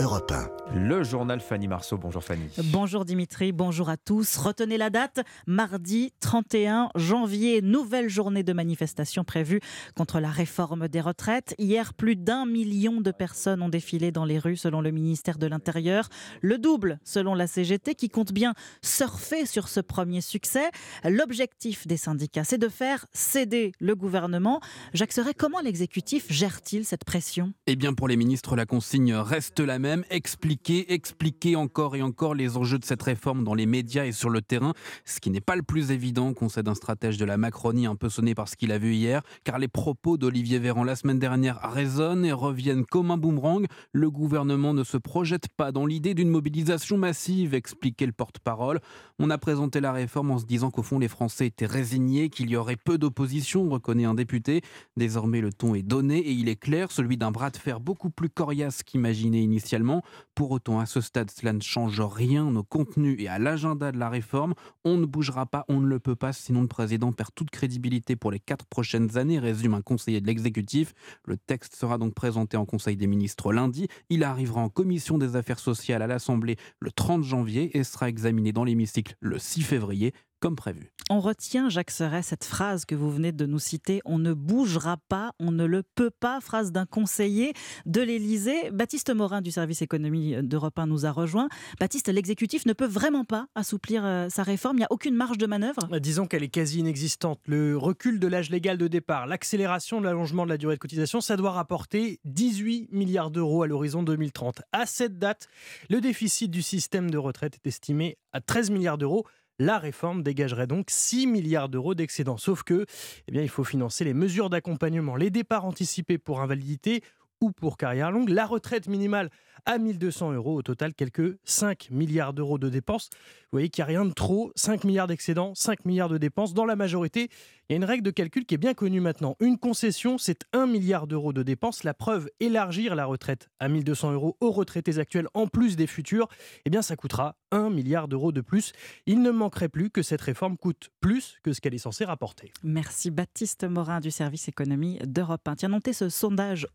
Europe 0.00 0.32
1. 0.32 0.67
Le 0.74 1.02
journal 1.02 1.40
Fanny 1.40 1.66
Marceau. 1.66 1.96
Bonjour 1.96 2.22
Fanny. 2.22 2.46
Bonjour 2.64 3.06
Dimitri, 3.06 3.52
bonjour 3.52 3.88
à 3.88 3.96
tous. 3.96 4.36
Retenez 4.36 4.76
la 4.76 4.90
date, 4.90 5.20
mardi 5.46 6.12
31 6.20 6.90
janvier, 6.94 7.62
nouvelle 7.62 8.10
journée 8.10 8.42
de 8.42 8.52
manifestation 8.52 9.24
prévue 9.24 9.60
contre 9.96 10.20
la 10.20 10.28
réforme 10.28 10.88
des 10.88 11.00
retraites. 11.00 11.54
Hier, 11.58 11.94
plus 11.94 12.16
d'un 12.16 12.44
million 12.44 13.00
de 13.00 13.10
personnes 13.10 13.62
ont 13.62 13.70
défilé 13.70 14.12
dans 14.12 14.26
les 14.26 14.38
rues 14.38 14.58
selon 14.58 14.82
le 14.82 14.90
ministère 14.90 15.38
de 15.38 15.46
l'Intérieur. 15.46 16.10
Le 16.42 16.58
double 16.58 16.98
selon 17.02 17.34
la 17.34 17.46
CGT 17.46 17.94
qui 17.94 18.10
compte 18.10 18.32
bien 18.32 18.52
surfer 18.82 19.46
sur 19.46 19.68
ce 19.68 19.80
premier 19.80 20.20
succès. 20.20 20.70
L'objectif 21.02 21.86
des 21.86 21.96
syndicats, 21.96 22.44
c'est 22.44 22.58
de 22.58 22.68
faire 22.68 23.06
céder 23.12 23.72
le 23.80 23.94
gouvernement. 23.94 24.60
Jacques 24.92 25.12
Serret, 25.12 25.34
comment 25.34 25.60
l'exécutif 25.60 26.30
gère-t-il 26.30 26.84
cette 26.84 27.04
pression? 27.04 27.54
Eh 27.66 27.74
bien 27.74 27.94
pour 27.94 28.06
les 28.06 28.16
ministres, 28.16 28.54
la 28.54 28.66
consigne 28.66 29.14
reste 29.14 29.60
la 29.60 29.78
même. 29.78 30.04
Explique 30.10 30.57
expliquer, 30.88 31.56
encore 31.56 31.96
et 31.96 32.02
encore 32.02 32.34
les 32.34 32.56
enjeux 32.56 32.78
de 32.78 32.84
cette 32.84 33.02
réforme 33.02 33.44
dans 33.44 33.54
les 33.54 33.66
médias 33.66 34.06
et 34.06 34.12
sur 34.12 34.30
le 34.30 34.42
terrain, 34.42 34.74
ce 35.04 35.20
qui 35.20 35.30
n'est 35.30 35.40
pas 35.40 35.56
le 35.56 35.62
plus 35.62 35.90
évident, 35.90 36.32
concède 36.34 36.68
un 36.68 36.74
stratège 36.74 37.16
de 37.16 37.24
la 37.24 37.36
Macronie 37.36 37.86
un 37.86 37.96
peu 37.96 38.08
sonné 38.08 38.34
par 38.34 38.48
ce 38.48 38.56
qu'il 38.56 38.72
a 38.72 38.78
vu 38.78 38.94
hier, 38.94 39.22
car 39.44 39.58
les 39.58 39.68
propos 39.68 40.16
d'Olivier 40.16 40.58
Véran 40.58 40.84
la 40.84 40.96
semaine 40.96 41.18
dernière 41.18 41.60
résonnent 41.62 42.24
et 42.24 42.32
reviennent 42.32 42.84
comme 42.84 43.10
un 43.10 43.16
boomerang. 43.16 43.66
Le 43.92 44.10
gouvernement 44.10 44.74
ne 44.74 44.84
se 44.84 44.96
projette 44.96 45.48
pas 45.56 45.72
dans 45.72 45.86
l'idée 45.86 46.14
d'une 46.14 46.28
mobilisation 46.28 46.98
massive, 46.98 47.54
expliquait 47.54 48.06
le 48.06 48.12
porte-parole. 48.12 48.80
On 49.18 49.30
a 49.30 49.38
présenté 49.38 49.80
la 49.80 49.92
réforme 49.92 50.30
en 50.30 50.38
se 50.38 50.46
disant 50.46 50.70
qu'au 50.70 50.82
fond 50.82 50.98
les 50.98 51.08
Français 51.08 51.46
étaient 51.46 51.66
résignés, 51.66 52.30
qu'il 52.30 52.50
y 52.50 52.56
aurait 52.56 52.76
peu 52.76 52.98
d'opposition, 52.98 53.68
reconnaît 53.68 54.04
un 54.04 54.14
député. 54.14 54.62
Désormais 54.96 55.40
le 55.40 55.52
ton 55.52 55.74
est 55.74 55.82
donné 55.82 56.18
et 56.18 56.32
il 56.32 56.48
est 56.48 56.56
clair, 56.56 56.90
celui 56.92 57.16
d'un 57.16 57.30
bras 57.30 57.50
de 57.50 57.56
fer 57.56 57.80
beaucoup 57.80 58.10
plus 58.10 58.28
coriace 58.28 58.82
qu'imaginé 58.82 59.40
initialement. 59.40 60.02
Pour 60.34 60.47
autant, 60.50 60.80
à 60.80 60.86
ce 60.86 61.00
stade, 61.00 61.30
cela 61.30 61.52
ne 61.52 61.60
change 61.60 62.00
rien 62.00 62.54
au 62.56 62.62
contenu 62.62 63.16
et 63.20 63.28
à 63.28 63.38
l'agenda 63.38 63.92
de 63.92 63.98
la 63.98 64.08
réforme. 64.08 64.54
On 64.84 64.96
ne 64.96 65.06
bougera 65.06 65.46
pas, 65.46 65.64
on 65.68 65.80
ne 65.80 65.86
le 65.86 65.98
peut 65.98 66.16
pas, 66.16 66.32
sinon 66.32 66.62
le 66.62 66.68
président 66.68 67.12
perd 67.12 67.30
toute 67.34 67.50
crédibilité 67.50 68.16
pour 68.16 68.30
les 68.30 68.40
quatre 68.40 68.66
prochaines 68.66 69.16
années, 69.16 69.38
résume 69.38 69.74
un 69.74 69.82
conseiller 69.82 70.20
de 70.20 70.26
l'exécutif. 70.26 70.94
Le 71.24 71.36
texte 71.36 71.74
sera 71.74 71.98
donc 71.98 72.14
présenté 72.14 72.56
en 72.56 72.64
Conseil 72.64 72.96
des 72.96 73.06
ministres 73.06 73.52
lundi. 73.52 73.88
Il 74.10 74.24
arrivera 74.24 74.60
en 74.60 74.68
commission 74.68 75.18
des 75.18 75.36
affaires 75.36 75.58
sociales 75.58 76.02
à 76.02 76.06
l'Assemblée 76.06 76.56
le 76.80 76.90
30 76.90 77.22
janvier 77.22 77.76
et 77.76 77.84
sera 77.84 78.08
examiné 78.08 78.52
dans 78.52 78.64
l'hémicycle 78.64 79.16
le 79.20 79.38
6 79.38 79.62
février 79.62 80.12
comme 80.40 80.56
prévu. 80.56 80.92
On 81.10 81.20
retient, 81.20 81.68
Jacques 81.68 81.90
Serret, 81.90 82.22
cette 82.22 82.44
phrase 82.44 82.84
que 82.84 82.94
vous 82.94 83.10
venez 83.10 83.32
de 83.32 83.46
nous 83.46 83.58
citer 83.58 84.00
on 84.04 84.18
ne 84.18 84.32
bougera 84.32 84.96
pas, 85.08 85.32
on 85.38 85.50
ne 85.50 85.64
le 85.64 85.82
peut 85.82 86.10
pas, 86.10 86.40
phrase 86.40 86.72
d'un 86.72 86.86
conseiller 86.86 87.52
de 87.86 88.00
l'Élysée. 88.00 88.70
Baptiste 88.70 89.14
Morin 89.14 89.40
du 89.40 89.50
service 89.50 89.82
économie 89.82 90.36
d'Europe 90.42 90.78
1 90.78 90.86
nous 90.86 91.06
a 91.06 91.10
rejoint. 91.10 91.48
Baptiste, 91.80 92.08
l'exécutif 92.08 92.66
ne 92.66 92.72
peut 92.72 92.86
vraiment 92.86 93.24
pas 93.24 93.46
assouplir 93.54 94.04
euh, 94.04 94.28
sa 94.28 94.42
réforme, 94.42 94.76
il 94.76 94.80
n'y 94.80 94.84
a 94.84 94.92
aucune 94.92 95.14
marge 95.14 95.38
de 95.38 95.46
manœuvre 95.46 95.88
euh, 95.92 95.98
Disons 95.98 96.26
qu'elle 96.26 96.42
est 96.42 96.48
quasi 96.48 96.80
inexistante. 96.80 97.40
Le 97.46 97.76
recul 97.76 98.20
de 98.20 98.26
l'âge 98.26 98.50
légal 98.50 98.78
de 98.78 98.88
départ, 98.88 99.26
l'accélération 99.26 100.00
de 100.00 100.06
l'allongement 100.06 100.44
de 100.44 100.50
la 100.50 100.58
durée 100.58 100.74
de 100.74 100.80
cotisation, 100.80 101.20
ça 101.20 101.36
doit 101.36 101.52
rapporter 101.52 102.20
18 102.24 102.88
milliards 102.92 103.30
d'euros 103.30 103.62
à 103.62 103.66
l'horizon 103.66 104.02
2030. 104.02 104.62
À 104.72 104.86
cette 104.86 105.18
date, 105.18 105.48
le 105.90 106.00
déficit 106.00 106.50
du 106.50 106.62
système 106.62 107.10
de 107.10 107.18
retraite 107.18 107.54
est 107.54 107.66
estimé 107.66 108.18
à 108.32 108.40
13 108.40 108.70
milliards 108.70 108.98
d'euros. 108.98 109.24
La 109.60 109.78
réforme 109.78 110.22
dégagerait 110.22 110.68
donc 110.68 110.86
6 110.88 111.26
milliards 111.26 111.68
d'euros 111.68 111.96
d'excédent. 111.96 112.36
Sauf 112.36 112.62
que, 112.62 112.86
eh 113.26 113.32
bien, 113.32 113.42
il 113.42 113.48
faut 113.48 113.64
financer 113.64 114.04
les 114.04 114.14
mesures 114.14 114.50
d'accompagnement, 114.50 115.16
les 115.16 115.30
départs 115.30 115.64
anticipés 115.64 116.16
pour 116.16 116.40
invalidité 116.40 117.02
ou 117.40 117.50
pour 117.52 117.76
carrière 117.76 118.10
longue, 118.10 118.28
la 118.28 118.46
retraite 118.46 118.88
minimale 118.88 119.30
à 119.66 119.78
1200 119.78 120.32
euros. 120.32 120.56
Au 120.56 120.62
total, 120.62 120.94
quelques 120.94 121.38
5 121.44 121.90
milliards 121.90 122.32
d'euros 122.32 122.58
de 122.58 122.68
dépenses. 122.68 123.10
Vous 123.50 123.56
voyez 123.56 123.68
qu'il 123.68 123.82
n'y 123.82 123.90
a 123.90 123.98
rien 123.98 124.04
de 124.04 124.12
trop. 124.12 124.52
5 124.56 124.84
milliards 124.84 125.06
d'excédents, 125.06 125.54
5 125.54 125.84
milliards 125.84 126.08
de 126.08 126.18
dépenses. 126.18 126.54
Dans 126.54 126.64
la 126.64 126.76
majorité, 126.76 127.28
il 127.68 127.72
y 127.72 127.74
a 127.74 127.76
une 127.76 127.84
règle 127.84 128.02
de 128.02 128.10
calcul 128.10 128.46
qui 128.46 128.54
est 128.54 128.58
bien 128.58 128.74
connue 128.74 129.00
maintenant. 129.00 129.36
Une 129.40 129.58
concession, 129.58 130.16
c'est 130.16 130.40
1 130.52 130.66
milliard 130.66 131.06
d'euros 131.06 131.32
de 131.32 131.42
dépenses. 131.42 131.84
La 131.84 131.94
preuve, 131.94 132.30
élargir 132.40 132.94
la 132.94 133.04
retraite 133.04 133.48
à 133.60 133.68
1200 133.68 134.12
euros 134.12 134.36
aux 134.40 134.50
retraités 134.50 134.98
actuels 134.98 135.28
en 135.34 135.46
plus 135.46 135.76
des 135.76 135.86
futurs, 135.86 136.28
eh 136.64 136.70
bien 136.70 136.82
ça 136.82 136.96
coûtera 136.96 137.36
1 137.50 137.70
milliard 137.70 138.08
d'euros 138.08 138.32
de 138.32 138.40
plus. 138.40 138.72
Il 139.06 139.22
ne 139.22 139.30
manquerait 139.30 139.68
plus 139.68 139.90
que 139.90 140.02
cette 140.02 140.20
réforme 140.20 140.56
coûte 140.56 140.90
plus 141.00 141.36
que 141.42 141.52
ce 141.52 141.60
qu'elle 141.60 141.74
est 141.74 141.78
censée 141.78 142.04
rapporter. 142.04 142.52
Merci 142.62 143.10
Baptiste 143.10 143.64
Morin 143.64 144.00
du 144.00 144.10
service 144.10 144.48
économie 144.48 144.98
d'Europe 145.04 145.46
1. 145.46 145.56
Tiens, 145.56 145.68
notez 145.68 145.92
ce 145.92 146.08
sondage 146.08 146.66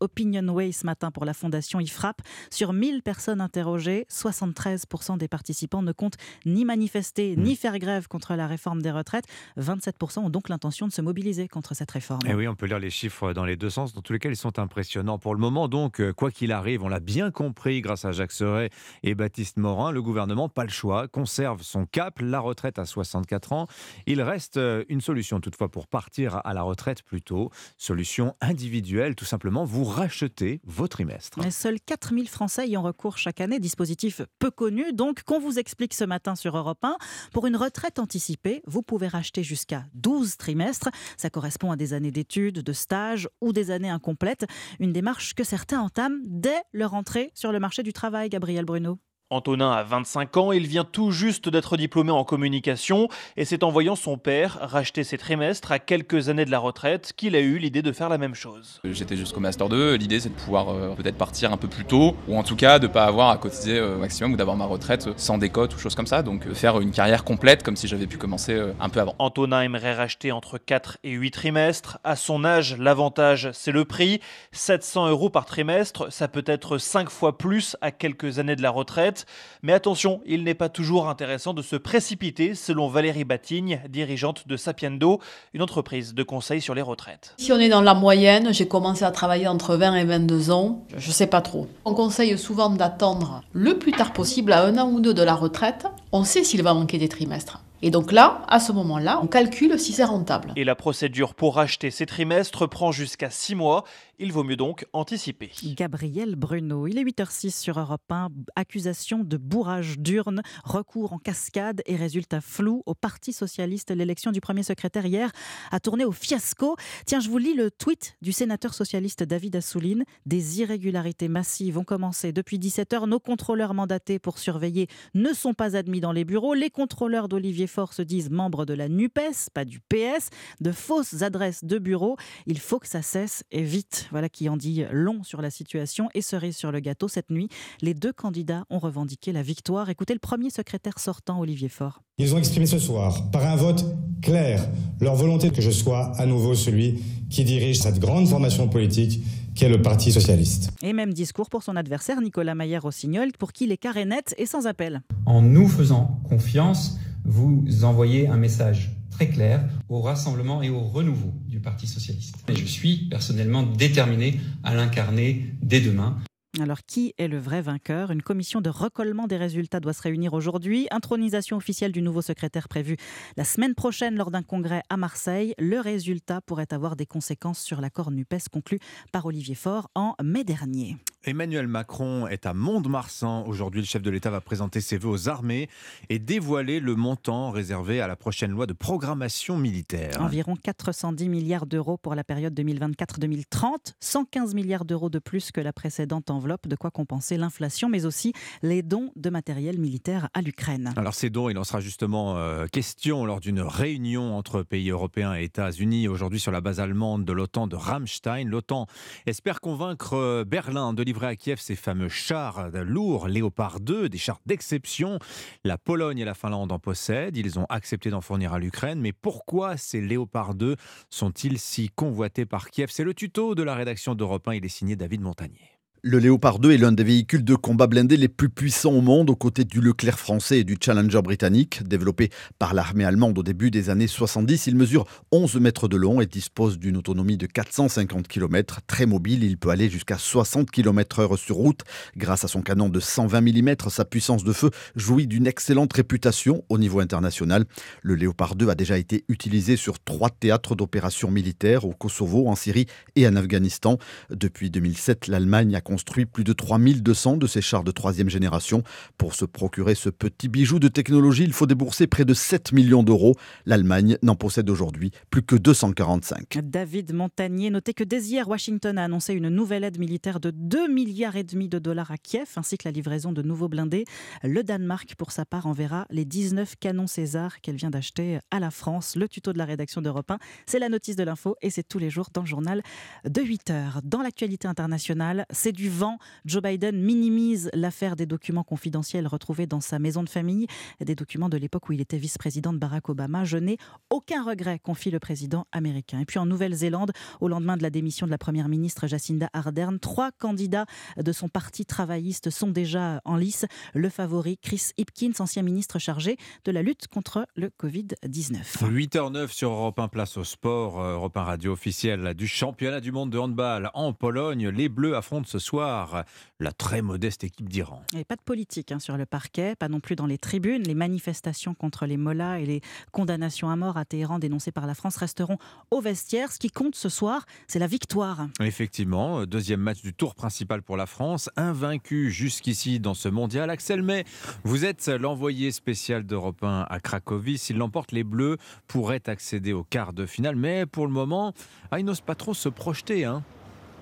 Opinionway 0.54 0.72
ce 0.72 0.86
matin 0.86 1.10
pour 1.10 1.24
la 1.24 1.34
fondation 1.34 1.80
IFRAP. 1.80 2.22
Sur 2.50 2.72
1000 2.72 3.02
personnes 3.02 3.40
interrogées, 3.40 4.06
73% 4.10 5.18
des 5.18 5.28
participants 5.28 5.82
ne 5.82 5.92
comptent 5.92 6.16
ni 6.46 6.64
manifester 6.64 7.36
ni 7.36 7.56
faire 7.56 7.78
grève 7.78 8.08
contre 8.08 8.34
la 8.34 8.46
réforme 8.46 8.82
des 8.82 8.90
retraites. 8.90 9.26
27% 9.58 10.20
ont 10.20 10.30
donc 10.30 10.48
l'intention 10.48 10.86
de 10.86 10.92
se 10.92 11.02
mobiliser 11.02 11.48
contre 11.48 11.74
cette 11.74 11.90
réforme. 11.90 12.20
Et 12.26 12.30
eh 12.30 12.34
oui, 12.34 12.48
on 12.48 12.54
peut 12.54 12.66
lire 12.66 12.78
les 12.78 12.90
chiffres 12.90 13.32
dans 13.32 13.44
les 13.44 13.56
deux 13.56 13.70
sens. 13.70 13.92
Dans 13.92 14.02
tous 14.02 14.12
les 14.12 14.18
cas, 14.18 14.28
ils 14.28 14.36
sont 14.36 14.58
impressionnants. 14.58 15.18
Pour 15.18 15.34
le 15.34 15.40
moment, 15.40 15.68
donc, 15.68 16.00
euh, 16.00 16.12
quoi 16.12 16.30
qu'il 16.30 16.52
arrive, 16.52 16.82
on 16.82 16.88
l'a 16.88 17.00
bien 17.00 17.30
compris 17.30 17.80
grâce 17.80 18.04
à 18.04 18.12
Jacques 18.12 18.32
Serret 18.32 18.70
et 19.02 19.14
Baptiste 19.14 19.56
Morin, 19.56 19.90
le 19.90 20.02
gouvernement, 20.02 20.48
pas 20.48 20.64
le 20.64 20.70
choix, 20.70 21.08
conserve 21.08 21.62
son 21.62 21.86
cap, 21.86 22.20
la 22.20 22.40
retraite 22.40 22.78
à 22.78 22.86
64 22.86 23.52
ans. 23.52 23.66
Il 24.06 24.22
reste 24.22 24.56
euh, 24.56 24.84
une 24.88 25.00
solution 25.00 25.40
toutefois 25.40 25.70
pour 25.70 25.86
partir 25.86 26.40
à 26.44 26.54
la 26.54 26.62
retraite 26.62 27.02
plus 27.02 27.22
tôt. 27.22 27.50
Solution 27.76 28.34
individuelle, 28.40 29.14
tout 29.14 29.24
simplement, 29.24 29.64
vous 29.64 29.84
rachetez 29.84 30.43
vos 30.64 30.88
trimestres. 30.88 31.38
Mais 31.42 31.50
seuls 31.50 31.80
4000 31.80 32.28
Français 32.28 32.68
y 32.68 32.76
ont 32.76 32.82
recours 32.82 33.18
chaque 33.18 33.40
année, 33.40 33.58
dispositif 33.58 34.22
peu 34.38 34.50
connu, 34.50 34.92
donc 34.92 35.22
qu'on 35.22 35.38
vous 35.38 35.58
explique 35.58 35.94
ce 35.94 36.04
matin 36.04 36.34
sur 36.34 36.56
Europe 36.56 36.84
1. 36.84 36.96
Pour 37.32 37.46
une 37.46 37.56
retraite 37.56 37.98
anticipée, 37.98 38.62
vous 38.66 38.82
pouvez 38.82 39.08
racheter 39.08 39.42
jusqu'à 39.42 39.84
12 39.94 40.36
trimestres. 40.36 40.90
Ça 41.16 41.30
correspond 41.30 41.70
à 41.70 41.76
des 41.76 41.92
années 41.92 42.10
d'études, 42.10 42.60
de 42.60 42.72
stages 42.72 43.28
ou 43.40 43.52
des 43.52 43.70
années 43.70 43.90
incomplètes. 43.90 44.46
Une 44.80 44.92
démarche 44.92 45.34
que 45.34 45.44
certains 45.44 45.80
entament 45.80 46.20
dès 46.24 46.62
leur 46.72 46.94
entrée 46.94 47.30
sur 47.34 47.52
le 47.52 47.60
marché 47.60 47.82
du 47.82 47.92
travail, 47.92 48.28
Gabriel 48.28 48.64
Bruno. 48.64 48.98
Antonin 49.34 49.72
a 49.72 49.82
25 49.82 50.36
ans, 50.36 50.52
il 50.52 50.68
vient 50.68 50.84
tout 50.84 51.10
juste 51.10 51.48
d'être 51.48 51.76
diplômé 51.76 52.12
en 52.12 52.22
communication 52.22 53.08
et 53.36 53.44
c'est 53.44 53.64
en 53.64 53.70
voyant 53.70 53.96
son 53.96 54.16
père 54.16 54.58
racheter 54.60 55.02
ses 55.02 55.18
trimestres 55.18 55.72
à 55.72 55.80
quelques 55.80 56.28
années 56.28 56.44
de 56.44 56.52
la 56.52 56.60
retraite 56.60 57.12
qu'il 57.16 57.34
a 57.34 57.40
eu 57.40 57.58
l'idée 57.58 57.82
de 57.82 57.90
faire 57.90 58.08
la 58.08 58.16
même 58.16 58.36
chose. 58.36 58.80
J'étais 58.84 59.16
jusqu'au 59.16 59.40
Master 59.40 59.68
2, 59.68 59.96
l'idée 59.96 60.20
c'est 60.20 60.28
de 60.28 60.34
pouvoir 60.34 60.68
euh, 60.68 60.94
peut-être 60.94 61.16
partir 61.16 61.52
un 61.52 61.56
peu 61.56 61.66
plus 61.66 61.84
tôt 61.84 62.16
ou 62.28 62.38
en 62.38 62.44
tout 62.44 62.54
cas 62.54 62.78
de 62.78 62.86
ne 62.86 62.92
pas 62.92 63.06
avoir 63.06 63.30
à 63.30 63.36
cotiser 63.36 63.76
euh, 63.76 63.96
au 63.96 63.98
maximum 63.98 64.34
ou 64.34 64.36
d'avoir 64.36 64.56
ma 64.56 64.66
retraite 64.66 65.08
sans 65.16 65.36
décote 65.36 65.74
ou 65.74 65.78
choses 65.78 65.96
comme 65.96 66.06
ça, 66.06 66.22
donc 66.22 66.46
euh, 66.46 66.54
faire 66.54 66.80
une 66.80 66.92
carrière 66.92 67.24
complète 67.24 67.64
comme 67.64 67.74
si 67.74 67.88
j'avais 67.88 68.06
pu 68.06 68.18
commencer 68.18 68.56
un 68.78 68.88
peu 68.88 69.00
avant. 69.00 69.16
Antonin 69.18 69.62
aimerait 69.62 69.94
racheter 69.94 70.30
entre 70.30 70.58
4 70.58 70.98
et 71.02 71.10
8 71.10 71.32
trimestres. 71.32 71.98
À 72.04 72.14
son 72.14 72.44
âge, 72.44 72.76
l'avantage 72.78 73.50
c'est 73.52 73.72
le 73.72 73.84
prix, 73.84 74.20
700 74.52 75.08
euros 75.08 75.28
par 75.28 75.44
trimestre, 75.44 76.12
ça 76.12 76.28
peut 76.28 76.44
être 76.46 76.78
5 76.78 77.10
fois 77.10 77.36
plus 77.36 77.76
à 77.80 77.90
quelques 77.90 78.38
années 78.38 78.54
de 78.54 78.62
la 78.62 78.70
retraite. 78.70 79.23
Mais 79.62 79.72
attention, 79.72 80.20
il 80.26 80.44
n'est 80.44 80.54
pas 80.54 80.68
toujours 80.68 81.08
intéressant 81.08 81.54
de 81.54 81.62
se 81.62 81.76
précipiter, 81.76 82.54
selon 82.54 82.88
Valérie 82.88 83.24
Batigne, 83.24 83.80
dirigeante 83.88 84.46
de 84.48 84.56
Sapiendo, 84.56 85.20
une 85.52 85.62
entreprise 85.62 86.14
de 86.14 86.22
conseil 86.22 86.60
sur 86.60 86.74
les 86.74 86.82
retraites. 86.82 87.34
Si 87.38 87.52
on 87.52 87.58
est 87.58 87.68
dans 87.68 87.82
la 87.82 87.94
moyenne, 87.94 88.52
j'ai 88.52 88.68
commencé 88.68 89.04
à 89.04 89.10
travailler 89.10 89.48
entre 89.48 89.76
20 89.76 89.94
et 89.96 90.04
22 90.04 90.50
ans, 90.50 90.84
je 90.96 91.08
ne 91.08 91.12
sais 91.12 91.26
pas 91.26 91.40
trop. 91.40 91.68
On 91.84 91.94
conseille 91.94 92.36
souvent 92.38 92.70
d'attendre 92.70 93.42
le 93.52 93.78
plus 93.78 93.92
tard 93.92 94.12
possible, 94.12 94.52
à 94.52 94.64
un 94.64 94.78
an 94.78 94.90
ou 94.90 95.00
deux 95.00 95.14
de 95.14 95.22
la 95.22 95.34
retraite. 95.34 95.86
On 96.12 96.24
sait 96.24 96.44
s'il 96.44 96.62
va 96.62 96.74
manquer 96.74 96.98
des 96.98 97.08
trimestres. 97.08 97.60
Et 97.82 97.90
donc 97.90 98.12
là, 98.12 98.40
à 98.48 98.60
ce 98.60 98.72
moment-là, 98.72 99.20
on 99.22 99.26
calcule 99.26 99.78
si 99.78 99.92
c'est 99.92 100.04
rentable. 100.04 100.54
Et 100.56 100.64
la 100.64 100.74
procédure 100.74 101.34
pour 101.34 101.56
racheter 101.56 101.90
ces 101.90 102.06
trimestres 102.06 102.66
prend 102.66 102.92
jusqu'à 102.92 103.28
6 103.28 103.56
mois. 103.56 103.84
Il 104.18 104.32
vaut 104.32 104.44
mieux 104.44 104.56
donc 104.56 104.86
anticiper. 104.92 105.50
Gabriel 105.64 106.36
Bruno, 106.36 106.86
il 106.86 106.98
est 106.98 107.04
8h06 107.04 107.50
sur 107.50 107.80
Europe 107.80 108.02
1. 108.10 108.28
Accusation 108.54 109.24
de 109.24 109.36
bourrage 109.36 109.98
d'urne, 109.98 110.42
recours 110.62 111.12
en 111.12 111.18
cascade 111.18 111.82
et 111.86 111.96
résultat 111.96 112.40
flou 112.40 112.84
au 112.86 112.94
Parti 112.94 113.32
Socialiste. 113.32 113.90
L'élection 113.90 114.30
du 114.30 114.40
premier 114.40 114.62
secrétaire 114.62 115.06
hier 115.06 115.32
a 115.72 115.80
tourné 115.80 116.04
au 116.04 116.12
fiasco. 116.12 116.76
Tiens, 117.06 117.18
je 117.18 117.28
vous 117.28 117.38
lis 117.38 117.54
le 117.54 117.72
tweet 117.72 118.16
du 118.22 118.32
sénateur 118.32 118.72
socialiste 118.72 119.24
David 119.24 119.56
Assouline. 119.56 120.04
Des 120.26 120.60
irrégularités 120.60 121.28
massives 121.28 121.76
ont 121.76 121.84
commencé 121.84 122.32
depuis 122.32 122.58
17h. 122.58 123.08
Nos 123.08 123.20
contrôleurs 123.20 123.74
mandatés 123.74 124.20
pour 124.20 124.38
surveiller 124.38 124.86
ne 125.14 125.32
sont 125.32 125.54
pas 125.54 125.76
admis 125.76 126.00
dans 126.00 126.12
les 126.12 126.24
bureaux. 126.24 126.54
Les 126.54 126.70
contrôleurs 126.70 127.28
d'Olivier 127.28 127.66
Faure 127.66 127.92
se 127.92 128.02
disent 128.02 128.30
membres 128.30 128.64
de 128.64 128.74
la 128.74 128.88
NUPES, 128.88 129.50
pas 129.52 129.64
du 129.64 129.80
PS. 129.80 130.30
De 130.60 130.70
fausses 130.70 131.22
adresses 131.22 131.64
de 131.64 131.78
bureaux. 131.78 132.16
Il 132.46 132.60
faut 132.60 132.78
que 132.78 132.88
ça 132.88 133.02
cesse 133.02 133.42
et 133.50 133.62
vite. 133.62 134.03
Voilà 134.10 134.28
qui 134.28 134.48
en 134.48 134.56
dit 134.56 134.84
long 134.90 135.22
sur 135.22 135.42
la 135.42 135.50
situation. 135.50 136.08
Et 136.14 136.22
cerise 136.22 136.56
sur 136.56 136.72
le 136.72 136.80
gâteau, 136.80 137.08
cette 137.08 137.30
nuit, 137.30 137.48
les 137.82 137.94
deux 137.94 138.12
candidats 138.12 138.64
ont 138.70 138.78
revendiqué 138.78 139.32
la 139.32 139.42
victoire. 139.42 139.90
Écoutez 139.90 140.12
le 140.12 140.18
premier 140.18 140.50
secrétaire 140.50 140.98
sortant, 140.98 141.40
Olivier 141.40 141.68
Faure. 141.68 142.02
Ils 142.18 142.34
ont 142.34 142.38
exprimé 142.38 142.66
ce 142.66 142.78
soir, 142.78 143.30
par 143.30 143.44
un 143.44 143.56
vote 143.56 143.84
clair, 144.22 144.66
leur 145.00 145.16
volonté 145.16 145.50
que 145.50 145.60
je 145.60 145.70
sois 145.70 146.12
à 146.16 146.26
nouveau 146.26 146.54
celui 146.54 147.02
qui 147.28 147.44
dirige 147.44 147.80
cette 147.80 147.98
grande 147.98 148.28
formation 148.28 148.68
politique 148.68 149.20
qu'est 149.54 149.68
le 149.68 149.82
Parti 149.82 150.12
socialiste. 150.12 150.70
Et 150.82 150.92
même 150.92 151.12
discours 151.12 151.48
pour 151.48 151.62
son 151.62 151.76
adversaire 151.76 152.20
Nicolas 152.20 152.54
Maillère-Rossignol, 152.54 153.30
pour 153.38 153.52
qui 153.52 153.66
l'écart 153.66 153.96
est 153.96 154.04
net 154.04 154.34
et 154.38 154.46
sans 154.46 154.66
appel. 154.66 155.02
En 155.26 155.42
nous 155.42 155.68
faisant 155.68 156.20
confiance, 156.28 156.98
vous 157.24 157.64
envoyez 157.82 158.28
un 158.28 158.36
message 158.36 158.96
très 159.14 159.28
clair 159.28 159.64
au 159.88 160.00
rassemblement 160.00 160.62
et 160.62 160.70
au 160.70 160.80
renouveau 160.80 161.32
du 161.46 161.60
Parti 161.60 161.86
socialiste. 161.86 162.36
Et 162.48 162.56
je 162.56 162.66
suis 162.66 163.08
personnellement 163.08 163.62
déterminé 163.62 164.40
à 164.64 164.74
l'incarner 164.74 165.54
dès 165.62 165.80
demain. 165.80 166.18
Alors, 166.60 166.84
qui 166.86 167.14
est 167.18 167.26
le 167.26 167.38
vrai 167.38 167.62
vainqueur? 167.62 168.12
Une 168.12 168.22
commission 168.22 168.60
de 168.60 168.70
recollement 168.70 169.26
des 169.26 169.36
résultats 169.36 169.80
doit 169.80 169.92
se 169.92 170.02
réunir 170.02 170.34
aujourd'hui. 170.34 170.86
Intronisation 170.92 171.56
officielle 171.56 171.90
du 171.90 172.00
nouveau 172.00 172.22
secrétaire 172.22 172.68
prévue 172.68 172.96
la 173.36 173.44
semaine 173.44 173.74
prochaine 173.74 174.14
lors 174.16 174.30
d'un 174.30 174.42
congrès 174.42 174.82
à 174.88 174.96
Marseille. 174.96 175.54
Le 175.58 175.80
résultat 175.80 176.40
pourrait 176.40 176.72
avoir 176.72 176.94
des 176.94 177.06
conséquences 177.06 177.60
sur 177.60 177.80
l'accord 177.80 178.12
NUPES 178.12 178.48
conclu 178.52 178.78
par 179.10 179.26
Olivier 179.26 179.56
Faure 179.56 179.90
en 179.96 180.14
mai 180.22 180.44
dernier. 180.44 180.96
Emmanuel 181.26 181.66
Macron 181.66 182.26
est 182.26 182.44
à 182.44 182.52
Mont-de-Marsan. 182.52 183.44
Aujourd'hui, 183.46 183.80
le 183.80 183.86
chef 183.86 184.02
de 184.02 184.10
l'État 184.10 184.28
va 184.28 184.42
présenter 184.42 184.82
ses 184.82 184.98
vœux 184.98 185.08
aux 185.08 185.28
armées 185.30 185.70
et 186.10 186.18
dévoiler 186.18 186.80
le 186.80 186.96
montant 186.96 187.50
réservé 187.50 188.02
à 188.02 188.06
la 188.06 188.14
prochaine 188.14 188.50
loi 188.50 188.66
de 188.66 188.74
programmation 188.74 189.56
militaire. 189.56 190.20
Environ 190.20 190.54
410 190.54 191.30
milliards 191.30 191.64
d'euros 191.64 191.96
pour 191.96 192.14
la 192.14 192.24
période 192.24 192.52
2024-2030, 192.58 193.94
115 194.00 194.54
milliards 194.54 194.84
d'euros 194.84 195.08
de 195.08 195.18
plus 195.18 195.50
que 195.50 195.62
la 195.62 195.72
précédente 195.72 196.30
enveloppe, 196.30 196.68
de 196.68 196.76
quoi 196.76 196.90
compenser 196.90 197.38
l'inflation, 197.38 197.88
mais 197.88 198.04
aussi 198.04 198.34
les 198.62 198.82
dons 198.82 199.10
de 199.16 199.30
matériel 199.30 199.78
militaire 199.78 200.28
à 200.34 200.42
l'Ukraine. 200.42 200.92
Alors 200.96 201.14
ces 201.14 201.30
dons, 201.30 201.48
il 201.48 201.56
en 201.56 201.64
sera 201.64 201.80
justement 201.80 202.36
euh, 202.36 202.66
question 202.66 203.24
lors 203.24 203.40
d'une 203.40 203.60
réunion 203.60 204.36
entre 204.36 204.62
pays 204.62 204.90
européens 204.90 205.34
et 205.34 205.44
États-Unis 205.44 206.06
aujourd'hui 206.06 206.40
sur 206.40 206.52
la 206.52 206.60
base 206.60 206.80
allemande 206.80 207.24
de 207.24 207.32
l'OTAN 207.32 207.66
de 207.66 207.76
Ramstein. 207.76 208.44
L'OTAN 208.44 208.86
espère 209.24 209.62
convaincre 209.62 210.14
euh, 210.14 210.44
Berlin 210.44 210.92
de 210.92 211.02
livrer 211.02 211.13
à 211.22 211.36
Kiev 211.36 211.60
ces 211.60 211.76
fameux 211.76 212.08
chars 212.08 212.70
lourds 212.70 213.28
Léopard 213.28 213.80
2, 213.80 214.08
des 214.08 214.18
chars 214.18 214.40
d'exception. 214.46 215.18
La 215.62 215.78
Pologne 215.78 216.18
et 216.18 216.24
la 216.24 216.34
Finlande 216.34 216.72
en 216.72 216.78
possèdent. 216.78 217.36
Ils 217.36 217.58
ont 217.58 217.66
accepté 217.68 218.10
d'en 218.10 218.20
fournir 218.20 218.52
à 218.52 218.58
l'Ukraine. 218.58 219.00
Mais 219.00 219.12
pourquoi 219.12 219.76
ces 219.76 220.00
Léopard 220.00 220.54
2 220.54 220.76
sont-ils 221.10 221.58
si 221.58 221.90
convoités 221.90 222.46
par 222.46 222.70
Kiev? 222.70 222.90
C'est 222.90 223.04
le 223.04 223.14
tuto 223.14 223.54
de 223.54 223.62
la 223.62 223.74
rédaction 223.74 224.14
d'Europe 224.14 224.48
1. 224.48 224.54
Il 224.54 224.64
est 224.64 224.68
signé 224.68 224.96
David 224.96 225.20
Montagnier. 225.20 225.73
Le 226.06 226.18
Léopard 226.18 226.58
2 226.58 226.72
est 226.72 226.76
l'un 226.76 226.92
des 226.92 227.02
véhicules 227.02 227.44
de 227.44 227.54
combat 227.54 227.86
blindés 227.86 228.18
les 228.18 228.28
plus 228.28 228.50
puissants 228.50 228.92
au 228.92 229.00
monde, 229.00 229.30
aux 229.30 229.36
côtés 229.36 229.64
du 229.64 229.80
Leclerc 229.80 230.18
français 230.18 230.58
et 230.58 230.64
du 230.64 230.76
Challenger 230.78 231.22
britannique. 231.22 231.82
Développé 231.82 232.28
par 232.58 232.74
l'armée 232.74 233.06
allemande 233.06 233.38
au 233.38 233.42
début 233.42 233.70
des 233.70 233.88
années 233.88 234.06
70, 234.06 234.66
il 234.66 234.76
mesure 234.76 235.06
11 235.32 235.54
mètres 235.60 235.88
de 235.88 235.96
long 235.96 236.20
et 236.20 236.26
dispose 236.26 236.78
d'une 236.78 236.98
autonomie 236.98 237.38
de 237.38 237.46
450 237.46 238.28
km. 238.28 238.80
Très 238.86 239.06
mobile, 239.06 239.44
il 239.44 239.56
peut 239.56 239.70
aller 239.70 239.88
jusqu'à 239.88 240.18
60 240.18 240.70
km/h 240.70 241.38
sur 241.38 241.56
route. 241.56 241.80
Grâce 242.18 242.44
à 242.44 242.48
son 242.48 242.60
canon 242.60 242.90
de 242.90 243.00
120 243.00 243.40
mm, 243.40 243.74
sa 243.88 244.04
puissance 244.04 244.44
de 244.44 244.52
feu 244.52 244.68
jouit 244.96 245.26
d'une 245.26 245.46
excellente 245.46 245.94
réputation 245.94 246.64
au 246.68 246.76
niveau 246.76 247.00
international. 247.00 247.64
Le 248.02 248.14
Léopard 248.14 248.56
2 248.56 248.68
a 248.68 248.74
déjà 248.74 248.98
été 248.98 249.24
utilisé 249.28 249.76
sur 249.78 249.98
trois 249.98 250.28
théâtres 250.28 250.74
d'opérations 250.74 251.30
militaires, 251.30 251.86
au 251.86 251.94
Kosovo, 251.94 252.46
en 252.46 252.56
Syrie 252.56 252.88
et 253.16 253.26
en 253.26 253.36
Afghanistan. 253.36 253.96
Depuis 254.28 254.68
2007, 254.68 255.28
l'Allemagne 255.28 255.74
a 255.74 255.80
construit 255.94 256.26
plus 256.26 256.42
de 256.42 256.52
3200 256.52 257.36
de 257.36 257.46
ces 257.46 257.60
chars 257.60 257.84
de 257.84 257.92
troisième 257.92 258.28
génération. 258.28 258.82
Pour 259.16 259.36
se 259.36 259.44
procurer 259.44 259.94
ce 259.94 260.08
petit 260.08 260.48
bijou 260.48 260.80
de 260.80 260.88
technologie, 260.88 261.44
il 261.44 261.52
faut 261.52 261.66
débourser 261.66 262.08
près 262.08 262.24
de 262.24 262.34
7 262.34 262.72
millions 262.72 263.04
d'euros. 263.04 263.36
L'Allemagne 263.64 264.18
n'en 264.20 264.34
possède 264.34 264.68
aujourd'hui 264.68 265.12
plus 265.30 265.44
que 265.44 265.54
245. 265.54 266.58
David 266.64 267.14
Montagnier, 267.14 267.70
notez 267.70 267.94
que 267.94 268.02
dès 268.02 268.24
hier, 268.24 268.48
Washington 268.48 268.98
a 268.98 269.04
annoncé 269.04 269.34
une 269.34 269.48
nouvelle 269.48 269.84
aide 269.84 270.00
militaire 270.00 270.40
de 270.40 270.50
2 270.50 270.88
milliards 270.88 271.36
et 271.36 271.44
demi 271.44 271.68
de 271.68 271.78
dollars 271.78 272.10
à 272.10 272.18
Kiev, 272.18 272.48
ainsi 272.56 272.76
que 272.76 272.88
la 272.88 272.90
livraison 272.90 273.30
de 273.30 273.42
nouveaux 273.42 273.68
blindés. 273.68 274.04
Le 274.42 274.64
Danemark, 274.64 275.14
pour 275.14 275.30
sa 275.30 275.44
part, 275.44 275.68
enverra 275.68 276.08
les 276.10 276.24
19 276.24 276.74
canons 276.80 277.06
César 277.06 277.60
qu'elle 277.60 277.76
vient 277.76 277.90
d'acheter 277.90 278.40
à 278.50 278.58
la 278.58 278.72
France. 278.72 279.14
Le 279.14 279.28
tuto 279.28 279.52
de 279.52 279.58
la 279.58 279.64
rédaction 279.64 280.02
d'Europe 280.02 280.32
1, 280.32 280.38
c'est 280.66 280.80
la 280.80 280.88
notice 280.88 281.14
de 281.14 281.22
l'info 281.22 281.54
et 281.62 281.70
c'est 281.70 281.86
tous 281.86 282.00
les 282.00 282.10
jours 282.10 282.30
dans 282.34 282.40
le 282.40 282.48
journal 282.48 282.82
de 283.24 283.42
8 283.42 283.70
heures. 283.70 284.00
Dans 284.02 284.22
l'actualité 284.22 284.66
internationale, 284.66 285.46
c'est 285.50 285.70
du 285.70 285.83
vent. 285.88 286.18
Joe 286.44 286.62
Biden 286.62 287.00
minimise 287.00 287.70
l'affaire 287.72 288.16
des 288.16 288.26
documents 288.26 288.64
confidentiels 288.64 289.26
retrouvés 289.26 289.66
dans 289.66 289.80
sa 289.80 289.98
maison 289.98 290.22
de 290.22 290.28
famille, 290.28 290.66
des 291.00 291.14
documents 291.14 291.48
de 291.48 291.56
l'époque 291.56 291.88
où 291.88 291.92
il 291.92 292.00
était 292.00 292.18
vice-président 292.18 292.72
de 292.72 292.78
Barack 292.78 293.08
Obama. 293.08 293.44
Je 293.44 293.56
n'ai 293.56 293.78
aucun 294.10 294.44
regret, 294.44 294.78
confie 294.78 295.10
le 295.10 295.18
président 295.18 295.66
américain. 295.72 296.20
Et 296.20 296.24
puis 296.24 296.38
en 296.38 296.46
Nouvelle-Zélande, 296.46 297.12
au 297.40 297.48
lendemain 297.48 297.76
de 297.76 297.82
la 297.82 297.90
démission 297.90 298.26
de 298.26 298.30
la 298.30 298.38
première 298.38 298.68
ministre 298.68 299.06
Jacinda 299.06 299.48
Ardern, 299.52 299.98
trois 299.98 300.30
candidats 300.32 300.86
de 301.16 301.32
son 301.32 301.48
parti 301.48 301.84
travailliste 301.84 302.50
sont 302.50 302.70
déjà 302.70 303.20
en 303.24 303.36
lice. 303.36 303.66
Le 303.94 304.08
favori, 304.08 304.58
Chris 304.58 304.90
Hipkins, 304.96 305.32
ancien 305.38 305.62
ministre 305.62 305.98
chargé 305.98 306.36
de 306.64 306.72
la 306.72 306.82
lutte 306.82 307.08
contre 307.08 307.46
le 307.56 307.70
Covid-19. 307.80 308.82
8h09 308.82 309.48
sur 309.48 309.70
Europe 309.70 309.98
1 309.98 310.08
Place 310.08 310.36
au 310.36 310.44
Sport, 310.44 311.00
euh, 311.00 311.14
Europe 311.14 311.36
1 311.36 311.42
Radio 311.42 311.72
officielle 311.72 312.34
du 312.34 312.46
championnat 312.46 313.00
du 313.00 313.12
monde 313.12 313.30
de 313.30 313.38
handball 313.38 313.90
en 313.94 314.12
Pologne. 314.12 314.68
Les 314.68 314.88
Bleus 314.88 315.16
affrontent 315.16 315.48
ce 315.48 315.58
soir 315.58 315.73
la 315.80 316.72
très 316.72 317.02
modeste 317.02 317.44
équipe 317.44 317.68
d'Iran. 317.68 318.02
Et 318.16 318.24
pas 318.24 318.36
de 318.36 318.42
politique 318.42 318.92
hein, 318.92 318.98
sur 318.98 319.16
le 319.16 319.26
parquet, 319.26 319.74
pas 319.76 319.88
non 319.88 320.00
plus 320.00 320.16
dans 320.16 320.26
les 320.26 320.38
tribunes. 320.38 320.82
Les 320.82 320.94
manifestations 320.94 321.74
contre 321.74 322.06
les 322.06 322.16
mollahs 322.16 322.60
et 322.60 322.66
les 322.66 322.80
condamnations 323.12 323.70
à 323.70 323.76
mort 323.76 323.96
à 323.96 324.04
Téhéran 324.04 324.38
dénoncées 324.38 324.72
par 324.72 324.86
la 324.86 324.94
France 324.94 325.16
resteront 325.16 325.58
au 325.90 326.00
vestiaire. 326.00 326.52
Ce 326.52 326.58
qui 326.58 326.70
compte 326.70 326.94
ce 326.94 327.08
soir, 327.08 327.46
c'est 327.66 327.78
la 327.78 327.86
victoire. 327.86 328.48
Effectivement, 328.60 329.44
deuxième 329.46 329.80
match 329.80 330.02
du 330.02 330.14
tour 330.14 330.34
principal 330.34 330.82
pour 330.82 330.96
la 330.96 331.06
France, 331.06 331.50
invaincu 331.56 332.30
jusqu'ici 332.30 333.00
dans 333.00 333.14
ce 333.14 333.28
mondial. 333.28 333.70
Axel 333.70 334.02
May, 334.02 334.24
vous 334.64 334.84
êtes 334.84 335.08
l'envoyé 335.08 335.72
spécial 335.72 336.24
d'Europe 336.24 336.62
1 336.62 336.86
à 336.88 337.00
Cracovie. 337.00 337.58
S'il 337.58 337.76
l'emporte, 337.76 338.12
les 338.12 338.24
Bleus 338.24 338.58
pourraient 338.86 339.28
accéder 339.28 339.72
au 339.72 339.84
quart 339.84 340.12
de 340.12 340.26
finale. 340.26 340.56
Mais 340.56 340.86
pour 340.86 341.06
le 341.06 341.12
moment, 341.12 341.52
ah, 341.90 341.98
ils 341.98 342.04
n'osent 342.04 342.20
pas 342.20 342.34
trop 342.34 342.54
se 342.54 342.68
projeter. 342.68 343.24
Hein. 343.24 343.42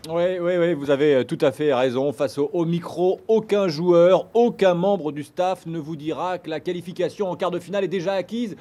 Oui, 0.09 0.41
oui, 0.41 0.75
vous 0.75 0.91
avez 0.91 1.15
euh, 1.15 1.25
tout 1.25 1.39
à 1.41 1.53
fait 1.53 1.73
raison. 1.73 2.13
Face 2.13 2.37
au, 2.37 2.65
micro, 2.65 3.21
aucun 3.29 3.69
joueur, 3.69 4.27
aucun 4.35 4.75
membre 4.75 5.13
du 5.13 5.23
staff 5.23 5.65
ne 5.67 5.79
vous 5.79 5.95
dira 5.95 6.39
que 6.39 6.51
la 6.51 6.59
qualification 6.59 7.31
en 7.31 7.37
quart 7.37 7.53
de 7.53 7.61
finale 7.61 7.85
est 7.85 7.89
déjà 7.89 8.15
acquise, 8.15 8.57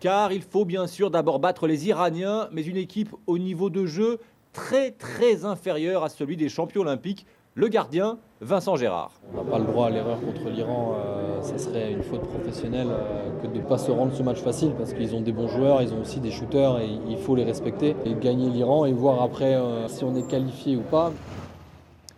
car 0.00 0.32
il 0.32 0.40
faut 0.40 0.64
bien 0.64 0.86
sûr 0.86 1.10
d'abord 1.10 1.38
battre 1.38 1.66
les 1.66 1.86
Iraniens, 1.88 2.48
mais 2.50 2.62
une 2.62 2.78
équipe 2.78 3.14
au 3.26 3.36
niveau 3.36 3.68
de 3.68 3.84
jeu 3.84 4.18
très 4.54 4.90
très 4.90 5.44
inférieur 5.44 6.02
à 6.02 6.08
celui 6.08 6.38
des 6.38 6.48
champions 6.48 6.80
olympiques 6.80 7.26
le 7.56 7.68
gardien, 7.68 8.18
Vincent 8.42 8.76
Gérard. 8.76 9.12
On 9.32 9.42
n'a 9.42 9.50
pas 9.50 9.58
le 9.58 9.64
droit 9.64 9.86
à 9.86 9.90
l'erreur 9.90 10.20
contre 10.20 10.50
l'Iran, 10.50 10.94
euh, 10.98 11.40
ça 11.40 11.56
serait 11.56 11.90
une 11.90 12.02
faute 12.02 12.20
professionnelle 12.20 12.88
euh, 12.90 13.30
que 13.40 13.46
de 13.46 13.56
ne 13.56 13.62
pas 13.62 13.78
se 13.78 13.90
rendre 13.90 14.14
ce 14.14 14.22
match 14.22 14.40
facile 14.40 14.72
parce 14.76 14.92
qu'ils 14.92 15.14
ont 15.14 15.22
des 15.22 15.32
bons 15.32 15.48
joueurs, 15.48 15.80
ils 15.80 15.94
ont 15.94 16.02
aussi 16.02 16.20
des 16.20 16.30
shooters 16.30 16.78
et 16.80 16.90
il 17.08 17.16
faut 17.16 17.34
les 17.34 17.44
respecter 17.44 17.96
et 18.04 18.14
gagner 18.14 18.50
l'Iran 18.50 18.84
et 18.84 18.92
voir 18.92 19.22
après 19.22 19.54
euh, 19.54 19.88
si 19.88 20.04
on 20.04 20.14
est 20.14 20.28
qualifié 20.28 20.76
ou 20.76 20.82
pas. 20.82 21.12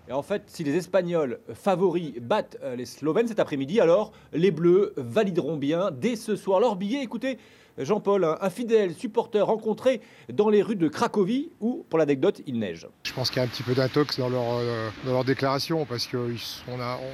Et 0.09 0.13
en 0.13 0.23
fait, 0.23 0.45
si 0.47 0.65
les 0.65 0.75
Espagnols 0.75 1.39
favoris 1.53 2.15
battent 2.21 2.57
euh, 2.63 2.75
les 2.75 2.87
Slovènes 2.87 3.29
cet 3.29 3.39
après-midi, 3.39 3.79
alors 3.79 4.11
les 4.33 4.51
Bleus 4.51 4.95
valideront 4.97 5.57
bien 5.57 5.91
dès 5.93 6.17
ce 6.17 6.35
soir 6.35 6.61
leur 6.61 6.77
billet. 6.77 7.03
Écoutez, 7.03 7.39
Jean-Paul, 7.79 8.37
un, 8.41 8.51
fidèle 8.51 8.95
supporter 8.95 9.47
rencontré 9.47 10.01
dans 10.33 10.49
les 10.49 10.63
rues 10.63 10.77
de 10.77 10.89
Cracovie 10.89 11.51
où, 11.61 11.85
pour 11.89 11.99
l'anecdote, 11.99 12.43
il 12.47 12.59
neige. 12.59 12.87
Je 13.05 13.13
pense 13.13 13.31
qu'il 13.31 13.39
y 13.39 13.41
a 13.41 13.45
un 13.45 13.49
petit 13.49 13.63
peu 13.63 13.75
d'intox 13.75 14.19
dans 14.19 14.29
leur, 14.29 14.45
euh, 14.55 14.89
dans 15.05 15.13
leur 15.13 15.25
déclaration 15.25 15.85
parce 15.85 16.07
qu'on 16.07 16.29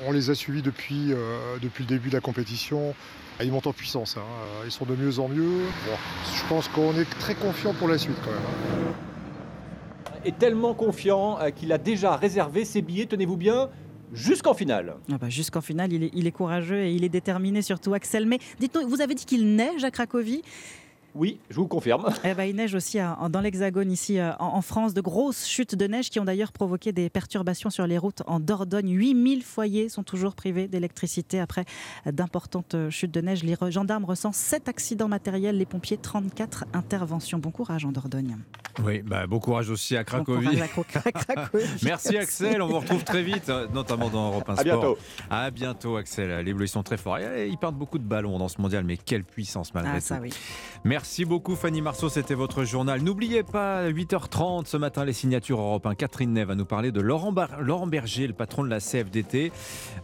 on 0.06 0.12
les 0.12 0.30
a 0.30 0.34
suivis 0.34 0.62
depuis, 0.62 1.12
euh, 1.12 1.56
depuis 1.62 1.84
le 1.84 1.88
début 1.88 2.08
de 2.08 2.14
la 2.14 2.20
compétition. 2.20 2.94
Ils 3.42 3.50
montent 3.50 3.66
en 3.66 3.72
puissance, 3.72 4.16
hein. 4.16 4.22
ils 4.64 4.70
sont 4.70 4.84
de 4.84 4.94
mieux 4.94 5.18
en 5.18 5.28
mieux. 5.28 5.64
Bon, 5.86 5.96
je 6.36 6.48
pense 6.48 6.68
qu'on 6.68 6.92
est 6.96 7.08
très 7.18 7.34
confiant 7.34 7.74
pour 7.74 7.88
la 7.88 7.98
suite 7.98 8.16
quand 8.24 8.30
même. 8.30 8.40
hein. 8.40 8.92
Est 10.24 10.38
tellement 10.38 10.72
confiant 10.72 11.38
euh, 11.40 11.50
qu'il 11.50 11.72
a 11.72 11.78
déjà 11.78 12.16
réservé 12.16 12.64
ses 12.64 12.80
billets, 12.80 13.06
tenez-vous 13.06 13.36
bien, 13.36 13.70
jusqu'en 14.14 14.54
finale. 14.54 14.96
Ah 15.12 15.18
bah, 15.18 15.28
Jusqu'en 15.28 15.60
finale, 15.60 15.92
il 15.92 16.26
est, 16.26 16.32
courageux 16.32 16.82
et 16.84 16.92
il 16.92 17.04
est 17.04 17.08
déterminé, 17.08 17.62
surtout 17.62 17.94
Axel. 17.94 18.26
Mais 18.26 18.38
dites-nous, 18.60 18.88
vous 18.88 19.00
avez 19.00 19.14
dit 19.14 19.24
qu'il 19.24 19.54
neige 19.54 19.84
à 19.84 19.90
Cracovie 19.90 20.42
Oui, 21.14 21.38
je 21.48 21.56
vous 21.56 21.68
confirme. 21.68 22.06
Eh 22.24 22.34
ben, 22.34 22.44
il 22.44 22.56
neige 22.56 22.74
aussi 22.74 22.98
à- 22.98 23.16
en- 23.20 23.28
dans 23.30 23.40
l'Hexagone, 23.40 23.90
ici 23.92 24.18
euh, 24.18 24.32
en, 24.40 24.56
en 24.56 24.62
France. 24.62 24.94
De 24.94 25.00
grosses 25.00 25.46
chutes 25.46 25.74
de 25.76 25.86
neige 25.86 26.10
qui 26.10 26.18
ont 26.18 26.24
d'ailleurs 26.24 26.50
provoqué 26.52 26.92
des 26.92 27.08
perturbations 27.08 27.70
sur 27.70 27.86
les 27.86 27.98
routes 27.98 28.22
en 28.26 28.40
Dordogne. 28.40 28.90
8000 28.90 29.42
foyers 29.42 29.88
sont 29.88 30.02
toujours 30.02 30.34
privés 30.34 30.66
d'électricité 30.68 31.38
après 31.40 31.64
euh, 32.06 32.12
d'importantes 32.12 32.74
euh, 32.74 32.90
chutes 32.90 33.12
de 33.12 33.20
neige. 33.20 33.44
Les 33.44 33.56
gendarmes 33.70 34.04
recensent 34.04 34.36
7 34.36 34.68
accidents 34.68 35.08
matériels, 35.08 35.56
les 35.56 35.66
pompiers 35.66 35.96
34 35.98 36.64
interventions. 36.72 37.38
Bon 37.38 37.50
courage 37.50 37.84
en 37.84 37.92
Dordogne. 37.92 38.36
Oui, 38.82 39.02
bah, 39.02 39.28
bon 39.28 39.38
courage 39.38 39.70
aussi 39.70 39.96
à 39.96 40.02
Cracovie. 40.02 40.46
courage 40.46 40.60
à 40.62 40.66
Cro- 40.66 40.84
à 41.04 41.12
Cracovie. 41.12 41.64
Merci 41.84 42.16
Axel, 42.18 42.60
on 42.60 42.66
vous 42.66 42.80
retrouve 42.80 43.04
très 43.04 43.22
vite, 43.22 43.48
euh, 43.48 43.68
notamment 43.72 44.08
dans 44.10 44.26
Europe 44.32 44.48
1 44.48 44.52
À 44.54 44.56
Sport. 44.56 44.64
bientôt. 44.80 44.98
À 45.30 45.50
bientôt 45.52 45.96
Axel, 45.96 46.44
les 46.44 46.52
Bleus 46.52 46.64
ils 46.66 46.68
sont 46.68 46.82
très 46.82 46.96
forts. 46.96 47.18
Et 47.18 47.46
Ils 47.48 47.56
perdent 47.56 47.76
beaucoup 47.78 47.98
de 47.98 48.04
ballons 48.04 48.36
dans 48.36 48.48
ce 48.48 48.60
mondial, 48.60 48.82
mais 48.82 48.96
quelle 48.96 49.22
puissance 49.22 49.72
malgré 49.74 49.98
Ah, 50.10 50.16
tout. 50.16 50.22
oui. 50.22 50.30
Merci 50.82 51.03
beaucoup 51.26 51.54
Fanny 51.54 51.80
Marceau, 51.80 52.08
c'était 52.08 52.34
votre 52.34 52.64
journal. 52.64 53.00
N'oubliez 53.00 53.42
pas, 53.42 53.80
à 53.80 53.90
8h30 53.90 54.66
ce 54.66 54.76
matin, 54.76 55.04
les 55.04 55.12
signatures 55.12 55.60
Europe 55.60 55.86
1. 55.86 55.94
Catherine 55.94 56.32
Ney 56.32 56.44
va 56.44 56.54
nous 56.54 56.64
parler 56.64 56.92
de 56.92 57.00
Laurent, 57.00 57.32
Berger, 57.86 58.26
le 58.26 58.32
patron 58.32 58.64
de 58.64 58.68
la 58.68 58.80
CFDT. 58.80 59.52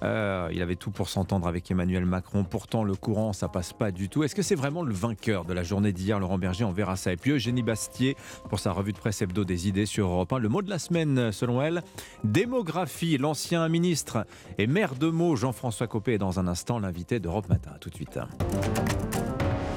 Euh, 0.02 0.48
il 0.52 0.62
avait 0.62 0.76
tout 0.76 0.90
pour 0.90 1.08
s'entendre 1.08 1.48
avec 1.48 1.70
Emmanuel 1.70 2.04
Macron. 2.04 2.44
Pourtant, 2.44 2.84
le 2.84 2.94
courant, 2.94 3.32
ça 3.32 3.48
passe 3.48 3.72
pas 3.72 3.90
du 3.90 4.08
tout. 4.08 4.22
Est-ce 4.22 4.34
que 4.34 4.42
c'est 4.42 4.54
vraiment 4.54 4.82
le 4.82 4.92
vainqueur 4.92 5.44
de 5.44 5.52
la 5.52 5.62
journée 5.62 5.92
d'hier, 5.92 6.20
Laurent 6.20 6.38
Berger? 6.38 6.64
On 6.64 6.72
verra 6.72 6.96
ça. 6.96 7.12
Et 7.12 7.16
puis 7.16 7.32
Eugénie 7.32 7.62
Bastier 7.62 8.16
pour 8.48 8.60
sa 8.60 8.72
revue 8.72 8.92
de 8.92 8.98
presse 8.98 9.22
hebdo 9.22 9.44
des 9.44 9.68
idées 9.68 9.86
sur 9.86 10.06
Europe 10.06 10.32
1. 10.32 10.38
Le 10.38 10.48
mot 10.48 10.62
de 10.62 10.70
la 10.70 10.78
semaine, 10.78 11.32
selon 11.32 11.60
elle, 11.62 11.82
démographie. 12.24 13.18
L'ancien 13.18 13.68
ministre 13.68 14.26
et 14.58 14.66
maire 14.66 14.94
de 14.94 15.08
Meaux, 15.08 15.34
Jean-François 15.34 15.88
Copé, 15.88 16.14
est 16.14 16.18
dans 16.18 16.38
un 16.38 16.46
instant 16.46 16.78
l'invité 16.78 17.20
d'Europe 17.20 17.48
Matin. 17.48 17.72
À 17.74 17.78
tout 17.78 17.90
de 17.90 17.94
suite. 17.94 18.18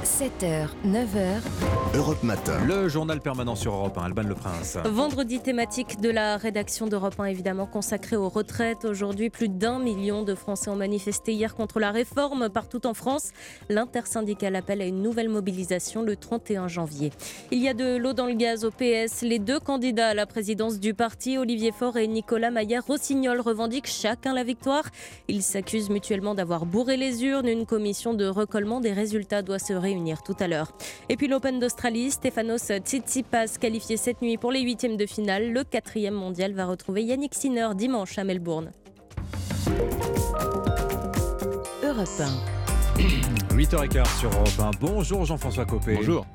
7h, 0.03 0.67
9h, 0.85 1.95
Europe 1.95 2.23
Matin. 2.23 2.59
Le 2.65 2.89
journal 2.89 3.21
permanent 3.21 3.55
sur 3.55 3.73
Europe 3.73 3.97
1, 3.97 4.03
Alban 4.03 4.23
Le 4.23 4.35
Prince. 4.35 4.77
Vendredi 4.83 5.39
thématique 5.39 6.01
de 6.01 6.09
la 6.09 6.35
rédaction 6.35 6.87
d'Europe 6.87 7.17
1, 7.17 7.25
évidemment 7.25 7.65
consacrée 7.65 8.17
aux 8.17 8.27
retraites. 8.27 8.83
Aujourd'hui, 8.83 9.29
plus 9.29 9.47
d'un 9.47 9.79
million 9.79 10.23
de 10.23 10.35
Français 10.35 10.69
ont 10.69 10.75
manifesté 10.75 11.31
hier 11.31 11.55
contre 11.55 11.79
la 11.79 11.91
réforme 11.91 12.49
partout 12.49 12.85
en 12.85 12.93
France. 12.93 13.31
L'intersyndicale 13.69 14.57
appelle 14.57 14.81
à 14.81 14.85
une 14.85 15.01
nouvelle 15.01 15.29
mobilisation 15.29 16.01
le 16.01 16.17
31 16.17 16.67
janvier. 16.67 17.13
Il 17.51 17.59
y 17.59 17.69
a 17.69 17.73
de 17.73 17.95
l'eau 17.95 18.11
dans 18.11 18.27
le 18.27 18.33
gaz 18.33 18.65
au 18.65 18.71
PS. 18.71 19.21
Les 19.21 19.39
deux 19.39 19.61
candidats 19.61 20.09
à 20.09 20.13
la 20.13 20.25
présidence 20.25 20.81
du 20.81 20.93
parti, 20.93 21.37
Olivier 21.37 21.71
Faure 21.71 21.95
et 21.95 22.07
Nicolas 22.07 22.51
Maillard-Rossignol, 22.51 23.39
revendiquent 23.39 23.87
chacun 23.87 24.33
la 24.33 24.43
victoire. 24.43 24.83
Ils 25.29 25.43
s'accusent 25.43 25.89
mutuellement 25.89 26.35
d'avoir 26.35 26.65
bourré 26.65 26.97
les 26.97 27.23
urnes. 27.23 27.47
Une 27.47 27.65
commission 27.65 28.13
de 28.13 28.25
recollement 28.25 28.81
des 28.81 28.91
résultats 28.91 29.41
doit 29.41 29.59
se 29.59 29.71
réunir 29.71 29.92
tout 30.25 30.35
à 30.39 30.47
l'heure. 30.47 30.71
Et 31.09 31.17
puis 31.17 31.27
l'Open 31.27 31.59
d'Australie, 31.59 32.11
Stefanos 32.11 32.71
Tsitsipas 32.71 33.57
qualifié 33.59 33.97
cette 33.97 34.21
nuit 34.21 34.37
pour 34.37 34.51
les 34.51 34.61
huitièmes 34.61 34.97
de 34.97 35.05
finale. 35.05 35.51
Le 35.51 35.63
quatrième 35.63 36.13
mondial 36.13 36.53
va 36.53 36.65
retrouver 36.65 37.03
Yannick 37.03 37.35
Sinner 37.35 37.69
dimanche 37.75 38.17
à 38.17 38.23
Melbourne. 38.23 38.71
Europe 41.83 42.07
8h15 43.51 44.19
sur 44.19 44.29
Europe 44.31 44.59
1. 44.59 44.71
Bonjour 44.79 45.25
Jean-François 45.25 45.65
Copé. 45.65 45.95
Bonjour. 45.95 46.25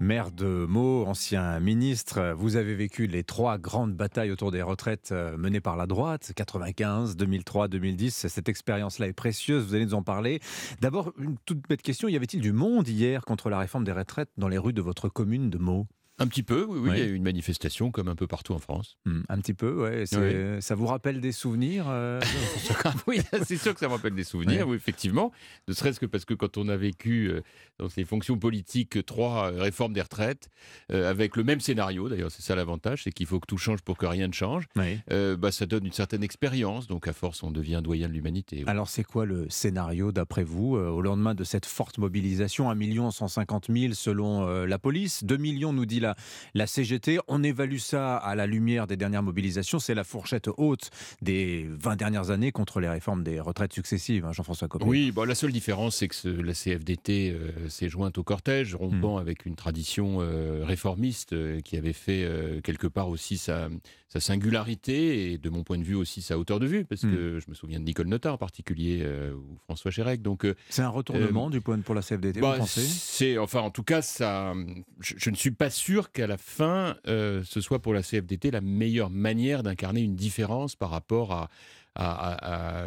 Maire 0.00 0.32
de 0.32 0.66
Meaux, 0.68 1.04
ancien 1.06 1.60
ministre, 1.60 2.34
vous 2.36 2.56
avez 2.56 2.74
vécu 2.74 3.06
les 3.06 3.22
trois 3.22 3.58
grandes 3.58 3.94
batailles 3.94 4.32
autour 4.32 4.50
des 4.50 4.60
retraites 4.60 5.10
euh, 5.12 5.36
menées 5.36 5.60
par 5.60 5.76
la 5.76 5.86
droite, 5.86 6.32
95, 6.34 7.16
2003, 7.16 7.68
2010. 7.68 8.26
Cette 8.26 8.48
expérience-là 8.48 9.06
est 9.06 9.12
précieuse, 9.12 9.66
vous 9.66 9.74
allez 9.74 9.86
nous 9.86 9.94
en 9.94 10.02
parler. 10.02 10.40
D'abord, 10.80 11.12
une 11.18 11.36
toute 11.46 11.68
bête 11.68 11.80
question, 11.80 12.08
y 12.08 12.16
avait-il 12.16 12.40
du 12.40 12.52
monde 12.52 12.88
hier 12.88 13.24
contre 13.24 13.50
la 13.50 13.58
réforme 13.58 13.84
des 13.84 13.92
retraites 13.92 14.30
dans 14.36 14.48
les 14.48 14.58
rues 14.58 14.72
de 14.72 14.82
votre 14.82 15.08
commune 15.08 15.48
de 15.48 15.58
Meaux? 15.58 15.86
Un 16.20 16.28
petit 16.28 16.44
peu, 16.44 16.64
oui, 16.68 16.78
oui, 16.78 16.90
Oui. 16.90 16.96
il 16.96 17.00
y 17.00 17.02
a 17.02 17.10
eu 17.10 17.14
une 17.14 17.24
manifestation 17.24 17.90
comme 17.90 18.06
un 18.06 18.14
peu 18.14 18.28
partout 18.28 18.52
en 18.52 18.60
France. 18.60 18.98
Hmm, 19.04 19.22
Un 19.28 19.38
petit 19.40 19.52
peu, 19.54 19.82
ouais. 19.82 20.06
c'est- 20.06 20.60
Ça 20.60 20.76
vous 20.76 20.86
rappelle 20.86 21.20
des 21.20 21.32
souvenirs 21.32 21.86
euh, 21.88 22.20
oui, 23.08 23.20
c'est 23.44 23.56
sûr 23.56 23.74
que 23.74 23.80
ça 23.80 23.88
me 23.88 23.94
rappelle 23.94 24.14
des 24.14 24.22
souvenirs, 24.22 24.68
oui, 24.68 24.76
effectivement. 24.76 25.32
Ne 25.66 25.74
serait-ce 25.74 25.98
que 25.98 26.06
parce 26.06 26.24
que 26.24 26.34
quand 26.34 26.56
on 26.56 26.68
a 26.68 26.76
vécu 26.76 27.28
euh, 27.30 27.40
dans 27.80 27.88
les 27.96 28.04
fonctions 28.04 28.38
politiques 28.38 29.04
trois 29.06 29.50
euh, 29.52 29.60
réformes 29.60 29.92
des 29.92 30.02
retraites, 30.02 30.48
euh, 30.92 31.10
avec 31.10 31.36
le 31.36 31.42
même 31.42 31.58
scénario, 31.60 32.08
d'ailleurs, 32.08 32.30
c'est 32.30 32.42
ça 32.42 32.54
l'avantage, 32.54 33.02
c'est 33.02 33.10
qu'il 33.12 33.26
faut 33.26 33.40
que 33.40 33.46
tout 33.46 33.58
change 33.58 33.82
pour 33.82 33.98
que 33.98 34.06
rien 34.06 34.28
ne 34.28 34.32
change, 34.32 34.66
euh, 35.10 35.36
bah, 35.36 35.50
ça 35.50 35.66
donne 35.66 35.84
une 35.84 35.92
certaine 35.92 36.22
expérience, 36.22 36.86
donc 36.86 37.08
à 37.08 37.12
force, 37.12 37.42
on 37.42 37.50
devient 37.50 37.80
doyen 37.82 38.06
de 38.08 38.12
l'humanité. 38.12 38.58
oui. 38.58 38.64
Alors, 38.68 38.88
c'est 38.88 39.02
quoi 39.04 39.26
le 39.26 39.46
scénario 39.50 40.12
d'après 40.12 40.44
vous 40.44 40.76
euh, 40.76 40.88
au 40.90 41.02
lendemain 41.02 41.34
de 41.34 41.42
cette 41.42 41.66
forte 41.66 41.98
mobilisation 41.98 42.70
1 42.70 43.10
150 43.10 43.66
000 43.68 43.94
selon 43.94 44.46
euh, 44.46 44.64
la 44.66 44.78
police, 44.78 45.24
2 45.24 45.36
millions 45.38 45.72
nous 45.72 45.86
dit 45.86 46.00
la, 46.04 46.14
la 46.54 46.66
CGT. 46.66 47.18
On 47.28 47.42
évalue 47.42 47.78
ça 47.78 48.16
à 48.16 48.34
la 48.34 48.46
lumière 48.46 48.86
des 48.86 48.96
dernières 48.96 49.22
mobilisations. 49.22 49.78
C'est 49.78 49.94
la 49.94 50.04
fourchette 50.04 50.48
haute 50.56 50.90
des 51.22 51.66
20 51.68 51.96
dernières 51.96 52.30
années 52.30 52.52
contre 52.52 52.80
les 52.80 52.88
réformes 52.88 53.22
des 53.24 53.40
retraites 53.40 53.72
successives, 53.72 54.24
hein, 54.24 54.32
Jean-François 54.32 54.68
Copé. 54.68 54.84
Oui, 54.86 55.10
bon, 55.10 55.24
la 55.26 55.34
seule 55.34 55.52
différence, 55.52 55.96
c'est 55.96 56.08
que 56.08 56.14
ce- 56.14 56.28
la 56.28 56.54
CFDT 56.54 57.30
euh, 57.32 57.68
s'est 57.68 57.88
jointe 57.88 58.18
au 58.18 58.22
cortège, 58.24 58.74
rompant 58.74 59.16
avec 59.18 59.46
une 59.46 59.56
tradition 59.56 60.18
euh, 60.20 60.62
réformiste 60.64 61.32
euh, 61.32 61.60
qui 61.60 61.76
avait 61.76 61.92
fait 61.92 62.24
euh, 62.24 62.60
quelque 62.60 62.86
part 62.86 63.08
aussi 63.08 63.38
sa, 63.38 63.68
sa 64.08 64.20
singularité 64.20 65.32
et 65.32 65.38
de 65.38 65.50
mon 65.50 65.62
point 65.64 65.78
de 65.78 65.84
vue 65.84 65.94
aussi 65.94 66.22
sa 66.22 66.38
hauteur 66.38 66.60
de 66.60 66.66
vue, 66.66 66.84
parce 66.84 67.02
que 67.02 67.38
je 67.40 67.44
me 67.48 67.54
souviens 67.54 67.80
de 67.80 67.84
Nicole 67.84 68.06
Notat 68.08 68.32
en 68.32 68.38
particulier 68.38 69.00
euh, 69.02 69.32
ou 69.34 69.56
François 69.64 69.90
Chérec. 69.90 70.22
Donc 70.22 70.44
euh, 70.44 70.54
C'est 70.68 70.82
un 70.82 70.88
retournement 70.88 71.50
du 71.50 71.60
point 71.60 71.78
de 71.78 71.82
pour 71.82 71.94
la 71.94 72.02
CFDT, 72.02 72.40
bah, 72.40 72.58
c'est 72.66 73.38
enfin 73.38 73.60
en 73.60 73.70
tout 73.70 73.82
cas 73.82 74.02
ça. 74.02 74.52
Je, 75.00 75.14
je 75.16 75.30
ne 75.30 75.34
suis 75.36 75.50
pas 75.50 75.70
sûr 75.70 75.93
qu'à 76.02 76.26
la 76.26 76.36
fin 76.36 76.96
euh, 77.06 77.42
ce 77.44 77.60
soit 77.60 77.80
pour 77.80 77.94
la 77.94 78.02
CFDT 78.02 78.50
la 78.50 78.60
meilleure 78.60 79.10
manière 79.10 79.62
d'incarner 79.62 80.00
une 80.00 80.16
différence 80.16 80.76
par 80.76 80.90
rapport 80.90 81.32
à 81.32 81.48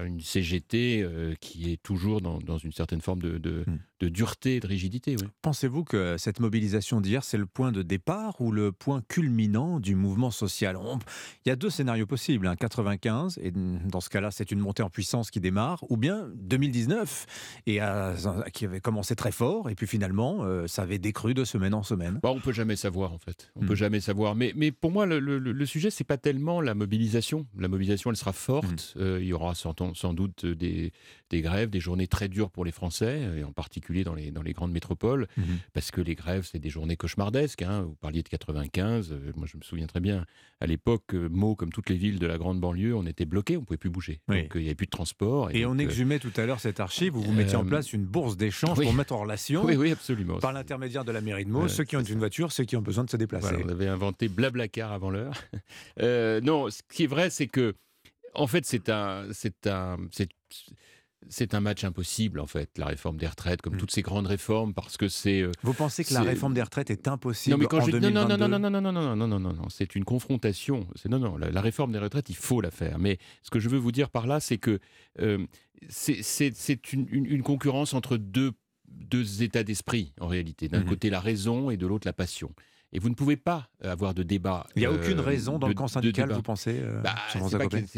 une 0.06 0.20
CGT 0.20 1.02
euh, 1.02 1.34
qui 1.40 1.72
est 1.72 1.82
toujours 1.82 2.20
dans, 2.22 2.58
une 2.58 2.74
certaine 2.74 3.02
forme 3.02 3.22
de, 3.22 3.38
de, 3.38 3.64
Hmm. 3.66 3.78
De 4.00 4.10
dureté 4.10 4.56
et 4.56 4.60
de 4.60 4.68
rigidité. 4.68 5.16
oui. 5.20 5.28
Pensez-vous 5.42 5.84
que 5.84 6.16
cette 6.18 6.40
mobilisation 6.40 7.02
d'hier, 7.02 7.24
c'est 7.24 7.38
le 7.38 7.46
point 7.48 7.72
de 7.72 7.82
départ 7.82 8.40
ou 8.42 8.52
le 8.52 8.72
point 8.72 9.02
culminant 9.08 9.80
du 9.80 9.96
mouvement 9.96 10.32
social? 10.32 10.76
On- 10.78 11.00
Il 11.46 11.50
y 11.50 11.52
a 11.52 11.56
deux 11.56 11.70
scénarios 11.70 12.06
possibles, 12.06 12.48
hein, 12.48 12.56
95, 12.56 13.40
et 13.42 13.52
dans 13.52 14.02
ce 14.02 14.10
cas-là, 14.10 14.32
c'est 14.32 14.52
une 14.52 14.60
montée 14.60 14.84
en 14.84 14.90
puissance 14.90 15.32
qui 15.32 15.40
démarre, 15.40 15.84
ou 15.90 15.98
bien 15.98 16.28
2019, 16.36 17.26
et 17.66 17.80
à- 17.80 18.14
qui 18.54 18.66
avait 18.66 18.82
commencé 18.82 19.16
très 19.16 19.32
fort, 19.32 19.70
et 19.70 19.76
puis 19.76 19.88
finalement, 19.88 20.44
euh, 20.44 20.68
ça 20.68 20.84
avait 20.84 21.00
décru 21.00 21.34
de 21.34 21.44
semaine 21.44 21.74
en 21.74 21.84
semaine. 21.84 22.20
Bah, 22.22 22.32
on 22.32 22.40
peut 22.40 22.52
jamais 22.54 22.76
savoir 22.76 23.14
en 23.14 23.18
fait. 23.20 23.52
On 23.56 23.64
Hmm. 23.64 23.68
peut 23.68 23.76
jamais 23.76 24.00
savoir. 24.00 24.36
Mais, 24.36 24.54
mais 24.56 24.72
pour 24.72 24.92
moi, 24.92 25.06
le, 25.06 25.20
le- 25.20 25.40
le 25.40 25.66
sujet, 25.66 25.90
c'est 25.90 26.04
pas 26.04 26.18
tellement 26.18 26.62
la 26.62 26.74
mobilisation. 26.76 27.48
La 27.58 27.68
mobilisation, 27.68 28.10
elle 28.12 28.18
sera 28.18 28.34
forte. 28.34 28.94
Hmm. 28.96 29.02
Euh, 29.02 29.20
il 29.22 29.28
y 29.28 29.34
aura 29.34 29.56
sans, 29.56 29.74
sans 29.94 30.14
doute 30.14 30.46
des, 30.46 30.92
des 31.30 31.42
grèves, 31.42 31.70
des 31.70 31.80
journées 31.80 32.08
très 32.08 32.28
dures 32.30 32.50
pour 32.50 32.64
les 32.66 32.72
Français, 32.72 33.22
et 33.38 33.44
en 33.44 33.52
particulier 33.52 34.04
dans 34.04 34.14
les, 34.16 34.32
dans 34.32 34.42
les 34.42 34.54
grandes 34.54 34.72
métropoles, 34.72 35.28
Mhm. 35.38 35.46
parce 35.74 35.92
que 35.92 36.02
les 36.02 36.16
grèves, 36.16 36.48
c'est 36.50 36.60
des 36.60 36.70
journées 36.70 36.96
cauchemardesques. 36.98 37.62
hein. 37.64 37.82
Vous 37.82 37.96
parliez 37.96 38.24
de 38.24 38.30
95. 38.30 39.12
euh, 39.12 39.32
moi, 39.36 39.48
je 39.52 39.58
me 39.58 39.62
souviens 39.64 39.88
très 39.88 40.00
bien. 40.00 40.26
À 40.60 40.66
l'époque, 40.68 41.04
euh, 41.14 41.28
Meaux, 41.30 41.56
comme 41.56 41.72
toutes 41.72 41.90
les 41.90 41.98
villes 41.98 42.20
de 42.20 42.28
la 42.28 42.38
grande 42.38 42.60
banlieue, 42.60 42.96
on 42.96 43.06
était 43.06 43.26
bloqués, 43.26 43.58
on 43.58 43.64
pouvait 43.64 43.78
plus 43.78 43.90
bouger. 43.90 44.22
Oui. 44.28 44.44
Donc, 44.44 44.56
euh, 44.56 44.60
il 44.60 44.64
n'y 44.64 44.70
avait 44.70 44.76
plus 44.76 44.86
de 44.88 44.92
transport. 44.92 45.52
Et 45.52 45.62
donc, 45.64 45.74
on 45.74 45.80
euh, 45.80 45.84
exhumait 45.84 46.20
tout 46.20 46.32
à 46.38 46.46
l'heure 46.46 46.60
cette 46.60 46.80
archive 46.80 47.16
où 47.18 47.22
vous 47.22 47.34
mettiez 47.34 47.56
en 47.58 47.66
Euh, 47.66 47.70
place 47.70 47.94
une 47.94 48.06
bourse 48.06 48.38
d'échange 48.38 48.78
oui. 48.80 48.86
pour 48.86 48.94
mettre 48.94 49.14
en 49.14 49.20
relation, 49.22 49.64
Oui, 49.66 49.76
oui, 49.76 49.92
absolument. 49.92 50.40
par 50.40 50.54
l'intermédiaire 50.54 51.04
de 51.06 51.12
la 51.12 51.22
mairie 51.22 51.46
de 51.46 51.50
Meaux, 51.52 51.68
ceux 51.68 51.84
qui 51.84 51.96
ont 51.98 52.02
une 52.02 52.20
voiture, 52.20 52.52
ceux 52.52 52.64
qui 52.64 52.76
ont 52.76 52.82
besoin 52.82 53.04
de 53.04 53.10
se 53.10 53.18
déplacer. 53.18 53.50
Voilà, 53.50 53.66
on 53.66 53.70
avait 53.70 53.88
inventé 53.88 54.28
Blablacar 54.30 54.92
avant 54.92 55.10
l'heure. 55.10 55.34
Euh, 56.00 56.42
non, 56.42 56.70
ce 56.70 56.82
qui 56.92 57.04
est 57.04 57.08
vrai, 57.08 57.30
c'est 57.30 57.48
que, 57.48 57.74
en 58.34 58.46
fait, 58.48 58.66
c'est 58.66 58.90
un, 58.90 59.26
c'est 59.32 59.66
un, 59.68 59.98
c'est, 60.12 60.30
c'est 61.30 61.54
un 61.54 61.60
match 61.60 61.84
impossible, 61.84 62.40
en 62.40 62.48
fait, 62.48 62.78
la 62.78 62.86
réforme 62.86 63.18
des 63.18 63.28
retraites, 63.28 63.62
comme 63.62 63.78
toutes 63.78 63.92
ces 63.92 64.02
grandes 64.02 64.28
réformes, 64.28 64.74
parce 64.74 64.98
que 64.98 65.08
c'est. 65.08 65.42
euh, 65.42 65.52
Vous 65.64 65.74
pensez 65.74 66.04
que 66.04 66.14
la 66.14 66.22
réforme 66.22 66.54
des 66.54 66.62
retraites 66.62 66.90
est 66.90 67.08
impossible 67.08 67.56
non, 67.56 67.60
mais 67.60 67.66
quand 67.68 67.80
en 67.82 67.86
je 67.86 67.92
non, 67.92 68.00
non, 68.12 68.28
non, 68.28 68.38
2022? 68.38 68.48
non, 68.48 68.60
non, 68.60 68.70
non, 68.70 68.82
non, 68.82 68.92
non, 68.92 69.16
non, 69.16 69.28
non, 69.28 69.40
non, 69.40 69.54
non, 69.54 69.70
c'est 69.70 69.96
une 69.96 70.06
confrontation. 70.06 70.88
C'est 70.96 71.10
non, 71.10 71.20
non, 71.20 71.38
la, 71.38 71.50
la 71.52 71.62
réforme 71.62 71.92
des 71.92 72.00
retraites, 72.00 72.30
il 72.30 72.36
faut 72.36 72.62
la 72.62 72.72
faire. 72.72 73.00
Mais 73.00 73.18
ce 73.44 73.50
que 73.50 73.60
je 73.60 73.70
veux 73.70 73.78
vous 73.78 73.92
dire 73.92 74.10
par 74.10 74.28
là, 74.28 74.40
c'est 74.40 74.58
que 74.58 74.80
euh, 75.20 75.46
c'est- 75.90 76.22
une, 76.94 77.08
une- 77.12 77.26
une 77.26 77.44
concurrence 77.44 77.94
entre 77.94 78.18
deux, 78.18 78.52
deux 78.88 79.44
états 79.44 79.64
d'esprit, 79.64 80.14
en 80.20 80.28
réalité. 80.28 80.68
D'un 80.70 80.80
Mhm. 80.82 80.86
côté, 80.90 81.10
la 81.10 81.20
raison 81.20 81.70
et 81.70 81.78
de 81.78 81.86
l'autre, 81.88 82.08
la 82.08 82.14
passion. 82.14 82.52
Et 82.94 83.00
vous 83.00 83.10
ne 83.10 83.16
pouvez 83.16 83.36
pas 83.36 83.68
avoir 83.84 84.14
de 84.14 84.24
débat. 84.24 84.66
Il 84.76 84.80
n'y 84.80 84.86
a 84.86 84.92
aucune 84.92 85.20
euh, 85.20 85.22
raison 85.22 85.60
dans 85.60 85.68
de- 85.68 85.72
le 85.74 85.76
camp 85.76 85.88
syndical, 85.90 86.32
vous 86.32 86.42
pensez 86.42 86.80
euh, 86.80 87.02
Bah, 87.02 87.16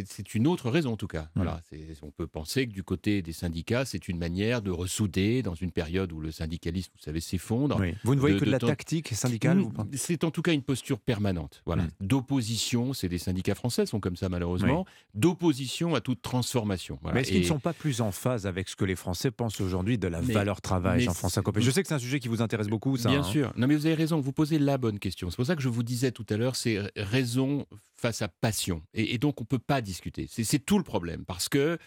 c'est 0.05 0.33
une 0.35 0.47
autre 0.47 0.69
raison 0.71 0.93
en 0.93 0.97
tout 0.97 1.07
cas. 1.07 1.29
Voilà, 1.35 1.61
c'est- 1.69 1.85
on 2.01 2.09
peut 2.11 2.25
penser 2.27 2.67
que 2.67 2.73
du 2.73 2.81
côté 2.83 3.21
des 3.21 3.31
syndicats, 3.33 3.85
c'est 3.85 4.07
une 4.07 4.17
manière 4.17 4.61
de 4.63 4.71
ressouder 4.71 5.43
dans 5.43 5.53
une 5.53 5.71
période 5.71 6.11
où 6.11 6.19
le 6.19 6.31
syndicalisme, 6.31 6.91
vous 6.97 7.03
savez, 7.03 7.19
s'effondre. 7.19 7.77
Oui. 7.79 7.93
Vous 8.03 8.15
ne 8.15 8.19
voyez 8.19 8.37
que 8.37 8.45
de 8.45 8.51
la 8.51 8.57
tactique 8.59 9.09
syndicale, 9.09 9.61
C'est 9.93 10.23
en 10.23 10.31
tout 10.31 10.41
cas 10.41 10.53
une 10.53 10.63
posture 10.63 10.99
permanente. 10.99 11.61
Voilà, 11.67 11.83
Mm. 11.83 11.89
d'opposition. 12.01 12.93
C'est 12.93 13.09
des 13.09 13.19
syndicats 13.19 13.55
français 13.55 13.85
sont 13.85 13.99
comme 13.99 14.15
ça 14.15 14.27
malheureusement. 14.27 14.85
D'opposition 15.13 15.93
à 15.95 16.01
toute 16.01 16.21
transformation. 16.23 16.97
Voilà. 17.03 17.15
Mais 17.15 17.21
est-ce 17.21 17.31
qu'ils 17.31 17.41
ne 17.41 17.45
sont 17.45 17.59
pas 17.59 17.73
plus 17.73 18.01
en 18.01 18.11
phase 18.11 18.47
avec 18.47 18.69
ce 18.69 18.75
que 18.75 18.85
les 18.85 18.95
Français 18.95 19.29
pensent 19.29 19.61
aujourd'hui 19.61 19.97
de 19.99 20.07
la 20.07 20.21
Mais- 20.21 20.33
valeur 20.33 20.61
travail, 20.61 21.01
Jean-François 21.01 21.43
Copé? 21.43 21.61
Je 21.61 21.69
sais 21.69 21.81
que 21.83 21.87
c'est 21.87 21.93
un 21.93 21.99
sujet 21.99 22.19
qui 22.19 22.27
vous 22.27 22.41
intéresse 22.41 22.67
beaucoup, 22.69 22.97
ça. 22.97 23.09
Bien 23.09 23.19
hein. 23.19 23.23
sûr. 23.23 23.53
Non, 23.55 23.67
mais 23.67 23.75
vous 23.75 23.85
avez 23.85 23.95
raison. 23.95 24.19
Vous 24.19 24.31
posez 24.31 24.57
la 24.57 24.78
bonne 24.79 24.97
question. 24.99 25.29
C'est 25.29 25.35
pour 25.35 25.45
ça 25.45 25.55
que 25.55 25.61
je 25.61 25.69
vous 25.69 25.83
disais 25.83 26.11
tout 26.11 26.25
à 26.29 26.37
l'heure, 26.37 26.55
c'est 26.55 26.79
raison 26.95 27.65
face 27.95 28.21
à 28.21 28.27
passion. 28.29 28.81
Et, 28.93 29.13
et 29.13 29.17
donc, 29.17 29.39
on 29.41 29.45
peut 29.45 29.59
pas 29.59 29.81
discuter. 29.81 30.27
C'est 30.29 30.65
tout 30.65 30.77
le 30.77 30.83
problème. 30.83 31.25
Parce 31.25 31.49
que, 31.49 31.77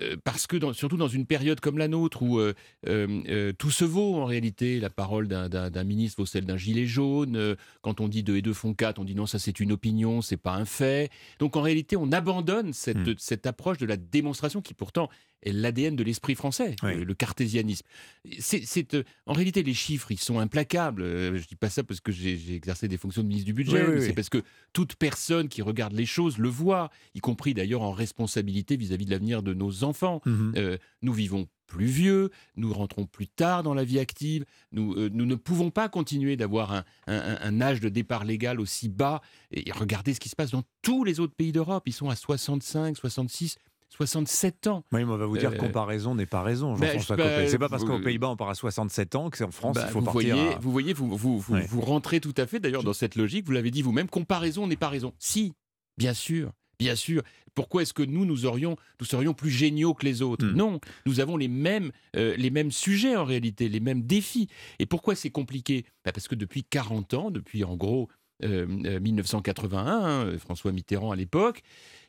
euh, 0.00 0.16
parce 0.22 0.46
que 0.46 0.56
dans- 0.56 0.72
surtout 0.72 0.96
dans 0.98 1.08
une 1.08 1.24
période 1.26 1.60
comme 1.60 1.78
la 1.78 1.88
nôtre 1.88 2.22
où 2.22 2.38
euh, 2.38 2.52
euh, 2.86 3.52
tout 3.58 3.70
se 3.70 3.84
vaut 3.84 4.16
en 4.16 4.24
réalité, 4.26 4.78
la 4.80 4.90
parole 4.90 5.26
d'un- 5.28 5.84
ministre 5.84 6.20
vaut 6.20 6.26
celle 6.26 6.44
d'un 6.44 6.56
gilet 6.58 6.86
jaune. 6.86 7.56
quand 7.82 8.00
on 8.00 8.08
dit 8.08 8.22
2 8.22 8.36
et 8.36 8.42
2 8.42 8.52
font 8.52 8.74
4, 8.74 8.98
on 8.98 9.04
dit 9.04 9.14
non, 9.14 9.26
ça 9.26 9.38
c'est 9.38 9.58
une 9.60 9.72
opinion, 9.72 10.20
c'est 10.22 10.36
pas 10.36 10.54
un 10.54 10.64
fait. 10.66 11.10
Donc 11.38 11.56
en 11.56 11.62
réalité, 11.62 11.96
on 11.96 12.12
abandonne 12.12 12.72
cette, 12.72 13.18
cette 13.18 13.46
approche 13.46 13.78
de 13.78 13.86
la 13.86 13.96
démonstration 13.96 14.60
qui 14.62 14.74
pourtant 14.74 15.08
l'ADN 15.44 15.96
de 15.96 16.02
l'esprit 16.02 16.34
français, 16.34 16.74
le, 16.94 17.04
le 17.04 17.14
cartésianisme. 17.14 17.86
C'est, 18.40 18.94
euh, 18.94 19.02
en 19.26 19.32
réalité, 19.32 19.62
les 19.62 19.74
chiffres, 19.74 20.10
ils 20.12 20.18
sont 20.18 20.38
implacables. 20.38 21.02
Euh, 21.02 21.36
je 21.38 21.46
dis 21.46 21.54
pas 21.56 21.70
ça 21.70 21.82
parce 21.84 22.00
que 22.00 22.12
j'ai, 22.12 22.54
exercé 22.54 22.88
des 22.88 22.96
fonctions 22.98 23.22
de 23.22 23.28
ministre 23.28 23.46
du 23.46 23.52
budget, 23.54 23.86
Oui, 23.86 24.02
c'est 24.02 24.12
parce 24.12 24.28
que 24.28 24.42
toute 24.72 24.96
personne 24.96 25.48
qui 25.48 25.62
regarde 25.62 25.92
les 25.92 26.06
choses 26.06 26.38
le 26.38 26.48
voit, 26.48 26.90
y 27.14 27.20
compris 27.20 27.54
d'ailleurs 27.54 27.82
en 27.82 27.92
responsabilité 27.92 28.76
vis-à-vis 28.76 29.06
de 29.06 29.10
l'avenir 29.10 29.42
de 29.42 29.54
nos 29.54 29.84
enfants. 29.84 30.20
Mhm. 30.26 30.52
Euh, 30.56 30.78
nous 31.02 31.12
vivons 31.12 31.48
plus 31.66 31.84
vieux, 31.86 32.30
nous 32.56 32.72
rentrons 32.72 33.04
plus 33.04 33.28
tard 33.28 33.62
dans 33.62 33.74
la 33.74 33.84
vie 33.84 33.98
active, 33.98 34.46
nous, 34.72 34.94
euh, 34.94 35.10
nous 35.12 35.26
ne 35.26 35.34
pouvons 35.34 35.70
pas 35.70 35.90
continuer 35.90 36.34
d'avoir 36.36 36.72
un, 36.72 36.84
un- 37.06 37.38
un 37.42 37.60
âge 37.60 37.80
de 37.80 37.90
départ 37.90 38.24
légal 38.24 38.58
aussi 38.58 38.88
bas. 38.88 39.20
Et 39.50 39.70
regardez 39.72 40.14
ce 40.14 40.20
qui 40.20 40.30
se 40.30 40.36
passe 40.36 40.50
dans 40.52 40.62
tous 40.80 41.04
les 41.04 41.20
autres 41.20 41.34
pays 41.34 41.52
d'Europe. 41.52 41.82
Ils 41.86 41.92
sont 41.92 42.08
à 42.08 42.16
65, 42.16 42.96
66, 42.96 43.58
67 43.90 44.66
ans. 44.66 44.84
Oui, 44.92 45.04
mais 45.04 45.12
on 45.12 45.16
va 45.16 45.26
vous 45.26 45.38
dire 45.38 45.50
Euh, 45.52 45.56
comparaison 45.56 46.14
n'est 46.14 46.26
pas 46.26 46.42
raison, 46.42 46.74
Copé. 46.74 46.86
ben, 47.16 47.48
C'est 47.48 47.58
pas 47.58 47.68
parce 47.68 47.84
qu'aux 47.84 47.98
Pays-Bas 48.00 48.28
on 48.28 48.36
part 48.36 48.50
à 48.50 48.54
67 48.54 49.14
ans 49.14 49.30
qu'en 49.30 49.50
France 49.50 49.76
Bah, 49.76 49.84
il 49.88 49.92
faut 49.92 50.00
vous 50.00 50.04
partir. 50.04 50.36
voyez, 50.36 50.54
à- 50.54 50.58
vous 50.58 50.70
voyez, 50.72 50.92
vous, 50.92 51.16
vous, 51.16 51.38
vous, 51.38 51.54
Ouais. 51.54 51.66
vous 51.68 51.80
rentrez 51.80 52.20
tout 52.20 52.34
à 52.36 52.46
fait 52.46 52.60
d'ailleurs 52.60 52.82
dans 52.84 52.92
cette 52.92 53.16
logique. 53.16 53.46
Vous 53.46 53.52
l'avez 53.52 53.70
dit 53.70 53.82
vous-même. 53.82 54.08
Comparaison 54.08 54.66
n'est 54.66 54.76
pas 54.76 54.88
raison. 54.88 55.12
Si, 55.18 55.52
bien 55.96 56.14
sûr. 56.14 56.52
Bien 56.78 56.94
sûr. 56.94 57.22
Pourquoi 57.56 57.82
est-ce 57.82 57.92
que 57.92 58.04
nous, 58.04 58.24
nous, 58.24 58.46
aurions, 58.46 58.76
nous 59.00 59.06
serions 59.06 59.34
plus 59.34 59.50
géniaux 59.50 59.92
que 59.94 60.04
les 60.04 60.22
autres? 60.22 60.46
Non, 60.46 60.78
nous 61.06 61.18
avons 61.18 61.36
les 61.36 61.48
mêmes, 61.48 61.90
euh, 62.14 62.36
les 62.36 62.50
mêmes 62.50 62.70
sujets 62.70 63.16
en 63.16 63.24
réalité, 63.24 63.68
les 63.68 63.80
mêmes 63.80 64.02
défis. 64.02 64.46
Et 64.78 64.86
pourquoi 64.86 65.16
c'est 65.16 65.30
compliqué? 65.30 65.84
Bah, 66.04 66.12
Parce 66.12 66.28
que 66.28 66.36
depuis 66.36 66.62
40 66.62 67.14
ans, 67.14 67.32
depuis 67.32 67.64
en 67.64 67.74
gros 67.76 68.08
1981, 68.42 69.86
hein, 69.86 70.38
François 70.38 70.72
Mitterrand 70.72 71.10
à 71.10 71.16
l'époque, 71.16 71.62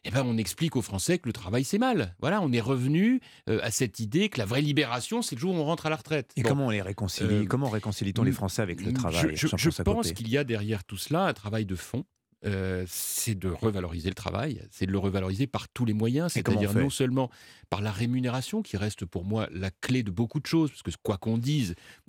eh 0.05 0.11
ben, 0.11 0.23
on 0.25 0.37
explique 0.37 0.75
aux 0.75 0.81
Français 0.81 1.17
que 1.19 1.27
le 1.27 1.33
travail 1.33 1.63
c'est 1.63 1.77
mal. 1.77 2.15
Voilà, 2.19 2.41
on 2.41 2.51
est 2.51 2.61
revenu 2.61 3.19
euh, 3.49 3.59
à 3.63 3.71
cette 3.71 3.99
idée 3.99 4.29
que 4.29 4.37
la 4.37 4.45
vraie 4.45 4.61
libération, 4.61 5.21
c'est 5.21 5.35
le 5.35 5.41
jour 5.41 5.53
où 5.53 5.57
on 5.57 5.65
rentre 5.65 5.85
à 5.87 5.89
la 5.89 5.97
retraite. 5.97 6.31
Et 6.37 6.41
Bon. 6.43 6.49
comment 6.49 6.67
on 6.67 6.69
les 6.69 6.81
réconcilie 6.81 7.29
Euh, 7.29 7.45
Comment 7.45 7.69
réconcilie-t-on 7.69 8.23
les 8.23 8.31
Français 8.31 8.61
avec 8.61 8.81
le 8.81 8.93
travail 8.93 9.21
je, 9.21 9.27
je- 9.35 9.35
je 9.35 9.47
Jean-François 9.47 9.83
pense 9.83 10.11
qu'il 10.13 10.29
y 10.29 10.37
a 10.37 10.43
derrière 10.43 10.83
tout 10.85 10.97
cela 10.97 11.25
un 11.25 11.33
travail 11.33 11.65
de 11.65 11.75
fond. 11.75 12.05
Euh, 12.45 12.85
c'est 12.87 13.35
de 13.37 13.49
revaloriser 13.49 14.07
le 14.07 14.15
travail, 14.15 14.61
c'est 14.71 14.85
de 14.85 14.93
le 14.93 14.97
revaloriser 14.97 15.45
par 15.45 15.67
tous 15.67 15.83
les 15.83 15.91
moyens, 15.91 16.31
c'est-à-dire 16.31 16.69
non 16.83 16.89
seulement 16.89 17.29
par 17.69 17.81
la 17.81 17.91
rémunération 17.91 18.61
qui 18.61 18.77
reste 18.77 19.03
pour 19.03 19.25
moi 19.25 19.49
la 19.51 19.71
clé 19.71 20.03
de 20.03 20.09
beaucoup 20.11 20.39
de 20.39 20.45
choses, 20.45 20.69
parce 20.71 20.81
que 20.83 20.91
quoi 21.03 21.17
qu'on 21.17 21.37
dise, 21.37 21.75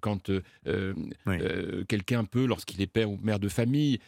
quand 0.00 0.28
euh, 0.30 0.40
euh, 0.66 0.94
euh, 1.28 1.84
quelqu'un 1.88 2.24
peut, 2.24 2.46
lorsqu'il 2.46 2.80
est 2.80 2.86
père 2.86 3.10
ou 3.10 3.18
mère 3.22 3.38
de 3.38 3.48
famille, 3.48 3.98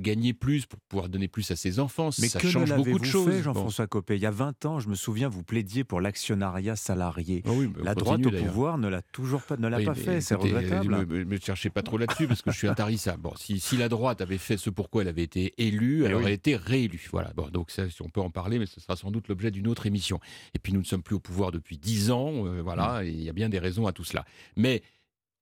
gagner 0.00 0.32
plus 0.32 0.66
pour 0.66 0.78
pouvoir 0.80 1.08
donner 1.08 1.28
plus 1.28 1.50
à 1.50 1.56
ses 1.56 1.80
enfants, 1.80 2.10
Mais 2.20 2.28
ça 2.28 2.38
que 2.40 2.48
change 2.48 2.70
ne 2.70 2.76
beaucoup 2.76 2.98
de 2.98 3.04
choses. 3.04 3.42
Jean-François 3.42 3.86
Copé? 3.86 4.16
Il 4.16 4.22
y 4.22 4.26
a 4.26 4.30
20 4.30 4.64
ans, 4.66 4.80
je 4.80 4.88
me 4.88 4.94
souviens, 4.94 5.28
vous 5.28 5.42
plaidiez 5.42 5.84
pour 5.84 6.00
l'actionnariat 6.00 6.76
salarié. 6.76 7.42
Ah 7.46 7.50
on 7.50 7.72
la 7.82 7.94
droite 7.94 8.22
continue, 8.22 8.40
au 8.40 8.44
pouvoir 8.44 8.78
ne 8.78 8.88
l'a 8.88 9.02
toujours 9.02 9.42
pas, 9.42 9.56
ne 9.56 9.68
l'a 9.68 9.78
Oui, 9.78 9.84
pas 9.84 9.94
fait. 9.94 10.20
C'est 10.20 10.34
regrettable. 10.34 10.90
Ne 10.94 11.04
me, 11.04 11.24
me 11.24 11.38
cherchez 11.38 11.70
pas 11.70 11.82
trop 11.82 11.98
là-dessus 11.98 12.26
parce 12.26 12.42
que 12.42 12.50
je 12.50 12.58
suis 12.58 12.68
intarissable. 12.68 13.22
Bon, 13.22 13.32
si, 13.36 13.60
si 13.60 13.76
la 13.76 13.88
droite 13.88 14.20
avait 14.20 14.38
fait 14.38 14.56
ce 14.56 14.70
pourquoi 14.70 15.02
elle 15.02 15.08
avait 15.08 15.22
été 15.22 15.54
élue, 15.58 16.04
elle 16.04 16.12
Eh 16.12 16.14
aurait 16.14 16.24
oui. 16.26 16.32
été 16.32 16.56
réélue. 16.56 17.06
Voilà. 17.12 17.32
Bon, 17.36 17.48
donc 17.48 17.70
ça, 17.70 17.88
si 17.88 18.02
on 18.02 18.08
peut 18.08 18.20
en 18.20 18.30
parler, 18.30 18.58
mais 18.58 18.66
ce 18.66 18.80
sera 18.80 18.96
sans 18.96 19.10
doute 19.10 19.28
l'objet 19.28 19.50
d'une 19.50 19.68
autre 19.68 19.86
émission. 19.86 20.20
Et 20.54 20.58
puis 20.58 20.72
nous 20.72 20.80
ne 20.80 20.84
sommes 20.84 21.02
plus 21.02 21.14
au 21.16 21.20
pouvoir 21.20 21.52
depuis 21.52 21.78
dix 21.78 22.10
ans. 22.10 22.46
euh, 22.46 22.60
voilà, 22.62 23.02
Mm. 23.02 23.06
il 23.06 23.22
y 23.22 23.28
a 23.28 23.32
bien 23.32 23.48
des 23.48 23.58
raisons 23.58 23.86
à 23.86 23.92
tout 23.92 24.04
cela. 24.04 24.24
Mais 24.56 24.82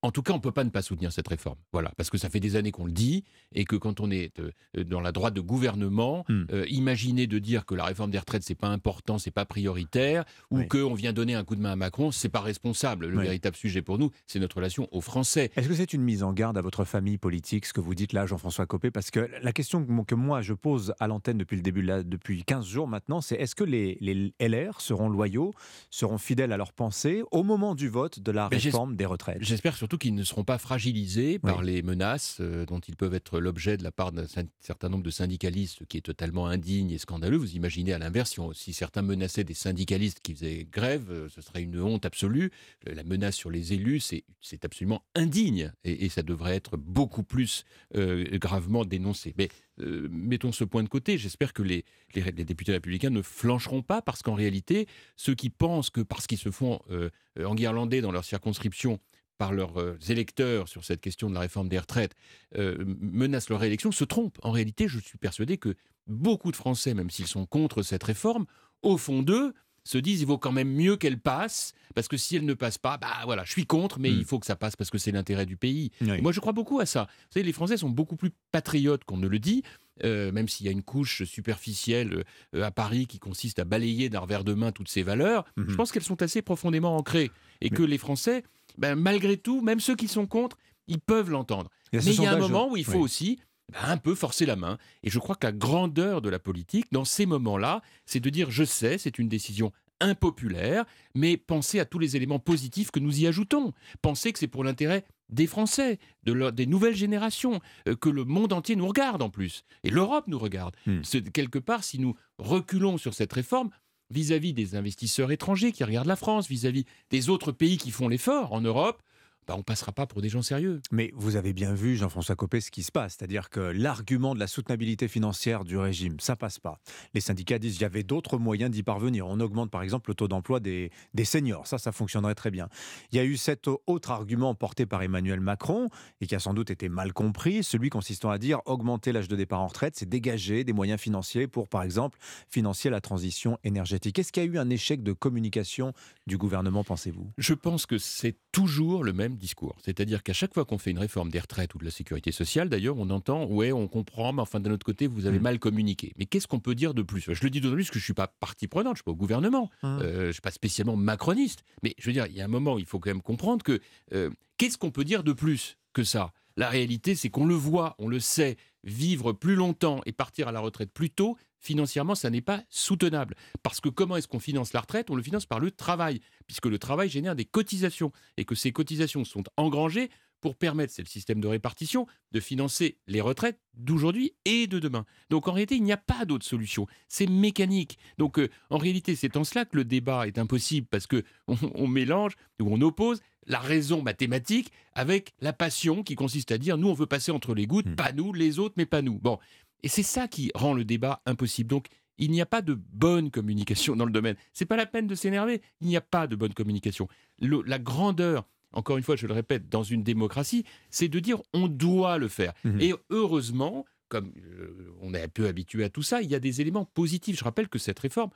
en 0.04 0.10
tout 0.10 0.22
cas, 0.22 0.32
on 0.32 0.36
ne 0.36 0.40
peut 0.42 0.52
pas 0.52 0.64
ne 0.64 0.70
pas 0.70 0.82
soutenir 0.82 1.12
cette 1.12 1.28
réforme. 1.28 1.56
Voilà, 1.72 1.90
parce 1.96 2.10
que 2.10 2.18
ça 2.18 2.28
fait 2.30 2.40
des 2.40 2.56
années 2.56 2.70
qu'on 2.72 2.84
le 2.86 2.92
dit, 2.92 3.24
et 3.54 3.64
que 3.64 3.74
quand 3.76 4.00
on 4.00 4.10
est 4.10 4.32
euh, 4.38 4.84
dans 4.84 5.00
la 5.00 5.12
droite 5.12 5.34
de 5.34 5.40
gouvernement, 5.40 6.24
Hmm. 6.28 6.44
euh, 6.52 6.64
imaginer 6.68 7.26
de 7.26 7.38
dire 7.38 7.64
que 7.66 7.74
la 7.74 7.84
réforme 7.84 8.10
des 8.10 8.18
retraites 8.18 8.42
c'est 8.42 8.54
pas 8.54 8.68
important, 8.68 9.18
c'est 9.18 9.30
pas 9.30 9.44
prioritaire, 9.44 10.24
ou 10.50 10.58
Oui. 10.58 10.68
qu'on 10.68 10.94
vient 10.94 11.12
donner 11.12 11.34
un 11.34 11.42
coup 11.44 11.56
de 11.56 11.60
main 11.60 11.72
à 11.72 11.76
Macron, 11.76 12.10
c'est 12.10 12.28
pas 12.28 12.40
responsable. 12.40 13.06
Le 13.06 13.16
Oui. 13.18 13.24
véritable 13.24 13.56
sujet 13.56 13.82
pour 13.82 13.98
nous, 13.98 14.10
c'est 14.26 14.38
notre 14.38 14.56
relation 14.56 14.88
aux 14.92 15.00
Français. 15.00 15.50
Est-ce 15.56 15.68
que 15.68 15.74
c'est 15.74 15.92
une 15.92 16.02
mise 16.02 16.22
en 16.22 16.32
garde 16.32 16.56
à 16.58 16.60
votre 16.60 16.84
famille 16.84 17.18
politique, 17.18 17.66
ce 17.66 17.72
que 17.72 17.80
vous 17.80 17.94
dites 17.94 18.12
là, 18.12 18.26
Jean-François 18.26 18.66
Copé? 18.66 18.90
Parce 18.90 19.10
que 19.10 19.28
la 19.42 19.52
question 19.52 19.84
que 19.84 19.90
mo- 19.90 20.04
que 20.04 20.14
moi 20.14 20.42
je 20.42 20.52
pose 20.52 20.94
à 21.00 21.06
l'antenne 21.06 21.38
depuis 21.38 21.56
le 21.56 21.62
début, 21.62 21.82
là, 21.82 22.02
depuis 22.02 22.44
15 22.44 22.66
jours 22.66 22.86
maintenant, 22.88 23.20
c'est 23.20 23.36
est-ce 23.36 23.54
que 23.54 23.64
les, 23.64 23.96
les 24.00 24.32
LR 24.38 24.80
seront 24.80 25.08
loyaux, 25.08 25.54
seront 25.90 26.18
fidèles 26.18 26.52
à 26.52 26.56
leurs 26.56 26.72
pensées 26.72 27.22
au 27.30 27.42
moment 27.42 27.74
du 27.74 27.88
vote 27.88 28.20
de 28.20 28.30
la 28.32 28.48
réforme 28.48 28.96
des 28.96 29.06
retraites? 29.06 29.38
J'espère 29.40 29.76
surtout 29.76 29.93
qu'ils 29.96 30.14
ne 30.14 30.24
seront 30.24 30.44
pas 30.44 30.58
fragilisés 30.58 31.38
par 31.38 31.62
les 31.62 31.82
menaces 31.82 32.38
euh, 32.40 32.66
dont 32.66 32.80
ils 32.80 32.96
peuvent 32.96 33.14
être 33.14 33.40
l'objet 33.40 33.76
de 33.76 33.82
la 33.82 33.92
part 33.92 34.12
d'un 34.12 34.26
certain 34.60 34.88
nombre 34.88 35.02
de 35.04 35.10
syndicalistes 35.10 35.86
qui 35.86 35.96
est 35.96 36.00
totalement 36.02 36.46
indigne 36.46 36.90
et 36.90 36.98
scandaleux. 36.98 37.36
Vous 37.36 37.54
imaginez 37.56 37.92
à 37.92 37.98
l'inverse, 37.98 38.38
si, 38.52 38.72
certains 38.72 39.02
menaçaient 39.02 39.44
des 39.44 39.54
syndicalistes 39.54 40.20
qui 40.20 40.34
faisaient 40.34 40.66
grève, 40.70 41.10
euh, 41.10 41.28
ce 41.28 41.40
serait 41.40 41.62
une 41.62 41.80
honte 41.80 42.06
absolue. 42.06 42.50
Euh, 42.88 42.94
La 42.94 43.04
menace 43.04 43.36
sur 43.36 43.50
les 43.50 43.72
élus, 43.72 44.00
c'est 44.40 44.64
absolument 44.64 45.02
indigne 45.14 45.72
et, 45.84 46.04
et 46.04 46.08
ça 46.08 46.22
devrait 46.22 46.56
être 46.56 46.76
beaucoup 46.76 47.22
plus 47.22 47.64
euh, 47.96 48.38
gravement 48.38 48.84
dénoncé. 48.84 49.34
Mais 49.36 49.48
euh, 49.80 50.08
mettons 50.10 50.52
ce 50.52 50.64
point 50.64 50.82
de 50.82 50.88
côté. 50.88 51.18
J'espère 51.18 51.52
que 51.52 51.62
les, 51.62 51.84
les, 52.14 52.22
les 52.22 52.44
députés 52.44 52.72
républicains 52.72 53.10
ne 53.10 53.22
flancheront 53.22 53.82
pas 53.82 54.02
parce 54.02 54.22
qu'en 54.22 54.34
réalité, 54.34 54.86
ceux 55.16 55.34
qui 55.34 55.50
pensent 55.50 55.90
que 55.90 56.00
parce 56.00 56.26
qu'ils 56.26 56.38
se 56.38 56.50
font 56.50 56.80
euh, 56.90 57.10
euh, 57.38 57.44
enguirlander 57.46 58.00
dans 58.00 58.12
leur 58.12 58.24
circonscription 58.24 59.00
par 59.38 59.52
leurs 59.52 59.80
euh, 59.80 59.98
électeurs 60.08 60.68
sur 60.68 60.84
cette 60.84 61.00
question 61.00 61.28
de 61.28 61.34
la 61.34 61.40
réforme 61.40 61.68
des 61.68 61.78
retraites 61.78 62.14
euh, 62.56 62.76
menacent 62.86 63.50
leur 63.50 63.62
élection 63.64 63.92
se 63.92 64.04
trompent. 64.04 64.38
En 64.42 64.50
réalité, 64.50 64.88
je 64.88 64.98
suis 64.98 65.18
persuadé 65.18 65.58
que 65.58 65.74
beaucoup 66.06 66.50
de 66.50 66.56
Français, 66.56 66.94
même 66.94 67.10
s'ils 67.10 67.26
sont 67.26 67.46
contre 67.46 67.82
cette 67.82 68.04
réforme, 68.04 68.46
au 68.82 68.96
fond 68.96 69.22
d'eux, 69.22 69.54
se 69.84 69.98
disent 69.98 70.22
il 70.22 70.26
vaut 70.26 70.38
quand 70.38 70.52
même 70.52 70.72
mieux 70.72 70.96
qu'elle 70.96 71.18
passe, 71.18 71.74
parce 71.94 72.08
que 72.08 72.16
si 72.16 72.36
elle 72.36 72.46
ne 72.46 72.54
passe 72.54 72.78
pas, 72.78 72.96
bah 72.96 73.08
voilà, 73.24 73.44
je 73.44 73.50
suis 73.50 73.66
contre, 73.66 73.98
mais 74.00 74.10
il 74.10 74.24
faut 74.24 74.38
que 74.38 74.46
ça 74.46 74.56
passe 74.56 74.76
parce 74.76 74.90
que 74.90 74.98
c'est 74.98 75.12
l'intérêt 75.12 75.46
du 75.46 75.56
pays. 75.56 75.90
Moi, 76.00 76.32
je 76.32 76.40
crois 76.40 76.52
beaucoup 76.52 76.80
à 76.80 76.86
ça. 76.86 77.06
Vous 77.10 77.34
savez, 77.34 77.44
les 77.44 77.52
Français 77.52 77.76
sont 77.76 77.90
beaucoup 77.90 78.16
plus 78.16 78.30
patriotes 78.50 79.04
qu'on 79.04 79.18
ne 79.18 79.28
le 79.28 79.38
dit, 79.38 79.62
euh, 80.02 80.32
même 80.32 80.48
s'il 80.48 80.66
y 80.66 80.68
a 80.68 80.72
une 80.72 80.82
couche 80.82 81.24
superficielle 81.24 82.24
euh, 82.54 82.64
à 82.64 82.70
Paris 82.70 83.06
qui 83.06 83.18
consiste 83.18 83.58
à 83.58 83.64
balayer 83.64 84.08
d'un 84.08 84.20
revers 84.20 84.42
de 84.42 84.54
main 84.54 84.72
toutes 84.72 84.88
ces 84.88 85.02
valeurs. 85.02 85.44
Mhm. 85.56 85.66
Je 85.68 85.74
pense 85.76 85.92
qu'elles 85.92 86.02
sont 86.02 86.22
assez 86.22 86.42
profondément 86.42 86.96
ancrées 86.96 87.30
et 87.60 87.70
que 87.70 87.82
les 87.82 87.98
Français, 87.98 88.42
ben, 88.78 88.94
malgré 88.96 89.36
tout, 89.36 89.60
même 89.60 89.80
ceux 89.80 89.96
qui 89.96 90.08
sont 90.08 90.26
contre, 90.26 90.56
ils 90.88 91.00
peuvent 91.00 91.30
l'entendre. 91.30 91.70
Mais 91.92 92.00
il 92.04 92.22
y 92.22 92.26
a 92.26 92.32
un 92.32 92.38
moment 92.38 92.70
où 92.70 92.76
il 92.76 92.84
faut 92.84 92.92
oui. 92.98 93.04
aussi 93.04 93.38
ben, 93.72 93.78
un 93.88 93.96
peu 93.96 94.14
forcer 94.14 94.46
la 94.46 94.56
main. 94.56 94.78
Et 95.02 95.10
je 95.10 95.18
crois 95.18 95.36
que 95.36 95.46
la 95.46 95.52
grandeur 95.52 96.20
de 96.22 96.28
la 96.28 96.38
politique, 96.38 96.86
dans 96.92 97.04
ces 97.04 97.24
moments-là, 97.26 97.82
c'est 98.06 98.20
de 98.20 98.30
dire 98.30 98.50
je 98.50 98.64
sais, 98.64 98.98
c'est 98.98 99.18
une 99.18 99.28
décision 99.28 99.72
impopulaire, 100.00 100.84
mais 101.14 101.36
pensez 101.36 101.80
à 101.80 101.84
tous 101.84 101.98
les 101.98 102.16
éléments 102.16 102.38
positifs 102.38 102.90
que 102.90 103.00
nous 103.00 103.20
y 103.20 103.26
ajoutons. 103.26 103.72
Pensez 104.02 104.32
que 104.32 104.38
c'est 104.38 104.48
pour 104.48 104.64
l'intérêt 104.64 105.04
des 105.30 105.46
Français, 105.46 105.98
de 106.24 106.32
leur- 106.32 106.52
des 106.52 106.66
nouvelles 106.66 106.94
générations, 106.96 107.60
euh, 107.88 107.96
que 107.96 108.10
le 108.10 108.24
monde 108.24 108.52
entier 108.52 108.76
nous 108.76 108.86
regarde 108.86 109.22
en 109.22 109.30
plus. 109.30 109.64
Et 109.82 109.90
l'Europe 109.90 110.24
nous 110.26 110.38
regarde. 110.38 110.74
C'est- 111.02 111.30
Quelque 111.32 111.58
part, 111.58 111.82
si 111.84 111.98
nous 111.98 112.14
reculons 112.38 112.98
sur 112.98 113.14
cette 113.14 113.32
réforme, 113.32 113.70
vis-à-vis 114.10 114.52
des 114.52 114.76
investisseurs 114.76 115.32
étrangers 115.32 115.72
qui 115.72 115.84
regardent 115.84 116.08
la 116.08 116.16
France, 116.16 116.48
vis-à-vis 116.48 116.84
des 117.10 117.28
autres 117.28 117.52
pays 117.52 117.78
qui 117.78 117.90
font 117.90 118.08
l'effort 118.08 118.52
en 118.52 118.60
Europe, 118.60 119.02
bah, 119.46 119.54
on 119.54 119.58
ne 119.58 119.62
passera 119.62 119.92
pas 119.92 120.06
pour 120.06 120.22
des 120.22 120.28
gens 120.28 120.42
sérieux. 120.42 120.80
Mais 120.90 121.12
vous 121.14 121.36
avez 121.36 121.52
bien 121.52 121.74
vu, 121.74 121.96
Jean-François 121.96 122.36
Copé, 122.36 122.60
ce 122.60 122.70
qui 122.70 122.82
se 122.82 122.92
passe. 122.92 123.16
C'est-à-dire 123.18 123.50
que 123.50 123.60
l'argument 123.60 124.34
de 124.34 124.40
la 124.40 124.46
soutenabilité 124.46 125.08
financière 125.08 125.64
du 125.64 125.76
régime, 125.76 126.18
ça 126.20 126.36
passe 126.36 126.58
pas. 126.58 126.78
Les 127.14 127.20
syndicats 127.20 127.58
disent 127.58 127.74
qu'il 127.74 127.82
y 127.82 127.86
avait 127.86 128.02
d'autres 128.02 128.38
moyens 128.38 128.70
d'y 128.70 128.82
parvenir. 128.82 129.26
On 129.26 129.40
augmente 129.40 129.70
par 129.70 129.82
exemple 129.82 130.10
le 130.10 130.14
taux 130.14 130.28
d'emploi 130.28 130.60
des, 130.60 130.90
des 131.14 131.24
seniors. 131.24 131.66
Ça, 131.66 131.78
ça 131.78 131.92
fonctionnerait 131.92 132.34
très 132.34 132.50
bien. 132.50 132.68
Il 133.12 133.16
y 133.16 133.18
a 133.18 133.24
eu 133.24 133.36
cet 133.36 133.68
autre 133.86 134.10
argument 134.10 134.54
porté 134.54 134.86
par 134.86 135.02
Emmanuel 135.02 135.40
Macron 135.40 135.88
et 136.20 136.26
qui 136.26 136.34
a 136.34 136.38
sans 136.38 136.54
doute 136.54 136.70
été 136.70 136.88
mal 136.88 137.12
compris, 137.12 137.62
celui 137.62 137.90
consistant 137.90 138.30
à 138.30 138.38
dire 138.38 138.60
augmenter 138.66 139.12
l'âge 139.12 139.28
de 139.28 139.36
départ 139.36 139.60
en 139.60 139.66
retraite, 139.66 139.96
c'est 139.96 140.08
dégager 140.08 140.64
des 140.64 140.72
moyens 140.72 141.00
financiers 141.00 141.46
pour, 141.46 141.68
par 141.68 141.82
exemple, 141.82 142.18
financer 142.48 142.90
la 142.90 143.00
transition 143.00 143.58
énergétique. 143.64 144.18
Est-ce 144.18 144.32
qu'il 144.32 144.44
y 144.44 144.46
a 144.46 144.48
eu 144.48 144.58
un 144.58 144.70
échec 144.70 145.02
de 145.02 145.12
communication 145.12 145.92
du 146.26 146.38
gouvernement, 146.38 146.84
pensez-vous? 146.84 147.30
Je 147.38 147.54
pense 147.54 147.86
que 147.86 147.98
c'est 147.98 148.36
toujours 148.52 149.04
le 149.04 149.12
même 149.12 149.33
discours. 149.38 149.76
C'est-à-dire 149.84 150.22
qu'à 150.22 150.32
chaque 150.32 150.54
fois 150.54 150.64
qu'on 150.64 150.78
fait 150.78 150.90
une 150.90 150.98
réforme 150.98 151.30
des 151.30 151.40
retraites 151.40 151.74
ou 151.74 151.78
de 151.78 151.84
la 151.84 151.90
sécurité 151.90 152.32
sociale, 152.32 152.68
d'ailleurs, 152.68 152.96
on 152.98 153.10
entend 153.10 153.46
ouais, 153.46 153.72
on 153.72 153.88
comprend, 153.88 154.32
mais 154.32 154.42
enfin 154.42 154.60
d'un 154.60 154.70
autre 154.72 154.86
côté, 154.86 155.06
vous 155.06 155.26
avez 155.26 155.38
mmh. 155.38 155.42
mal 155.42 155.58
communiqué. 155.58 156.12
Mais 156.18 156.26
qu'est-ce 156.26 156.46
qu'on 156.46 156.60
peut 156.60 156.74
dire 156.74 156.94
de 156.94 157.02
plus? 157.02 157.32
Je 157.32 157.42
le 157.42 157.50
dis 157.50 157.60
d'autant 157.60 157.74
plus 157.74 157.90
que 157.90 157.98
je 157.98 158.04
suis 158.04 158.14
pas 158.14 158.28
partie 158.28 158.68
prenante, 158.68 158.94
je 158.94 158.98
suis 158.98 159.04
pas 159.04 159.12
au 159.12 159.16
gouvernement, 159.16 159.70
mmh. 159.82 159.86
euh, 159.86 160.26
je 160.28 160.32
suis 160.32 160.40
pas 160.40 160.50
spécialement 160.50 160.96
macroniste. 160.96 161.64
Mais 161.82 161.94
je 161.98 162.06
veux 162.06 162.12
dire, 162.12 162.26
il 162.26 162.34
y 162.34 162.40
a 162.40 162.44
un 162.44 162.48
moment, 162.48 162.78
il 162.78 162.86
faut 162.86 162.98
quand 162.98 163.10
même 163.10 163.22
comprendre 163.22 163.62
que 163.62 163.80
euh, 164.12 164.30
qu'est-ce 164.58 164.78
qu'on 164.78 164.90
peut 164.90 165.04
dire 165.04 165.22
de 165.24 165.32
plus 165.32 165.76
que 165.92 166.04
ça? 166.04 166.32
La 166.56 166.68
réalité, 166.68 167.14
c'est 167.14 167.30
qu'on 167.30 167.46
le 167.46 167.54
voit, 167.54 167.94
on 167.98 168.08
le 168.08 168.20
sait. 168.20 168.56
Vivre 168.84 169.32
plus 169.32 169.54
longtemps 169.54 170.00
et 170.04 170.12
partir 170.12 170.46
à 170.46 170.52
la 170.52 170.60
retraite 170.60 170.92
plus 170.92 171.10
tôt, 171.10 171.38
financièrement, 171.58 172.14
ça 172.14 172.30
n'est 172.30 172.42
pas 172.42 172.62
soutenable. 172.68 173.34
Parce 173.62 173.80
que 173.80 173.88
comment 173.88 174.16
est-ce 174.16 174.28
qu'on 174.28 174.40
finance 174.40 174.72
la 174.72 174.80
retraite? 174.80 175.10
On 175.10 175.16
le 175.16 175.22
finance 175.22 175.46
par 175.46 175.58
le 175.58 175.70
travail, 175.70 176.20
puisque 176.46 176.66
le 176.66 176.78
travail 176.78 177.08
génère 177.08 177.34
des 177.34 177.46
cotisations, 177.46 178.12
et 178.36 178.44
que 178.44 178.54
ces 178.54 178.72
cotisations 178.72 179.24
sont 179.24 179.44
engrangées 179.56 180.10
pour 180.44 180.56
permettre, 180.56 180.92
c'est 180.92 181.00
le 181.00 181.08
système 181.08 181.40
de 181.40 181.48
répartition, 181.48 182.06
de 182.32 182.38
financer 182.38 182.98
les 183.06 183.22
retraites 183.22 183.58
d'aujourd'hui 183.72 184.34
et 184.44 184.66
de 184.66 184.78
demain. 184.78 185.06
Donc 185.30 185.48
en 185.48 185.52
réalité, 185.52 185.76
il 185.76 185.82
n'y 185.82 185.92
a 185.92 185.96
pas 185.96 186.26
d'autre 186.26 186.44
solution. 186.44 186.86
C'est 187.08 187.26
mécanique. 187.26 187.96
Donc 188.18 188.38
euh, 188.38 188.50
en 188.68 188.76
réalité, 188.76 189.16
c'est 189.16 189.38
en 189.38 189.44
cela 189.44 189.64
que 189.64 189.74
le 189.74 189.84
débat 189.84 190.26
est 190.26 190.36
impossible, 190.36 190.86
parce 190.90 191.06
que 191.06 191.22
on, 191.46 191.88
mélange 191.88 192.34
ou 192.60 192.68
on 192.70 192.82
oppose 192.82 193.22
la 193.46 193.58
raison 193.58 194.02
mathématique 194.02 194.72
avec 194.94 195.34
la 195.40 195.52
passion 195.52 196.02
qui 196.02 196.14
consiste 196.14 196.52
à 196.52 196.58
dire 196.58 196.78
nous 196.78 196.88
on 196.88 196.94
veut 196.94 197.06
passer 197.06 197.32
entre 197.32 197.54
les 197.54 197.66
gouttes, 197.66 197.86
mmh. 197.86 197.96
pas 197.96 198.12
nous, 198.12 198.32
les 198.32 198.58
autres, 198.58 198.74
mais 198.76 198.86
pas 198.86 199.02
nous. 199.02 199.18
Bon, 199.18 199.38
et 199.84 199.88
c'est 199.88 200.02
ça 200.02 200.28
qui 200.28 200.50
rend 200.54 200.72
le 200.72 200.84
débat 200.84 201.20
impossible. 201.26 201.68
Donc, 201.68 201.88
il 202.16 202.30
n'y 202.30 202.40
a 202.40 202.46
pas 202.46 202.62
de 202.62 202.74
bonne 202.74 203.30
communication 203.30 203.96
dans 203.96 204.06
le 204.06 204.12
domaine. 204.12 204.36
C'est 204.52 204.64
pas 204.64 204.76
la 204.76 204.86
peine 204.86 205.06
de 205.06 205.14
s'énerver. 205.14 205.60
Il 205.80 205.88
n'y 205.88 205.96
a 205.96 206.00
pas 206.00 206.26
de 206.26 206.36
bonne 206.36 206.54
communication. 206.54 207.06
la 207.40 207.78
grandeur, 207.78 208.46
encore 208.72 208.96
une 208.96 209.02
fois, 209.02 209.16
je 209.16 209.26
le 209.26 209.34
répète, 209.34 209.68
dans 209.68 209.82
une 209.82 210.02
démocratie, 210.02 210.64
c'est 210.90 211.08
de 211.08 211.20
dire 211.20 211.42
on 211.52 211.68
doit 211.68 212.16
le 212.18 212.28
faire. 212.28 212.54
Mmh 212.64 212.80
Et 212.80 212.94
heureusement, 213.10 213.84
comme 214.08 214.32
euh, 214.38 214.94
on 215.02 215.12
est 215.12 215.22
un 215.22 215.28
peu 215.28 215.48
habitué 215.48 215.84
à 215.84 215.90
tout 215.90 216.02
ça, 216.02 216.22
il 216.22 216.30
y 216.30 216.34
a 216.34 216.40
des 216.40 216.60
éléments 216.60 216.84
positifs. 216.86 217.38
Je 217.38 217.44
rappelle 217.44 217.68
que 217.68 217.78
cette 217.78 217.98
réforme, 217.98 218.30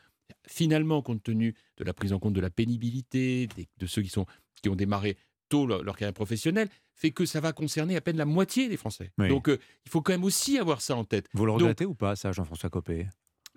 finalement, 0.47 1.01
compte 1.03 1.23
tenu 1.23 1.55
de 1.79 1.85
la 1.85 1.95
prise 1.95 2.13
en 2.13 2.19
compte 2.19 2.35
de 2.35 2.41
la 2.41 2.51
pénibilité, 2.51 3.49
de 3.79 3.87
ceux 3.87 4.03
qui, 4.03 4.11
sont, 4.11 4.27
qui 4.61 4.69
ont 4.69 4.77
démarré 4.77 5.17
tôt 5.49 5.67
leur, 5.67 5.97
carrière 5.97 6.13
professionnelle, 6.13 6.69
fait 6.95 7.11
que 7.11 7.25
ça 7.25 7.41
va 7.41 7.53
concerner 7.53 7.97
à 7.97 8.01
peine 8.01 8.17
la 8.17 8.27
moitié 8.27 8.69
des 8.69 8.77
Français. 8.77 9.13
Donc 9.19 9.49
euh, 9.49 9.59
il 9.87 9.91
faut 9.91 10.03
quand 10.03 10.13
même 10.13 10.25
aussi 10.25 10.59
avoir 10.59 10.81
ça 10.81 10.97
en 10.97 11.05
tête. 11.05 11.27
Vous 11.33 11.47
le 11.47 11.53
regrettez 11.53 11.87
ou 11.87 11.95
pas, 11.95 12.17
ça, 12.17 12.33
Jean-François 12.33 12.71
Copé? 12.71 13.07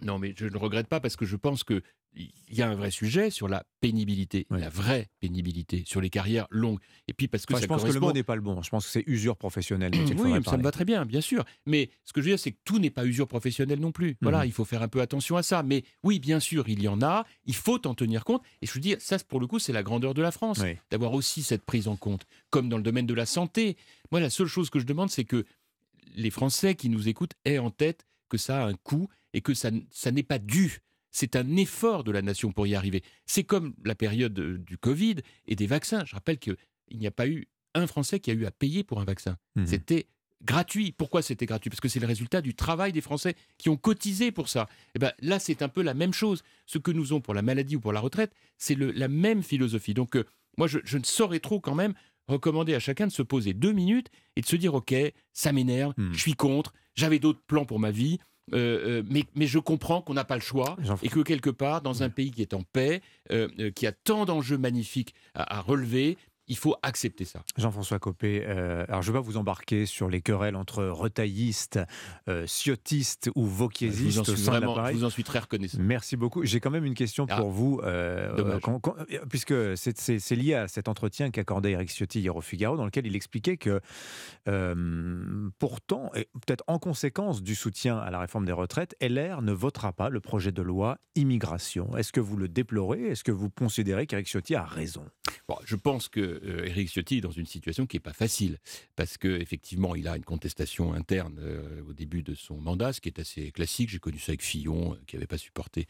Non, 0.01 0.19
mais 0.19 0.33
je 0.37 0.45
ne 0.45 0.49
le 0.49 0.57
regrette 0.57 0.87
pas 0.87 0.99
parce 0.99 1.15
que 1.15 1.25
je 1.25 1.35
pense 1.35 1.63
qu'il 1.63 1.81
y 2.49 2.61
a 2.61 2.69
un 2.69 2.75
vrai 2.75 2.91
sujet 2.91 3.29
sur 3.29 3.47
la 3.47 3.63
pénibilité, 3.81 4.47
la 4.49 4.69
vraie 4.69 5.09
pénibilité, 5.19 5.83
sur 5.85 6.01
les 6.01 6.09
carrières 6.09 6.47
longues. 6.49 6.79
Et 7.07 7.13
puis 7.13 7.27
parce 7.27 7.45
que 7.45 7.55
je 7.57 7.65
pense 7.65 7.83
que 7.83 7.91
le 7.91 7.99
mot 7.99 8.11
n'est 8.11 8.23
pas 8.23 8.35
le 8.35 8.41
bon. 8.41 8.61
Je 8.61 8.69
pense 8.69 8.85
que 8.85 8.91
c'est 8.91 9.03
usure 9.07 9.37
professionnelle. 9.37 9.91
oui, 10.17 10.33
ça 10.43 10.57
me 10.57 10.63
va 10.63 10.71
très 10.71 10.85
bien, 10.85 11.05
bien 11.05 11.21
sûr. 11.21 11.45
Mais 11.65 11.89
ce 12.03 12.13
que 12.13 12.21
je 12.21 12.25
veux 12.25 12.31
dire, 12.31 12.39
c'est 12.39 12.51
que 12.51 12.59
tout 12.65 12.79
n'est 12.79 12.89
pas 12.89 13.05
usure 13.05 13.27
professionnelle 13.27 13.79
non 13.79 13.91
plus. 13.91 14.17
Voilà, 14.21 14.39
mhm. 14.39 14.45
il 14.45 14.51
faut 14.51 14.65
faire 14.65 14.81
un 14.81 14.87
peu 14.87 15.01
attention 15.01 15.37
à 15.37 15.43
ça. 15.43 15.63
Mais 15.63 15.83
oui, 16.03 16.19
bien 16.19 16.39
sûr, 16.39 16.67
il 16.67 16.81
y 16.81 16.87
en 16.87 17.01
a. 17.01 17.25
Il 17.45 17.55
faut 17.55 17.85
en 17.85 17.93
tenir 17.93 18.25
compte. 18.25 18.41
Et 18.61 18.65
je 18.65 18.73
veux 18.73 18.79
dire, 18.79 18.97
ça, 18.99 19.17
pour 19.19 19.39
le 19.39 19.47
coup, 19.47 19.59
c'est 19.59 19.73
la 19.73 19.83
grandeur 19.83 20.13
de 20.13 20.21
la 20.21 20.31
France, 20.31 20.61
d'avoir 20.89 21.13
aussi 21.13 21.43
cette 21.43 21.63
prise 21.63 21.87
en 21.87 21.95
compte, 21.95 22.25
comme 22.49 22.69
dans 22.69 22.77
le 22.77 22.83
domaine 22.83 23.05
de 23.05 23.13
la 23.13 23.25
santé. 23.25 23.77
Moi, 24.11 24.19
la 24.19 24.29
seule 24.29 24.47
chose 24.47 24.69
que 24.69 24.79
je 24.79 24.85
demande, 24.85 25.09
c'est 25.09 25.25
que 25.25 25.45
les 26.15 26.29
Français 26.29 26.75
qui 26.75 26.89
nous 26.89 27.07
écoutent 27.07 27.33
aient 27.45 27.59
en 27.59 27.69
tête 27.69 28.05
que 28.29 28.37
ça 28.37 28.63
a 28.63 28.67
un 28.67 28.73
coût 28.73 29.07
et 29.33 29.41
que 29.41 29.53
ça, 29.53 29.69
ça 29.91 30.11
n'est 30.11 30.23
pas 30.23 30.39
dû. 30.39 30.79
C'est 31.11 31.35
un 31.35 31.57
effort 31.57 32.03
de 32.03 32.11
la 32.11 32.21
nation 32.21 32.51
pour 32.51 32.67
y 32.67 32.75
arriver. 32.75 33.03
C'est 33.25 33.43
comme 33.43 33.73
la 33.83 33.95
période 33.95 34.37
euh, 34.39 34.57
du 34.57 34.77
Covid 34.77 35.17
et 35.45 35.55
des 35.55 35.67
vaccins. 35.67 36.05
Je 36.05 36.15
rappelle 36.15 36.39
qu'il 36.39 36.55
n'y 36.93 37.07
a 37.07 37.11
pas 37.11 37.27
eu 37.27 37.47
un 37.73 37.87
Français 37.87 38.19
qui 38.19 38.31
a 38.31 38.33
eu 38.33 38.45
à 38.45 38.51
payer 38.51 38.83
pour 38.83 39.01
un 39.01 39.05
vaccin. 39.05 39.37
Mmh. 39.55 39.65
C'était 39.65 40.07
gratuit. 40.43 40.91
Pourquoi 40.91 41.21
c'était 41.21 41.45
gratuit? 41.45 41.69
Parce 41.69 41.79
que 41.79 41.89
c'est 41.89 41.99
le 41.99 42.07
résultat 42.07 42.41
du 42.41 42.55
travail 42.55 42.91
des 42.91 43.01
Français 43.01 43.35
qui 43.57 43.69
ont 43.69 43.77
cotisé 43.77 44.31
pour 44.31 44.49
ça. 44.49 44.67
Et 44.69 44.91
eh 44.95 44.99
ben 44.99 45.11
là, 45.19 45.39
c'est 45.39 45.61
un 45.61 45.69
peu 45.69 45.81
la 45.81 45.93
même 45.93 46.13
chose. 46.13 46.43
Ce 46.65 46.77
que 46.77 46.91
nous 46.91 47.11
avons 47.11 47.21
pour 47.21 47.33
la 47.33 47.41
maladie 47.41 47.75
ou 47.75 47.81
pour 47.81 47.93
la 47.93 47.99
retraite, 47.99 48.33
c'est 48.57 48.77
la 48.77 49.07
même 49.07 49.43
philosophie. 49.43 49.93
Donc, 49.93 50.15
euh, 50.15 50.25
moi, 50.57 50.67
je, 50.67 50.97
ne 50.97 51.03
saurais 51.03 51.39
trop 51.39 51.59
quand 51.59 51.75
même 51.75 51.93
recommander 52.27 52.73
à 52.73 52.79
chacun 52.79 53.07
de 53.07 53.11
se 53.11 53.21
poser 53.21 53.53
deux 53.53 53.71
minutes 53.71 54.09
et 54.35 54.41
de 54.41 54.45
se 54.45 54.55
dire, 54.55 54.73
OK, 54.73 54.93
ça 55.33 55.51
m'énerve, 55.51 55.93
mmh. 55.97 56.13
je 56.13 56.19
suis 56.19 56.35
contre, 56.35 56.73
j'avais 56.95 57.19
d'autres 57.19 57.41
plans 57.45 57.65
pour 57.65 57.79
ma 57.79 57.91
vie, 57.91 58.19
euh, 58.53 59.01
euh, 59.01 59.23
mais, 59.35 59.47
je 59.47 59.59
comprends 59.59 60.01
qu'on 60.01 60.13
n'a 60.13 60.23
pas 60.23 60.35
le 60.35 60.41
choix 60.41 60.75
et 61.01 61.09
que 61.09 61.21
quelque 61.21 61.49
part, 61.49 61.81
dans 61.81 62.03
un 62.03 62.09
pays 62.09 62.31
qui 62.31 62.41
est 62.41 62.53
en 62.53 62.63
paix, 62.63 63.01
euh, 63.31 63.71
qui 63.71 63.87
a 63.87 63.91
tant 63.91 64.25
d'enjeux 64.25 64.57
magnifiques 64.57 65.13
à 65.33 65.61
relever, 65.61 66.17
il 66.51 66.57
faut 66.57 66.75
accepter 66.83 67.23
ça. 67.23 67.45
Jean-François 67.55 67.97
Copé, 67.97 68.43
euh, 68.45 68.83
alors 68.89 69.01
je 69.01 69.09
ne 69.09 69.13
vais 69.13 69.19
pas 69.19 69.25
vous 69.25 69.37
embarquer 69.37 69.85
sur 69.85 70.09
les 70.09 70.21
querelles 70.21 70.57
entre 70.57 70.83
retaillistes, 70.83 71.79
euh, 72.27 72.45
ciotistes 72.45 73.31
ou 73.35 73.45
vauquiésistes. 73.45 74.25
Je 74.25 74.31
vous 74.91 75.03
en 75.05 75.09
suis 75.09 75.23
très 75.23 75.39
reconnaissant. 75.39 75.77
Merci 75.79 76.17
beaucoup. 76.17 76.43
J'ai 76.43 76.59
quand 76.59 76.69
même 76.69 76.83
une 76.83 76.93
question 76.93 77.25
pour 77.25 77.37
ah, 77.37 77.41
vous, 77.43 77.79
euh, 77.85 78.59
puisque 79.29 79.53
c'est 79.77 80.35
lié 80.35 80.55
à 80.55 80.67
cet 80.67 80.89
entretien 80.89 81.31
qu'accordait 81.31 81.71
Eric 81.71 81.89
Ciotti 81.89 82.19
hier 82.19 82.35
au 82.35 82.41
Figaro, 82.41 82.75
dans 82.75 82.85
lequel 82.85 83.07
il 83.07 83.15
expliquait 83.15 83.55
que 83.55 83.79
pourtant, 85.57 86.11
et 86.15 86.27
peut-être 86.45 86.65
en 86.67 86.79
conséquence 86.79 87.41
du 87.41 87.55
soutien 87.55 87.97
à 87.97 88.11
la 88.11 88.19
réforme 88.19 88.45
des 88.45 88.51
retraites, 88.51 88.93
LR 88.99 89.41
ne 89.41 89.53
votera 89.53 89.93
pas 89.93 90.09
le 90.09 90.19
projet 90.19 90.51
de 90.51 90.61
loi 90.61 90.97
immigration. 91.15 91.95
Est-ce 91.95 92.11
que 92.11 92.19
vous 92.19 92.35
le 92.35 92.49
déplorez? 92.49 93.03
Est-ce 93.03 93.23
que 93.23 93.31
vous 93.31 93.49
considérez 93.49 94.05
qu'Eric 94.05 94.27
Ciotti 94.27 94.53
a 94.53 94.65
raison? 94.65 95.05
Bon, 95.47 95.55
Je 95.63 95.77
pense 95.77 96.09
que 96.09 96.40
Eric 96.43 96.87
euh, 96.87 96.91
Ciotti 96.91 97.17
est 97.17 97.21
dans 97.21 97.31
une 97.31 97.45
situation 97.45 97.85
qui 97.85 97.97
n'est 97.97 98.01
pas 98.01 98.13
facile, 98.13 98.57
parce 98.95 99.17
qu'effectivement, 99.17 99.95
il 99.95 100.07
a 100.07 100.17
une 100.17 100.23
contestation 100.23 100.93
interne 100.93 101.37
euh, 101.39 101.81
au 101.87 101.93
début 101.93 102.23
de 102.23 102.35
son 102.35 102.57
mandat, 102.57 102.93
ce 102.93 103.01
qui 103.01 103.09
est 103.09 103.19
assez 103.19 103.51
classique. 103.51 103.89
J'ai 103.89 103.99
connu 103.99 104.19
ça 104.19 104.31
avec 104.31 104.43
Fillon, 104.43 104.93
euh, 104.93 104.97
qui 105.07 105.15
n'avait 105.15 105.27
pas 105.27 105.37
supporté 105.37 105.87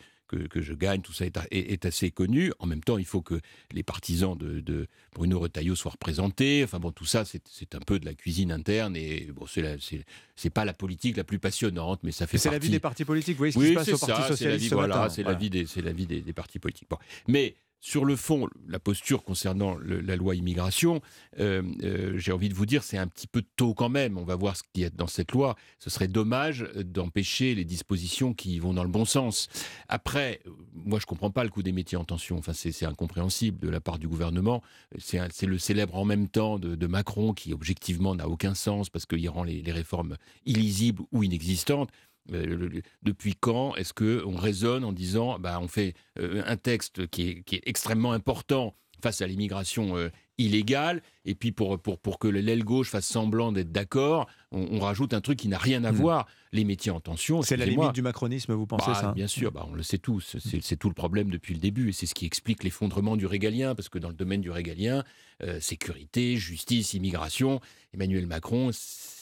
que, 0.49 0.61
je 0.61 0.73
gagne, 0.73 1.01
tout 1.01 1.11
ça 1.11 1.25
est, 1.25 1.85
assez 1.85 2.09
connu. 2.09 2.53
En 2.59 2.65
même 2.65 2.81
temps, 2.81 2.97
il 2.97 3.03
faut 3.03 3.21
que 3.21 3.41
les 3.73 3.83
partisans 3.83 4.37
de, 4.37 4.87
Bruno 5.13 5.39
Retailleau 5.39 5.75
soient 5.75 5.91
représentés. 5.91 6.63
Enfin 6.63 6.79
bon, 6.79 6.93
tout 6.93 7.03
ça, 7.03 7.25
c'est 7.25 7.75
un 7.75 7.79
peu 7.79 7.99
de 7.99 8.05
la 8.05 8.13
cuisine 8.13 8.53
interne, 8.53 8.95
et 8.95 9.27
bon, 9.33 9.45
c'est 9.45 10.49
pas 10.49 10.63
la 10.63 10.71
politique 10.71 11.17
la 11.17 11.25
plus 11.25 11.37
passionnante, 11.37 11.99
mais 12.03 12.13
ça 12.13 12.27
fait 12.27 12.37
C'est 12.37 12.49
la 12.49 12.59
vie 12.59 12.69
des 12.69 12.79
partis 12.79 13.03
politiques, 13.03 13.35
vous 13.35 13.51
voyez 13.51 13.51
ce 13.51 13.59
qui 13.59 13.67
se 13.67 13.73
passe 13.73 14.03
au 14.03 14.07
Parti 14.07 14.27
Socialiste 14.29 14.71
Voilà, 14.71 15.09
c'est 15.09 15.23
la 15.23 15.33
vie 15.33 15.49
des, 15.49 15.65
la 15.83 15.91
vie 15.91 16.07
des, 16.07 16.21
des 16.21 16.33
partis 16.33 16.59
politiques. 16.59 16.87
Bon. 16.89 16.97
Mais 17.27 17.55
sur 17.81 18.05
le 18.05 18.15
fond, 18.15 18.47
la 18.67 18.79
posture 18.79 19.23
concernant 19.23 19.75
la 19.79 20.15
loi 20.15 20.35
immigration, 20.35 21.01
euh, 21.39 21.63
euh, 21.83 22.13
j'ai 22.15 22.31
envie 22.31 22.47
de 22.47 22.53
vous 22.53 22.67
dire, 22.67 22.83
c'est 22.83 22.99
un 22.99 23.07
petit 23.07 23.25
peu 23.25 23.41
tôt 23.55 23.73
quand 23.73 23.89
même. 23.89 24.19
On 24.19 24.23
va 24.23 24.35
voir 24.35 24.55
ce 24.55 24.61
qu'il 24.71 24.83
y 24.83 24.85
a 24.85 24.91
dans 24.91 25.07
cette 25.07 25.31
loi. 25.31 25.55
Ce 25.79 25.89
serait 25.89 26.07
dommage 26.07 26.69
d'empêcher 26.75 27.55
les 27.55 27.65
dispositions 27.65 28.35
qui 28.35 28.59
vont 28.59 28.75
dans 28.75 28.83
le 28.83 28.89
bon 28.89 29.03
sens. 29.03 29.49
Après, 29.89 30.41
moi, 30.73 30.99
je 30.99 31.07
comprends 31.07 31.31
pas 31.31 31.43
le 31.43 31.49
coup 31.49 31.63
des 31.63 31.71
métiers 31.71 31.97
en 31.97 32.05
tension. 32.05 32.37
Enfin, 32.37 32.53
c'est 32.53 32.85
incompréhensible 32.85 33.57
de 33.57 33.69
la 33.69 33.81
part 33.81 33.97
du 33.97 34.07
gouvernement. 34.07 34.61
C'est 34.99 35.47
le 35.47 35.57
célèbre 35.57 35.95
en 35.95 36.05
même 36.05 36.27
temps 36.27 36.59
de, 36.59 36.87
Macron 36.87 37.33
qui, 37.33 37.51
objectivement, 37.51 38.13
n'a 38.13 38.27
aucun 38.27 38.53
sens 38.53 38.91
parce 38.91 39.07
qu'il 39.07 39.27
rend 39.29 39.43
les 39.43 39.71
réformes 39.71 40.17
illisibles 40.45 41.01
ou 41.11 41.23
inexistantes. 41.23 41.89
Euh, 42.31 42.81
depuis 43.01 43.35
quand 43.35 43.75
est-ce 43.75 43.93
qu'on 43.93 44.35
raisonne 44.35 44.83
en 44.83 44.91
disant 44.91 45.39
bah, 45.39 45.59
on 45.59 45.67
fait 45.67 45.95
euh, 46.19 46.43
un 46.45 46.55
texte 46.55 47.07
qui 47.07 47.43
est, 47.51 47.67
extrêmement 47.67 48.11
important 48.11 48.75
face 49.01 49.21
à 49.21 49.27
l'immigration 49.27 49.97
euh, 49.97 50.09
illégale 50.45 51.01
et 51.25 51.35
puis 51.35 51.51
pour, 51.51 51.79
pour, 51.79 51.99
pour 51.99 52.17
que 52.19 52.27
l'aile 52.27 52.63
gauche 52.63 52.89
fasse 52.89 53.05
semblant 53.05 53.51
d'être 53.51 53.71
d'accord, 53.71 54.27
on, 54.51 54.67
on 54.71 54.79
rajoute 54.79 55.13
un 55.13 55.21
truc 55.21 55.37
qui 55.39 55.47
n'a 55.47 55.57
rien 55.57 55.83
à 55.83 55.91
Mm. 55.91 55.95
voir. 55.95 56.27
Les 56.53 56.65
métiers 56.65 56.91
en 56.91 56.99
tension, 56.99 57.41
C'est 57.43 57.55
la 57.55 57.65
limite 57.65 57.93
du 57.93 58.01
macronisme, 58.01 58.53
vous 58.53 58.65
pensez 58.65 58.87
bah, 58.87 58.93
ça 58.95 59.11
Bien 59.13 59.27
sûr, 59.27 59.53
bah, 59.53 59.65
on 59.69 59.73
le 59.73 59.83
sait 59.83 59.99
tous. 59.99 60.35
C'est 60.39 60.61
c'est 60.61 60.75
tout 60.75 60.89
le 60.89 60.93
problème 60.93 61.29
depuis 61.29 61.53
le 61.53 61.61
début. 61.61 61.87
Et 61.89 61.91
c'est 61.93 62.05
ce 62.05 62.13
qui 62.13 62.25
explique 62.25 62.63
l'effondrement 62.65 63.15
du 63.15 63.25
régalien. 63.25 63.73
Parce 63.73 63.87
que 63.87 63.99
dans 63.99 64.09
le 64.09 64.13
domaine 64.15 64.41
du 64.41 64.51
régalien, 64.51 65.05
euh, 65.43 65.61
sécurité, 65.61 66.35
justice, 66.35 66.93
immigration, 66.93 67.61
Emmanuel 67.93 68.27
Macron, 68.27 68.71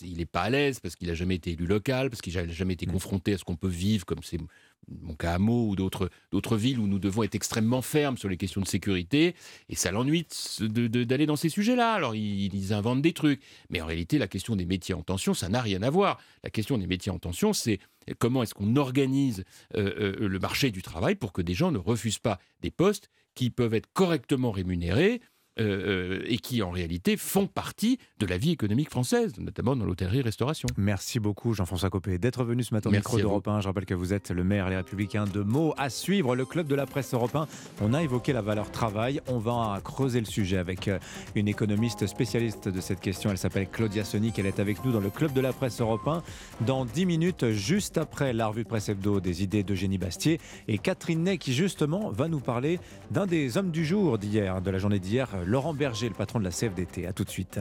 il 0.02 0.18
n'est 0.18 0.26
pas 0.26 0.42
à 0.42 0.50
l'aise 0.50 0.80
parce 0.80 0.96
qu'il 0.96 1.08
n'a 1.08 1.14
jamais 1.14 1.36
été 1.36 1.52
élu 1.52 1.68
local, 1.68 2.10
parce 2.10 2.22
qu'il 2.22 2.34
n'a 2.34 2.48
jamais 2.48 2.74
été 2.74 2.88
confronté 2.88 3.34
à 3.34 3.38
ce 3.38 3.44
qu'on 3.44 3.56
peut 3.56 3.68
vivre, 3.68 4.06
comme 4.06 4.24
c'est 4.24 4.40
mon 4.88 5.14
cas 5.14 5.34
à 5.34 5.40
Meaux 5.40 5.70
ou 5.70 5.76
d'autres 5.76 6.58
villes 6.58 6.80
où 6.80 6.88
nous 6.88 7.00
devons 7.00 7.24
être 7.24 7.36
extrêmement 7.36 7.82
fermes 7.82 8.18
sur 8.18 8.30
les 8.30 8.38
questions 8.38 8.62
de 8.62 8.68
sécurité. 8.68 9.36
Et 9.70 9.76
ça 9.76 9.92
l'ennuie 9.92 10.26
d'aller 10.60 11.26
dans 11.26 11.36
ces 11.36 11.50
sujets-là. 11.50 11.94
Alors 11.94 12.16
ils, 12.16 12.54
ils 12.54 12.74
inventent 12.74 13.02
des 13.02 13.14
trucs. 13.14 13.42
Mais 13.70 13.82
en 13.82 13.86
réalité, 13.86 14.18
la 14.18 14.28
question 14.28 14.56
des 14.56 14.66
métiers 14.66 14.96
en 14.96 15.04
tension, 15.04 15.34
ça 15.34 15.50
n'a 15.50 15.62
rien 15.62 15.84
à 15.84 15.90
voir. 15.90 16.20
La 16.44 16.50
question 16.50 16.78
des 16.78 16.88
métiers 16.88 17.12
en 17.12 17.20
tension, 17.20 17.54
c'est 17.54 17.80
comment 18.18 18.44
est-ce 18.44 18.54
qu'on 18.54 18.76
organise 18.76 19.44
euh, 19.76 20.16
euh, 20.22 20.28
le 20.28 20.40
marché 20.40 20.72
du 20.72 20.82
travail 20.82 21.16
pour 21.16 21.34
que 21.34 21.42
des 21.42 21.54
gens 21.54 21.72
ne 21.72 21.78
refusent 21.78 22.20
pas 22.20 22.40
des 22.62 22.72
postes 22.72 23.10
qui 23.36 23.50
peuvent 23.50 23.74
être 23.74 23.92
correctement 23.94 24.52
rémunérés 24.52 25.22
euh, 25.60 26.20
euh, 26.20 26.26
et 26.26 26.38
qui 26.38 26.62
en 26.62 26.70
réalité 26.70 27.18
font 27.18 27.48
partie 27.48 27.98
de 28.20 28.26
la 28.26 28.38
vie 28.38 28.52
économique 28.52 28.90
française, 28.90 29.34
notamment 29.40 29.76
dans 29.76 29.84
l'hôtellerie-restauration. 29.84 30.68
Merci 30.78 31.20
beaucoup 31.20 31.54
Jean-François 31.54 31.90
Copé 31.90 32.18
d'être 32.18 32.46
venu 32.46 32.64
ce 32.64 32.74
matin 32.74 32.90
au 32.90 32.94
micro 32.94 33.18
d'Europe 33.18 33.48
1. 33.48 33.62
Je 33.62 33.68
rappelle 33.68 33.86
que 33.86 33.94
vous 33.94 34.14
êtes 34.14 34.32
le 34.32 34.44
maire 34.46 34.70
Les 34.70 34.78
Républicains 34.78 35.26
de 35.26 35.42
Meaux. 35.42 35.74
À 35.78 35.90
suivre 35.90 36.36
le 36.36 36.46
club 36.46 36.68
de 36.68 36.76
la 36.76 36.86
presse 36.86 37.14
européen. 37.14 37.48
On 37.82 37.94
a 37.94 38.02
évoqué 38.02 38.32
la 38.32 38.42
valeur 38.42 38.72
travail. 38.72 39.20
On 39.28 39.38
va 39.38 39.82
creuser 39.84 40.20
le 40.20 40.26
sujet 40.26 40.58
avec 40.58 40.88
euh, 40.88 40.98
une 41.36 41.50
économiste 41.50 42.08
spécialiste 42.08 42.70
de 42.70 42.80
cette 42.80 43.02
question. 43.02 43.30
Elle 43.30 43.38
s'appelle 43.38 43.68
Claudia 43.70 44.06
Sonic. 44.06 44.40
Elle 44.40 44.46
est 44.46 44.60
avec 44.60 44.86
nous 44.86 44.94
dans 44.94 45.02
le 45.02 45.10
club 45.10 45.34
de 45.34 45.42
la 45.42 45.52
presse 45.52 45.82
européen 45.82 46.24
dans 46.62 46.86
10 46.86 47.06
minutes, 47.06 47.50
juste 47.50 47.98
après 47.98 48.32
la 48.32 48.48
revue 48.48 48.64
de 48.64 48.70
presse 48.70 48.88
hebdo 48.88 49.20
des 49.20 49.44
idées 49.44 49.64
d'Eugénie 49.64 49.98
Bastier 49.98 50.40
et 50.70 50.78
Catherine 50.78 51.24
Ney 51.24 51.38
qui 51.38 51.54
justement 51.54 52.12
va 52.12 52.30
nous 52.30 52.40
parler 52.40 52.80
d'un 53.12 53.26
des 53.26 53.58
hommes 53.58 53.72
du 53.72 53.86
jour 53.86 54.18
d'hier, 54.18 54.62
de 54.62 54.72
la 54.72 54.78
journée 54.78 55.00
d'hier, 55.00 55.28
Laurent 55.46 55.74
Berger, 55.74 56.10
le 56.10 56.16
patron 56.16 56.40
de 56.40 56.44
la 56.44 56.52
CFDT. 56.52 57.08
À 57.08 57.14
tout 57.14 57.24
de 57.24 57.30
suite. 57.30 57.60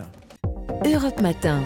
Europe 0.84 1.20
Matin. 1.20 1.64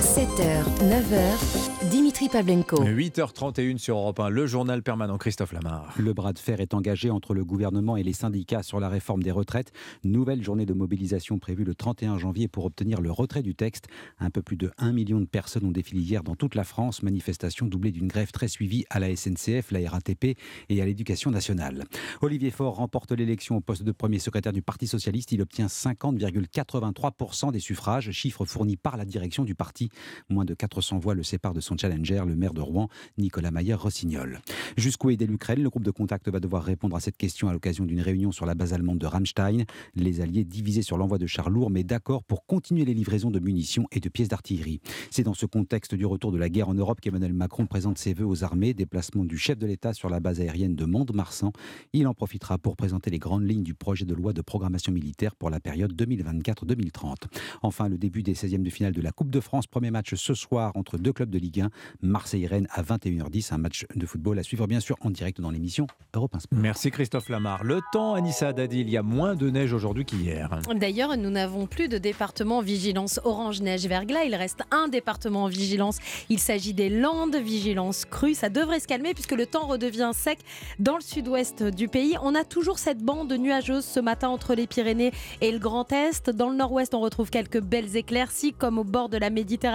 7h, 0.00 0.64
9h, 0.88 1.90
Dimitri 1.90 2.30
Pavlenko. 2.30 2.82
8h31 2.82 3.76
sur 3.76 3.98
Europe 3.98 4.18
1, 4.20 4.30
le 4.30 4.46
journal 4.46 4.82
permanent 4.82 5.18
Christophe 5.18 5.52
Lamar. 5.52 5.92
Le 5.98 6.14
bras 6.14 6.32
de 6.32 6.38
fer 6.38 6.62
est 6.62 6.72
engagé 6.72 7.10
entre 7.10 7.34
le 7.34 7.44
gouvernement 7.44 7.98
et 7.98 8.02
les 8.02 8.14
syndicats 8.14 8.62
sur 8.62 8.80
la 8.80 8.88
réforme 8.88 9.22
des 9.22 9.30
retraites. 9.30 9.72
Nouvelle 10.02 10.42
journée 10.42 10.64
de 10.64 10.72
mobilisation 10.72 11.38
prévue 11.38 11.64
le 11.64 11.74
31 11.74 12.16
janvier 12.16 12.48
pour 12.48 12.64
obtenir 12.64 13.02
le 13.02 13.12
retrait 13.12 13.42
du 13.42 13.54
texte. 13.54 13.88
Un 14.20 14.30
peu 14.30 14.40
plus 14.40 14.56
de 14.56 14.70
1 14.78 14.92
million 14.92 15.20
de 15.20 15.26
personnes 15.26 15.66
ont 15.66 15.70
défilé 15.70 16.00
hier 16.00 16.22
dans 16.22 16.34
toute 16.34 16.54
la 16.54 16.64
France. 16.64 17.02
Manifestation 17.02 17.66
doublée 17.66 17.92
d'une 17.92 18.08
grève 18.08 18.30
très 18.32 18.48
suivie 18.48 18.86
à 18.88 19.00
la 19.00 19.14
SNCF, 19.14 19.70
la 19.70 19.90
RATP 19.90 20.38
et 20.70 20.80
à 20.80 20.86
l'éducation 20.86 21.30
nationale. 21.30 21.84
Olivier 22.22 22.50
Faure 22.50 22.76
remporte 22.76 23.12
l'élection 23.12 23.58
au 23.58 23.60
poste 23.60 23.82
de 23.82 23.92
premier 23.92 24.18
secrétaire 24.18 24.54
du 24.54 24.62
Parti 24.62 24.86
Socialiste. 24.86 25.32
Il 25.32 25.42
obtient 25.42 25.66
50,83% 25.66 27.52
des 27.52 27.60
suffrages, 27.60 28.10
chiffre 28.12 28.46
fourni 28.46 28.78
par 28.78 28.96
la 28.96 29.04
direction 29.04 29.44
du 29.44 29.54
parti. 29.54 29.89
Moins 30.28 30.44
de 30.44 30.54
400 30.54 30.98
voix 30.98 31.14
le 31.14 31.22
séparent 31.22 31.54
de 31.54 31.60
son 31.60 31.76
challenger, 31.76 32.22
le 32.26 32.36
maire 32.36 32.54
de 32.54 32.60
Rouen, 32.60 32.88
Nicolas 33.18 33.50
Mayer-Rossignol. 33.50 34.40
Jusqu'où 34.76 35.10
aider 35.10 35.26
l'Ukraine 35.26 35.62
Le 35.62 35.70
groupe 35.70 35.82
de 35.82 35.90
contact 35.90 36.28
va 36.28 36.40
devoir 36.40 36.64
répondre 36.64 36.96
à 36.96 37.00
cette 37.00 37.16
question 37.16 37.48
à 37.48 37.52
l'occasion 37.52 37.84
d'une 37.84 38.00
réunion 38.00 38.32
sur 38.32 38.46
la 38.46 38.54
base 38.54 38.72
allemande 38.72 38.98
de 38.98 39.06
Ramstein. 39.06 39.64
Les 39.94 40.20
Alliés 40.20 40.44
divisés 40.44 40.82
sur 40.82 40.98
l'envoi 40.98 41.18
de 41.18 41.26
chars 41.26 41.50
lourds, 41.50 41.70
mais 41.70 41.84
d'accord 41.84 42.24
pour 42.24 42.46
continuer 42.46 42.84
les 42.84 42.94
livraisons 42.94 43.30
de 43.30 43.40
munitions 43.40 43.86
et 43.92 44.00
de 44.00 44.08
pièces 44.08 44.28
d'artillerie. 44.28 44.80
C'est 45.10 45.22
dans 45.22 45.34
ce 45.34 45.46
contexte 45.46 45.94
du 45.94 46.06
retour 46.06 46.32
de 46.32 46.38
la 46.38 46.48
guerre 46.48 46.68
en 46.68 46.74
Europe 46.74 47.00
qu'Emmanuel 47.00 47.32
Macron 47.32 47.66
présente 47.66 47.98
ses 47.98 48.14
vœux 48.14 48.26
aux 48.26 48.44
armées, 48.44 48.74
déplacement 48.74 49.24
du 49.24 49.38
chef 49.38 49.58
de 49.58 49.66
l'État 49.66 49.92
sur 49.92 50.08
la 50.08 50.20
base 50.20 50.40
aérienne 50.40 50.74
de 50.74 50.84
Mont-de-Marsan. 50.84 51.52
Il 51.92 52.06
en 52.06 52.14
profitera 52.14 52.58
pour 52.58 52.76
présenter 52.76 53.10
les 53.10 53.18
grandes 53.18 53.48
lignes 53.48 53.62
du 53.62 53.74
projet 53.74 54.04
de 54.04 54.14
loi 54.14 54.32
de 54.32 54.42
programmation 54.42 54.92
militaire 54.92 55.36
pour 55.36 55.50
la 55.50 55.60
période 55.60 55.92
2024-2030. 55.94 57.26
Enfin, 57.62 57.88
le 57.88 57.98
début 57.98 58.22
des 58.22 58.34
16e 58.34 58.62
de 58.62 58.70
finale 58.70 58.92
de 58.92 59.02
la 59.02 59.12
Coupe 59.12 59.30
de 59.30 59.40
France. 59.40 59.66
Premier 59.80 59.92
match 59.92 60.14
ce 60.14 60.34
soir 60.34 60.72
entre 60.74 60.98
deux 60.98 61.14
clubs 61.14 61.30
de 61.30 61.38
Ligue 61.38 61.62
1, 61.62 61.70
Marseille-Rennes 62.02 62.66
à 62.70 62.82
21h10. 62.82 63.54
Un 63.54 63.56
match 63.56 63.86
de 63.94 64.04
football 64.04 64.38
à 64.38 64.42
suivre 64.42 64.66
bien 64.66 64.78
sûr 64.78 64.94
en 65.00 65.08
direct 65.08 65.40
dans 65.40 65.50
l'émission 65.50 65.86
Europe 66.12 66.34
1 66.34 66.40
Sport. 66.40 66.58
Merci 66.58 66.90
Christophe 66.90 67.30
Lamar. 67.30 67.64
Le 67.64 67.80
temps, 67.90 68.12
Anissa 68.12 68.52
Dadi, 68.52 68.80
il 68.80 68.90
y 68.90 68.98
a 68.98 69.02
moins 69.02 69.36
de 69.36 69.48
neige 69.48 69.72
aujourd'hui 69.72 70.04
qu'hier. 70.04 70.60
D'ailleurs, 70.74 71.16
nous 71.16 71.30
n'avons 71.30 71.66
plus 71.66 71.88
de 71.88 71.96
département 71.96 72.58
en 72.58 72.60
vigilance 72.60 73.20
orange 73.24 73.62
neige 73.62 73.86
verglas. 73.86 74.24
Il 74.24 74.34
reste 74.34 74.60
un 74.70 74.88
département 74.88 75.44
en 75.44 75.48
vigilance. 75.48 75.96
Il 76.28 76.40
s'agit 76.40 76.74
des 76.74 76.90
Landes, 76.90 77.36
vigilance 77.36 78.04
crue. 78.04 78.34
Ça 78.34 78.50
devrait 78.50 78.80
se 78.80 78.86
calmer 78.86 79.14
puisque 79.14 79.32
le 79.32 79.46
temps 79.46 79.66
redevient 79.66 80.10
sec 80.12 80.40
dans 80.78 80.96
le 80.96 81.02
sud-ouest 81.02 81.62
du 81.62 81.88
pays. 81.88 82.16
On 82.22 82.34
a 82.34 82.44
toujours 82.44 82.78
cette 82.78 82.98
bande 82.98 83.32
nuageuse 83.32 83.86
ce 83.86 84.00
matin 84.00 84.28
entre 84.28 84.54
les 84.54 84.66
Pyrénées 84.66 85.12
et 85.40 85.50
le 85.50 85.58
Grand 85.58 85.90
Est. 85.90 86.28
Dans 86.28 86.50
le 86.50 86.56
nord-ouest, 86.56 86.92
on 86.92 87.00
retrouve 87.00 87.30
quelques 87.30 87.62
belles 87.62 87.96
éclaircies 87.96 88.52
comme 88.52 88.78
au 88.78 88.84
bord 88.84 89.08
de 89.08 89.16
la 89.16 89.30
Méditerranée. 89.30 89.69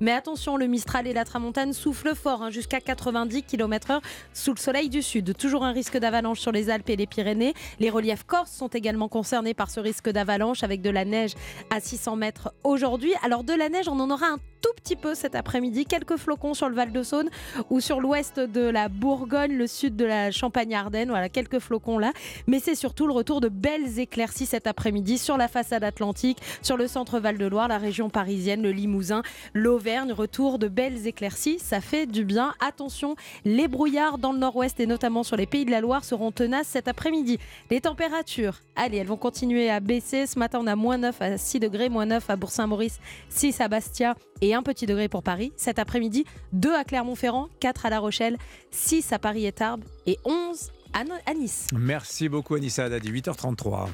Mais 0.00 0.12
attention, 0.12 0.56
le 0.56 0.66
Mistral 0.66 1.06
et 1.06 1.12
la 1.12 1.24
Tramontane 1.24 1.72
soufflent 1.72 2.14
fort 2.14 2.42
hein, 2.42 2.50
jusqu'à 2.50 2.80
90 2.80 3.42
km/h 3.42 4.00
sous 4.32 4.52
le 4.52 4.58
soleil 4.58 4.88
du 4.88 5.02
sud. 5.02 5.36
Toujours 5.36 5.64
un 5.64 5.72
risque 5.72 5.98
d'avalanche 5.98 6.40
sur 6.40 6.52
les 6.52 6.70
Alpes 6.70 6.90
et 6.90 6.96
les 6.96 7.06
Pyrénées. 7.06 7.54
Les 7.78 7.90
reliefs 7.90 8.24
corses 8.24 8.52
sont 8.52 8.68
également 8.68 9.08
concernés 9.08 9.54
par 9.54 9.70
ce 9.70 9.80
risque 9.80 10.10
d'avalanche 10.10 10.62
avec 10.62 10.82
de 10.82 10.90
la 10.90 11.04
neige 11.04 11.34
à 11.70 11.80
600 11.80 12.16
mètres 12.16 12.52
aujourd'hui. 12.64 13.12
Alors 13.22 13.44
de 13.44 13.52
la 13.52 13.68
neige, 13.68 13.88
on 13.88 14.00
en 14.00 14.10
aura 14.10 14.26
un 14.26 14.38
tout 14.64 14.72
petit 14.76 14.96
peu 14.96 15.14
cet 15.14 15.34
après-midi. 15.34 15.84
Quelques 15.84 16.16
flocons 16.16 16.54
sur 16.54 16.70
le 16.70 16.74
Val 16.74 16.90
de 16.90 17.02
Saône 17.02 17.28
ou 17.68 17.80
sur 17.80 18.00
l'ouest 18.00 18.40
de 18.40 18.62
la 18.62 18.88
Bourgogne, 18.88 19.52
le 19.52 19.66
sud 19.66 19.94
de 19.94 20.06
la 20.06 20.30
Champagne-Ardenne. 20.30 21.10
Voilà, 21.10 21.28
quelques 21.28 21.58
flocons 21.58 21.98
là. 21.98 22.12
Mais 22.46 22.60
c'est 22.60 22.74
surtout 22.74 23.06
le 23.06 23.12
retour 23.12 23.42
de 23.42 23.50
belles 23.50 23.98
éclaircies 23.98 24.46
cet 24.46 24.66
après-midi 24.66 25.18
sur 25.18 25.36
la 25.36 25.48
façade 25.48 25.84
atlantique, 25.84 26.38
sur 26.62 26.78
le 26.78 26.86
centre 26.86 27.18
Val-de-Loire, 27.18 27.68
la 27.68 27.76
région 27.76 28.08
parisienne, 28.08 28.62
le 28.62 28.70
Limousin, 28.70 29.22
l'Auvergne. 29.52 30.12
Retour 30.12 30.58
de 30.58 30.68
belles 30.68 31.06
éclaircies, 31.06 31.58
ça 31.58 31.80
fait 31.80 32.06
du 32.06 32.24
bien. 32.24 32.54
Attention, 32.60 33.16
les 33.44 33.68
brouillards 33.68 34.18
dans 34.18 34.32
le 34.32 34.38
nord-ouest 34.38 34.78
et 34.80 34.86
notamment 34.86 35.22
sur 35.22 35.36
les 35.36 35.46
pays 35.46 35.64
de 35.64 35.70
la 35.70 35.80
Loire 35.80 36.04
seront 36.04 36.30
tenaces 36.32 36.68
cet 36.68 36.88
après-midi. 36.88 37.38
Les 37.70 37.80
températures, 37.80 38.60
allez, 38.76 38.98
elles 38.98 39.06
vont 39.06 39.16
continuer 39.16 39.70
à 39.70 39.80
baisser. 39.80 40.26
Ce 40.26 40.38
matin, 40.38 40.58
on 40.62 40.66
a 40.66 40.76
moins 40.76 40.98
9 40.98 41.20
à 41.22 41.38
6 41.38 41.60
degrés, 41.60 41.88
moins 41.88 42.06
9 42.06 42.28
à 42.30 42.36
Bourg-Saint-Maurice, 42.36 42.98
6 43.28 43.60
à 43.60 43.68
Bastia 43.68 44.14
et 44.40 44.54
un 44.54 44.62
petit 44.62 44.86
degré 44.86 45.08
pour 45.08 45.22
Paris. 45.22 45.52
Cet 45.56 45.78
après-midi, 45.78 46.24
2 46.52 46.74
à 46.74 46.84
Clermont-Ferrand, 46.84 47.48
4 47.60 47.86
à 47.86 47.90
La 47.90 47.98
Rochelle, 47.98 48.36
6 48.70 49.12
à 49.12 49.18
Paris 49.18 49.46
et 49.46 49.52
Tarbes 49.52 49.84
et 50.06 50.18
11 50.24 50.70
à, 50.92 51.04
No- 51.04 51.14
à 51.26 51.34
Nice. 51.34 51.66
Merci 51.72 52.28
beaucoup 52.28 52.54
Anissa 52.54 52.88
Dadi, 52.88 53.10
8h33. 53.10 53.88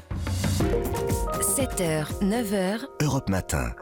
7h, 1.40 2.20
9h, 2.22 2.80
Europe 3.02 3.28
Matin. 3.28 3.72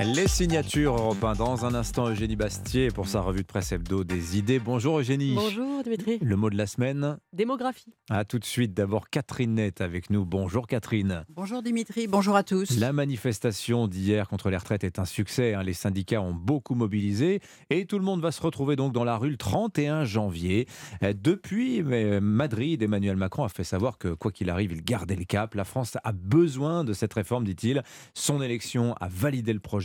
Les 0.00 0.26
signatures 0.26 0.96
européennes. 0.96 1.34
Dans 1.38 1.64
un 1.64 1.74
instant, 1.74 2.08
Eugénie 2.08 2.34
Bastier 2.36 2.88
pour 2.88 3.06
sa 3.06 3.20
revue 3.20 3.42
de 3.42 3.46
presse 3.46 3.70
hebdo 3.72 4.02
des 4.02 4.36
idées. 4.36 4.58
Bonjour 4.58 4.98
Eugénie. 4.98 5.34
Bonjour 5.36 5.82
Dimitri. 5.84 6.18
Le 6.20 6.36
mot 6.36 6.50
de 6.50 6.56
la 6.56 6.66
semaine 6.66 7.18
Démographie. 7.32 7.94
À 8.10 8.24
tout 8.24 8.38
de 8.40 8.44
suite. 8.44 8.74
D'abord, 8.74 9.08
Catherine 9.08 9.54
Net 9.54 9.80
avec 9.80 10.10
nous. 10.10 10.24
Bonjour 10.24 10.66
Catherine. 10.66 11.24
Bonjour 11.30 11.62
Dimitri, 11.62 12.08
bonjour 12.08 12.34
à 12.34 12.42
tous. 12.42 12.76
La 12.78 12.92
manifestation 12.92 13.86
d'hier 13.86 14.28
contre 14.28 14.50
les 14.50 14.56
retraites 14.56 14.82
est 14.82 14.98
un 14.98 15.04
succès. 15.04 15.54
hein. 15.54 15.62
Les 15.62 15.72
syndicats 15.74 16.20
ont 16.20 16.34
beaucoup 16.34 16.74
mobilisé 16.74 17.40
et 17.70 17.86
tout 17.86 17.98
le 17.98 18.04
monde 18.04 18.20
va 18.20 18.32
se 18.32 18.42
retrouver 18.42 18.74
donc 18.76 18.92
dans 18.92 19.04
la 19.04 19.16
rue 19.16 19.30
le 19.30 19.36
31 19.36 20.04
janvier. 20.04 20.66
Euh, 21.04 21.12
Depuis 21.16 21.82
euh, 21.82 22.20
Madrid, 22.20 22.82
Emmanuel 22.82 23.16
Macron 23.16 23.44
a 23.44 23.48
fait 23.48 23.64
savoir 23.64 23.98
que 23.98 24.08
quoi 24.08 24.32
qu'il 24.32 24.50
arrive, 24.50 24.72
il 24.72 24.82
gardait 24.82 25.16
le 25.16 25.24
cap. 25.24 25.54
La 25.54 25.64
France 25.64 25.96
a 26.02 26.10
besoin 26.12 26.82
de 26.82 26.92
cette 26.92 27.14
réforme, 27.14 27.44
dit-il. 27.44 27.82
Son 28.14 28.42
élection 28.42 28.94
a 29.00 29.08
validé 29.08 29.52
le 29.52 29.60
projet. 29.60 29.83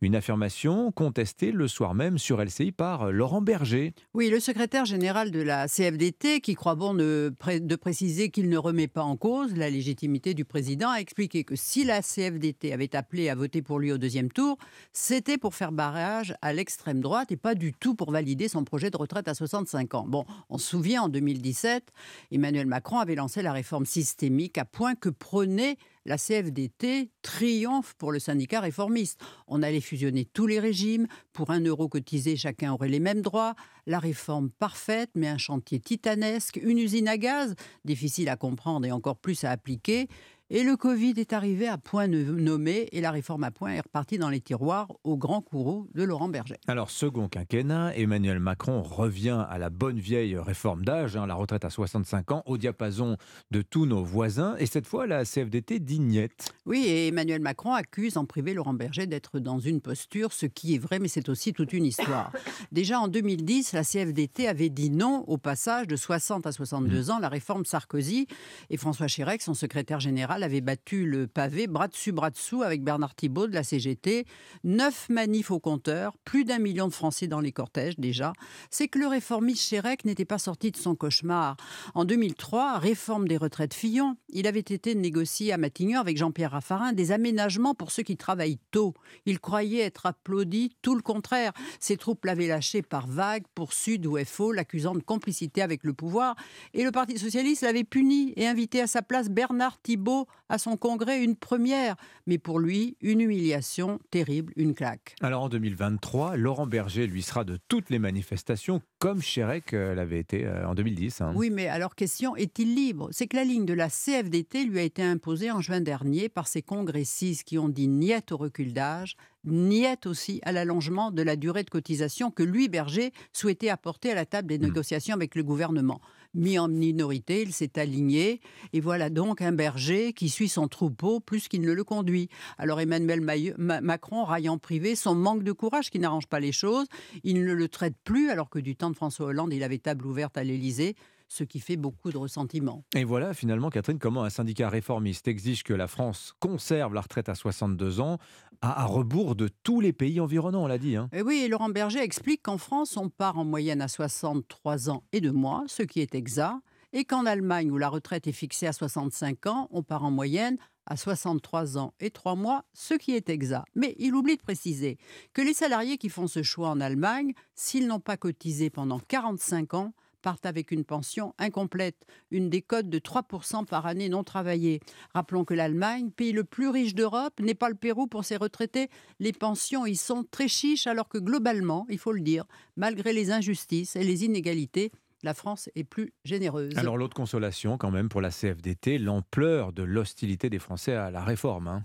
Une 0.00 0.16
affirmation 0.16 0.92
contestée 0.92 1.52
le 1.52 1.68
soir 1.68 1.94
même 1.94 2.18
sur 2.18 2.42
LCI 2.42 2.72
par 2.72 3.04
euh, 3.04 3.10
Laurent 3.10 3.40
Berger. 3.40 3.94
Oui, 4.14 4.30
le 4.30 4.40
secrétaire 4.40 4.84
général 4.84 5.30
de 5.30 5.40
la 5.40 5.68
CFDT, 5.68 6.40
qui 6.40 6.54
croit 6.54 6.74
bon 6.74 6.94
de, 6.94 7.32
de 7.46 7.76
préciser 7.76 8.30
qu'il 8.30 8.48
ne 8.48 8.58
remet 8.58 8.88
pas 8.88 9.02
en 9.02 9.16
cause 9.16 9.54
la 9.56 9.70
légitimité 9.70 10.34
du 10.34 10.44
président, 10.44 10.90
a 10.90 10.98
expliqué 10.98 11.44
que 11.44 11.56
si 11.56 11.84
la 11.84 12.02
CFDT 12.02 12.72
avait 12.72 12.94
appelé 12.96 13.28
à 13.28 13.34
voter 13.34 13.62
pour 13.62 13.78
lui 13.78 13.92
au 13.92 13.98
deuxième 13.98 14.30
tour, 14.30 14.58
c'était 14.92 15.38
pour 15.38 15.54
faire 15.54 15.72
barrage 15.72 16.34
à 16.42 16.52
l'extrême 16.52 17.00
droite 17.00 17.32
et 17.32 17.36
pas 17.36 17.54
du 17.54 17.72
tout 17.72 17.94
pour 17.94 18.10
valider 18.10 18.48
son 18.48 18.64
projet 18.64 18.90
de 18.90 18.96
retraite 18.96 19.28
à 19.28 19.34
65 19.34 19.94
ans. 19.94 20.04
Bon, 20.06 20.24
on 20.48 20.58
se 20.58 20.68
souvient, 20.68 21.02
en 21.02 21.08
2017, 21.08 21.92
Emmanuel 22.30 22.66
Macron 22.66 22.98
avait 22.98 23.14
lancé 23.14 23.42
la 23.42 23.52
réforme 23.52 23.86
systémique 23.86 24.58
à 24.58 24.64
point 24.64 24.94
que 24.94 25.08
prenait 25.08 25.76
la 26.08 26.16
CFDT 26.16 27.10
triomphe 27.20 27.94
pour 27.98 28.12
le 28.12 28.18
syndicat 28.18 28.60
réformiste. 28.60 29.20
On 29.46 29.62
allait 29.62 29.82
fusionner 29.82 30.24
tous 30.24 30.46
les 30.46 30.58
régimes. 30.58 31.06
Pour 31.34 31.50
un 31.50 31.60
euro 31.60 31.86
cotisé, 31.86 32.34
chacun 32.34 32.72
aurait 32.72 32.88
les 32.88 32.98
mêmes 32.98 33.20
droits. 33.20 33.54
La 33.86 33.98
réforme 33.98 34.48
parfaite, 34.50 35.10
mais 35.14 35.28
un 35.28 35.36
chantier 35.36 35.80
titanesque. 35.80 36.58
Une 36.62 36.78
usine 36.78 37.08
à 37.08 37.18
gaz, 37.18 37.54
difficile 37.84 38.30
à 38.30 38.36
comprendre 38.36 38.86
et 38.86 38.92
encore 38.92 39.18
plus 39.18 39.44
à 39.44 39.50
appliquer. 39.50 40.08
Et 40.50 40.62
le 40.62 40.78
Covid 40.78 41.12
est 41.18 41.34
arrivé 41.34 41.68
à 41.68 41.76
point 41.76 42.06
nommé 42.06 42.88
et 42.92 43.02
la 43.02 43.10
réforme 43.10 43.44
à 43.44 43.50
point 43.50 43.72
est 43.72 43.80
repartie 43.80 44.16
dans 44.16 44.30
les 44.30 44.40
tiroirs 44.40 44.88
au 45.04 45.18
grand 45.18 45.42
courroux 45.42 45.90
de 45.94 46.02
Laurent 46.02 46.30
Berger. 46.30 46.56
Alors, 46.66 46.88
second 46.90 47.28
quinquennat, 47.28 47.94
Emmanuel 47.94 48.40
Macron 48.40 48.80
revient 48.80 49.44
à 49.50 49.58
la 49.58 49.68
bonne 49.68 49.98
vieille 49.98 50.38
réforme 50.38 50.86
d'âge, 50.86 51.16
hein, 51.16 51.26
la 51.26 51.34
retraite 51.34 51.66
à 51.66 51.70
65 51.70 52.32
ans, 52.32 52.42
au 52.46 52.56
diapason 52.56 53.18
de 53.50 53.60
tous 53.60 53.84
nos 53.84 54.02
voisins. 54.02 54.56
Et 54.58 54.64
cette 54.64 54.86
fois, 54.86 55.06
la 55.06 55.26
CFDT 55.26 55.80
dignette. 55.80 56.54
Oui, 56.64 56.86
et 56.86 57.08
Emmanuel 57.08 57.42
Macron 57.42 57.74
accuse 57.74 58.16
en 58.16 58.24
privé 58.24 58.54
Laurent 58.54 58.72
Berger 58.72 59.06
d'être 59.06 59.40
dans 59.40 59.58
une 59.58 59.82
posture, 59.82 60.32
ce 60.32 60.46
qui 60.46 60.74
est 60.74 60.78
vrai, 60.78 60.98
mais 60.98 61.08
c'est 61.08 61.28
aussi 61.28 61.52
toute 61.52 61.74
une 61.74 61.84
histoire. 61.84 62.32
Déjà 62.72 63.00
en 63.00 63.08
2010, 63.08 63.74
la 63.74 63.84
CFDT 63.84 64.48
avait 64.48 64.70
dit 64.70 64.88
non 64.88 65.24
au 65.26 65.36
passage 65.36 65.86
de 65.88 65.96
60 65.96 66.46
à 66.46 66.52
62 66.52 67.10
ans, 67.10 67.18
la 67.18 67.28
réforme 67.28 67.66
Sarkozy. 67.66 68.26
Et 68.70 68.78
François 68.78 69.08
Chirac, 69.08 69.42
son 69.42 69.52
secrétaire 69.52 70.00
général, 70.00 70.37
avait 70.42 70.60
battu 70.60 71.06
le 71.06 71.26
pavé 71.26 71.66
bras 71.66 71.88
dessus, 71.88 72.12
bras 72.12 72.30
dessous 72.30 72.62
avec 72.62 72.82
Bernard 72.82 73.14
Thibault 73.14 73.46
de 73.46 73.54
la 73.54 73.62
CGT. 73.62 74.26
Neuf 74.64 75.08
manifs 75.08 75.50
au 75.50 75.60
compteur, 75.60 76.16
plus 76.24 76.44
d'un 76.44 76.58
million 76.58 76.88
de 76.88 76.92
Français 76.92 77.26
dans 77.26 77.40
les 77.40 77.52
cortèges 77.52 77.98
déjà. 77.98 78.32
C'est 78.70 78.88
que 78.88 78.98
le 78.98 79.06
réformiste 79.06 79.62
Chérec 79.62 80.04
n'était 80.04 80.24
pas 80.24 80.38
sorti 80.38 80.70
de 80.70 80.76
son 80.76 80.94
cauchemar. 80.94 81.56
En 81.94 82.04
2003, 82.04 82.78
réforme 82.78 83.28
des 83.28 83.36
retraites 83.36 83.74
Fillon, 83.74 84.16
il 84.28 84.46
avait 84.46 84.60
été 84.60 84.94
négocié 84.94 85.52
à 85.52 85.58
Matignon 85.58 86.00
avec 86.00 86.16
Jean-Pierre 86.16 86.52
Raffarin 86.52 86.92
des 86.92 87.12
aménagements 87.12 87.74
pour 87.74 87.90
ceux 87.90 88.02
qui 88.02 88.16
travaillent 88.16 88.60
tôt. 88.70 88.94
Il 89.26 89.40
croyait 89.40 89.82
être 89.82 90.06
applaudi, 90.06 90.76
tout 90.82 90.94
le 90.94 91.02
contraire. 91.02 91.52
Ses 91.80 91.96
troupes 91.96 92.24
l'avaient 92.24 92.48
lâché 92.48 92.82
par 92.82 93.06
vagues 93.06 93.44
pour 93.54 93.72
Sud 93.72 94.06
ou 94.06 94.18
FO, 94.24 94.52
l'accusant 94.52 94.94
de 94.94 95.00
complicité 95.02 95.62
avec 95.62 95.84
le 95.84 95.92
pouvoir. 95.92 96.36
Et 96.74 96.84
le 96.84 96.92
Parti 96.92 97.18
socialiste 97.18 97.62
l'avait 97.62 97.84
puni 97.84 98.32
et 98.36 98.46
invité 98.46 98.80
à 98.80 98.86
sa 98.86 99.02
place 99.02 99.28
Bernard 99.28 99.80
Thibault 99.82 100.27
à 100.48 100.58
son 100.58 100.76
congrès 100.76 101.22
une 101.22 101.36
première, 101.36 101.96
mais 102.26 102.38
pour 102.38 102.58
lui, 102.58 102.96
une 103.00 103.20
humiliation 103.20 104.00
terrible, 104.10 104.52
une 104.56 104.74
claque. 104.74 105.14
Alors 105.20 105.42
en 105.42 105.48
2023, 105.48 106.36
Laurent 106.36 106.66
Berger 106.66 107.06
lui 107.06 107.22
sera 107.22 107.44
de 107.44 107.58
toutes 107.68 107.90
les 107.90 107.98
manifestations 107.98 108.80
comme 108.98 109.22
Chérec 109.22 109.74
euh, 109.74 109.94
l'avait 109.94 110.18
été 110.18 110.46
euh, 110.46 110.66
en 110.66 110.74
2010. 110.74 111.20
Hein. 111.20 111.32
Oui, 111.36 111.50
mais 111.50 111.68
alors 111.68 111.94
question, 111.94 112.34
est-il 112.36 112.74
libre? 112.74 113.08
C'est 113.12 113.26
que 113.26 113.36
la 113.36 113.44
ligne 113.44 113.66
de 113.66 113.74
la 113.74 113.88
CFDT 113.88 114.64
lui 114.64 114.78
a 114.78 114.82
été 114.82 115.02
imposée 115.02 115.50
en 115.50 115.60
juin 115.60 115.80
dernier 115.80 116.28
par 116.28 116.48
ses 116.48 116.62
congressistes 116.62 117.44
qui 117.44 117.58
ont 117.58 117.68
dit 117.68 117.88
niet 117.88 118.32
au 118.32 118.36
recul 118.36 118.72
d'âge, 118.72 119.16
niet 119.44 120.06
aussi 120.06 120.40
à 120.44 120.52
l'allongement 120.52 121.10
de 121.10 121.22
la 121.22 121.36
durée 121.36 121.62
de 121.62 121.70
cotisation 121.70 122.30
que 122.30 122.42
lui, 122.42 122.68
Berger, 122.68 123.12
souhaitait 123.32 123.68
apporter 123.68 124.10
à 124.12 124.14
la 124.14 124.26
table 124.26 124.48
des 124.48 124.58
mmh. 124.58 124.62
négociations 124.62 125.14
avec 125.14 125.34
le 125.34 125.44
gouvernement 125.44 126.00
mis 126.34 126.58
en 126.58 126.68
minorité, 126.68 127.42
il 127.42 127.52
s'est 127.52 127.78
aligné, 127.78 128.40
et 128.72 128.80
voilà 128.80 129.10
donc 129.10 129.40
un 129.42 129.52
berger 129.52 130.12
qui 130.12 130.28
suit 130.28 130.48
son 130.48 130.68
troupeau 130.68 131.20
plus 131.20 131.48
qu'il 131.48 131.62
ne 131.62 131.72
le 131.72 131.84
conduit. 131.84 132.28
Alors 132.58 132.80
Emmanuel 132.80 133.20
Macron 133.56 134.24
raille 134.24 134.48
en 134.48 134.58
privé 134.58 134.94
son 134.94 135.14
manque 135.14 135.42
de 135.42 135.52
courage 135.52 135.90
qui 135.90 135.98
n'arrange 135.98 136.26
pas 136.26 136.40
les 136.40 136.52
choses, 136.52 136.86
il 137.24 137.44
ne 137.44 137.52
le 137.52 137.68
traite 137.68 137.96
plus 138.04 138.30
alors 138.30 138.50
que 138.50 138.58
du 138.58 138.76
temps 138.76 138.90
de 138.90 138.96
François 138.96 139.26
Hollande, 139.26 139.52
il 139.52 139.62
avait 139.62 139.78
table 139.78 140.06
ouverte 140.06 140.36
à 140.36 140.44
l'Élysée 140.44 140.94
ce 141.28 141.44
qui 141.44 141.60
fait 141.60 141.76
beaucoup 141.76 142.10
de 142.10 142.16
ressentiment. 142.16 142.84
Et 142.94 143.04
voilà 143.04 143.34
finalement, 143.34 143.70
Catherine, 143.70 143.98
comment 143.98 144.24
un 144.24 144.30
syndicat 144.30 144.68
réformiste 144.68 145.28
exige 145.28 145.62
que 145.62 145.74
la 145.74 145.86
France 145.86 146.32
conserve 146.40 146.94
la 146.94 147.02
retraite 147.02 147.28
à 147.28 147.34
62 147.34 148.00
ans, 148.00 148.18
à, 148.60 148.84
rebours 148.86 149.36
de 149.36 149.48
tous 149.62 149.80
les 149.80 149.92
pays 149.92 150.20
environnants, 150.20 150.64
on 150.64 150.66
l'a 150.66 150.78
dit. 150.78 150.96
Hein. 150.96 151.08
Et 151.12 151.22
oui, 151.22 151.42
et 151.44 151.48
Laurent 151.48 151.68
Berger 151.68 152.00
explique 152.00 152.42
qu'en 152.42 152.58
France, 152.58 152.96
on 152.96 153.08
part 153.08 153.38
en 153.38 153.44
moyenne 153.44 153.80
à 153.80 153.88
63 153.88 154.90
ans 154.90 155.04
et 155.12 155.20
deux 155.20 155.32
mois, 155.32 155.64
ce 155.68 155.82
qui 155.82 156.00
est 156.00 156.14
exact, 156.14 156.56
et 156.92 157.04
qu'en 157.04 157.26
Allemagne, 157.26 157.70
où 157.70 157.78
la 157.78 157.88
retraite 157.88 158.26
est 158.26 158.32
fixée 158.32 158.66
à 158.66 158.72
65 158.72 159.46
ans, 159.46 159.68
on 159.70 159.82
part 159.82 160.04
en 160.04 160.10
moyenne 160.10 160.56
à 160.86 160.96
63 160.96 161.76
ans 161.76 161.92
et 162.00 162.10
3 162.10 162.34
mois, 162.34 162.64
ce 162.72 162.94
qui 162.94 163.14
est 163.14 163.28
exact. 163.28 163.66
Mais 163.74 163.94
il 163.98 164.14
oublie 164.14 164.36
de 164.36 164.42
préciser 164.42 164.96
que 165.34 165.42
les 165.42 165.52
salariés 165.52 165.98
qui 165.98 166.08
font 166.08 166.26
ce 166.26 166.42
choix 166.42 166.70
en 166.70 166.80
Allemagne, 166.80 167.34
s'ils 167.54 167.86
n'ont 167.86 168.00
pas 168.00 168.16
cotisé 168.16 168.70
pendant 168.70 168.98
45 168.98 169.74
ans, 169.74 169.92
partent 170.20 170.46
avec 170.46 170.70
une 170.70 170.84
pension 170.84 171.34
incomplète, 171.38 172.06
une 172.30 172.50
décote 172.50 172.88
de 172.88 172.98
3% 172.98 173.64
par 173.66 173.86
année 173.86 174.08
non 174.08 174.24
travaillée. 174.24 174.80
Rappelons 175.14 175.44
que 175.44 175.54
l'Allemagne, 175.54 176.10
pays 176.10 176.32
le 176.32 176.44
plus 176.44 176.68
riche 176.68 176.94
d'Europe, 176.94 177.40
n'est 177.40 177.54
pas 177.54 177.68
le 177.68 177.74
Pérou 177.74 178.06
pour 178.06 178.24
ses 178.24 178.36
retraités. 178.36 178.88
Les 179.20 179.32
pensions 179.32 179.86
y 179.86 179.96
sont 179.96 180.24
très 180.30 180.48
chiches 180.48 180.86
alors 180.86 181.08
que 181.08 181.18
globalement, 181.18 181.86
il 181.88 181.98
faut 181.98 182.12
le 182.12 182.20
dire, 182.20 182.44
malgré 182.76 183.12
les 183.12 183.30
injustices 183.30 183.96
et 183.96 184.04
les 184.04 184.24
inégalités, 184.24 184.92
la 185.22 185.34
France 185.34 185.68
est 185.74 185.84
plus 185.84 186.12
généreuse. 186.24 186.76
Alors 186.76 186.96
l'autre 186.96 187.16
consolation 187.16 187.76
quand 187.76 187.90
même 187.90 188.08
pour 188.08 188.20
la 188.20 188.30
CFDT, 188.30 188.98
l'ampleur 188.98 189.72
de 189.72 189.82
l'hostilité 189.82 190.48
des 190.50 190.58
Français 190.58 190.94
à 190.94 191.10
la 191.10 191.24
réforme. 191.24 191.68
Hein. 191.68 191.84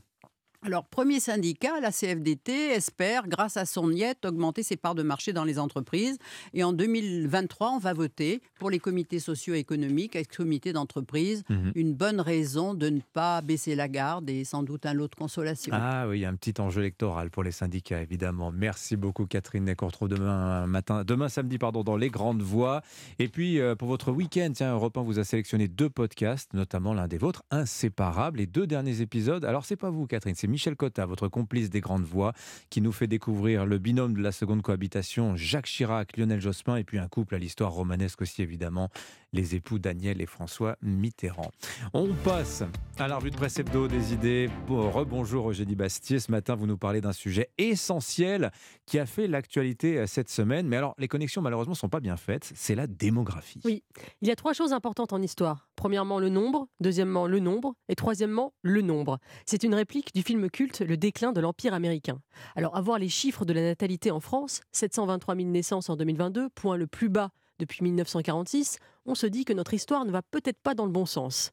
Alors, 0.66 0.86
premier 0.86 1.20
syndicat, 1.20 1.82
la 1.82 1.92
CFDT 1.92 2.52
espère, 2.70 3.28
grâce 3.28 3.58
à 3.58 3.66
son 3.66 3.90
niet, 3.90 4.26
augmenter 4.26 4.64
ses 4.64 4.78
parts 4.78 4.96
de 4.96 5.04
marché 5.04 5.34
dans 5.34 5.44
les 5.44 5.60
entreprises. 5.60 6.18
Et 6.54 6.64
en 6.64 6.72
2023, 6.72 7.72
on 7.72 7.80
va 7.80 7.94
voter 7.94 8.42
pour 8.60 8.70
les 8.70 8.80
comités 8.80 9.20
socio-économiques, 9.20 10.14
les 10.14 10.24
comités 10.24 10.72
d'entreprise. 10.72 11.44
Mhm. 11.50 11.72
Une 11.76 11.94
bonne 11.94 12.22
raison 12.22 12.74
de 12.76 12.88
ne 12.88 13.02
pas 13.12 13.42
baisser 13.42 13.76
la 13.76 13.90
garde 13.90 14.30
et 14.30 14.46
sans 14.46 14.64
doute 14.64 14.86
un 14.86 14.94
lot 14.94 15.10
de 15.10 15.16
consolation. 15.16 15.74
Ah 15.76 16.08
oui, 16.08 16.20
il 16.20 16.22
y 16.22 16.26
a 16.26 16.30
un 16.30 16.36
petit 16.36 16.62
enjeu 16.62 16.80
électoral 16.80 17.30
pour 17.30 17.44
les 17.44 17.52
syndicats, 17.52 18.02
évidemment. 18.02 18.54
Merci 18.54 18.96
beaucoup, 18.96 19.26
Catherine. 19.26 19.70
On 19.82 19.86
retrouve 19.86 20.08
demain 20.08 20.66
matin, 20.66 21.04
demain 21.04 21.28
samedi, 21.28 21.58
pardon, 21.58 21.84
dans 21.84 21.98
les 21.98 22.10
grandes 22.10 22.42
voies. 22.42 22.82
Et 23.20 23.28
puis, 23.28 23.60
euh, 23.60 23.76
pour 23.76 23.90
votre 23.90 24.14
week-end, 24.14 24.52
tiens, 24.54 24.72
Europe 24.72 24.98
1 24.98 25.02
vous 25.02 25.20
a 25.20 25.26
sélectionné 25.26 25.68
deux 25.68 25.90
podcasts, 25.90 26.54
notamment 26.54 26.94
l'un 26.94 27.10
des 27.10 27.18
vôtres, 27.18 27.44
Inséparables, 27.52 28.38
les 28.38 28.48
deux 28.48 28.66
derniers 28.66 29.02
épisodes. 29.02 29.44
Alors, 29.44 29.66
c'est 29.66 29.76
pas 29.76 29.90
vous, 29.90 30.08
Catherine, 30.08 30.36
c'est 30.36 30.53
Michel 30.54 30.76
Cotta, 30.76 31.08
votre 31.08 31.30
complice 31.30 31.72
des 31.72 31.82
grandes 31.82 32.04
voix, 32.04 32.32
qui 32.70 32.80
nous 32.80 32.92
fait 32.92 33.08
découvrir 33.08 33.66
le 33.66 33.80
binôme 33.80 34.14
de 34.14 34.22
la 34.22 34.32
seconde 34.32 34.62
cohabitation, 34.62 35.36
Jacques 35.36 35.66
Chirac, 35.66 36.16
Lionel 36.16 36.40
Jospin, 36.40 36.76
et 36.76 36.84
puis 36.84 37.00
un 37.00 37.08
couple 37.08 37.34
à 37.34 37.40
l'histoire 37.40 37.72
romanesque 37.72 38.22
aussi 38.22 38.44
évidemment, 38.44 38.92
les 39.34 39.56
époux 39.56 39.80
Daniel 39.80 40.22
et 40.22 40.26
François 40.26 40.78
Mitterrand. 40.82 41.52
On 41.94 42.14
passe 42.14 42.64
à 42.98 43.08
la 43.08 43.18
revue 43.18 43.32
de 43.32 43.36
presse 43.36 43.58
hebdo 43.60 43.88
des 43.88 44.14
idées. 44.14 44.50
Rebonjour 44.70 45.50
Eugénie 45.50 45.76
Bastier. 45.76 46.20
Ce 46.20 46.32
matin, 46.32 46.56
vous 46.56 46.68
nous 46.68 46.78
parlez 46.78 47.02
d'un 47.02 47.12
sujet 47.12 47.50
essentiel 47.58 48.52
qui 48.86 49.00
a 49.00 49.06
fait 49.06 49.28
l'actualité 49.28 49.98
euh, 49.98 50.08
cette 50.08 50.30
semaine. 50.30 50.68
Mais 50.68 50.78
alors, 50.78 50.94
les 51.00 51.08
connexions, 51.08 51.42
malheureusement, 51.42 51.72
ne 51.72 51.78
sont 51.78 51.90
pas 51.90 52.00
bien 52.00 52.18
faites. 52.18 52.52
C'est 52.56 52.76
la 52.76 52.88
démographie. 52.88 53.62
Oui, 53.66 53.84
il 54.22 54.28
y 54.28 54.32
a 54.32 54.36
trois 54.36 54.54
choses 54.54 54.74
importantes 54.74 55.14
en 55.14 55.22
histoire. 55.22 55.68
Premièrement, 55.76 56.20
le 56.20 56.30
nombre. 56.30 56.68
Deuxièmement, 56.80 57.26
le 57.26 57.40
nombre. 57.40 57.76
Et 57.90 57.96
troisièmement, 57.96 58.54
le 58.62 58.82
nombre. 58.82 59.20
C'est 59.46 59.64
une 59.64 59.74
réplique 59.74 60.14
du 60.14 60.22
film 60.22 60.50
culte 60.50 60.82
Le 60.82 60.98
déclin 60.98 61.32
de 61.32 61.42
l'Empire 61.42 61.74
américain. 61.74 62.22
Alors, 62.56 62.76
avoir 62.78 63.00
les 63.00 63.10
chiffres 63.10 63.46
de 63.46 63.54
la 63.54 63.62
natalité 63.62 64.12
en 64.12 64.20
France, 64.20 64.62
723 64.72 65.36
000 65.36 65.50
naissances 65.50 65.90
en 65.90 65.96
2022, 65.96 66.50
point 66.50 66.78
le 66.78 66.88
plus 66.88 67.10
bas 67.10 67.32
depuis 67.60 67.84
1946, 67.84 68.80
on 69.06 69.16
se 69.16 69.28
dit 69.28 69.46
que 69.46 69.54
notre 69.54 69.74
histoire 69.74 70.06
ne 70.06 70.12
va 70.12 70.22
peut-être 70.22 70.60
pas 70.62 70.76
dans 70.76 70.86
le 70.86 70.92
bon 70.92 71.06
sens. 71.06 71.52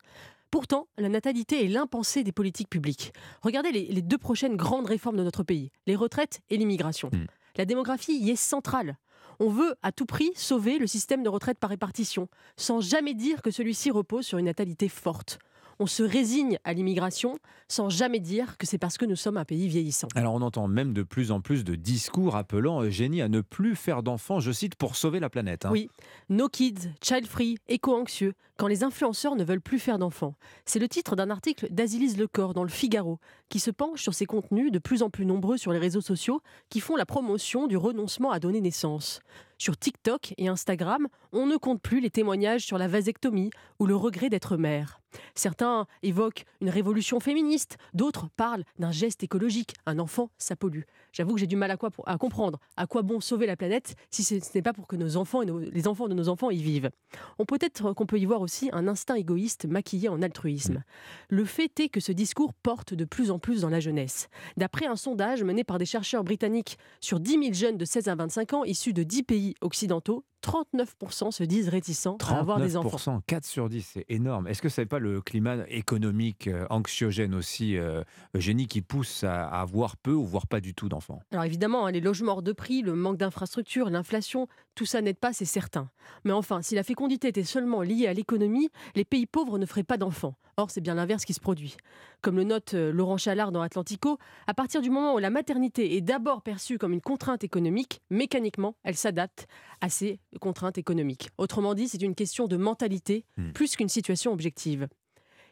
Pourtant, 0.50 0.88
la 0.98 1.08
natalité 1.08 1.64
est 1.64 1.68
l'impensé 1.68 2.24
des 2.24 2.32
politiques 2.32 2.68
publiques. 2.68 3.12
Regardez 3.42 3.70
les, 3.70 4.02
deux 4.02 4.18
prochaines 4.18 4.56
grandes 4.56 4.86
réformes 4.86 5.16
de 5.16 5.22
notre 5.22 5.44
pays, 5.44 5.70
les 5.86 5.94
retraites 5.94 6.40
et 6.50 6.56
l'immigration. 6.56 7.08
Hmm. 7.12 7.26
La 7.56 7.64
démographie 7.64 8.18
y 8.18 8.30
est 8.30 8.36
centrale. 8.36 8.96
On 9.38 9.48
veut 9.48 9.74
à 9.82 9.92
tout 9.92 10.06
prix 10.06 10.32
sauver 10.34 10.78
le 10.78 10.86
système 10.86 11.22
de 11.22 11.28
retraite 11.28 11.58
par 11.58 11.70
répartition, 11.70 12.28
sans 12.56 12.80
jamais 12.80 13.14
dire 13.14 13.42
que 13.42 13.50
celui-ci 13.50 13.90
repose 13.90 14.26
sur 14.26 14.38
une 14.38 14.46
natalité 14.46 14.88
forte 14.88 15.38
on 15.80 15.86
se 15.86 16.02
résigne 16.02 16.58
à 16.62 16.74
l'immigration 16.74 17.38
sans 17.66 17.88
jamais 17.88 18.20
dire 18.20 18.58
que 18.58 18.66
c'est 18.66 18.78
parce 18.78 18.98
que 18.98 19.06
nous 19.06 19.16
sommes 19.16 19.38
un 19.38 19.46
pays 19.46 19.66
vieillissant. 19.66 20.08
Alors 20.14 20.34
on 20.34 20.42
entend 20.42 20.68
même 20.68 20.92
de 20.92 21.02
plus 21.02 21.30
en 21.30 21.40
plus 21.40 21.64
de 21.64 21.74
discours 21.74 22.36
appelant 22.36 22.82
Eugénie 22.82 23.22
à 23.22 23.28
ne 23.28 23.40
plus 23.40 23.74
faire 23.74 24.02
d'enfants, 24.02 24.40
je 24.40 24.52
cite, 24.52 24.74
pour 24.74 24.94
sauver 24.94 25.20
la 25.20 25.30
planète. 25.30 25.64
Hein. 25.64 25.70
Oui, 25.72 25.88
no 26.28 26.48
kids, 26.48 26.90
child 27.02 27.26
free, 27.26 27.56
éco-anxieux, 27.68 28.34
quand 28.58 28.66
les 28.66 28.84
influenceurs 28.84 29.36
ne 29.36 29.44
veulent 29.44 29.62
plus 29.62 29.78
faire 29.78 29.98
d'enfants. 29.98 30.34
C'est 30.66 30.78
le 30.78 30.88
titre 30.88 31.16
d'un 31.16 31.30
article 31.30 31.68
d'Azilise 31.70 32.18
Lecor 32.18 32.52
dans 32.52 32.64
le 32.64 32.68
Figaro, 32.68 33.18
qui 33.48 33.58
se 33.58 33.70
penche 33.70 34.02
sur 34.02 34.12
ces 34.12 34.26
contenus 34.26 34.70
de 34.70 34.78
plus 34.78 35.02
en 35.02 35.08
plus 35.08 35.24
nombreux 35.24 35.56
sur 35.56 35.72
les 35.72 35.78
réseaux 35.78 36.02
sociaux 36.02 36.42
qui 36.68 36.80
font 36.80 36.96
la 36.96 37.06
promotion 37.06 37.66
du 37.66 37.78
renoncement 37.78 38.30
à 38.30 38.38
donner 38.38 38.60
naissance. 38.60 39.20
Sur 39.60 39.76
TikTok 39.76 40.32
et 40.38 40.48
Instagram, 40.48 41.06
on 41.32 41.44
ne 41.44 41.58
compte 41.58 41.82
plus 41.82 42.00
les 42.00 42.08
témoignages 42.08 42.64
sur 42.64 42.78
la 42.78 42.88
vasectomie 42.88 43.50
ou 43.78 43.84
le 43.84 43.94
regret 43.94 44.30
d'être 44.30 44.56
mère. 44.56 45.00
Certains 45.34 45.86
évoquent 46.02 46.44
une 46.60 46.70
révolution 46.70 47.20
féministe, 47.20 47.76
d'autres 47.92 48.28
parlent 48.36 48.64
d'un 48.78 48.90
geste 48.90 49.22
écologique. 49.22 49.74
Un 49.84 49.98
enfant, 49.98 50.30
ça 50.38 50.56
pollue. 50.56 50.82
J'avoue 51.12 51.34
que 51.34 51.40
j'ai 51.40 51.46
du 51.46 51.56
mal 51.56 51.70
à, 51.70 52.16
comprendre 52.18 52.60
à 52.76 52.86
quoi 52.86 53.02
bon 53.02 53.20
sauver 53.20 53.46
la 53.46 53.56
planète 53.56 53.96
si 54.10 54.22
ce 54.22 54.36
n'est 54.54 54.62
pas 54.62 54.72
pour 54.72 54.86
que 54.86 54.96
les 54.96 55.16
enfants 55.16 55.44
de 55.44 56.14
nos 56.14 56.28
enfants 56.28 56.50
y 56.50 56.62
vivent. 56.62 56.90
On 57.38 57.44
peut 57.44 57.58
être 57.60 57.92
qu'on 57.92 58.06
peut 58.06 58.18
y 58.18 58.24
voir 58.24 58.40
aussi 58.40 58.70
un 58.72 58.86
instinct 58.86 59.16
égoïste 59.16 59.66
maquillé 59.66 60.08
en 60.08 60.22
altruisme. 60.22 60.84
Le 61.28 61.44
fait 61.44 61.80
est 61.80 61.88
que 61.88 62.00
ce 62.00 62.12
discours 62.12 62.54
porte 62.54 62.94
de 62.94 63.04
plus 63.04 63.30
en 63.30 63.38
plus 63.38 63.62
dans 63.62 63.70
la 63.70 63.80
jeunesse. 63.80 64.28
D'après 64.56 64.86
un 64.86 64.96
sondage 64.96 65.42
mené 65.42 65.64
par 65.64 65.78
des 65.78 65.86
chercheurs 65.86 66.22
britanniques 66.22 66.78
sur 67.00 67.18
10 67.18 67.32
000 67.32 67.52
jeunes 67.52 67.76
de 67.76 67.84
16 67.84 68.08
à 68.08 68.14
25 68.14 68.52
ans 68.54 68.64
issus 68.64 68.92
de 68.92 69.02
10 69.02 69.24
pays 69.24 69.49
occidentaux, 69.60 70.24
39% 70.42 71.30
se 71.30 71.44
disent 71.44 71.68
réticents 71.68 72.16
à 72.28 72.38
avoir 72.38 72.58
des 72.58 72.76
enfants. 72.76 73.18
39%, 73.18 73.20
4 73.26 73.44
sur 73.44 73.68
10, 73.68 73.90
c'est 73.94 74.06
énorme. 74.08 74.46
Est-ce 74.46 74.62
que 74.62 74.68
ce 74.68 74.80
n'est 74.80 74.86
pas 74.86 74.98
le 74.98 75.20
climat 75.20 75.56
économique 75.68 76.46
euh, 76.46 76.66
anxiogène 76.70 77.34
aussi, 77.34 77.76
euh, 77.76 78.02
Eugénie, 78.34 78.66
qui 78.66 78.82
pousse 78.82 79.24
à, 79.24 79.46
à 79.46 79.60
avoir 79.60 79.96
peu 79.96 80.12
ou 80.12 80.24
voire 80.24 80.46
pas 80.46 80.60
du 80.60 80.74
tout 80.74 80.88
d'enfants? 80.88 81.20
Alors 81.32 81.44
évidemment, 81.44 81.86
hein, 81.86 81.90
les 81.90 82.00
logements 82.00 82.32
hors 82.32 82.42
de 82.42 82.52
prix, 82.52 82.82
le 82.82 82.94
manque 82.94 83.16
d'infrastructures, 83.16 83.90
l'inflation, 83.90 84.48
tout 84.74 84.86
ça 84.86 85.02
n'aide 85.02 85.18
pas, 85.18 85.32
c'est 85.32 85.44
certain. 85.44 85.90
Mais 86.24 86.32
enfin, 86.32 86.62
si 86.62 86.74
la 86.74 86.82
fécondité 86.82 87.28
était 87.28 87.44
seulement 87.44 87.82
liée 87.82 88.06
à 88.06 88.14
l'économie, 88.14 88.70
les 88.94 89.04
pays 89.04 89.26
pauvres 89.26 89.58
ne 89.58 89.66
feraient 89.66 89.82
pas 89.82 89.96
d'enfants. 89.96 90.34
Or, 90.56 90.70
c'est 90.70 90.80
bien 90.80 90.94
l'inverse 90.94 91.24
qui 91.24 91.32
se 91.32 91.40
produit. 91.40 91.76
Comme 92.20 92.36
le 92.36 92.44
note 92.44 92.74
euh, 92.74 92.92
Laurent 92.92 93.16
Chalard 93.16 93.50
dans 93.50 93.62
Atlantico, 93.62 94.18
à 94.46 94.52
partir 94.52 94.82
du 94.82 94.90
moment 94.90 95.14
où 95.14 95.18
la 95.18 95.30
maternité 95.30 95.96
est 95.96 96.00
d'abord 96.00 96.42
perçue 96.42 96.76
comme 96.76 96.92
une 96.92 97.00
contrainte 97.00 97.44
économique, 97.44 98.02
mécaniquement, 98.10 98.74
elle 98.84 98.96
s'adapte 98.96 99.46
à 99.80 99.88
ces 99.88 100.20
contraintes 100.40 100.78
économiques. 100.78 101.30
Autrement 101.38 101.74
dit, 101.74 101.88
c'est 101.88 102.02
une 102.02 102.14
question 102.14 102.46
de 102.46 102.56
mentalité 102.56 103.24
Hmm. 103.36 103.52
plus 103.52 103.76
qu'une 103.76 103.88
situation 103.88 104.32
objective. 104.32 104.88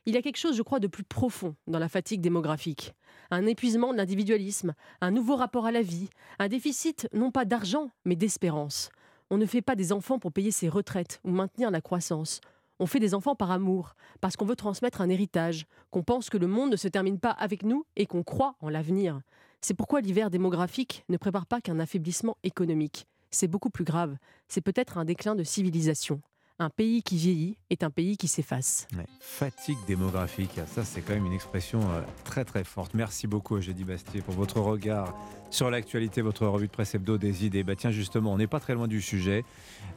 Il 0.06 0.14
y 0.14 0.16
a 0.16 0.22
quelque 0.22 0.38
chose, 0.38 0.56
je 0.56 0.62
crois, 0.62 0.80
de 0.80 0.86
plus 0.86 1.04
profond 1.04 1.54
dans 1.66 1.78
la 1.78 1.88
fatigue 1.88 2.20
démographique. 2.20 2.94
Un 3.30 3.46
épuisement 3.46 3.92
de 3.92 3.98
l'individualisme, 3.98 4.74
un 5.00 5.10
nouveau 5.10 5.36
rapport 5.36 5.66
à 5.66 5.72
la 5.72 5.82
vie, 5.82 6.08
un 6.38 6.48
déficit 6.48 7.08
non 7.12 7.30
pas 7.30 7.44
d'argent, 7.44 7.90
mais 8.04 8.16
d'espérance. 8.16 8.90
On 9.30 9.36
ne 9.36 9.44
fait 9.44 9.60
pas 9.60 9.76
des 9.76 9.92
enfants 9.92 10.18
pour 10.18 10.32
payer 10.32 10.50
ses 10.50 10.68
retraites 10.70 11.20
ou 11.24 11.30
maintenir 11.30 11.70
la 11.70 11.82
croissance. 11.82 12.40
On 12.80 12.86
fait 12.86 13.00
des 13.00 13.12
enfants 13.14 13.34
par 13.34 13.50
amour, 13.50 13.94
parce 14.20 14.36
qu'on 14.36 14.46
veut 14.46 14.56
transmettre 14.56 15.00
un 15.02 15.10
héritage, 15.10 15.66
qu'on 15.90 16.02
pense 16.02 16.30
que 16.30 16.38
le 16.38 16.46
monde 16.46 16.70
ne 16.70 16.76
se 16.76 16.88
termine 16.88 17.18
pas 17.18 17.32
avec 17.32 17.62
nous 17.62 17.84
et 17.96 18.06
qu'on 18.06 18.22
croit 18.22 18.54
en 18.60 18.70
l'avenir. 18.70 19.20
C'est 19.60 19.74
pourquoi 19.74 20.00
l'hiver 20.00 20.30
démographique 20.30 21.04
ne 21.08 21.16
prépare 21.16 21.44
pas 21.46 21.60
qu'un 21.60 21.80
affaiblissement 21.80 22.38
économique. 22.44 23.06
C'est 23.30 23.48
beaucoup 23.48 23.70
plus 23.70 23.84
grave. 23.84 24.16
C'est 24.48 24.60
peut-être 24.60 24.98
un 24.98 25.04
déclin 25.04 25.34
de 25.34 25.44
civilisation. 25.44 26.20
Un 26.60 26.70
pays 26.70 27.04
qui 27.04 27.16
vieillit 27.16 27.56
est 27.70 27.84
un 27.84 27.90
pays 27.90 28.16
qui 28.16 28.26
s'efface. 28.26 28.88
Fatigue 29.20 29.78
démographique, 29.86 30.58
ça 30.66 30.84
c'est 30.84 31.02
quand 31.02 31.14
même 31.14 31.26
une 31.26 31.32
expression 31.32 31.80
euh, 31.82 32.00
très 32.24 32.44
très 32.44 32.64
forte. 32.64 32.94
Merci 32.94 33.28
beaucoup 33.28 33.56
Eugénie 33.56 33.84
Bastier 33.84 34.22
pour 34.22 34.34
votre 34.34 34.58
regard 34.58 35.14
sur 35.50 35.70
l'actualité, 35.70 36.20
votre 36.20 36.46
revue 36.46 36.66
de 36.66 36.72
presse 36.72 36.96
hebdo 36.96 37.16
des 37.16 37.46
idées. 37.46 37.62
Bah 37.62 37.76
tiens 37.76 37.92
justement, 37.92 38.32
on 38.32 38.38
n'est 38.38 38.48
pas 38.48 38.58
très 38.58 38.74
loin 38.74 38.88
du 38.88 39.00
sujet. 39.00 39.44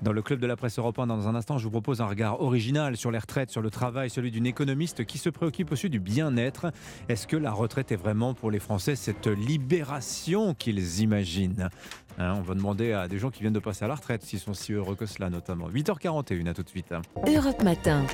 Dans 0.04 0.14
le 0.14 0.22
club 0.22 0.40
de 0.40 0.46
la 0.46 0.56
presse 0.56 0.78
européen, 0.78 1.08
dans 1.08 1.28
un 1.28 1.34
instant, 1.34 1.58
je 1.58 1.64
vous 1.64 1.72
propose 1.72 2.00
un 2.00 2.06
regard 2.06 2.42
original 2.42 2.96
sur 2.96 3.10
les 3.10 3.18
retraites, 3.18 3.50
sur 3.50 3.62
le 3.62 3.72
travail, 3.72 4.12
celui 4.12 4.30
d'une 4.30 4.46
économiste 4.46 5.04
qui 5.06 5.18
se 5.18 5.30
préoccupe 5.30 5.72
aussi 5.72 5.90
du 5.90 6.00
bien-être. 6.00 6.72
Est-ce 7.10 7.26
que 7.26 7.38
la 7.38 7.52
retraite 7.52 7.92
est 7.92 7.98
vraiment 7.98 8.36
pour 8.36 8.52
les 8.52 8.60
Français 8.60 8.96
cette 8.96 9.26
libération 9.26 10.54
qu'ils 10.54 11.02
imaginent? 11.02 11.70
Hein, 12.20 12.36
On 12.38 12.42
va 12.42 12.54
demander 12.54 12.94
à 12.94 13.08
des 13.08 13.18
gens 13.18 13.30
qui 13.30 13.42
viennent 13.42 13.54
de 13.54 13.60
passer 13.60 13.86
à 13.86 13.88
la 13.88 13.96
retraite 13.96 14.24
s'ils 14.24 14.40
sont 14.40 14.54
si 14.54 14.74
heureux 14.74 14.96
que 14.96 15.06
cela 15.06 15.30
notamment. 15.30 15.70
8h41, 15.70 16.48
à 16.48 16.54
tout 16.54 16.64
de 16.64 16.70
suite. 16.70 16.94
Europe 17.28 17.64
Matin. 17.64 18.06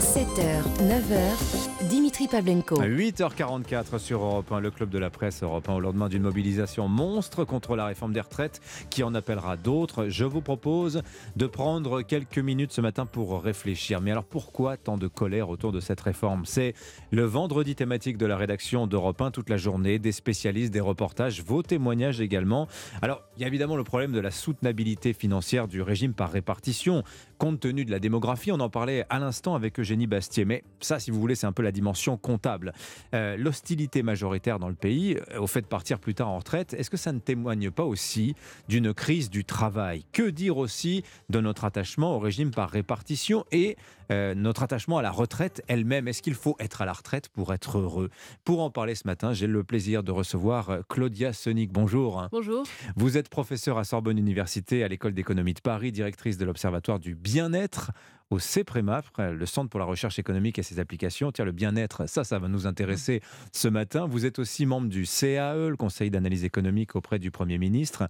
7h, 0.00 0.62
9h, 0.80 1.88
Dimitri 1.88 2.26
Pavlenko. 2.26 2.82
8h44 2.82 3.98
sur 3.98 4.22
Europe 4.22 4.50
1, 4.50 4.60
le 4.60 4.70
club 4.70 4.88
de 4.88 4.98
la 4.98 5.10
presse 5.10 5.42
Europe 5.42 5.68
1, 5.68 5.74
au 5.74 5.80
lendemain 5.80 6.08
d'une 6.08 6.22
mobilisation 6.22 6.88
monstre 6.88 7.44
contre 7.44 7.76
la 7.76 7.84
réforme 7.86 8.12
des 8.12 8.20
retraites 8.20 8.60
qui 8.88 9.02
en 9.02 9.14
appellera 9.14 9.56
d'autres. 9.56 10.08
Je 10.08 10.24
vous 10.24 10.40
propose 10.40 11.02
de 11.36 11.46
prendre 11.46 12.02
quelques 12.02 12.38
minutes 12.38 12.72
ce 12.72 12.80
matin 12.80 13.06
pour 13.06 13.42
réfléchir. 13.42 14.00
Mais 14.00 14.10
alors 14.10 14.24
pourquoi 14.24 14.76
tant 14.76 14.96
de 14.96 15.06
colère 15.06 15.48
autour 15.48 15.70
de 15.70 15.80
cette 15.80 16.00
réforme? 16.00 16.44
C'est 16.46 16.74
le 17.10 17.24
vendredi 17.24 17.74
thématique 17.74 18.16
de 18.16 18.26
la 18.26 18.36
rédaction 18.36 18.86
d'Europe 18.86 19.20
1 19.20 19.30
toute 19.30 19.50
la 19.50 19.58
journée, 19.58 19.98
des 19.98 20.12
spécialistes, 20.12 20.72
des 20.72 20.80
reportages, 20.80 21.42
vos 21.42 21.62
témoignages 21.62 22.20
également. 22.20 22.68
Alors 23.02 23.22
il 23.36 23.42
y 23.42 23.44
a 23.44 23.48
évidemment 23.48 23.76
le 23.76 23.84
problème 23.84 24.12
de 24.12 24.20
la 24.20 24.30
soutenabilité 24.30 25.12
financière 25.12 25.68
du 25.68 25.82
régime 25.82 26.14
par 26.14 26.30
répartition. 26.30 27.04
Compte 27.40 27.60
tenu 27.60 27.86
de 27.86 27.90
la 27.90 28.00
démographie, 28.00 28.52
on 28.52 28.60
en 28.60 28.68
parlait 28.68 29.06
à 29.08 29.18
l'instant 29.18 29.54
avec 29.54 29.80
Eugénie 29.80 30.06
Bastier. 30.06 30.44
Mais 30.44 30.62
ça, 30.78 31.00
si 31.00 31.10
vous 31.10 31.18
voulez, 31.18 31.34
c'est 31.34 31.46
un 31.46 31.52
peu 31.52 31.62
la 31.62 31.72
dimension 31.72 32.18
comptable. 32.18 32.74
Euh, 33.14 33.38
L'hostilité 33.38 34.02
majoritaire 34.02 34.58
dans 34.58 34.68
le 34.68 34.74
pays 34.74 35.16
euh, 35.16 35.40
au 35.40 35.46
fait 35.46 35.62
de 35.62 35.66
partir 35.66 35.98
plus 36.00 36.14
tard 36.14 36.28
en 36.28 36.36
retraite, 36.36 36.74
est-ce 36.74 36.90
que 36.90 36.98
ça 36.98 37.12
ne 37.12 37.18
témoigne 37.18 37.70
pas 37.70 37.84
aussi 37.84 38.34
d'une 38.68 38.92
crise 38.92 39.30
du 39.30 39.46
travail? 39.46 40.04
Que 40.12 40.28
dire 40.28 40.58
aussi 40.58 41.02
de 41.30 41.40
notre 41.40 41.64
attachement 41.64 42.14
au 42.14 42.18
régime 42.18 42.50
par 42.50 42.68
répartition 42.68 43.46
et 43.52 43.78
euh, 44.10 44.34
notre 44.34 44.62
attachement 44.62 44.98
à 44.98 45.02
la 45.02 45.10
retraite 45.10 45.64
elle-même? 45.66 46.08
Est-ce 46.08 46.20
qu'il 46.20 46.34
faut 46.34 46.56
être 46.58 46.82
à 46.82 46.84
la 46.84 46.92
retraite 46.92 47.30
pour 47.30 47.54
être 47.54 47.78
heureux? 47.78 48.10
Pour 48.44 48.60
en 48.60 48.68
parler 48.68 48.94
ce 48.94 49.06
matin, 49.06 49.32
j'ai 49.32 49.46
le 49.46 49.64
plaisir 49.64 50.02
de 50.02 50.12
recevoir 50.12 50.80
Claudia 50.90 51.32
Sonic. 51.32 51.72
Bonjour. 51.72 52.28
Bonjour. 52.32 52.64
Vous 52.96 53.16
êtes 53.16 53.30
professeure 53.30 53.78
à 53.78 53.84
Sorbonne 53.84 54.18
Université, 54.18 54.84
à 54.84 54.88
l'école 54.88 55.14
d'économie 55.14 55.54
de 55.54 55.60
Paris, 55.60 55.90
directrice 55.90 56.36
de 56.36 56.44
l'Observatoire 56.44 56.98
du 56.98 57.14
bien-être 57.32 57.92
au 58.30 58.38
CEPREMA, 58.38 59.02
le 59.18 59.46
Centre 59.46 59.68
pour 59.68 59.80
la 59.80 59.86
recherche 59.86 60.18
économique 60.20 60.58
et 60.58 60.62
ses 60.62 60.78
applications. 60.78 61.32
Tiens, 61.32 61.44
le 61.44 61.52
bien-être, 61.52 62.08
ça, 62.08 62.22
ça 62.22 62.38
va 62.38 62.46
nous 62.46 62.66
intéresser 62.66 63.22
ce 63.52 63.66
matin. 63.66 64.06
Vous 64.06 64.24
êtes 64.24 64.38
aussi 64.38 64.66
membre 64.66 64.88
du 64.88 65.04
CAE, 65.04 65.68
le 65.68 65.76
Conseil 65.76 66.10
d'analyse 66.10 66.44
économique 66.44 66.94
auprès 66.94 67.18
du 67.18 67.32
Premier 67.32 67.58
ministre. 67.58 68.08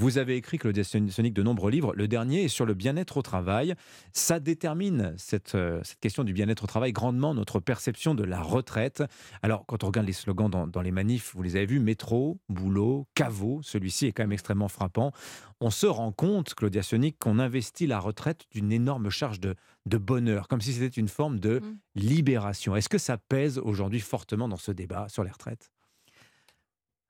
Vous 0.00 0.16
avez 0.16 0.36
écrit, 0.36 0.56
Claudia 0.56 0.82
Sonic, 0.82 1.34
de 1.34 1.42
nombreux 1.42 1.70
livres. 1.70 1.92
Le 1.94 2.08
dernier 2.08 2.44
est 2.44 2.48
sur 2.48 2.64
le 2.64 2.72
bien-être 2.72 3.18
au 3.18 3.22
travail. 3.22 3.74
Ça 4.14 4.40
détermine 4.40 5.12
cette, 5.18 5.54
euh, 5.54 5.78
cette 5.84 6.00
question 6.00 6.24
du 6.24 6.32
bien-être 6.32 6.64
au 6.64 6.66
travail 6.66 6.92
grandement 6.92 7.34
notre 7.34 7.60
perception 7.60 8.14
de 8.14 8.24
la 8.24 8.40
retraite. 8.40 9.02
Alors, 9.42 9.66
quand 9.66 9.84
on 9.84 9.88
regarde 9.88 10.06
les 10.06 10.14
slogans 10.14 10.48
dans, 10.48 10.66
dans 10.66 10.80
les 10.80 10.90
manifs, 10.90 11.34
vous 11.34 11.42
les 11.42 11.56
avez 11.56 11.66
vus, 11.66 11.80
métro, 11.80 12.40
boulot, 12.48 13.08
caveau, 13.14 13.60
celui-ci 13.62 14.06
est 14.06 14.12
quand 14.12 14.22
même 14.22 14.32
extrêmement 14.32 14.68
frappant. 14.68 15.12
On 15.60 15.68
se 15.68 15.86
rend 15.86 16.12
compte, 16.12 16.54
Claudia 16.54 16.82
Sonic, 16.82 17.18
qu'on 17.18 17.38
investit 17.38 17.86
la 17.86 17.98
retraite 17.98 18.46
d'une 18.52 18.72
énorme 18.72 19.10
charge 19.10 19.38
de, 19.38 19.54
de 19.84 19.98
bonheur, 19.98 20.48
comme 20.48 20.62
si 20.62 20.72
c'était 20.72 20.86
une 20.86 21.08
forme 21.08 21.38
de 21.38 21.60
libération. 21.94 22.74
Est-ce 22.74 22.88
que 22.88 22.96
ça 22.96 23.18
pèse 23.18 23.58
aujourd'hui 23.58 24.00
fortement 24.00 24.48
dans 24.48 24.56
ce 24.56 24.72
débat 24.72 25.10
sur 25.10 25.24
les 25.24 25.30
retraites? 25.30 25.70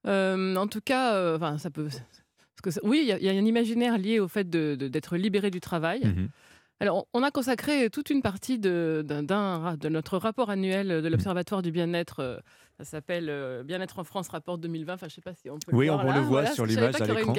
Euh, 0.08 0.56
en 0.56 0.66
tout 0.66 0.80
cas, 0.80 1.14
euh, 1.14 1.36
enfin, 1.36 1.56
ça 1.56 1.70
peut. 1.70 1.88
Parce 2.62 2.76
que 2.76 2.80
ça- 2.80 2.80
oui, 2.88 3.00
il 3.02 3.08
y, 3.08 3.12
a- 3.12 3.18
il 3.18 3.24
y 3.24 3.28
a 3.28 3.32
un 3.32 3.44
imaginaire 3.44 3.96
lié 3.98 4.20
au 4.20 4.28
fait 4.28 4.48
d'être 4.50 5.16
libéré 5.16 5.50
du 5.50 5.60
travail. 5.60 6.00
Mhm. 6.04 6.28
Alors, 6.82 7.06
on 7.12 7.22
a 7.22 7.30
consacré 7.30 7.90
toute 7.90 8.08
une 8.10 8.22
partie 8.22 8.58
de, 8.58 9.04
notre 9.90 10.16
rapport 10.18 10.48
annuel 10.50 10.88
de 11.02 11.08
l'Observatoire 11.08 11.62
du 11.62 11.70
bien-être. 11.70 12.20
euh, 12.20 12.38
Ça 12.78 12.84
s'appelle 12.84 13.26
euh, 13.28 13.62
Bien-être 13.62 13.98
en 13.98 14.04
France, 14.04 14.28
rapport 14.30 14.56
2020. 14.56 14.94
Enfin, 14.94 15.06
je 15.06 15.12
ne 15.12 15.14
sais 15.16 15.20
pas 15.20 15.34
si 15.34 15.50
on 15.50 15.58
peut 15.58 15.76
Oui, 15.76 15.84
le 15.86 15.92
on- 15.92 15.96
voir 15.96 16.06
on 16.06 16.08
là. 16.08 16.14
le 16.16 16.20
voit 16.22 16.40
Voilà, 16.40 16.54
sur 16.54 16.64
l'image 16.64 16.94
à 16.94 17.04
l'écran. 17.04 17.34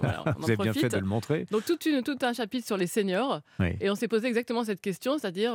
voilà, 0.00 0.24
on 0.38 0.40
Vous 0.40 0.44
avez 0.50 0.56
bien 0.56 0.72
fait 0.72 0.88
de 0.88 0.96
le 0.96 1.04
montrer. 1.04 1.44
Donc, 1.50 1.64
une, 1.84 2.02
tout 2.02 2.16
un 2.22 2.32
chapitre 2.32 2.66
sur 2.66 2.78
les 2.78 2.86
seniors. 2.86 3.40
Oui. 3.60 3.76
Et 3.82 3.90
on 3.90 3.94
s'est 3.94 4.08
posé 4.08 4.26
exactement 4.26 4.64
cette 4.64 4.80
question, 4.80 5.18
c'est-à-dire, 5.18 5.54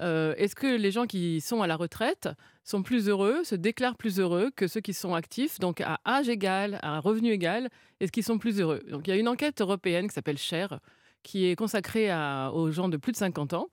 euh, 0.00 0.34
est-ce 0.36 0.56
que 0.56 0.66
les 0.76 0.90
gens 0.90 1.06
qui 1.06 1.40
sont 1.40 1.62
à 1.62 1.68
la 1.68 1.76
retraite 1.76 2.28
sont 2.68 2.82
plus 2.82 3.08
heureux, 3.08 3.44
se 3.44 3.54
déclarent 3.54 3.96
plus 3.96 4.20
heureux 4.20 4.50
que 4.54 4.66
ceux 4.66 4.80
qui 4.80 4.92
sont 4.94 5.14
actifs, 5.14 5.58
donc 5.58 5.80
à 5.80 5.98
âge 6.06 6.28
égal, 6.28 6.78
à 6.82 7.00
revenu 7.00 7.30
égal, 7.30 7.68
est-ce 8.00 8.12
qu'ils 8.12 8.24
sont 8.24 8.38
plus 8.38 8.60
heureux 8.60 8.80
Donc 8.90 9.06
il 9.06 9.10
y 9.10 9.14
a 9.14 9.16
une 9.16 9.28
enquête 9.28 9.60
européenne 9.60 10.08
qui 10.08 10.14
s'appelle 10.14 10.38
Cher, 10.38 10.78
qui 11.22 11.46
est 11.46 11.56
consacrée 11.56 12.10
à- 12.10 12.50
aux 12.52 12.70
gens 12.70 12.88
de 12.88 12.96
plus 12.96 13.12
de 13.12 13.16
50 13.16 13.54
ans 13.54 13.68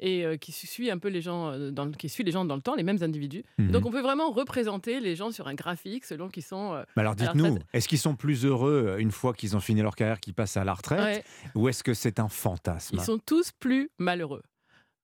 et 0.00 0.24
euh, 0.24 0.36
qui 0.36 0.52
suit 0.52 0.90
un 0.90 0.98
peu 0.98 1.08
les 1.08 1.20
gens 1.20 1.48
euh, 1.50 1.70
dans 1.70 1.84
le- 1.84 1.90
qui 1.90 2.08
suit 2.08 2.22
les 2.24 2.30
gens 2.32 2.44
dans 2.44 2.54
le 2.56 2.62
temps, 2.62 2.74
les 2.76 2.84
mêmes 2.84 3.02
individus. 3.02 3.44
Mhm. 3.58 3.70
Donc 3.72 3.84
on 3.84 3.90
peut 3.90 4.00
vraiment 4.00 4.30
représenter 4.30 5.00
les 5.00 5.14
gens 5.16 5.30
sur 5.30 5.46
un 5.48 5.54
graphique 5.54 6.04
selon 6.04 6.28
qu'ils 6.28 6.44
sont. 6.44 6.72
euh, 6.74 6.84
alors 6.96 7.16
dites-nous, 7.16 7.58
est-ce 7.72 7.86
qu'ils 7.88 7.98
sont 7.98 8.14
plus 8.16 8.44
heureux 8.46 8.96
une 8.98 9.10
fois 9.10 9.34
qu'ils 9.34 9.56
ont 9.56 9.60
fini 9.60 9.82
leur 9.82 9.94
carrière, 9.96 10.20
qu'ils 10.20 10.34
passent 10.34 10.56
à 10.56 10.64
la 10.64 10.72
retraite, 10.74 11.00
Ouais. 11.00 11.24
ou 11.54 11.68
est-ce 11.68 11.82
que 11.82 11.94
c'est 11.94 12.18
un 12.20 12.28
fantasme? 12.28 12.96
Ils 12.96 13.02
sont 13.04 13.18
tous 13.18 13.50
plus 13.52 13.90
malheureux. 13.98 14.42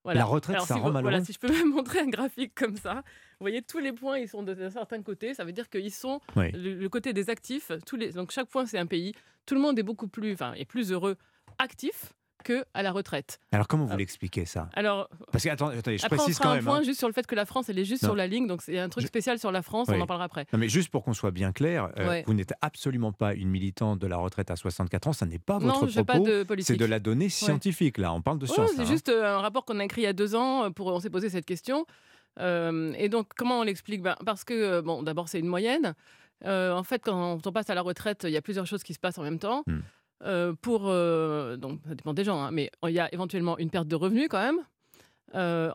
La 0.05 0.23
retraite, 0.23 0.57
Alors, 0.57 0.67
ça 0.67 0.75
si 0.75 0.79
rend 0.79 0.85
vous- 0.87 0.91
Voilà, 0.91 1.05
malheureux? 1.07 1.25
si 1.25 1.33
je 1.33 1.39
peux 1.39 1.47
même 1.67 1.69
montrer 1.73 1.99
un 1.99 2.07
graphique 2.09 2.53
comme 2.55 2.77
ça, 2.77 3.01
voyez 3.39 3.61
tous 3.61 3.79
les 3.79 3.91
points, 3.93 4.17
ils 4.19 4.27
sont 4.29 4.43
de- 4.43 4.53
d'un 4.53 4.69
certain 4.69 5.01
côté. 5.01 5.33
Ça 5.33 5.43
veut 5.45 5.51
dire 5.51 5.69
qu'ils 5.69 5.91
sont 5.93 6.19
Oui. 6.35 6.51
le, 6.51 6.73
le 6.75 6.89
côté 6.89 7.13
des 7.13 7.29
actifs. 7.29 7.71
Tous 7.85 7.95
les, 7.95 8.11
donc 8.11 8.31
chaque 8.31 8.47
point 8.47 8.65
c'est 8.65 8.77
un 8.79 8.85
pays. 8.87 9.13
Tout 9.45 9.55
le 9.55 9.61
monde 9.61 9.77
est 9.79 9.83
beaucoup 9.83 10.07
plus, 10.07 10.33
enfin, 10.33 10.53
est 10.53 10.65
plus 10.65 10.91
heureux 10.91 11.15
actif 11.59 12.13
que 12.43 12.63
à 12.75 12.83
la 12.83 12.91
retraite. 12.91 13.39
Alors 13.51 13.67
comment 13.67 13.85
vous 13.85 13.97
l'expliquez 13.97 14.45
ça? 14.45 14.69
Alors, 14.73 15.09
Parce 15.31 15.43
que 15.43 15.49
attendez, 15.49 15.77
attendez, 15.79 15.97
je 15.97 16.05
après 16.05 16.17
on 16.17 16.19
précise 16.19 16.37
fera 16.37 16.49
quand 16.49 16.51
un 16.51 16.55
même. 16.57 16.65
point 16.65 16.77
hein. 16.77 16.83
juste 16.83 16.99
sur 16.99 17.07
le 17.07 17.13
fait 17.13 17.25
que 17.25 17.33
la 17.33 17.45
France 17.45 17.69
elle 17.69 17.79
est 17.79 17.85
juste 17.85 18.03
Non. 18.03 18.09
sur 18.09 18.15
la 18.15 18.27
ligne. 18.27 18.45
Donc 18.45 18.61
c'est 18.61 18.77
un 18.77 18.87
truc 18.87 19.07
spécial 19.07 19.39
sur 19.39 19.51
la 19.51 19.63
France. 19.63 19.87
Oui. 19.89 19.95
On 19.97 20.01
en 20.01 20.05
parlera 20.05 20.25
après. 20.25 20.45
Non 20.53 20.59
mais 20.59 20.69
juste 20.69 20.89
pour 20.89 21.03
qu'on 21.03 21.13
soit 21.13 21.31
bien 21.31 21.51
clair, 21.51 21.89
euh, 21.97 22.07
Ouais. 22.07 22.23
vous 22.27 22.35
n'êtes 22.35 22.53
absolument 22.61 23.11
pas 23.13 23.33
une 23.33 23.49
militante 23.49 23.97
de 23.97 24.05
la 24.05 24.17
retraite 24.17 24.51
à 24.51 24.55
64 24.55 25.07
ans, 25.07 25.13
ça 25.13 25.25
n'est 25.25 25.39
pas 25.39 25.57
votre 25.57 25.85
Non, 25.85 25.87
propos. 25.91 26.03
pas 26.03 26.19
de 26.19 26.43
politique. 26.43 26.67
C'est 26.67 26.77
de 26.79 26.85
la 26.85 26.99
donnée 26.99 27.25
Ouais. 27.25 27.29
scientifique 27.29 27.97
là, 27.97 28.13
on 28.13 28.21
parle 28.21 28.37
de 28.37 28.45
Ouais, 28.45 28.53
science. 28.53 28.69
c'est 28.71 28.77
là, 28.77 28.83
hein. 28.83 28.91
juste 28.91 29.09
euh, 29.09 29.25
un 29.37 29.39
rapport 29.39 29.65
qu'on 29.65 29.79
a 29.79 29.83
écrit 29.85 30.01
il 30.01 30.05
y 30.05 30.07
a 30.07 30.13
deux 30.13 30.35
ans. 30.35 30.65
euh, 30.65 30.69
Pour, 30.69 30.87
on 30.87 30.99
s'est 30.99 31.09
posé 31.09 31.29
cette 31.29 31.45
question. 31.45 31.87
Euh, 32.39 32.93
et 32.97 33.09
donc, 33.09 33.29
comment 33.35 33.59
on 33.59 33.63
l'explique? 33.63 34.01
Ben, 34.01 34.15
Parce 34.25 34.43
que, 34.43 34.53
euh, 34.53 34.81
bon, 34.81 35.03
d'abord, 35.03 35.29
c'est 35.29 35.39
une 35.39 35.47
moyenne. 35.47 35.93
Euh, 36.45 36.73
en 36.73 36.83
fait, 36.83 37.01
quand 37.03 37.39
on 37.45 37.51
passe 37.51 37.69
à 37.69 37.75
la 37.75 37.81
retraite, 37.81 38.25
il 38.27 38.31
y 38.31 38.37
a 38.37 38.41
plusieurs 38.41 38.65
choses 38.65 38.83
qui 38.83 38.93
se 38.93 38.99
passent 38.99 39.17
en 39.17 39.23
même 39.23 39.39
temps. 39.39 39.63
Euh, 40.23 40.53
pour, 40.61 40.81
donc, 41.59 41.79
ça 41.87 41.95
dépend 41.95 42.13
des 42.13 42.23
gens, 42.23 42.41
hein, 42.41 42.51
mais 42.51 42.71
il 42.83 42.91
y 42.91 42.99
a 42.99 43.13
éventuellement 43.13 43.57
une 43.57 43.69
perte 43.69 43.87
de 43.87 43.95
revenus 43.95 44.27
quand 44.29 44.41
même. 44.41 44.59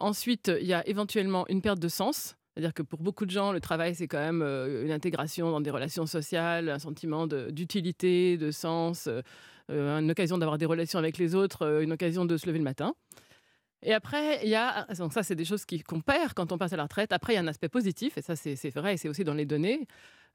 Ensuite, 0.00 0.50
il 0.60 0.66
y 0.66 0.74
a 0.74 0.86
éventuellement 0.88 1.46
une 1.48 1.62
perte 1.62 1.78
de 1.78 1.88
sens. 1.88 2.36
C'est-à-dire 2.54 2.74
que 2.74 2.82
pour 2.82 3.00
beaucoup 3.00 3.26
de 3.26 3.30
gens, 3.30 3.52
le 3.52 3.60
travail, 3.60 3.94
c'est 3.94 4.08
quand 4.08 4.18
même 4.18 4.42
une 4.42 4.90
intégration 4.90 5.50
dans 5.50 5.60
des 5.60 5.70
relations 5.70 6.06
sociales, 6.06 6.68
un 6.68 6.78
sentiment 6.78 7.26
d'utilité, 7.26 8.36
de, 8.36 8.50
sens, 8.50 9.08
euh, 9.70 9.98
une 9.98 10.10
occasion 10.10 10.38
d'avoir 10.38 10.58
des 10.58 10.66
relations 10.66 10.98
avec 10.98 11.18
les 11.18 11.34
autres, 11.34 11.82
une 11.82 11.92
occasion 11.92 12.24
de 12.24 12.36
se 12.36 12.46
lever 12.46 12.58
le 12.58 12.64
matin. 12.64 12.94
Et 13.82 13.94
après, 13.94 14.40
il 14.44 14.50
y 14.50 14.54
a, 14.54 14.86
donc 14.98 15.12
ça, 15.12 15.22
c'est 15.22 15.34
des 15.34 15.44
choses 15.46 15.64
qu'on 15.88 16.00
perd 16.00 16.34
quand 16.34 16.52
on 16.52 16.58
passe 16.58 16.72
à 16.72 16.76
la 16.76 16.82
retraite. 16.82 17.12
Après, 17.12 17.32
il 17.32 17.36
y 17.36 17.38
a 17.38 17.42
un 17.42 17.46
aspect 17.46 17.68
positif, 17.70 18.18
et 18.18 18.22
ça, 18.22 18.36
c'est 18.36 18.70
vrai, 18.74 18.94
et 18.94 18.96
c'est 18.98 19.08
aussi 19.08 19.24
dans 19.24 19.34
les 19.34 19.46
données. 19.46 19.86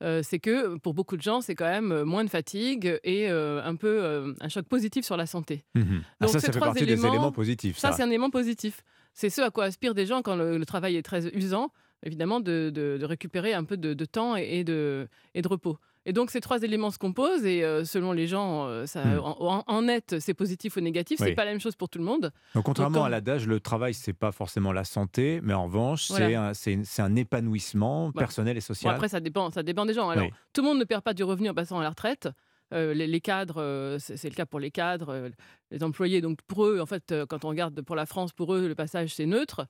euh, 0.04 0.22
c'est 0.24 0.40
que 0.40 0.78
pour 0.80 0.94
beaucoup 0.94 1.16
de 1.16 1.22
gens, 1.22 1.42
c'est 1.42 1.56
quand 1.56 1.70
même 1.70 1.92
euh, 1.92 2.06
moins 2.06 2.24
de 2.26 2.30
fatigue 2.30 3.00
et 3.04 3.30
euh, 3.30 3.62
un 3.64 3.76
peu 3.76 4.04
euh, 4.04 4.34
un 4.42 4.50
choc 4.50 4.66
positif 4.68 5.06
sur 5.06 5.16
la 5.16 5.26
santé. 5.26 5.64
Mhm. 5.76 6.02
Ah, 6.20 6.26
Donc, 6.26 6.30
ça, 6.32 6.40
ces 6.40 6.48
ça 6.48 6.52
fait 6.54 6.60
trois 6.60 6.68
partie 6.74 6.86
des 6.86 7.06
éléments 7.06 7.32
positifs. 7.32 7.78
Ça, 7.78 7.92
ça. 7.92 7.98
c'est 7.98 8.04
un 8.04 8.08
élément 8.10 8.30
positif. 8.32 8.82
C'est 9.14 9.30
ce 9.30 9.42
à 9.42 9.52
quoi 9.52 9.66
aspirent 9.66 9.94
des 9.94 10.06
gens 10.06 10.22
quand 10.22 10.36
le, 10.36 10.58
le 10.58 10.66
travail 10.66 10.98
est 10.98 11.02
très 11.04 11.28
usant, 11.36 11.72
évidemment, 12.04 12.40
de, 12.42 12.70
de- 12.74 12.98
de 13.00 13.06
récupérer 13.06 13.54
un 13.54 13.64
peu 13.64 13.78
de, 13.78 13.94
de 13.94 14.06
temps 14.06 14.36
et, 14.36 14.60
et 14.60 14.64
de, 14.66 15.08
et 15.36 15.42
de 15.42 15.48
repos. 15.48 15.78
Et 16.08 16.14
donc, 16.14 16.30
ces 16.30 16.40
trois 16.40 16.62
éléments 16.62 16.92
se 16.92 17.00
composent 17.00 17.46
et 17.46 17.64
euh, 17.64 17.84
selon 17.84 18.12
les 18.12 18.28
gens, 18.28 18.68
euh, 18.68 18.86
ça, 18.86 19.04
Hmm. 19.04 19.20
en, 19.68 19.82
net, 19.82 20.18
c'est 20.20 20.34
positif 20.36 20.78
ou 20.78 20.80
négatif. 20.82 21.20
Oui. 21.20 21.28
C'est 21.30 21.34
pas 21.36 21.46
la 21.46 21.52
même 21.52 21.60
chose 21.60 21.76
pour 21.76 21.90
tout 21.90 21.98
le 22.00 22.06
monde. 22.06 22.32
Donc, 22.54 22.64
contrairement 22.66 23.00
quand- 23.00 23.04
à 23.06 23.10
l'adage, 23.10 23.48
le 23.48 23.60
travail, 23.60 23.94
c'est 23.96 24.14
pas 24.14 24.32
forcément 24.32 24.72
la 24.72 24.84
santé, 24.84 25.40
mais 25.42 25.54
en 25.54 25.66
revanche, 25.66 26.10
Voilà. 26.12 26.54
c'est 26.54 26.78
un, 27.00 27.16
épanouissement 27.16 28.12
Voilà. 28.12 28.20
personnel 28.20 28.56
et 28.58 28.60
Bon, 28.60 28.66
social. 28.66 28.94
après, 28.94 29.10
ça 29.10 29.20
dépend, 29.20 29.50
ça 29.52 29.64
dépend 29.64 29.86
des 29.86 29.94
gens. 29.94 30.10
Alors, 30.10 30.26
Oui. 30.26 30.32
tout 30.54 30.62
le 30.62 30.68
monde 30.68 30.80
ne 30.80 30.84
perd 30.84 31.02
pas 31.04 31.14
du 31.14 31.24
revenu 31.24 31.50
en 31.50 31.54
passant 31.54 31.80
à 31.80 31.84
la 31.84 31.90
retraite. 31.90 32.30
Euh, 32.74 32.94
les, 32.96 33.06
les 33.08 33.22
cadres, 33.22 33.62
euh, 33.62 33.98
c'est 34.00 34.24
le 34.30 34.34
cas 34.36 34.46
pour 34.48 34.60
les 34.60 34.72
cadres, 34.72 35.10
euh, 35.10 35.30
les 35.72 35.84
employés. 35.84 36.20
Donc 36.22 36.40
pour 36.48 36.66
eux, 36.66 36.80
en 36.80 36.86
fait, 36.88 37.14
quand 37.30 37.46
on 37.46 37.50
regarde 37.50 37.80
pour 37.84 37.96
la 37.96 38.06
France, 38.08 38.32
pour 38.34 38.54
eux, 38.56 38.68
le 38.68 38.76
passage 38.76 39.14
c'est 39.14 39.26
neutre. 39.28 39.66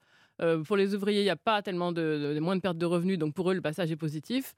Pour 0.66 0.76
les 0.76 0.94
ouvriers, 0.95 1.22
il 1.22 1.24
n'y 1.24 1.30
a 1.30 1.38
pas 1.38 1.62
tellement 1.62 1.94
de, 1.94 2.34
de- 2.36 2.40
moins 2.41 2.57
de 2.57 2.62
perte 2.62 2.78
de 2.78 2.86
revenus, 2.86 3.18
donc 3.18 3.34
pour 3.34 3.52
eux, 3.52 3.53
le 3.53 3.62
passage 3.62 3.90
est 3.90 3.95
positif. 3.95 4.53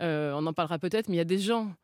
Euh, 0.00 0.32
on 0.34 0.46
en 0.46 0.52
parlera 0.52 0.78
peut-être, 0.78 1.08
mais 1.08 1.16
il 1.16 1.18
y 1.18 1.20
a 1.20 1.24
des 1.24 1.38
gens 1.38 1.74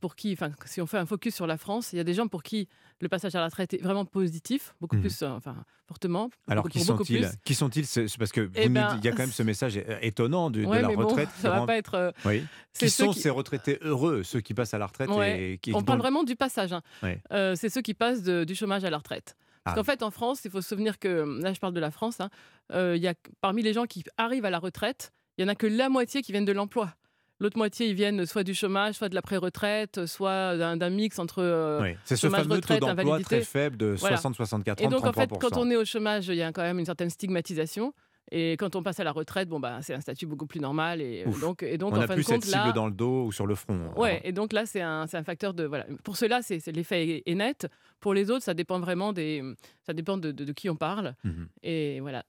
pour 0.00 0.16
qui, 0.16 0.32
enfin, 0.32 0.50
si 0.64 0.80
on 0.80 0.86
fait 0.86 0.98
un 0.98 1.06
focus 1.06 1.34
sur 1.34 1.46
la 1.46 1.56
France, 1.56 1.92
il 1.92 1.96
y 1.96 2.00
a 2.00 2.04
des 2.04 2.12
gens 2.14 2.26
pour 2.26 2.42
qui 2.42 2.68
le 3.00 3.08
passage 3.08 3.34
à 3.36 3.38
la 3.38 3.44
retraite 3.46 3.72
est 3.72 3.82
vraiment 3.82 4.04
positif, 4.04 4.74
beaucoup 4.80 4.96
Mhm. 4.96 5.00
plus, 5.02 5.22
euh, 5.22 5.28
enfin, 5.28 5.56
fortement. 5.86 6.28
Alors, 6.48 6.68
qui 6.68 6.80
sont-ils? 6.80 7.30
Qui 7.44 7.54
sont-ils? 7.54 7.86
Parce 8.18 8.32
que 8.32 8.50
Eh 8.56 8.68
ben, 8.68 8.88
dites- 8.94 8.98
il 9.00 9.04
y 9.04 9.08
a 9.08 9.12
quand 9.12 9.22
même 9.22 9.30
ce 9.30 9.44
message 9.44 9.76
euh, 9.78 9.98
étonnant 10.02 10.50
de, 10.50 10.64
Ouais, 10.64 10.82
la 10.82 10.88
mais 10.88 10.96
bon, 10.96 11.06
retraite. 11.06 11.28
ça 11.38 11.50
va 11.50 11.58
rend- 11.60 11.66
pas 11.66 11.76
être, 11.76 11.94
euh, 11.94 12.10
Oui. 12.24 12.44
Qui 12.72 12.90
sont 12.90 13.10
qui- 13.12 13.20
ces 13.20 13.30
retraités 13.30 13.78
heureux, 13.82 14.24
ceux 14.24 14.40
qui 14.40 14.54
passent 14.54 14.74
à 14.74 14.78
la 14.78 14.86
retraite 14.86 15.08
Ouais, 15.10 15.52
et 15.52 15.58
qui 15.58 15.72
on 15.72 15.82
parle 15.84 15.98
vraiment 16.00 16.24
du 16.24 16.34
passage. 16.34 16.72
hein. 16.72 16.82
Ouais. 17.04 17.22
Euh, 17.32 17.54
c'est 17.54 17.68
ceux 17.68 17.82
qui 17.82 17.94
passent 17.94 18.22
de- 18.24 18.42
du 18.42 18.54
chômage 18.56 18.82
à 18.84 18.90
la 18.90 18.98
retraite. 18.98 19.36
Parce 19.62 19.74
Ah 19.76 19.80
qu'en 19.80 19.84
fait, 19.84 20.02
en 20.02 20.10
France, 20.10 20.40
il 20.44 20.50
faut 20.50 20.60
se 20.60 20.68
souvenir 20.68 20.98
que, 20.98 21.40
là 21.42 21.52
je 21.52 21.60
parle 21.60 21.74
de 21.74 21.80
la 21.80 21.90
France, 21.92 22.20
hein, 22.20 22.30
euh, 22.72 22.94
il 22.96 23.02
y 23.02 23.08
a, 23.08 23.14
parmi 23.40 23.62
les 23.62 23.72
gens 23.72 23.84
qui 23.84 24.02
arrivent 24.16 24.44
à 24.44 24.50
la 24.50 24.58
retraite, 24.58 25.12
il 25.38 25.44
n'y 25.44 25.50
en 25.50 25.52
a 25.52 25.56
que 25.56 25.66
la 25.66 25.88
moitié 25.88 26.22
qui 26.22 26.32
viennent 26.32 26.44
de 26.44 26.52
l'emploi. 26.52 26.94
L'autre 27.38 27.58
moitié, 27.58 27.88
ils 27.88 27.94
viennent 27.94 28.24
soit 28.24 28.44
du 28.44 28.54
chômage, 28.54 28.94
soit 28.94 29.08
de 29.10 29.14
la 29.14 29.20
pré-retraite, 29.22 30.06
soit 30.06 30.56
d'un 30.56 30.90
mix 30.90 31.18
entre 31.18 31.42
euh, 31.42 31.82
Oui. 31.82 31.90
C'est 32.04 32.16
ce 32.16 32.28
fameux 32.28 32.48
taux 32.48 32.54
retraite, 32.54 32.80
d'emploi 32.80 33.02
invalidité. 33.02 33.36
très 33.36 33.44
faible 33.44 33.76
de 33.76 33.94
Voilà. 33.98 34.16
60, 34.16 34.36
64, 34.36 34.80
Et 34.82 34.88
donc, 34.88 35.04
en 35.04 35.12
fait, 35.12 35.26
33%. 35.26 35.38
quand 35.38 35.56
on 35.58 35.70
est 35.70 35.76
au 35.76 35.84
chômage, 35.84 36.28
il 36.28 36.36
y 36.36 36.42
a 36.42 36.50
quand 36.52 36.62
même 36.62 36.78
une 36.78 36.86
certaine 36.86 37.10
stigmatisation. 37.10 37.92
Et 38.32 38.54
quand 38.58 38.74
on 38.74 38.82
passe 38.82 38.98
à 38.98 39.04
la 39.04 39.12
retraite, 39.12 39.48
bon, 39.48 39.60
bah, 39.60 39.78
c'est 39.82 39.94
un 39.94 40.00
statut 40.00 40.26
beaucoup 40.26 40.46
plus 40.46 40.58
normal. 40.60 41.00
Et 41.00 41.22
euh, 41.24 41.28
Ouf. 41.28 41.40
donc, 41.40 41.62
et 41.62 41.78
donc 41.78 41.92
on 41.92 41.96
en 41.96 42.00
n'a 42.00 42.06
fin 42.08 42.14
plus 42.14 42.24
de 42.24 42.28
compte, 42.28 42.42
cette 42.42 42.52
cible 42.54 42.66
là, 42.68 42.72
dans 42.72 42.86
le 42.86 42.92
dos 42.92 43.26
ou 43.26 43.30
sur 43.32 43.46
le 43.46 43.54
front. 43.54 43.92
Ouais, 43.96 44.20
et 44.24 44.32
donc 44.32 44.52
là, 44.52 44.66
c'est 44.66 44.80
un, 44.80 45.02
un 45.12 45.22
facteur 45.22 45.54
de. 45.54 45.62
Voilà. 45.64 45.86
Pour 46.02 46.16
c'est 46.16 46.28
c'est- 46.42 46.72
l'effet 46.72 47.06
est, 47.08 47.22
est 47.26 47.34
net. 47.36 47.68
Pour 48.00 48.14
les 48.14 48.30
autres, 48.32 48.42
ça 48.44 48.52
dépend 48.54 48.80
vraiment 48.80 49.12
des. 49.12 49.44
Ça 49.84 49.92
dépend 49.92 50.16
de, 50.16 50.32
de- 50.32 50.44
de 50.44 50.52
qui 50.52 50.68
on 50.68 50.74
parle. 50.74 51.14
Mhm. 51.22 51.48
Et 51.62 52.00
voilà. 52.00 52.24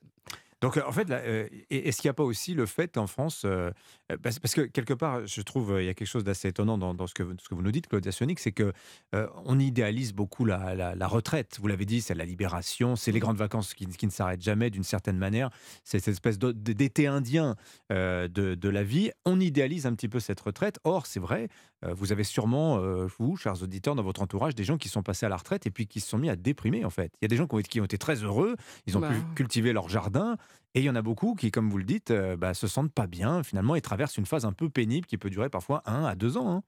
Donc, 0.61 0.77
euh, 0.77 0.81
en 0.87 0.91
fait, 0.91 1.09
euh, 1.11 1.47
est-ce 1.69 2.01
qu'il 2.01 2.07
n'y 2.07 2.11
a 2.11 2.15
pas 2.15 2.23
aussi 2.23 2.55
le 2.55 2.65
fait 2.65 2.93
qu'en 2.95 3.05
France, 3.05 3.43
euh, 3.45 3.69
parce, 4.23 4.39
parce 4.39 4.55
que 4.55 4.61
quelque 4.61 4.93
part, 4.93 5.25
je 5.27 5.41
trouve 5.41 5.77
il 5.79 5.85
y 5.85 5.89
a 5.89 5.93
quelque 5.93 6.07
chose 6.07 6.23
d'assez 6.23 6.47
étonnant 6.47 6.77
dans, 6.79 6.95
dans 6.95 7.05
ce, 7.05 7.13
que, 7.13 7.21
vous- 7.21 7.35
ce 7.39 7.47
que 7.47 7.53
vous 7.53 7.61
nous 7.61 7.71
dites, 7.71 7.87
Claudia 7.87 8.11
Sonic, 8.11 8.39
c'est 8.39 8.51
que 8.51 8.73
euh, 9.13 9.27
on 9.45 9.59
idéalise 9.59 10.13
beaucoup 10.13 10.45
la, 10.45 10.73
la- 10.73 10.95
la 10.95 11.07
retraite. 11.07 11.57
Vous 11.61 11.67
l'avez 11.67 11.85
dit, 11.85 12.01
c'est 12.01 12.15
la 12.15 12.25
libération, 12.25 12.95
c'est 12.95 13.11
les 13.11 13.19
grandes 13.19 13.37
vacances 13.37 13.73
qui, 13.75 13.85
qui 13.85 14.05
ne 14.07 14.11
s'arrêtent 14.11 14.41
jamais 14.41 14.69
d'une 14.71 14.83
certaine 14.83 15.17
manière. 15.17 15.49
C'est 15.83 15.99
cette 15.99 16.13
espèce 16.13 16.39
d'été 16.39 17.05
indien 17.05 17.55
de, 17.91 18.27
de 18.27 18.69
la 18.69 18.83
vie. 18.83 19.11
On 19.25 19.39
idéalise 19.39 19.85
un 19.85 19.93
petit 19.93 20.09
peu 20.09 20.19
cette 20.19 20.39
retraite. 20.39 20.79
Or, 20.83 21.05
c'est 21.05 21.19
vrai, 21.19 21.49
vous 21.95 22.11
avez 22.11 22.23
sûrement, 22.23 22.77
euh, 22.79 23.07
vous, 23.19 23.37
chers 23.37 23.61
auditeurs, 23.61 23.95
dans 23.95 24.03
votre 24.03 24.21
entourage, 24.21 24.55
des 24.55 24.63
gens 24.63 24.77
qui 24.77 24.89
sont 24.89 25.03
passés 25.03 25.25
à 25.25 25.29
la 25.29 25.37
retraite 25.37 25.65
et 25.67 25.71
puis 25.71 25.87
qui 25.87 25.99
se 25.99 26.09
sont 26.09 26.17
mis 26.17 26.29
à 26.29 26.35
déprimer, 26.35 26.83
en 26.85 26.89
fait. 26.89 27.11
Il 27.21 27.23
y 27.23 27.25
a 27.25 27.27
des 27.27 27.35
gens 27.37 27.47
qui 27.47 27.55
ont, 27.55 27.59
été- 27.59 27.69
qui 27.69 27.81
ont 27.81 27.85
été 27.85 27.97
très 27.97 28.15
heureux, 28.23 28.55
ils 28.87 28.97
ont 28.97 29.01
Bah. 29.01 29.09
pu 29.09 29.21
cultiver 29.35 29.73
leur 29.73 29.87
jardin. 29.89 30.37
Et 30.73 30.79
il 30.81 30.83
y 30.83 30.89
en 30.89 30.95
a 30.95 31.01
beaucoup 31.01 31.33
qui, 31.35 31.49
comme 31.51 31.69
vous 31.69 31.77
le 31.77 31.83
dites, 31.83 32.11
euh, 32.11 32.35
bah, 32.37 32.53
se 32.53 32.67
sentent 32.67 32.91
pas 32.91 33.07
bien 33.07 33.41
finalement 33.43 33.75
et 33.75 33.81
traversent 33.81 34.17
une 34.17 34.25
phase 34.25 34.45
un 34.45 34.53
peu 34.53 34.69
pénible 34.69 35.07
qui 35.07 35.17
peut 35.17 35.29
durer 35.29 35.49
parfois 35.49 35.81
un 35.85 36.03
à 36.05 36.15
deux 36.15 36.37
ans. 36.37 36.51
hein. 36.51 36.63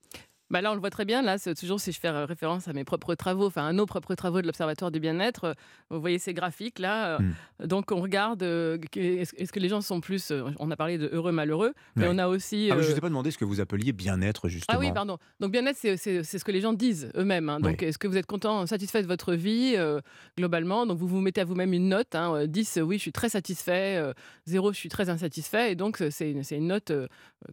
Bah 0.52 0.62
là, 0.62 0.72
on 0.72 0.74
le 0.74 0.80
voit 0.80 0.90
très 0.90 1.06
bien. 1.06 1.22
Là, 1.22 1.38
c'est 1.38 1.54
toujours 1.54 1.80
si 1.80 1.92
je 1.92 2.00
fais 2.00 2.08
euh, 2.08 2.26
référence 2.26 2.68
à 2.68 2.74
mes 2.74 2.84
propres 2.84 3.14
travaux, 3.14 3.46
enfin 3.48 3.68
à 3.68 3.72
nos 3.74 3.86
propres 3.86 4.16
travaux 4.16 4.42
de 4.42 4.48
l'Observatoire 4.48 4.90
du 4.90 5.00
bien-être. 5.00 5.44
euh, 5.46 5.54
Vous 5.92 6.02
voyez 6.02 6.18
ces 6.18 6.34
graphiques 6.34 6.80
là. 6.80 7.20
euh, 7.62 7.68
Donc 7.68 7.92
on 7.92 8.02
regarde. 8.02 8.42
euh, 8.42 8.78
Est-ce 8.96 9.52
que 9.54 9.60
les 9.60 9.70
gens 9.70 9.82
sont 9.82 10.02
plus 10.02 10.34
On 10.58 10.72
a 10.72 10.76
parlé 10.76 10.98
de 10.98 11.08
heureux, 11.12 11.32
malheureux, 11.32 11.74
mais 11.96 12.08
Ouais. 12.08 12.12
on 12.14 12.18
a 12.18 12.28
aussi. 12.28 12.70
Ah, 12.72 12.76
je 12.78 12.82
ne 12.88 12.92
vous 12.94 12.98
ai 12.98 13.02
pas 13.02 13.10
demandé 13.10 13.30
ce 13.32 13.38
que 13.38 13.46
vous 13.46 13.60
appeliez 13.62 13.92
bien-être 13.94 14.50
justement. 14.50 14.76
Ah 14.78 14.80
oui, 14.80 14.92
pardon. 14.92 15.18
Donc 15.40 15.52
bien-être, 15.52 15.78
c'est- 15.78 15.98
ce 16.24 16.44
que 16.44 16.52
les 16.52 16.62
gens 16.62 16.74
disent 16.74 17.12
eux-mêmes. 17.16 17.50
hein. 17.50 17.60
Donc 17.60 17.84
est-ce 17.84 17.98
que 18.00 18.08
vous 18.08 18.18
êtes 18.18 18.26
content, 18.26 18.66
satisfait 18.66 19.04
de 19.04 19.08
votre 19.08 19.34
vie 19.34 19.74
euh, 19.78 20.02
globalement? 20.36 20.86
Donc 20.88 20.98
vous 20.98 21.08
vous 21.08 21.22
mettez 21.22 21.42
à 21.42 21.46
vous-même 21.46 21.74
une 21.74 21.90
note. 21.90 22.16
hein, 22.16 22.34
euh, 22.36 22.48
10, 22.48 22.78
euh, 22.78 22.82
oui, 22.82 22.98
je 22.98 23.02
suis 23.04 23.12
très 23.12 23.30
satisfait. 23.30 23.98
euh, 23.98 24.14
0, 24.48 24.74
je 24.74 24.78
suis 24.80 24.90
très 24.90 25.10
insatisfait. 25.10 25.72
Et 25.72 25.76
donc 25.76 26.02
c'est 26.10 26.32
une, 26.32 26.42
une 26.50 26.68
note 26.68 26.92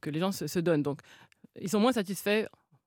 que 0.00 0.08
les 0.10 0.20
gens 0.20 0.32
se, 0.32 0.46
se 0.46 0.58
donnent. 0.60 0.82
Donc 0.82 1.00
ils 1.60 1.68
sont 1.70 1.80
moins 1.80 1.92
satisfaits 1.92 2.46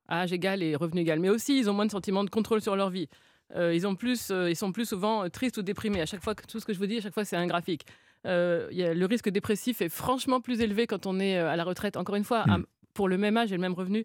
âge 0.10 0.34
égal 0.34 0.62
et 0.64 0.76
revenu 0.76 1.02
égal. 1.02 1.20
Mais 1.20 1.30
aussi, 1.30 1.58
ils 1.60 1.70
ont 1.70 1.74
moins 1.74 1.86
de 1.86 1.92
sentiment 1.92 2.24
de 2.24 2.30
contrôle 2.30 2.62
sur 2.62 2.76
leur 2.76 2.90
vie. 2.90 3.08
Euh, 3.56 3.74
ils, 3.74 3.88
ont 3.88 3.96
plus, 3.96 4.30
euh, 4.32 4.50
ils 4.50 4.56
sont 4.56 4.72
plus 4.72 4.86
souvent 4.88 5.24
euh, 5.24 5.30
tristes 5.30 5.58
ou 5.58 5.62
déprimés. 5.62 6.02
À 6.02 6.06
chaque 6.06 6.24
fois, 6.24 6.36
que, 6.36 6.46
tout 6.46 6.60
ce 6.60 6.66
que 6.66 6.74
je 6.74 6.78
vous 6.80 6.86
dis, 6.86 6.98
à 6.98 7.02
chaque 7.02 7.14
fois, 7.14 7.26
c'est 7.26 7.36
un 7.38 7.48
graphique. 7.48 7.86
Il 8.26 8.30
y 8.78 8.84
a- 8.84 8.94
le 8.94 9.06
risque 9.06 9.30
dépressif 9.30 9.82
est 9.82 9.90
franchement 9.90 10.42
plus 10.42 10.62
élevé 10.62 10.88
quand 10.88 11.06
on 11.06 11.20
est 11.20 11.38
à 11.38 11.56
la 11.56 11.64
retraite. 11.64 11.98
Encore 11.98 12.16
une 12.16 12.24
fois, 12.26 12.40
à- 12.42 12.58
pour 12.94 13.08
le 13.08 13.18
même 13.18 13.38
âge 13.38 13.52
et 13.52 13.56
le 13.56 13.62
même 13.62 13.74
revenu. 13.74 14.04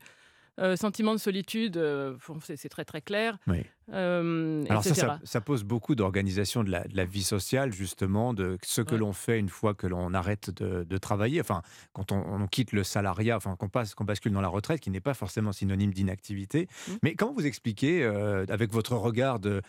Euh, 0.61 0.77
sentiment 0.77 1.13
de 1.13 1.19
solitude, 1.19 1.77
euh, 1.77 2.17
c'est 2.43 2.69
très 2.69 2.85
très 2.85 3.01
clair. 3.01 3.39
Oui. 3.49 3.65
Euh, 3.93 4.65
Alors 4.71 4.85
ça, 4.85 4.91
etc. 4.91 5.07
ça, 5.09 5.21
ça 5.25 5.41
pose 5.41 5.65
beaucoup 5.65 5.97
d'organisation 5.97 6.63
de 6.63 6.71
la, 6.71 6.85
de 6.85 6.97
la 6.97 7.05
vie 7.05 7.25
sociale, 7.25 7.73
justement, 7.73 8.33
de 8.35 8.57
ce 8.63 8.81
que 8.81 8.95
l'on 8.95 9.13
fait 9.13 9.39
une 9.39 9.49
fois 9.49 9.75
que 9.75 9.87
l'on 9.89 10.15
arrête 10.15 10.51
de, 10.51 10.85
de 10.85 10.99
travailler, 10.99 11.41
enfin, 11.41 11.63
quand 11.93 12.13
on, 12.13 12.17
on 12.17 12.47
quitte 12.47 12.73
le 12.73 12.85
salariat, 12.85 13.37
enfin, 13.37 13.57
qu'on 13.57 13.69
passe, 13.69 13.95
qu'on 13.95 14.05
bascule 14.05 14.33
dans 14.33 14.41
la 14.41 14.49
retraite, 14.49 14.81
qui 14.81 14.91
n'est 14.91 15.01
pas 15.01 15.13
forcément 15.13 15.53
synonyme 15.53 15.93
d'inactivité. 15.93 16.69
Mmh. 16.89 16.93
Mais 17.03 17.15
comment 17.15 17.33
vous 17.33 17.47
expliquez, 17.47 18.05
avec 18.05 18.73
votre 18.73 18.95
regard 18.95 19.41
de 19.41 19.61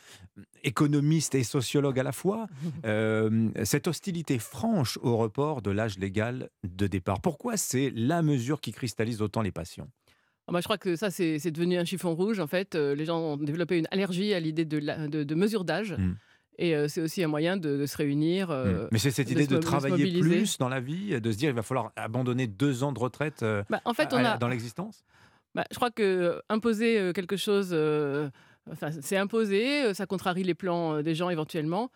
économiste 0.64 1.36
et 1.36 1.44
sociologue 1.44 2.00
à 2.00 2.04
la 2.04 2.12
fois, 2.12 2.48
cette 3.64 3.88
hostilité 3.88 4.38
franche 4.40 4.98
au 5.02 5.18
report 5.18 5.62
de 5.62 5.72
l'âge 5.72 5.98
légal 5.98 6.50
de 6.64 6.88
départ? 6.88 7.22
Pourquoi 7.22 7.58
c'est 7.58 7.92
la 7.94 8.22
mesure 8.22 8.62
qui 8.62 8.72
cristallise 8.72 9.22
autant 9.22 9.42
les 9.42 9.52
passions? 9.52 9.90
Ah 10.48 10.52
bah, 10.52 10.60
je 10.60 10.66
crois 10.66 10.78
que 10.78 10.96
ça, 10.96 11.10
c'est 11.10 11.40
devenu 11.52 11.78
un 11.78 11.86
chiffon 11.86 12.14
rouge. 12.14 12.40
En 12.40 12.48
fait, 12.48 12.76
Euh, 12.76 12.94
les 12.96 13.06
gens 13.06 13.20
ont 13.20 13.38
développé 13.38 13.78
une 13.80 13.88
allergie 13.92 14.34
à 14.34 14.40
l'idée 14.40 14.66
de, 14.66 14.80
de, 15.08 15.24
de 15.24 15.36
mesure 15.36 15.64
d'âge. 15.66 15.94
Mm. 15.94 16.16
Et 16.58 16.76
euh, 16.76 16.88
c'est 16.88 17.02
aussi 17.02 17.22
un 17.24 17.28
moyen 17.28 17.58
de, 17.58 17.76
de 17.78 17.86
se 17.86 17.98
réunir. 17.98 18.50
euh, 18.52 18.88
Mais 18.92 19.00
c'est 19.00 19.12
cette 19.12 19.30
idée 19.30 19.48
de, 19.48 19.58
travailler 19.58 20.20
plus 20.22 20.58
dans 20.58 20.70
la 20.70 20.80
vie, 20.80 21.20
de 21.20 21.32
se 21.32 21.38
dire 21.38 21.50
il 21.50 21.56
va 21.56 21.64
falloir 21.64 21.92
abandonner 21.98 22.48
deux 22.48 22.84
ans 22.84 22.94
de 22.94 23.00
retraite 23.00 23.44
Bah, 23.70 23.82
en 23.84 23.94
fait, 23.94 24.14
à- 24.14 24.16
on 24.16 24.24
à- 24.24 24.30
a- 24.32 24.38
dans 24.38 24.48
l'existence? 24.48 25.04
Bah, 25.54 25.66
je 25.72 25.76
crois 25.76 25.92
que 25.92 26.42
imposer 26.50 27.12
quelque 27.14 27.38
chose, 27.38 27.74
enfin, 28.72 28.90
c'est 29.02 29.18
imposer, 29.18 29.94
ça 29.94 30.06
contrarie 30.06 30.44
les 30.44 30.54
plans 30.54 31.02
des 31.02 31.16
gens 31.16 31.30
éventuellement. 31.30 31.92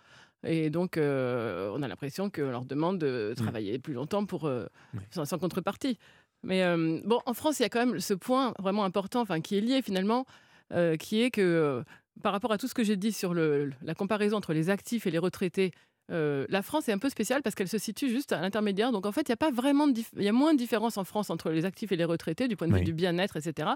Et 0.46 0.70
donc, 0.70 0.96
euh, 0.98 1.70
on 1.76 1.82
a 1.82 1.88
l'impression 1.90 2.30
qu'on 2.30 2.50
leur 2.50 2.64
demande 2.64 2.98
de 3.00 3.34
travailler 3.36 3.78
plus 3.78 3.94
longtemps 3.94 4.26
pour, 4.26 4.46
euh, 4.48 4.66
sans, 5.12 5.26
sans 5.26 5.38
contrepartie. 5.38 5.98
Mais 6.44 6.64
euh, 6.64 7.02
bon, 7.06 7.20
en 7.26 7.34
France, 7.34 7.60
il 7.60 7.64
y 7.64 7.66
a 7.66 7.70
quand 7.70 7.86
même 7.86 8.00
ce 8.00 8.14
point 8.14 8.54
vraiment 8.60 8.84
important, 8.86 9.22
enfin, 9.22 9.42
qui 9.42 9.58
est 9.58 9.62
lié 9.62 9.82
finalement, 9.82 10.26
euh, 10.74 10.96
qui 10.96 11.22
est 11.22 11.32
que 11.32 11.42
euh, 11.42 11.84
par 12.24 12.32
rapport 12.32 12.52
à 12.52 12.58
tout 12.58 12.68
ce 12.68 12.74
que 12.74 12.84
j'ai 12.84 12.96
dit 12.98 13.12
sur 13.12 13.34
le- 13.34 13.72
la 13.82 13.94
comparaison 13.96 14.38
entre 14.38 14.54
les 14.54 14.70
actifs 14.70 15.06
et 15.08 15.12
les 15.12 15.18
retraités, 15.20 15.72
la 16.12 16.64
France 16.64 16.90
est 16.90 16.92
un 16.92 16.98
peu 16.98 17.10
spéciale 17.10 17.44
parce 17.44 17.54
qu'elle 17.54 17.68
se 17.68 17.78
situe 17.78 18.10
juste 18.10 18.32
à 18.34 18.42
l'intermédiaire. 18.42 18.92
Donc 18.92 19.06
en 19.06 19.12
fait, 19.12 19.22
il 19.22 19.30
y 19.30 19.32
a 19.32 19.38
pas 19.38 19.52
vraiment 19.52 19.88
de 19.88 20.02
il 20.18 20.24
y 20.24 20.28
a 20.28 20.32
moins 20.34 20.54
de 20.54 20.58
différence 20.58 20.98
en 20.98 21.04
France 21.04 21.30
entre 21.30 21.52
les 21.52 21.66
actifs 21.66 21.92
et 21.92 21.96
les 21.98 22.04
retraités 22.04 22.48
du 22.48 22.56
point 22.58 22.68
de 22.68 22.74
vue 22.74 22.80
du 22.86 22.94
bien-être, 22.94 23.38
etc. 23.38 23.70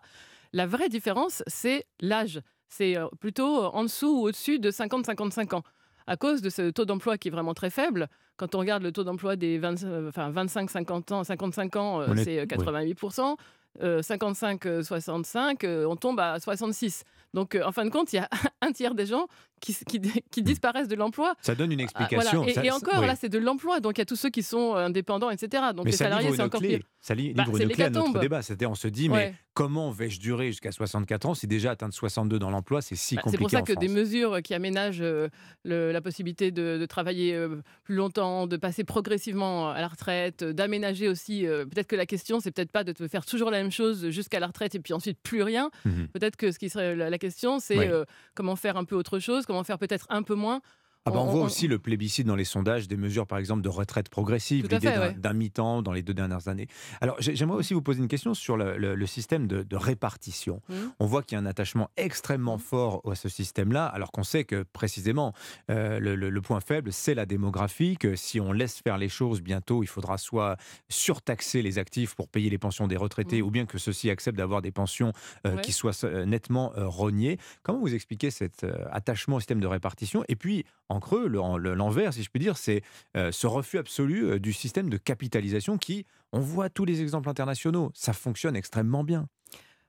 La 0.51 0.65
vraie 0.65 0.89
différence, 0.89 1.43
c'est 1.45 1.85
l'âge. 2.01 2.41
C'est 2.69 2.95
plutôt 3.19 3.65
en 3.65 3.83
dessous 3.83 4.07
ou 4.19 4.21
au-dessus 4.29 4.57
de 4.57 4.71
50-55 4.71 5.53
ans. 5.53 5.63
À 6.07 6.17
cause 6.17 6.41
de 6.41 6.49
ce 6.49 6.69
taux 6.69 6.85
d'emploi 6.85 7.17
qui 7.17 7.29
est 7.29 7.31
vraiment 7.31 7.53
très 7.53 7.69
faible, 7.69 8.09
quand 8.37 8.55
on 8.55 8.59
regarde 8.59 8.83
le 8.83 8.91
taux 8.91 9.03
d'emploi 9.03 9.35
des 9.35 9.57
20 9.57 9.83
euh, 9.83 10.09
enfin, 10.09 10.31
25-50 10.31 11.13
ans, 11.13 11.23
55 11.23 11.75
ans, 11.75 12.01
euh, 12.01 12.07
c'est 12.17 12.39
euh, 12.39 12.45
oui. 12.49 12.93
88%. 12.93 13.35
55-65, 13.79 15.85
on 15.85 15.95
tombe 15.95 16.19
à 16.19 16.39
66. 16.39 17.03
Donc, 17.33 17.57
en 17.65 17.71
fin 17.71 17.83
de 17.83 17.89
compte, 17.89 18.13
il 18.13 18.17
y 18.17 18.19
a 18.19 18.29
un 18.61 18.71
tiers 18.71 18.93
des 18.93 19.07
gens 19.07 19.27
qui, 19.63 19.75
qui, 19.87 19.99
qui 20.31 20.43
disparaissent 20.43 20.87
de 20.87 20.95
l'emploi. 20.95 21.35
Ça 21.41 21.55
donne 21.55 21.71
une 21.71 21.79
Ah, 21.79 21.83
explication. 21.83 22.37
voilà. 22.43 22.51
Et, 22.51 22.53
Ça- 22.53 22.63
et 22.65 22.69
ça- 22.69 22.75
encore, 22.75 22.99
oui. 23.01 23.07
là, 23.07 23.15
c'est 23.15 23.29
de 23.29 23.39
l'emploi. 23.39 23.79
Donc, 23.79 23.97
il 23.97 24.01
y 24.01 24.03
a 24.03 24.05
tous 24.05 24.15
ceux 24.15 24.29
qui 24.29 24.43
sont 24.43 24.75
euh, 24.75 24.85
indépendants, 24.85 25.29
etc. 25.29 25.63
Donc, 25.75 25.85
mais 25.85 25.91
les 25.91 25.97
salariés, 25.97 26.31
c'est 26.35 26.41
encore 26.41 26.59
clé. 26.59 26.77
pire. 26.77 26.87
Ça 27.01 27.15
Bah, 27.15 27.21
livre 27.21 27.43
c'est 27.57 27.63
une 27.63 27.69
clé 27.69 27.83
à 27.85 27.89
notre 27.89 28.19
débat. 28.19 28.41
C'était, 28.41 28.65
on 28.65 28.75
se 28.75 28.87
dit, 28.87 29.09
Ouais. 29.09 29.31
mais 29.31 29.35
comment 29.53 29.91
vais-je 29.91 30.19
durer 30.21 30.47
jusqu'à 30.47 30.71
64 30.71 31.25
ans 31.25 31.33
si 31.33 31.47
déjà 31.47 31.71
atteindre 31.71 31.93
62 31.93 32.39
dans 32.39 32.49
l'emploi, 32.49 32.81
c'est 32.81 32.95
si 32.95 33.15
Bah, 33.15 33.21
compliqué 33.23 33.37
C'est 33.37 33.41
pour 33.43 33.51
ça 33.51 33.59
en 33.59 33.63
que 33.63 33.73
des 33.79 33.89
mesures 33.89 34.41
qui 34.41 34.53
aménagent 34.53 35.01
euh, 35.01 35.27
le- 35.65 35.91
la 35.91 36.01
possibilité 36.01 36.51
de, 36.51 36.77
de 36.77 36.85
travailler 36.85 37.33
euh, 37.35 37.61
plus 37.83 37.95
longtemps, 37.95 38.47
de 38.47 38.55
passer 38.57 38.83
progressivement 38.85 39.69
à 39.69 39.81
la 39.81 39.87
retraite, 39.89 40.43
d'aménager 40.43 41.07
aussi. 41.09 41.45
euh, 41.45 41.65
peut-être 41.65 41.87
que 41.87 41.95
la 41.97 42.05
question, 42.05 42.39
c'est 42.39 42.51
peut-être 42.51 42.71
pas 42.71 42.83
de 42.85 42.93
te 42.93 43.07
faire 43.07 43.25
toujours 43.25 43.51
la 43.51 43.61
même 43.61 43.71
chose 43.71 44.09
jusqu'à 44.09 44.39
la 44.39 44.47
retraite 44.47 44.73
et 44.75 44.79
puis 44.79 44.93
ensuite 44.93 45.19
plus 45.21 45.43
rien. 45.43 45.69
Mhm. 45.85 46.07
Peut-être 46.13 46.37
que 46.37 46.51
ce 46.51 46.59
qui 46.59 46.69
serait 46.69 46.95
la, 46.95 47.09
la 47.09 47.17
question, 47.17 47.59
c'est 47.59 47.77
Oui. 47.77 48.03
comment 48.33 48.55
faire 48.55 48.77
un 48.77 48.85
peu 48.85 48.95
autre 48.95 49.19
chose, 49.19 49.45
comment 49.53 49.63
faire 49.63 49.77
peut-être 49.77 50.07
un 50.09 50.23
peu 50.23 50.33
moins. 50.33 50.61
Ah 51.05 51.11
bah, 51.11 51.19
on, 51.19 51.23
On- 51.23 51.31
voit 51.31 51.41
on- 51.41 51.45
aussi 51.45 51.67
le 51.67 51.79
plébiscite 51.79 52.25
dans 52.25 52.35
les 52.37 52.45
sondages 52.45 52.87
des 52.87 52.95
mesures, 52.95 53.27
par 53.27 53.37
exemple, 53.37 53.61
de 53.61 53.67
retraite 53.67 54.07
progressive, 54.07 54.63
l'idée 54.69 54.79
d'un 54.89 55.31
ouais. 55.31 55.33
mi-temps 55.33 55.81
dans 55.81 55.91
les 55.91 56.01
deux 56.01 56.13
dernières 56.13 56.47
années. 56.47 56.67
Alors, 57.01 57.17
j'ai- 57.19 57.35
j'aimerais 57.35 57.57
aussi 57.57 57.73
vous 57.73 57.81
poser 57.81 57.99
une 57.99 58.07
question 58.07 58.33
sur 58.33 58.55
le, 58.55 58.77
le- 58.77 58.95
le 58.95 59.05
système 59.05 59.45
de, 59.47 59.63
de 59.63 59.75
répartition. 59.75 60.61
Mhm. 60.69 60.93
On 61.01 61.05
voit 61.05 61.21
qu'il 61.21 61.35
y 61.35 61.39
a 61.39 61.41
un 61.43 61.45
attachement 61.45 61.89
extrêmement 61.97 62.57
fort 62.57 63.01
à 63.11 63.15
ce 63.15 63.27
système-là, 63.27 63.85
alors 63.85 64.13
qu'on 64.13 64.23
sait 64.23 64.45
que 64.45 64.63
précisément 64.63 65.33
euh, 65.69 65.99
le, 65.99 66.41
point 66.41 66.61
faible, 66.61 66.93
c'est 66.93 67.15
la 67.15 67.25
démographie, 67.25 67.97
que 67.97 68.15
si 68.15 68.39
on 68.39 68.53
laisse 68.53 68.79
faire 68.79 68.97
les 68.97 69.09
choses, 69.09 69.41
bientôt, 69.41 69.83
il 69.83 69.87
faudra 69.87 70.17
soit 70.17 70.55
surtaxer 70.87 71.61
les 71.61 71.79
actifs 71.79 72.15
pour 72.15 72.29
payer 72.29 72.49
les 72.49 72.57
pensions 72.57 72.87
des 72.87 72.97
retraités, 72.97 73.41
ou 73.41 73.51
bien 73.51 73.65
que 73.65 73.77
ceux-ci 73.77 74.09
acceptent 74.09 74.37
d'avoir 74.37 74.61
des 74.61 74.71
pensions 74.71 75.11
euh. 75.45 75.55
Ouais. 75.55 75.61
qui 75.61 75.73
soient 75.73 75.91
euh, 76.05 76.25
nettement 76.25 76.71
euh, 76.77 76.87
rognées. 76.87 77.37
Comment 77.61 77.79
vous 77.79 77.93
expliquez 77.93 78.31
cet 78.31 78.65
attachement 78.91 79.35
au 79.35 79.39
système 79.41 79.59
de 79.59 79.67
répartition? 79.67 80.23
Et 80.29 80.35
puis, 80.37 80.63
en 80.93 80.99
creux, 80.99 81.27
le- 81.27 81.41
en- 81.41 81.57
le- 81.57 81.73
l'envers, 81.73 82.13
si 82.13 82.23
je 82.23 82.29
puis 82.29 82.39
dire, 82.39 82.57
c'est 82.57 82.81
euh, 83.17 83.31
ce 83.31 83.47
refus 83.47 83.77
absolu 83.77 84.25
euh, 84.25 84.39
du 84.39 84.53
système 84.53 84.89
de 84.89 84.97
capitalisation 84.97 85.77
qui, 85.77 86.05
on 86.31 86.39
voit 86.39 86.69
tous 86.69 86.85
les 86.85 87.01
exemples 87.01 87.29
internationaux, 87.29 87.91
ça 87.93 88.13
fonctionne 88.13 88.55
extrêmement 88.55 89.03
bien. 89.03 89.27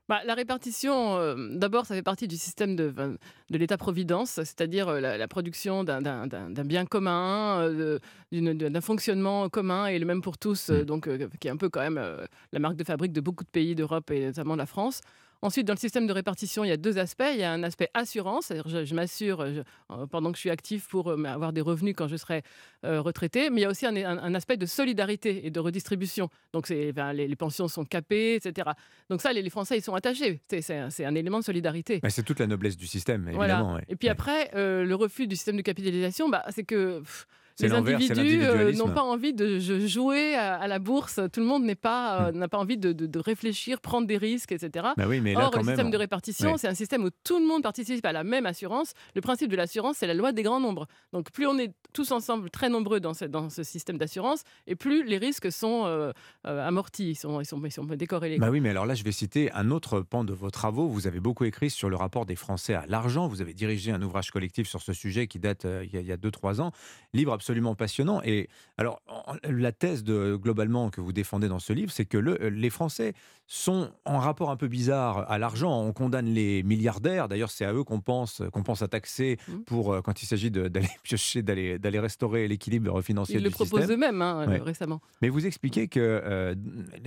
Bah, 0.07 0.19
la 0.23 0.35
répartition, 0.35 1.17
euh, 1.17 1.35
d'abord, 1.57 1.87
ça 1.87 1.95
fait 1.95 2.03
partie 2.03 2.27
du 2.27 2.37
système 2.37 2.75
de, 2.75 2.93
l'État-providence, 3.49 4.29
c'est-à-dire 4.35 4.91
la, 4.91 5.17
la 5.17 5.27
production 5.27 5.83
d'un- 5.83 6.27
bien 6.63 6.85
commun, 6.85 7.61
euh, 7.61 7.97
d'un 8.31 8.81
fonctionnement 8.81 9.49
commun 9.49 9.87
et 9.87 9.97
le 9.97 10.05
même 10.05 10.21
pour 10.21 10.37
tous, 10.37 10.69
euh, 10.69 10.85
donc, 10.85 11.09
qui 11.39 11.47
est 11.47 11.51
un 11.51 11.57
peu 11.57 11.69
quand 11.69 11.81
même 11.81 11.99
la 12.51 12.59
marque 12.59 12.75
de 12.75 12.83
fabrique 12.83 13.13
de 13.13 13.21
beaucoup 13.21 13.43
de 13.43 13.49
pays 13.49 13.73
d'Europe 13.73 14.11
et 14.11 14.25
notamment 14.27 14.53
de 14.53 14.59
la 14.59 14.67
France. 14.67 15.01
Ensuite, 15.45 15.67
dans 15.67 15.73
le 15.73 15.79
système 15.79 16.07
de 16.07 16.13
répartition, 16.13 16.63
il 16.63 16.69
y 16.69 16.71
a 16.71 16.77
deux 16.77 16.97
aspects. 16.97 17.23
Il 17.31 17.39
y 17.39 17.43
a 17.43 17.51
un 17.51 17.63
aspect 17.63 17.89
assurance, 17.93 18.45
c'est-à-dire 18.47 18.67
je, 18.67 18.85
je 18.85 18.95
m'assure 18.95 19.45
pendant 20.09 20.31
que 20.31 20.37
je 20.37 20.41
suis 20.41 20.49
actif 20.49 20.87
pour 20.87 21.09
euh, 21.09 21.23
avoir 21.25 21.53
des 21.53 21.61
revenus 21.61 21.93
quand 21.95 22.07
je 22.07 22.15
serai 22.17 22.41
euh, 22.83 22.99
retraité, 23.01 23.49
mais 23.49 23.61
il 23.61 23.63
y 23.63 23.67
a 23.67 23.69
aussi 23.69 23.85
un, 23.85 23.95
un- 23.95 24.17
un 24.17 24.35
aspect 24.35 24.57
de 24.57 24.65
solidarité 24.65 25.45
et 25.45 25.51
de 25.51 25.59
redistribution. 25.59 26.29
Donc 26.53 26.69
ben, 26.95 27.13
les, 27.13 27.27
les 27.27 27.35
pensions 27.35 27.67
sont 27.67 27.85
capées, 27.85 28.35
etc. 28.35 28.71
Donc 29.09 29.21
ça, 29.21 29.31
les, 29.33 29.41
les 29.41 29.49
Français, 29.49 29.77
ils 29.77 29.81
sont 29.83 29.93
attachés. 29.95 30.41
C'est, 30.49 31.05
un, 31.05 31.15
élément 31.15 31.39
de 31.39 31.43
solidarité. 31.43 31.99
C'est 32.09 32.23
toute 32.25 32.39
la 32.39 32.47
noblesse 32.47 32.75
du 32.77 32.87
système, 32.87 33.29
Voilà. 33.33 33.53
évidemment. 33.55 33.75
ouais. 33.75 33.83
Et 33.89 33.95
puis 33.95 34.09
après, 34.09 34.51
euh, 34.55 34.83
le 34.83 34.95
refus 34.95 35.27
du 35.27 35.35
système 35.35 35.57
de 35.57 35.61
capitalisation, 35.61 36.27
bah, 36.29 36.43
c'est 36.49 36.63
que 36.63 36.99
pff, 36.99 37.27
les 37.59 37.71
individus 37.71 38.41
euh, 38.43 38.73
n'ont 38.73 38.89
pas 38.89 39.01
envie 39.03 39.33
de 39.33 39.59
jouer 39.59 40.35
à, 40.35 40.55
à 40.55 40.67
la 40.67 40.79
bourse. 40.79 41.19
Tout 41.31 41.39
le 41.39 41.45
monde 41.45 41.63
n'est 41.63 41.75
pas, 41.75 42.27
euh, 42.27 42.31
Hmm. 42.31 42.37
n'a 42.37 42.47
pas 42.47 42.57
envie 42.57 42.77
de, 42.77 42.91
de- 42.91 43.05
de 43.05 43.19
réfléchir, 43.19 43.79
prendre 43.81 44.07
des 44.07 44.17
risques, 44.17 44.51
etc. 44.51 44.87
Bah 44.97 45.05
oui, 45.07 45.21
mais 45.21 45.33
là, 45.33 45.45
Or, 45.45 45.51
quand 45.51 45.59
le 45.59 45.65
même, 45.65 45.75
système 45.75 45.91
de 45.91 45.97
répartition, 45.97 46.51
Ouais. 46.53 46.57
c'est 46.57 46.67
un 46.67 46.73
système 46.73 47.03
où 47.05 47.09
tout 47.23 47.39
le 47.39 47.45
monde 47.45 47.63
participe 47.63 48.05
à 48.05 48.11
la 48.11 48.23
même 48.23 48.45
assurance. 48.45 48.93
Le 49.15 49.21
principe 49.21 49.49
de 49.51 49.55
l'assurance, 49.55 49.97
c'est 49.97 50.07
la 50.07 50.13
loi 50.13 50.31
des 50.31 50.43
grands 50.43 50.59
nombres. 50.59 50.87
Donc, 51.13 51.31
plus 51.31 51.47
on 51.47 51.57
est 51.57 51.71
tous 51.93 52.11
ensemble 52.11 52.49
très 52.49 52.67
nombreux 52.69 52.99
dans 52.99 53.13
ce, 53.13 53.25
dans 53.25 53.49
ce 53.49 53.63
système 53.63 53.97
d'assurance, 53.97 54.43
et 54.67 54.75
plus 54.75 55.03
les 55.05 55.17
risques 55.17 55.51
sont 55.51 55.83
euh, 55.85 56.11
amortis, 56.43 57.11
ils 57.11 57.15
sont, 57.15 57.39
ils 57.41 57.45
sont, 57.45 57.61
ils 57.63 57.71
sont 57.71 57.83
décorrélés. 57.85 58.37
Bah 58.37 58.49
oui, 58.51 58.59
mais 58.59 58.69
alors 58.69 58.85
là, 58.85 58.95
je 58.95 59.03
vais 59.03 59.11
citer 59.11 59.51
un 59.53 59.71
autre 59.71 60.01
pan 60.01 60.23
de 60.23 60.33
vos 60.33 60.49
travaux. 60.49 60.87
Vous 60.87 61.07
avez 61.07 61.19
beaucoup 61.19 61.45
écrit 61.45 61.69
sur 61.69 61.89
le 61.89 61.95
rapport 61.95 62.25
des 62.25 62.35
Français 62.35 62.73
à 62.73 62.85
l'argent. 62.87 63.27
Vous 63.27 63.41
avez 63.41 63.53
dirigé 63.53 63.91
un 63.91 64.01
ouvrage 64.01 64.31
collectif 64.31 64.67
sur 64.67 64.81
ce 64.81 64.93
sujet 64.93 65.27
qui 65.27 65.39
date 65.39 65.65
euh, 65.65 65.83
il 65.85 65.93
y 65.93 65.97
a- 65.97 66.01
il 66.01 66.07
y 66.07 66.11
a 66.11 66.17
2-3 66.17 66.59
ans. 66.61 66.71
Livre 67.13 67.31
absolument 67.45 67.75
passionnant. 67.75 68.21
Et 68.23 68.49
alors, 68.79 69.01
la 69.47 69.71
thèse 69.71 70.03
de, 70.03 70.35
globalement 70.35 70.89
que 70.89 70.99
vous 70.99 71.13
défendez 71.13 71.47
dans 71.47 71.59
ce 71.59 71.73
livre, 71.73 71.91
c'est 71.91 72.05
que 72.05 72.17
le- 72.17 72.37
les 72.49 72.71
Français 72.71 73.13
sont 73.45 73.91
en 74.05 74.17
rapport 74.17 74.49
un 74.49 74.55
peu 74.55 74.67
bizarre 74.67 75.29
à 75.29 75.37
l'argent. 75.37 75.79
On 75.79 75.93
condamne 75.93 76.25
les 76.25 76.63
milliardaires. 76.63 77.27
D'ailleurs, 77.27 77.51
c'est 77.51 77.63
à 77.63 77.71
eux 77.71 77.83
qu'on 77.83 78.01
pense, 78.01 78.41
qu'on 78.51 78.63
pense 78.63 78.81
à 78.81 78.87
taxer 78.87 79.37
Mmh. 79.47 79.59
pour, 79.67 79.93
euh, 79.93 80.01
quand 80.01 80.23
il 80.23 80.25
s'agit 80.25 80.49
d'aller 80.49 80.87
piocher, 81.03 81.43
d'aller 81.43 81.77
d'aller 81.77 81.99
restaurer 81.99 82.47
l'équilibre 82.47 82.99
financier 83.03 83.35
Ils 83.35 83.39
du 83.39 83.43
le 83.45 83.51
proposent 83.51 83.81
système. 83.81 83.91
eux-mêmes 83.99 84.21
hein, 84.23 84.47
Ouais. 84.47 84.57
récemment. 84.57 84.99
Mais 85.21 85.29
vous 85.29 85.45
expliquez 85.45 85.87
que 85.87 85.99
euh, 85.99 86.55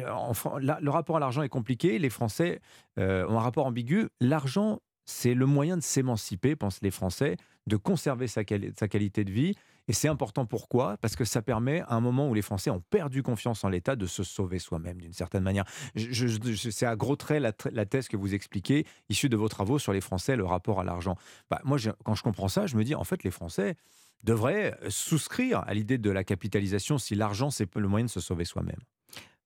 en 0.08 0.34
Fran- 0.34 0.58
la- 0.58 0.78
le 0.80 0.90
rapport 0.90 1.16
à 1.16 1.20
l'argent 1.20 1.42
est 1.42 1.48
compliqué. 1.48 1.98
Les 1.98 2.10
Français 2.10 2.60
euh, 3.00 3.26
ont 3.26 3.38
un 3.38 3.42
rapport 3.42 3.66
ambigu. 3.66 4.06
L'argent, 4.20 4.78
c'est 5.04 5.34
le 5.34 5.46
moyen 5.46 5.76
de 5.76 5.82
s'émanciper, 5.82 6.54
pensent 6.54 6.78
les 6.82 6.92
Français, 6.92 7.36
de 7.66 7.76
conserver 7.76 8.28
sa, 8.28 8.44
quali- 8.44 8.72
sa 8.78 8.86
qualité 8.86 9.24
de 9.24 9.32
vie. 9.32 9.54
Et 9.88 9.92
c'est 9.92 10.08
important 10.08 10.44
pourquoi? 10.46 10.96
Parce 10.98 11.16
que 11.16 11.24
ça 11.24 11.42
permet, 11.42 11.80
à 11.88 11.94
un 11.94 12.00
moment 12.00 12.28
où 12.28 12.34
les 12.34 12.42
Français 12.42 12.70
ont 12.70 12.80
perdu 12.90 13.22
confiance 13.22 13.64
en 13.64 13.68
l'État, 13.70 13.96
de 13.96 14.06
se 14.06 14.22
sauver 14.22 14.58
soi-même 14.58 15.00
d'une 15.00 15.12
certaine 15.14 15.42
manière. 15.42 15.64
Je- 15.94 16.12
je- 16.12 16.26
je- 16.52 16.70
c'est 16.70 16.86
à 16.86 16.94
gros 16.94 17.16
traits 17.16 17.42
la, 17.72 17.86
thèse 17.86 18.06
que 18.08 18.16
vous 18.16 18.34
expliquez, 18.34 18.86
issue 19.08 19.28
de 19.28 19.36
vos 19.36 19.48
travaux 19.48 19.78
sur 19.78 19.92
les 19.92 20.00
Français, 20.02 20.36
le 20.36 20.44
rapport 20.44 20.78
à 20.80 20.84
l'argent. 20.84 21.16
Bah, 21.50 21.60
moi, 21.64 21.78
je- 21.78 21.90
quand 22.04 22.14
je 22.14 22.22
comprends 22.22 22.48
ça, 22.48 22.66
je 22.66 22.76
me 22.76 22.84
dis, 22.84 22.94
en 22.94 23.04
fait, 23.04 23.24
les 23.24 23.30
Français 23.30 23.76
devraient 24.24 24.76
souscrire 24.88 25.60
à 25.66 25.74
l'idée 25.74 25.96
de 25.98 26.10
la 26.10 26.24
capitalisation 26.24 26.98
si 26.98 27.14
l'argent, 27.14 27.50
c'est 27.50 27.74
le 27.76 27.88
moyen 27.88 28.06
de 28.06 28.10
se 28.10 28.20
sauver 28.20 28.44
soi-même. 28.44 28.80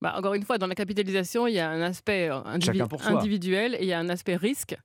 Bah, 0.01 0.15
encore 0.19 0.35
une 0.35 0.43
fois, 0.45 0.59
dans 0.59 0.67
la 0.67 0.75
capitalisation, 0.75 1.47
il 1.47 1.55
y 1.55 1.61
a 1.61 1.71
un 1.71 1.81
aspect 1.83 2.29
euh, 2.29 2.41
individuel 3.19 3.77
et 3.77 3.83
il 3.83 3.87
y 3.89 3.93
a 3.93 3.99
un 4.01 4.09
aspect 4.09 4.35
risque. 4.35 4.77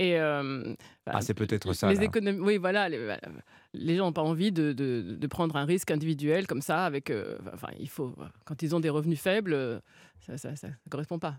Et 0.00 0.16
euh, 0.18 0.74
bah, 1.04 1.12
Ah, 1.16 1.20
c'est 1.20 1.34
peut-être 1.34 1.72
ça. 1.72 1.90
les 1.90 2.02
économies, 2.02 2.38
oui, 2.40 2.56
voilà, 2.56 2.88
les, 2.88 3.96
gens 3.96 4.06
n'ont 4.06 4.12
pas 4.12 4.22
envie 4.22 4.52
de, 4.52 4.72
de- 4.72 5.16
de 5.18 5.26
prendre 5.26 5.56
un 5.56 5.64
risque 5.64 5.90
individuel 5.90 6.46
comme 6.46 6.62
ça. 6.62 6.84
Avec, 6.84 7.10
euh, 7.10 7.36
enfin, 7.52 7.68
il 7.80 7.88
faut 7.88 8.14
quand 8.44 8.62
ils 8.62 8.76
ont 8.76 8.80
des 8.80 8.90
revenus 8.90 9.20
faibles, 9.20 9.52
euh, 9.54 9.80
ça, 10.36 10.54
ça 10.54 10.68
correspond 10.88 11.18
pas. 11.18 11.38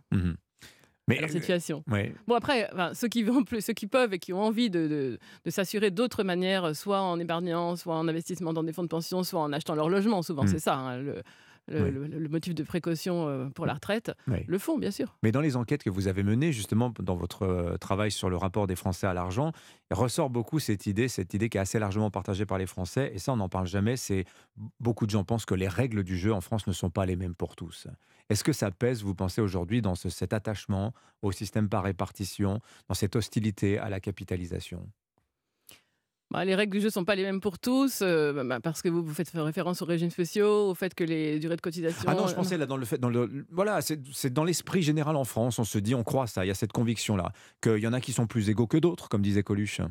Mais 1.07 1.17
à 1.17 1.21
leur 1.21 1.29
situation. 1.31 1.83
ouais. 1.89 2.13
Bon 2.27 2.35
après, 2.35 2.69
enfin, 2.71 2.93
ceux 2.93 3.07
qui 3.07 3.23
vont 3.23 3.43
plus, 3.43 3.61
ceux 3.65 3.73
qui 3.73 3.87
peuvent 3.87 4.13
et 4.13 4.19
qui 4.19 4.31
ont 4.33 4.43
envie 4.43 4.69
de, 4.69 4.87
de- 4.87 5.19
de 5.45 5.49
s'assurer 5.49 5.89
d'autres 5.89 6.23
manières, 6.23 6.75
soit 6.75 7.01
en 7.01 7.17
épargnant, 7.19 7.75
soit 7.77 7.95
en 7.95 8.07
investissement 8.07 8.53
dans 8.53 8.61
des 8.63 8.73
fonds 8.73 8.83
de 8.83 8.89
pension, 8.89 9.23
soit 9.23 9.39
en 9.41 9.51
achetant 9.53 9.73
leur 9.73 9.89
logement. 9.89 10.21
Souvent, 10.21 10.43
Mm. 10.43 10.47
c'est 10.47 10.59
ça 10.59 10.75
hein, 10.75 10.97
le, 10.99 11.23
le- 11.69 11.83
Ouais. 11.83 11.91
le- 11.91 12.07
le 12.07 12.29
motif 12.29 12.53
de 12.55 12.63
précaution 12.63 13.27
euh, 13.27 13.49
pour 13.49 13.65
la 13.65 13.73
retraite. 13.73 14.11
Le 14.27 14.57
font, 14.57 14.77
bien 14.77 14.91
sûr. 14.91 15.15
Mais 15.23 15.31
dans 15.31 15.41
les 15.41 15.55
enquêtes 15.55 15.83
que 15.83 15.89
vous 15.89 16.07
avez 16.07 16.23
menées, 16.23 16.51
justement, 16.51 16.91
dans 16.99 17.15
votre 17.15 17.43
euh, 17.43 17.77
travail 17.77 18.11
sur 18.11 18.29
le 18.29 18.37
rapport 18.37 18.67
des 18.67 18.75
Français 18.75 19.07
à 19.07 19.13
l'argent, 19.13 19.51
ressort 19.91 20.29
beaucoup 20.29 20.59
cette 20.59 20.85
idée, 20.87 21.07
cette 21.07 21.33
idée 21.33 21.49
qui 21.49 21.57
est 21.57 21.61
assez 21.61 21.79
largement 21.79 22.11
partagée 22.11 22.45
par 22.45 22.57
les 22.57 22.65
Français, 22.67 23.11
et 23.13 23.19
ça, 23.19 23.33
on 23.33 23.37
n'en 23.37 23.49
parle 23.49 23.67
jamais, 23.67 23.97
c'est 23.97 24.25
beaucoup 24.79 25.05
de 25.05 25.11
gens 25.11 25.23
pensent 25.23 25.45
que 25.45 25.55
les 25.55 25.67
règles 25.67 26.03
du 26.03 26.17
jeu 26.17 26.33
en 26.33 26.41
France 26.41 26.67
ne 26.67 26.73
sont 26.73 26.89
pas 26.89 27.05
les 27.05 27.15
mêmes 27.15 27.35
pour 27.35 27.55
tous. 27.55 27.87
Est-ce 28.29 28.43
que 28.43 28.53
ça 28.53 28.69
pèse, 28.71 29.03
vous 29.03 29.15
pensez, 29.15 29.41
aujourd'hui, 29.41 29.81
dans 29.81 29.95
ce- 29.95 30.09
cet 30.09 30.33
attachement 30.33 30.93
au 31.21 31.31
système 31.31 31.67
par 31.67 31.83
répartition, 31.83 32.59
dans 32.87 32.93
cette 32.95 33.15
hostilité 33.15 33.77
à 33.79 33.89
la 33.89 33.99
capitalisation? 33.99 34.87
Bah, 36.31 36.45
les 36.45 36.53
règles 36.53 36.73
du 36.77 36.81
jeu 36.81 36.91
sont 36.91 37.05
pas 37.05 37.15
les 37.15 37.23
mêmes 37.23 37.41
pour 37.41 37.57
tous, 37.57 37.99
euh, 38.03 38.43
bah, 38.43 38.59
parce 38.61 38.83
que 38.83 38.89
vous, 38.89 39.03
vous 39.03 39.13
faites 39.15 39.31
référence 39.33 39.81
aux 39.81 39.85
régimes 39.85 40.11
spéciaux, 40.11 40.69
au 40.69 40.75
fait 40.75 40.93
que 40.93 41.03
les 41.03 41.39
durées 41.39 41.55
de 41.55 41.61
cotisation. 41.61 42.03
Ah 42.07 42.13
non, 42.13 42.27
je 42.27 42.33
euh, 42.33 42.35
pensais 42.35 42.55
là 42.57 42.67
dans 42.67 42.77
le 42.77 42.85
fait, 42.85 42.99
dans 42.99 43.09
le, 43.09 43.47
voilà, 43.49 43.79
c'est 43.81 44.31
dans 44.31 44.43
l'esprit 44.43 44.83
général 44.83 45.15
en 45.15 45.23
France, 45.23 45.57
on 45.57 45.63
se 45.63 45.79
dit, 45.79 45.95
on 45.95 46.03
croit 46.03 46.27
ça, 46.27 46.45
il 46.45 46.47
y 46.47 46.51
a 46.51 46.55
cette 46.55 46.71
conviction-là, 46.71 47.31
qu'il 47.61 47.79
y 47.79 47.87
en 47.87 47.93
a 47.93 47.99
qui 48.01 48.13
sont 48.13 48.27
plus 48.27 48.47
égaux 48.49 48.67
que 48.67 48.77
d'autres, 48.77 49.09
comme 49.09 49.23
disait 49.23 49.41
Coluche. 49.41 49.81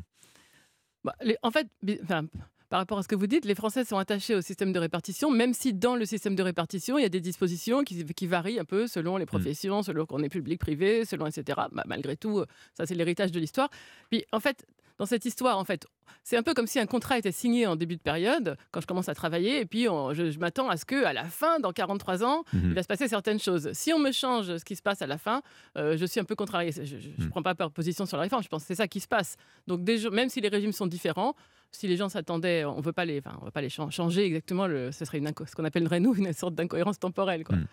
Bah, 1.03 1.13
les- 1.21 1.37
en 1.43 1.51
fait, 1.51 1.67
enfin, 2.03 2.25
par 2.69 2.79
rapport 2.79 2.99
à 2.99 3.03
ce 3.03 3.07
que 3.09 3.15
vous 3.15 3.27
dites, 3.27 3.43
les 3.45 3.55
Français 3.55 3.83
sont 3.83 3.97
attachés 3.97 4.35
au 4.35 4.41
système 4.41 4.71
de 4.71 4.79
répartition, 4.79 5.31
même 5.31 5.53
si 5.53 5.73
dans 5.73 5.95
le 5.97 6.05
système 6.05 6.35
de 6.35 6.43
répartition, 6.43 6.97
il 6.97 7.01
y 7.01 7.05
a 7.05 7.09
des 7.09 7.19
dispositions 7.19 7.83
qui, 7.83 8.05
qui 8.05 8.27
varient 8.27 8.59
un 8.59 8.65
peu 8.65 8.87
selon 8.87 9.15
Mm. 9.15 9.19
les 9.19 9.25
professions, 9.25 9.83
selon 9.83 10.05
qu'on 10.05 10.23
est 10.23 10.29
public, 10.29 10.59
privé, 10.59 11.03
selon 11.03 11.25
etc. 11.25 11.59
Bah, 11.73 11.83
malgré 11.85 12.15
tout, 12.15 12.39
euh, 12.39 12.45
ça 12.77 12.85
c'est 12.85 12.95
l'héritage 12.95 13.31
de 13.33 13.39
l'histoire. 13.41 13.69
Puis 14.09 14.23
en 14.31 14.39
fait, 14.39 14.65
dans 14.99 15.05
cette 15.07 15.25
histoire, 15.25 15.57
en 15.57 15.63
fait, 15.65 15.87
c'est 16.23 16.37
un 16.37 16.43
peu 16.43 16.53
comme 16.53 16.67
si 16.67 16.77
un 16.79 16.85
contrat 16.85 17.17
était 17.17 17.31
signé 17.31 17.65
en 17.65 17.75
début 17.75 17.95
de 17.95 18.01
période, 18.01 18.57
quand 18.71 18.81
je 18.81 18.87
commence 18.87 19.09
à 19.09 19.15
travailler, 19.15 19.61
et 19.61 19.65
puis 19.65 19.87
on- 19.89 20.13
je, 20.13 20.29
je 20.29 20.37
m'attends 20.39 20.69
à 20.69 20.75
ce 20.77 20.85
que 20.85 21.03
à 21.05 21.13
la 21.13 21.23
fin, 21.23 21.59
dans 21.59 21.71
43 21.71 22.23
ans, 22.23 22.43
Mhm. 22.53 22.61
il 22.69 22.73
va 22.73 22.83
se 22.83 22.87
passer 22.87 23.07
certaines 23.07 23.39
choses. 23.39 23.71
Si 23.73 23.93
on 23.93 23.99
me 23.99 24.11
change 24.11 24.57
ce 24.57 24.65
qui 24.65 24.75
se 24.75 24.81
passe 24.81 25.01
à 25.01 25.07
la 25.07 25.17
fin, 25.17 25.41
euh, 25.77 25.95
je 25.97 26.05
suis 26.05 26.19
un 26.19 26.25
peu 26.25 26.35
contrarié. 26.35 26.71
Je 26.71 26.81
ne 26.97 27.25
Mm. 27.25 27.29
prends 27.29 27.41
pas 27.41 27.55
position 27.69 28.05
sur 28.05 28.17
la 28.17 28.23
réforme, 28.23 28.43
je 28.43 28.49
pense 28.49 28.61
que 28.63 28.67
c'est 28.67 28.75
ça 28.75 28.87
qui 28.87 28.99
se 28.99 29.07
passe. 29.07 29.37
Donc 29.67 29.79
même 30.11 30.29
si 30.29 30.41
les 30.41 30.49
régimes 30.49 30.73
sont 30.73 30.87
différents, 30.87 31.33
si 31.71 31.87
les 31.87 31.97
gens 31.97 32.09
s'attendaient, 32.09 32.65
on 32.65 32.77
ne 32.77 32.81
veut 32.81 32.93
pas 32.93 33.05
les, 33.05 33.19
enfin, 33.19 33.37
on 33.41 33.45
veut 33.45 33.51
pas 33.51 33.61
les 33.61 33.69
changer 33.69 34.25
exactement. 34.25 34.67
Le, 34.67 34.91
ce 34.91 35.05
serait 35.05 35.19
une, 35.19 35.27
ce 35.27 35.55
qu'on 35.55 35.65
appellerait 35.65 35.99
nous 35.99 36.15
une 36.15 36.33
sorte 36.33 36.55
d'incohérence 36.55 36.99
temporelle. 36.99 37.43
Quoi. 37.43 37.55
Hmm. 37.57 37.65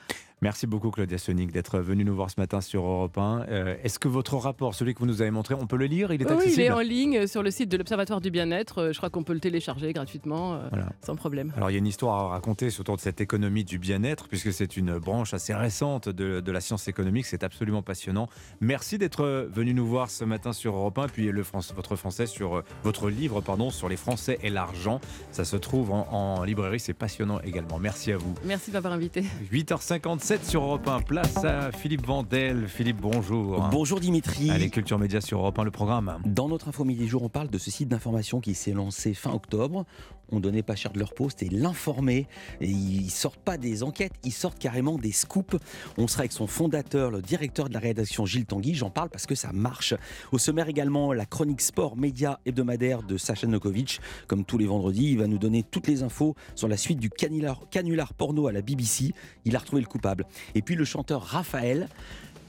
Merci 0.43 0.67
beaucoup 0.67 0.91
Claudia 0.91 1.17
Sonic 1.17 1.51
d'être 1.51 1.79
venue 1.79 2.05
nous 2.05 2.15
voir 2.15 2.29
ce 2.31 2.39
matin 2.39 2.61
sur 2.61 2.85
Europe 2.85 3.17
1. 3.17 3.47
Euh, 3.49 3.77
est-ce 3.83 3.99
que 3.99 4.07
votre 4.07 4.37
rapport, 4.37 4.75
celui 4.75 4.93
que 4.93 4.99
vous 4.99 5.07
nous 5.07 5.23
avez 5.23 5.31
montré, 5.31 5.55
on 5.55 5.67
peut 5.67 5.79
le 5.79 5.87
lire? 5.87 6.13
Il 6.13 6.21
est 6.21 6.31
accessible 6.31 6.47
Oui, 6.47 6.55
il 6.59 6.61
est 6.61 6.71
en 6.71 6.81
ligne 6.81 7.27
sur 7.27 7.43
le 7.43 7.51
site 7.51 7.71
de 7.71 7.79
l'Observatoire 7.79 8.21
du 8.21 8.31
bien-être. 8.31 8.83
Euh, 8.83 8.93
je 8.93 8.99
crois 8.99 9.09
qu'on 9.09 9.25
peut 9.25 9.33
le 9.33 9.41
télécharger 9.41 9.95
gratuitement, 9.95 10.57
euh, 10.57 10.69
sans 11.01 11.17
problème. 11.17 11.55
Alors 11.57 11.71
il 11.71 11.73
y 11.73 11.77
a 11.77 11.79
une 11.79 11.87
histoire 11.87 12.17
à 12.17 12.29
raconter 12.29 12.69
autour 12.79 12.97
de 12.97 13.01
cette 13.01 13.23
économie 13.23 13.65
du 13.65 13.79
bien-être, 13.79 14.29
puisque 14.29 14.53
c'est 14.53 14.77
une 14.77 14.99
branche 14.99 15.33
assez 15.33 15.55
récente 15.55 16.11
de, 16.11 16.41
de 16.41 16.53
la 16.53 16.61
science 16.61 16.87
économique. 16.87 17.25
C'est 17.25 17.43
absolument 17.43 17.81
passionnant. 17.81 18.29
Merci 18.61 18.99
d'être 18.99 19.49
venu 19.51 19.73
nous 19.73 19.87
voir 19.87 20.11
ce 20.11 20.25
matin 20.25 20.53
sur 20.53 20.77
Europe 20.77 20.99
1, 20.99 21.09
puis 21.09 21.33
le 21.33 21.43
France, 21.45 21.73
votre 21.75 21.97
français 21.97 22.27
sur 22.27 22.63
votre 22.83 23.09
livre, 23.09 23.41
pardon, 23.41 23.71
sur 23.71 23.86
les 23.89 23.97
Français 23.97 24.39
et 24.43 24.51
l'argent. 24.51 25.01
Ça 25.33 25.45
se 25.45 25.57
trouve 25.57 25.93
en, 25.93 26.07
en 26.11 26.45
librairie. 26.45 26.81
C'est 26.81 26.95
passionnant 26.95 27.41
également. 27.41 27.79
Merci 27.79 28.13
à 28.13 28.17
vous. 28.17 28.35
Merci 28.45 28.71
de 28.71 28.77
m'avoir 28.77 28.93
invité. 28.93 29.25
8h57 29.53 30.49
sur 30.49 30.63
Europe 30.63 30.87
1. 30.89 31.01
Place 31.01 31.45
à 31.45 31.73
Philippe 31.73 32.07
Vandel. 32.07 32.69
Philippe, 32.69 33.01
bonjour. 33.01 33.69
Bonjour 33.71 34.01
Dimitri. 34.01 34.51
Allez, 34.51 34.71
Culture 34.71 34.99
Média 34.99 35.21
sur 35.21 35.39
Europe 35.39 35.59
1, 35.59 35.65
le 35.65 35.71
programme. 35.71 36.19
Dans 36.25 36.49
notre 36.49 36.69
info 36.69 36.85
midi 36.85 37.07
jour, 37.07 37.23
on 37.23 37.29
parle 37.29 37.49
de 37.49 37.59
ce 37.59 37.71
site 37.71 37.89
d'information 37.89 38.41
qui 38.41 38.55
s'est 38.55 38.73
lancé 38.73 39.15
fin 39.15 39.33
octobre. 39.33 39.85
On 40.33 40.41
donnait 40.41 40.63
pas 40.63 40.75
cher 40.75 40.93
de 40.93 40.99
leur 40.99 41.15
poste 41.15 41.43
et 41.43 41.49
l'informer. 41.49 42.27
Ils 42.61 43.11
sortent 43.11 43.41
pas 43.41 43.59
des 43.59 43.83
enquêtes, 43.83 44.13
ils 44.25 44.33
sortent 44.33 44.59
carrément 44.59 44.99
des 44.99 45.13
scoops. 45.13 45.57
On 45.99 46.09
sera 46.09 46.21
avec 46.21 46.33
son 46.33 46.47
fondateur, 46.47 47.11
le 47.11 47.23
directeur 47.23 47.69
de 47.69 47.75
la 47.75 47.81
rédaction 47.81 48.27
Gilles 48.27 48.47
Tanguy. 48.47 48.75
J'en 48.75 48.91
parle 48.91 49.09
parce 49.09 49.27
que 49.27 49.35
ça 49.35 49.53
marche. 49.53 49.95
Au 50.33 50.39
sommaire 50.39 50.69
également, 50.69 51.13
la 51.13 51.27
chronique 51.27 51.61
sport 51.61 51.97
média 51.97 52.41
hebdomadaire 52.45 53.03
de 53.03 53.17
Sacha 53.17 53.47
Nokovic. 53.47 54.01
Comme 54.27 54.45
tous 54.45 54.59
les 54.59 54.67
vendredis, 54.67 55.13
il 55.13 55.19
va 55.19 55.27
nous 55.27 55.39
donner 55.39 55.63
toutes 55.63 55.87
les 55.87 56.03
infos 56.03 56.35
sur 56.55 56.69
la 56.69 56.77
suite 56.77 56.99
du 56.99 57.11
canular, 57.11 57.63
canular 57.71 58.15
porno 58.15 58.49
à 58.49 58.53
la 58.53 58.63
BBC. 58.63 59.13
Il 59.45 59.55
a 59.55 59.61
retrouvé 59.61 59.83
le 59.83 59.89
coupable. 59.89 60.27
Et 60.55 60.63
puis 60.63 60.75
le 60.75 60.85
chanteur 60.85 61.23
Raphaël 61.23 61.89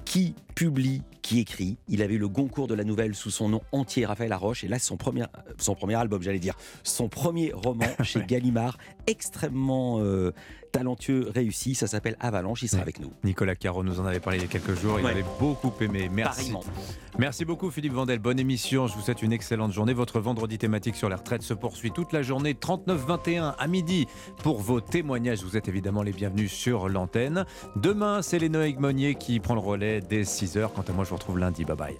qui 0.08 0.34
publie, 0.56 1.02
qui 1.22 1.40
écrit. 1.40 1.78
Il 1.90 2.02
avait 2.02 2.14
eu 2.14 2.18
le 2.18 2.30
Goncourt 2.30 2.68
de 2.68 2.74
la 2.74 2.86
nouvelle 2.86 3.14
sous 3.14 3.30
son 3.30 3.50
nom 3.50 3.62
entier, 3.74 4.06
Raphaël 4.06 4.30
Laroche. 4.30 4.64
Et 4.64 4.70
là, 4.70 4.80
son 4.80 4.96
premier, 4.96 5.26
son 5.58 5.76
premier 5.76 5.96
album, 5.96 6.24
j'allais 6.24 6.40
dire, 6.40 6.56
son 6.84 7.10
premier 7.10 7.52
roman 7.52 7.88
chez 8.04 8.22
Gallimard, 8.26 8.78
extrêmement 9.06 10.00
euh, 10.00 10.32
talentueux, 10.72 11.30
réussi. 11.34 11.76
Ça 11.76 11.88
s'appelle 11.88 12.16
Avalanche. 12.20 12.64
Il 12.64 12.68
sera 12.70 12.82
avec 12.82 13.00
nous. 13.00 13.12
Nicolas 13.24 13.56
Caro 13.56 13.84
nous 13.84 14.00
en 14.00 14.06
avait 14.06 14.20
parlé 14.20 14.40
il 14.40 14.42
y 14.42 14.46
a 14.46 14.48
quelques 14.48 14.76
jours. 14.80 15.00
Il 15.00 15.06
Ouais. 15.06 15.12
avait 15.12 15.26
beaucoup 15.40 15.72
aimé. 15.82 16.10
Merci. 16.12 16.54
Merci 17.18 17.46
beaucoup 17.46 17.72
Philippe 17.72 17.94
Vandel. 17.94 18.20
Bonne 18.20 18.40
émission. 18.40 18.88
Je 18.88 18.96
vous 18.96 19.02
souhaite 19.02 19.22
une 19.24 19.34
excellente 19.34 19.72
journée. 19.74 19.94
Votre 19.94 20.20
vendredi 20.20 20.58
thématique 20.58 20.96
sur 20.96 21.10
la 21.10 21.16
retraite 21.16 21.42
se 21.42 21.54
poursuit 21.54 21.92
toute 21.92 22.14
la 22.14 22.22
journée 22.22 22.54
39-21 22.54 23.56
à 23.58 23.68
midi 23.68 24.08
pour 24.44 24.60
vos 24.62 24.82
témoignages. 24.82 25.44
Vous 25.44 25.58
êtes 25.58 25.68
évidemment 25.68 26.04
les 26.04 26.12
bienvenus 26.14 26.52
sur 26.52 26.90
l'antenne. 26.90 27.46
Demain, 27.76 28.22
c'est 28.22 28.40
Lénoïque 28.40 28.80
Monnier 28.80 29.16
qui 29.16 29.40
prend 29.40 29.54
le 29.56 29.62
relais 29.62 30.02
dès 30.02 30.22
6h. 30.24 30.72
Quant 30.74 30.84
à 30.88 30.92
moi, 30.92 31.04
je 31.04 31.10
vous 31.10 31.16
retrouve 31.16 31.40
lundi. 31.40 31.66
Bye 31.66 31.76
bye. 31.78 31.96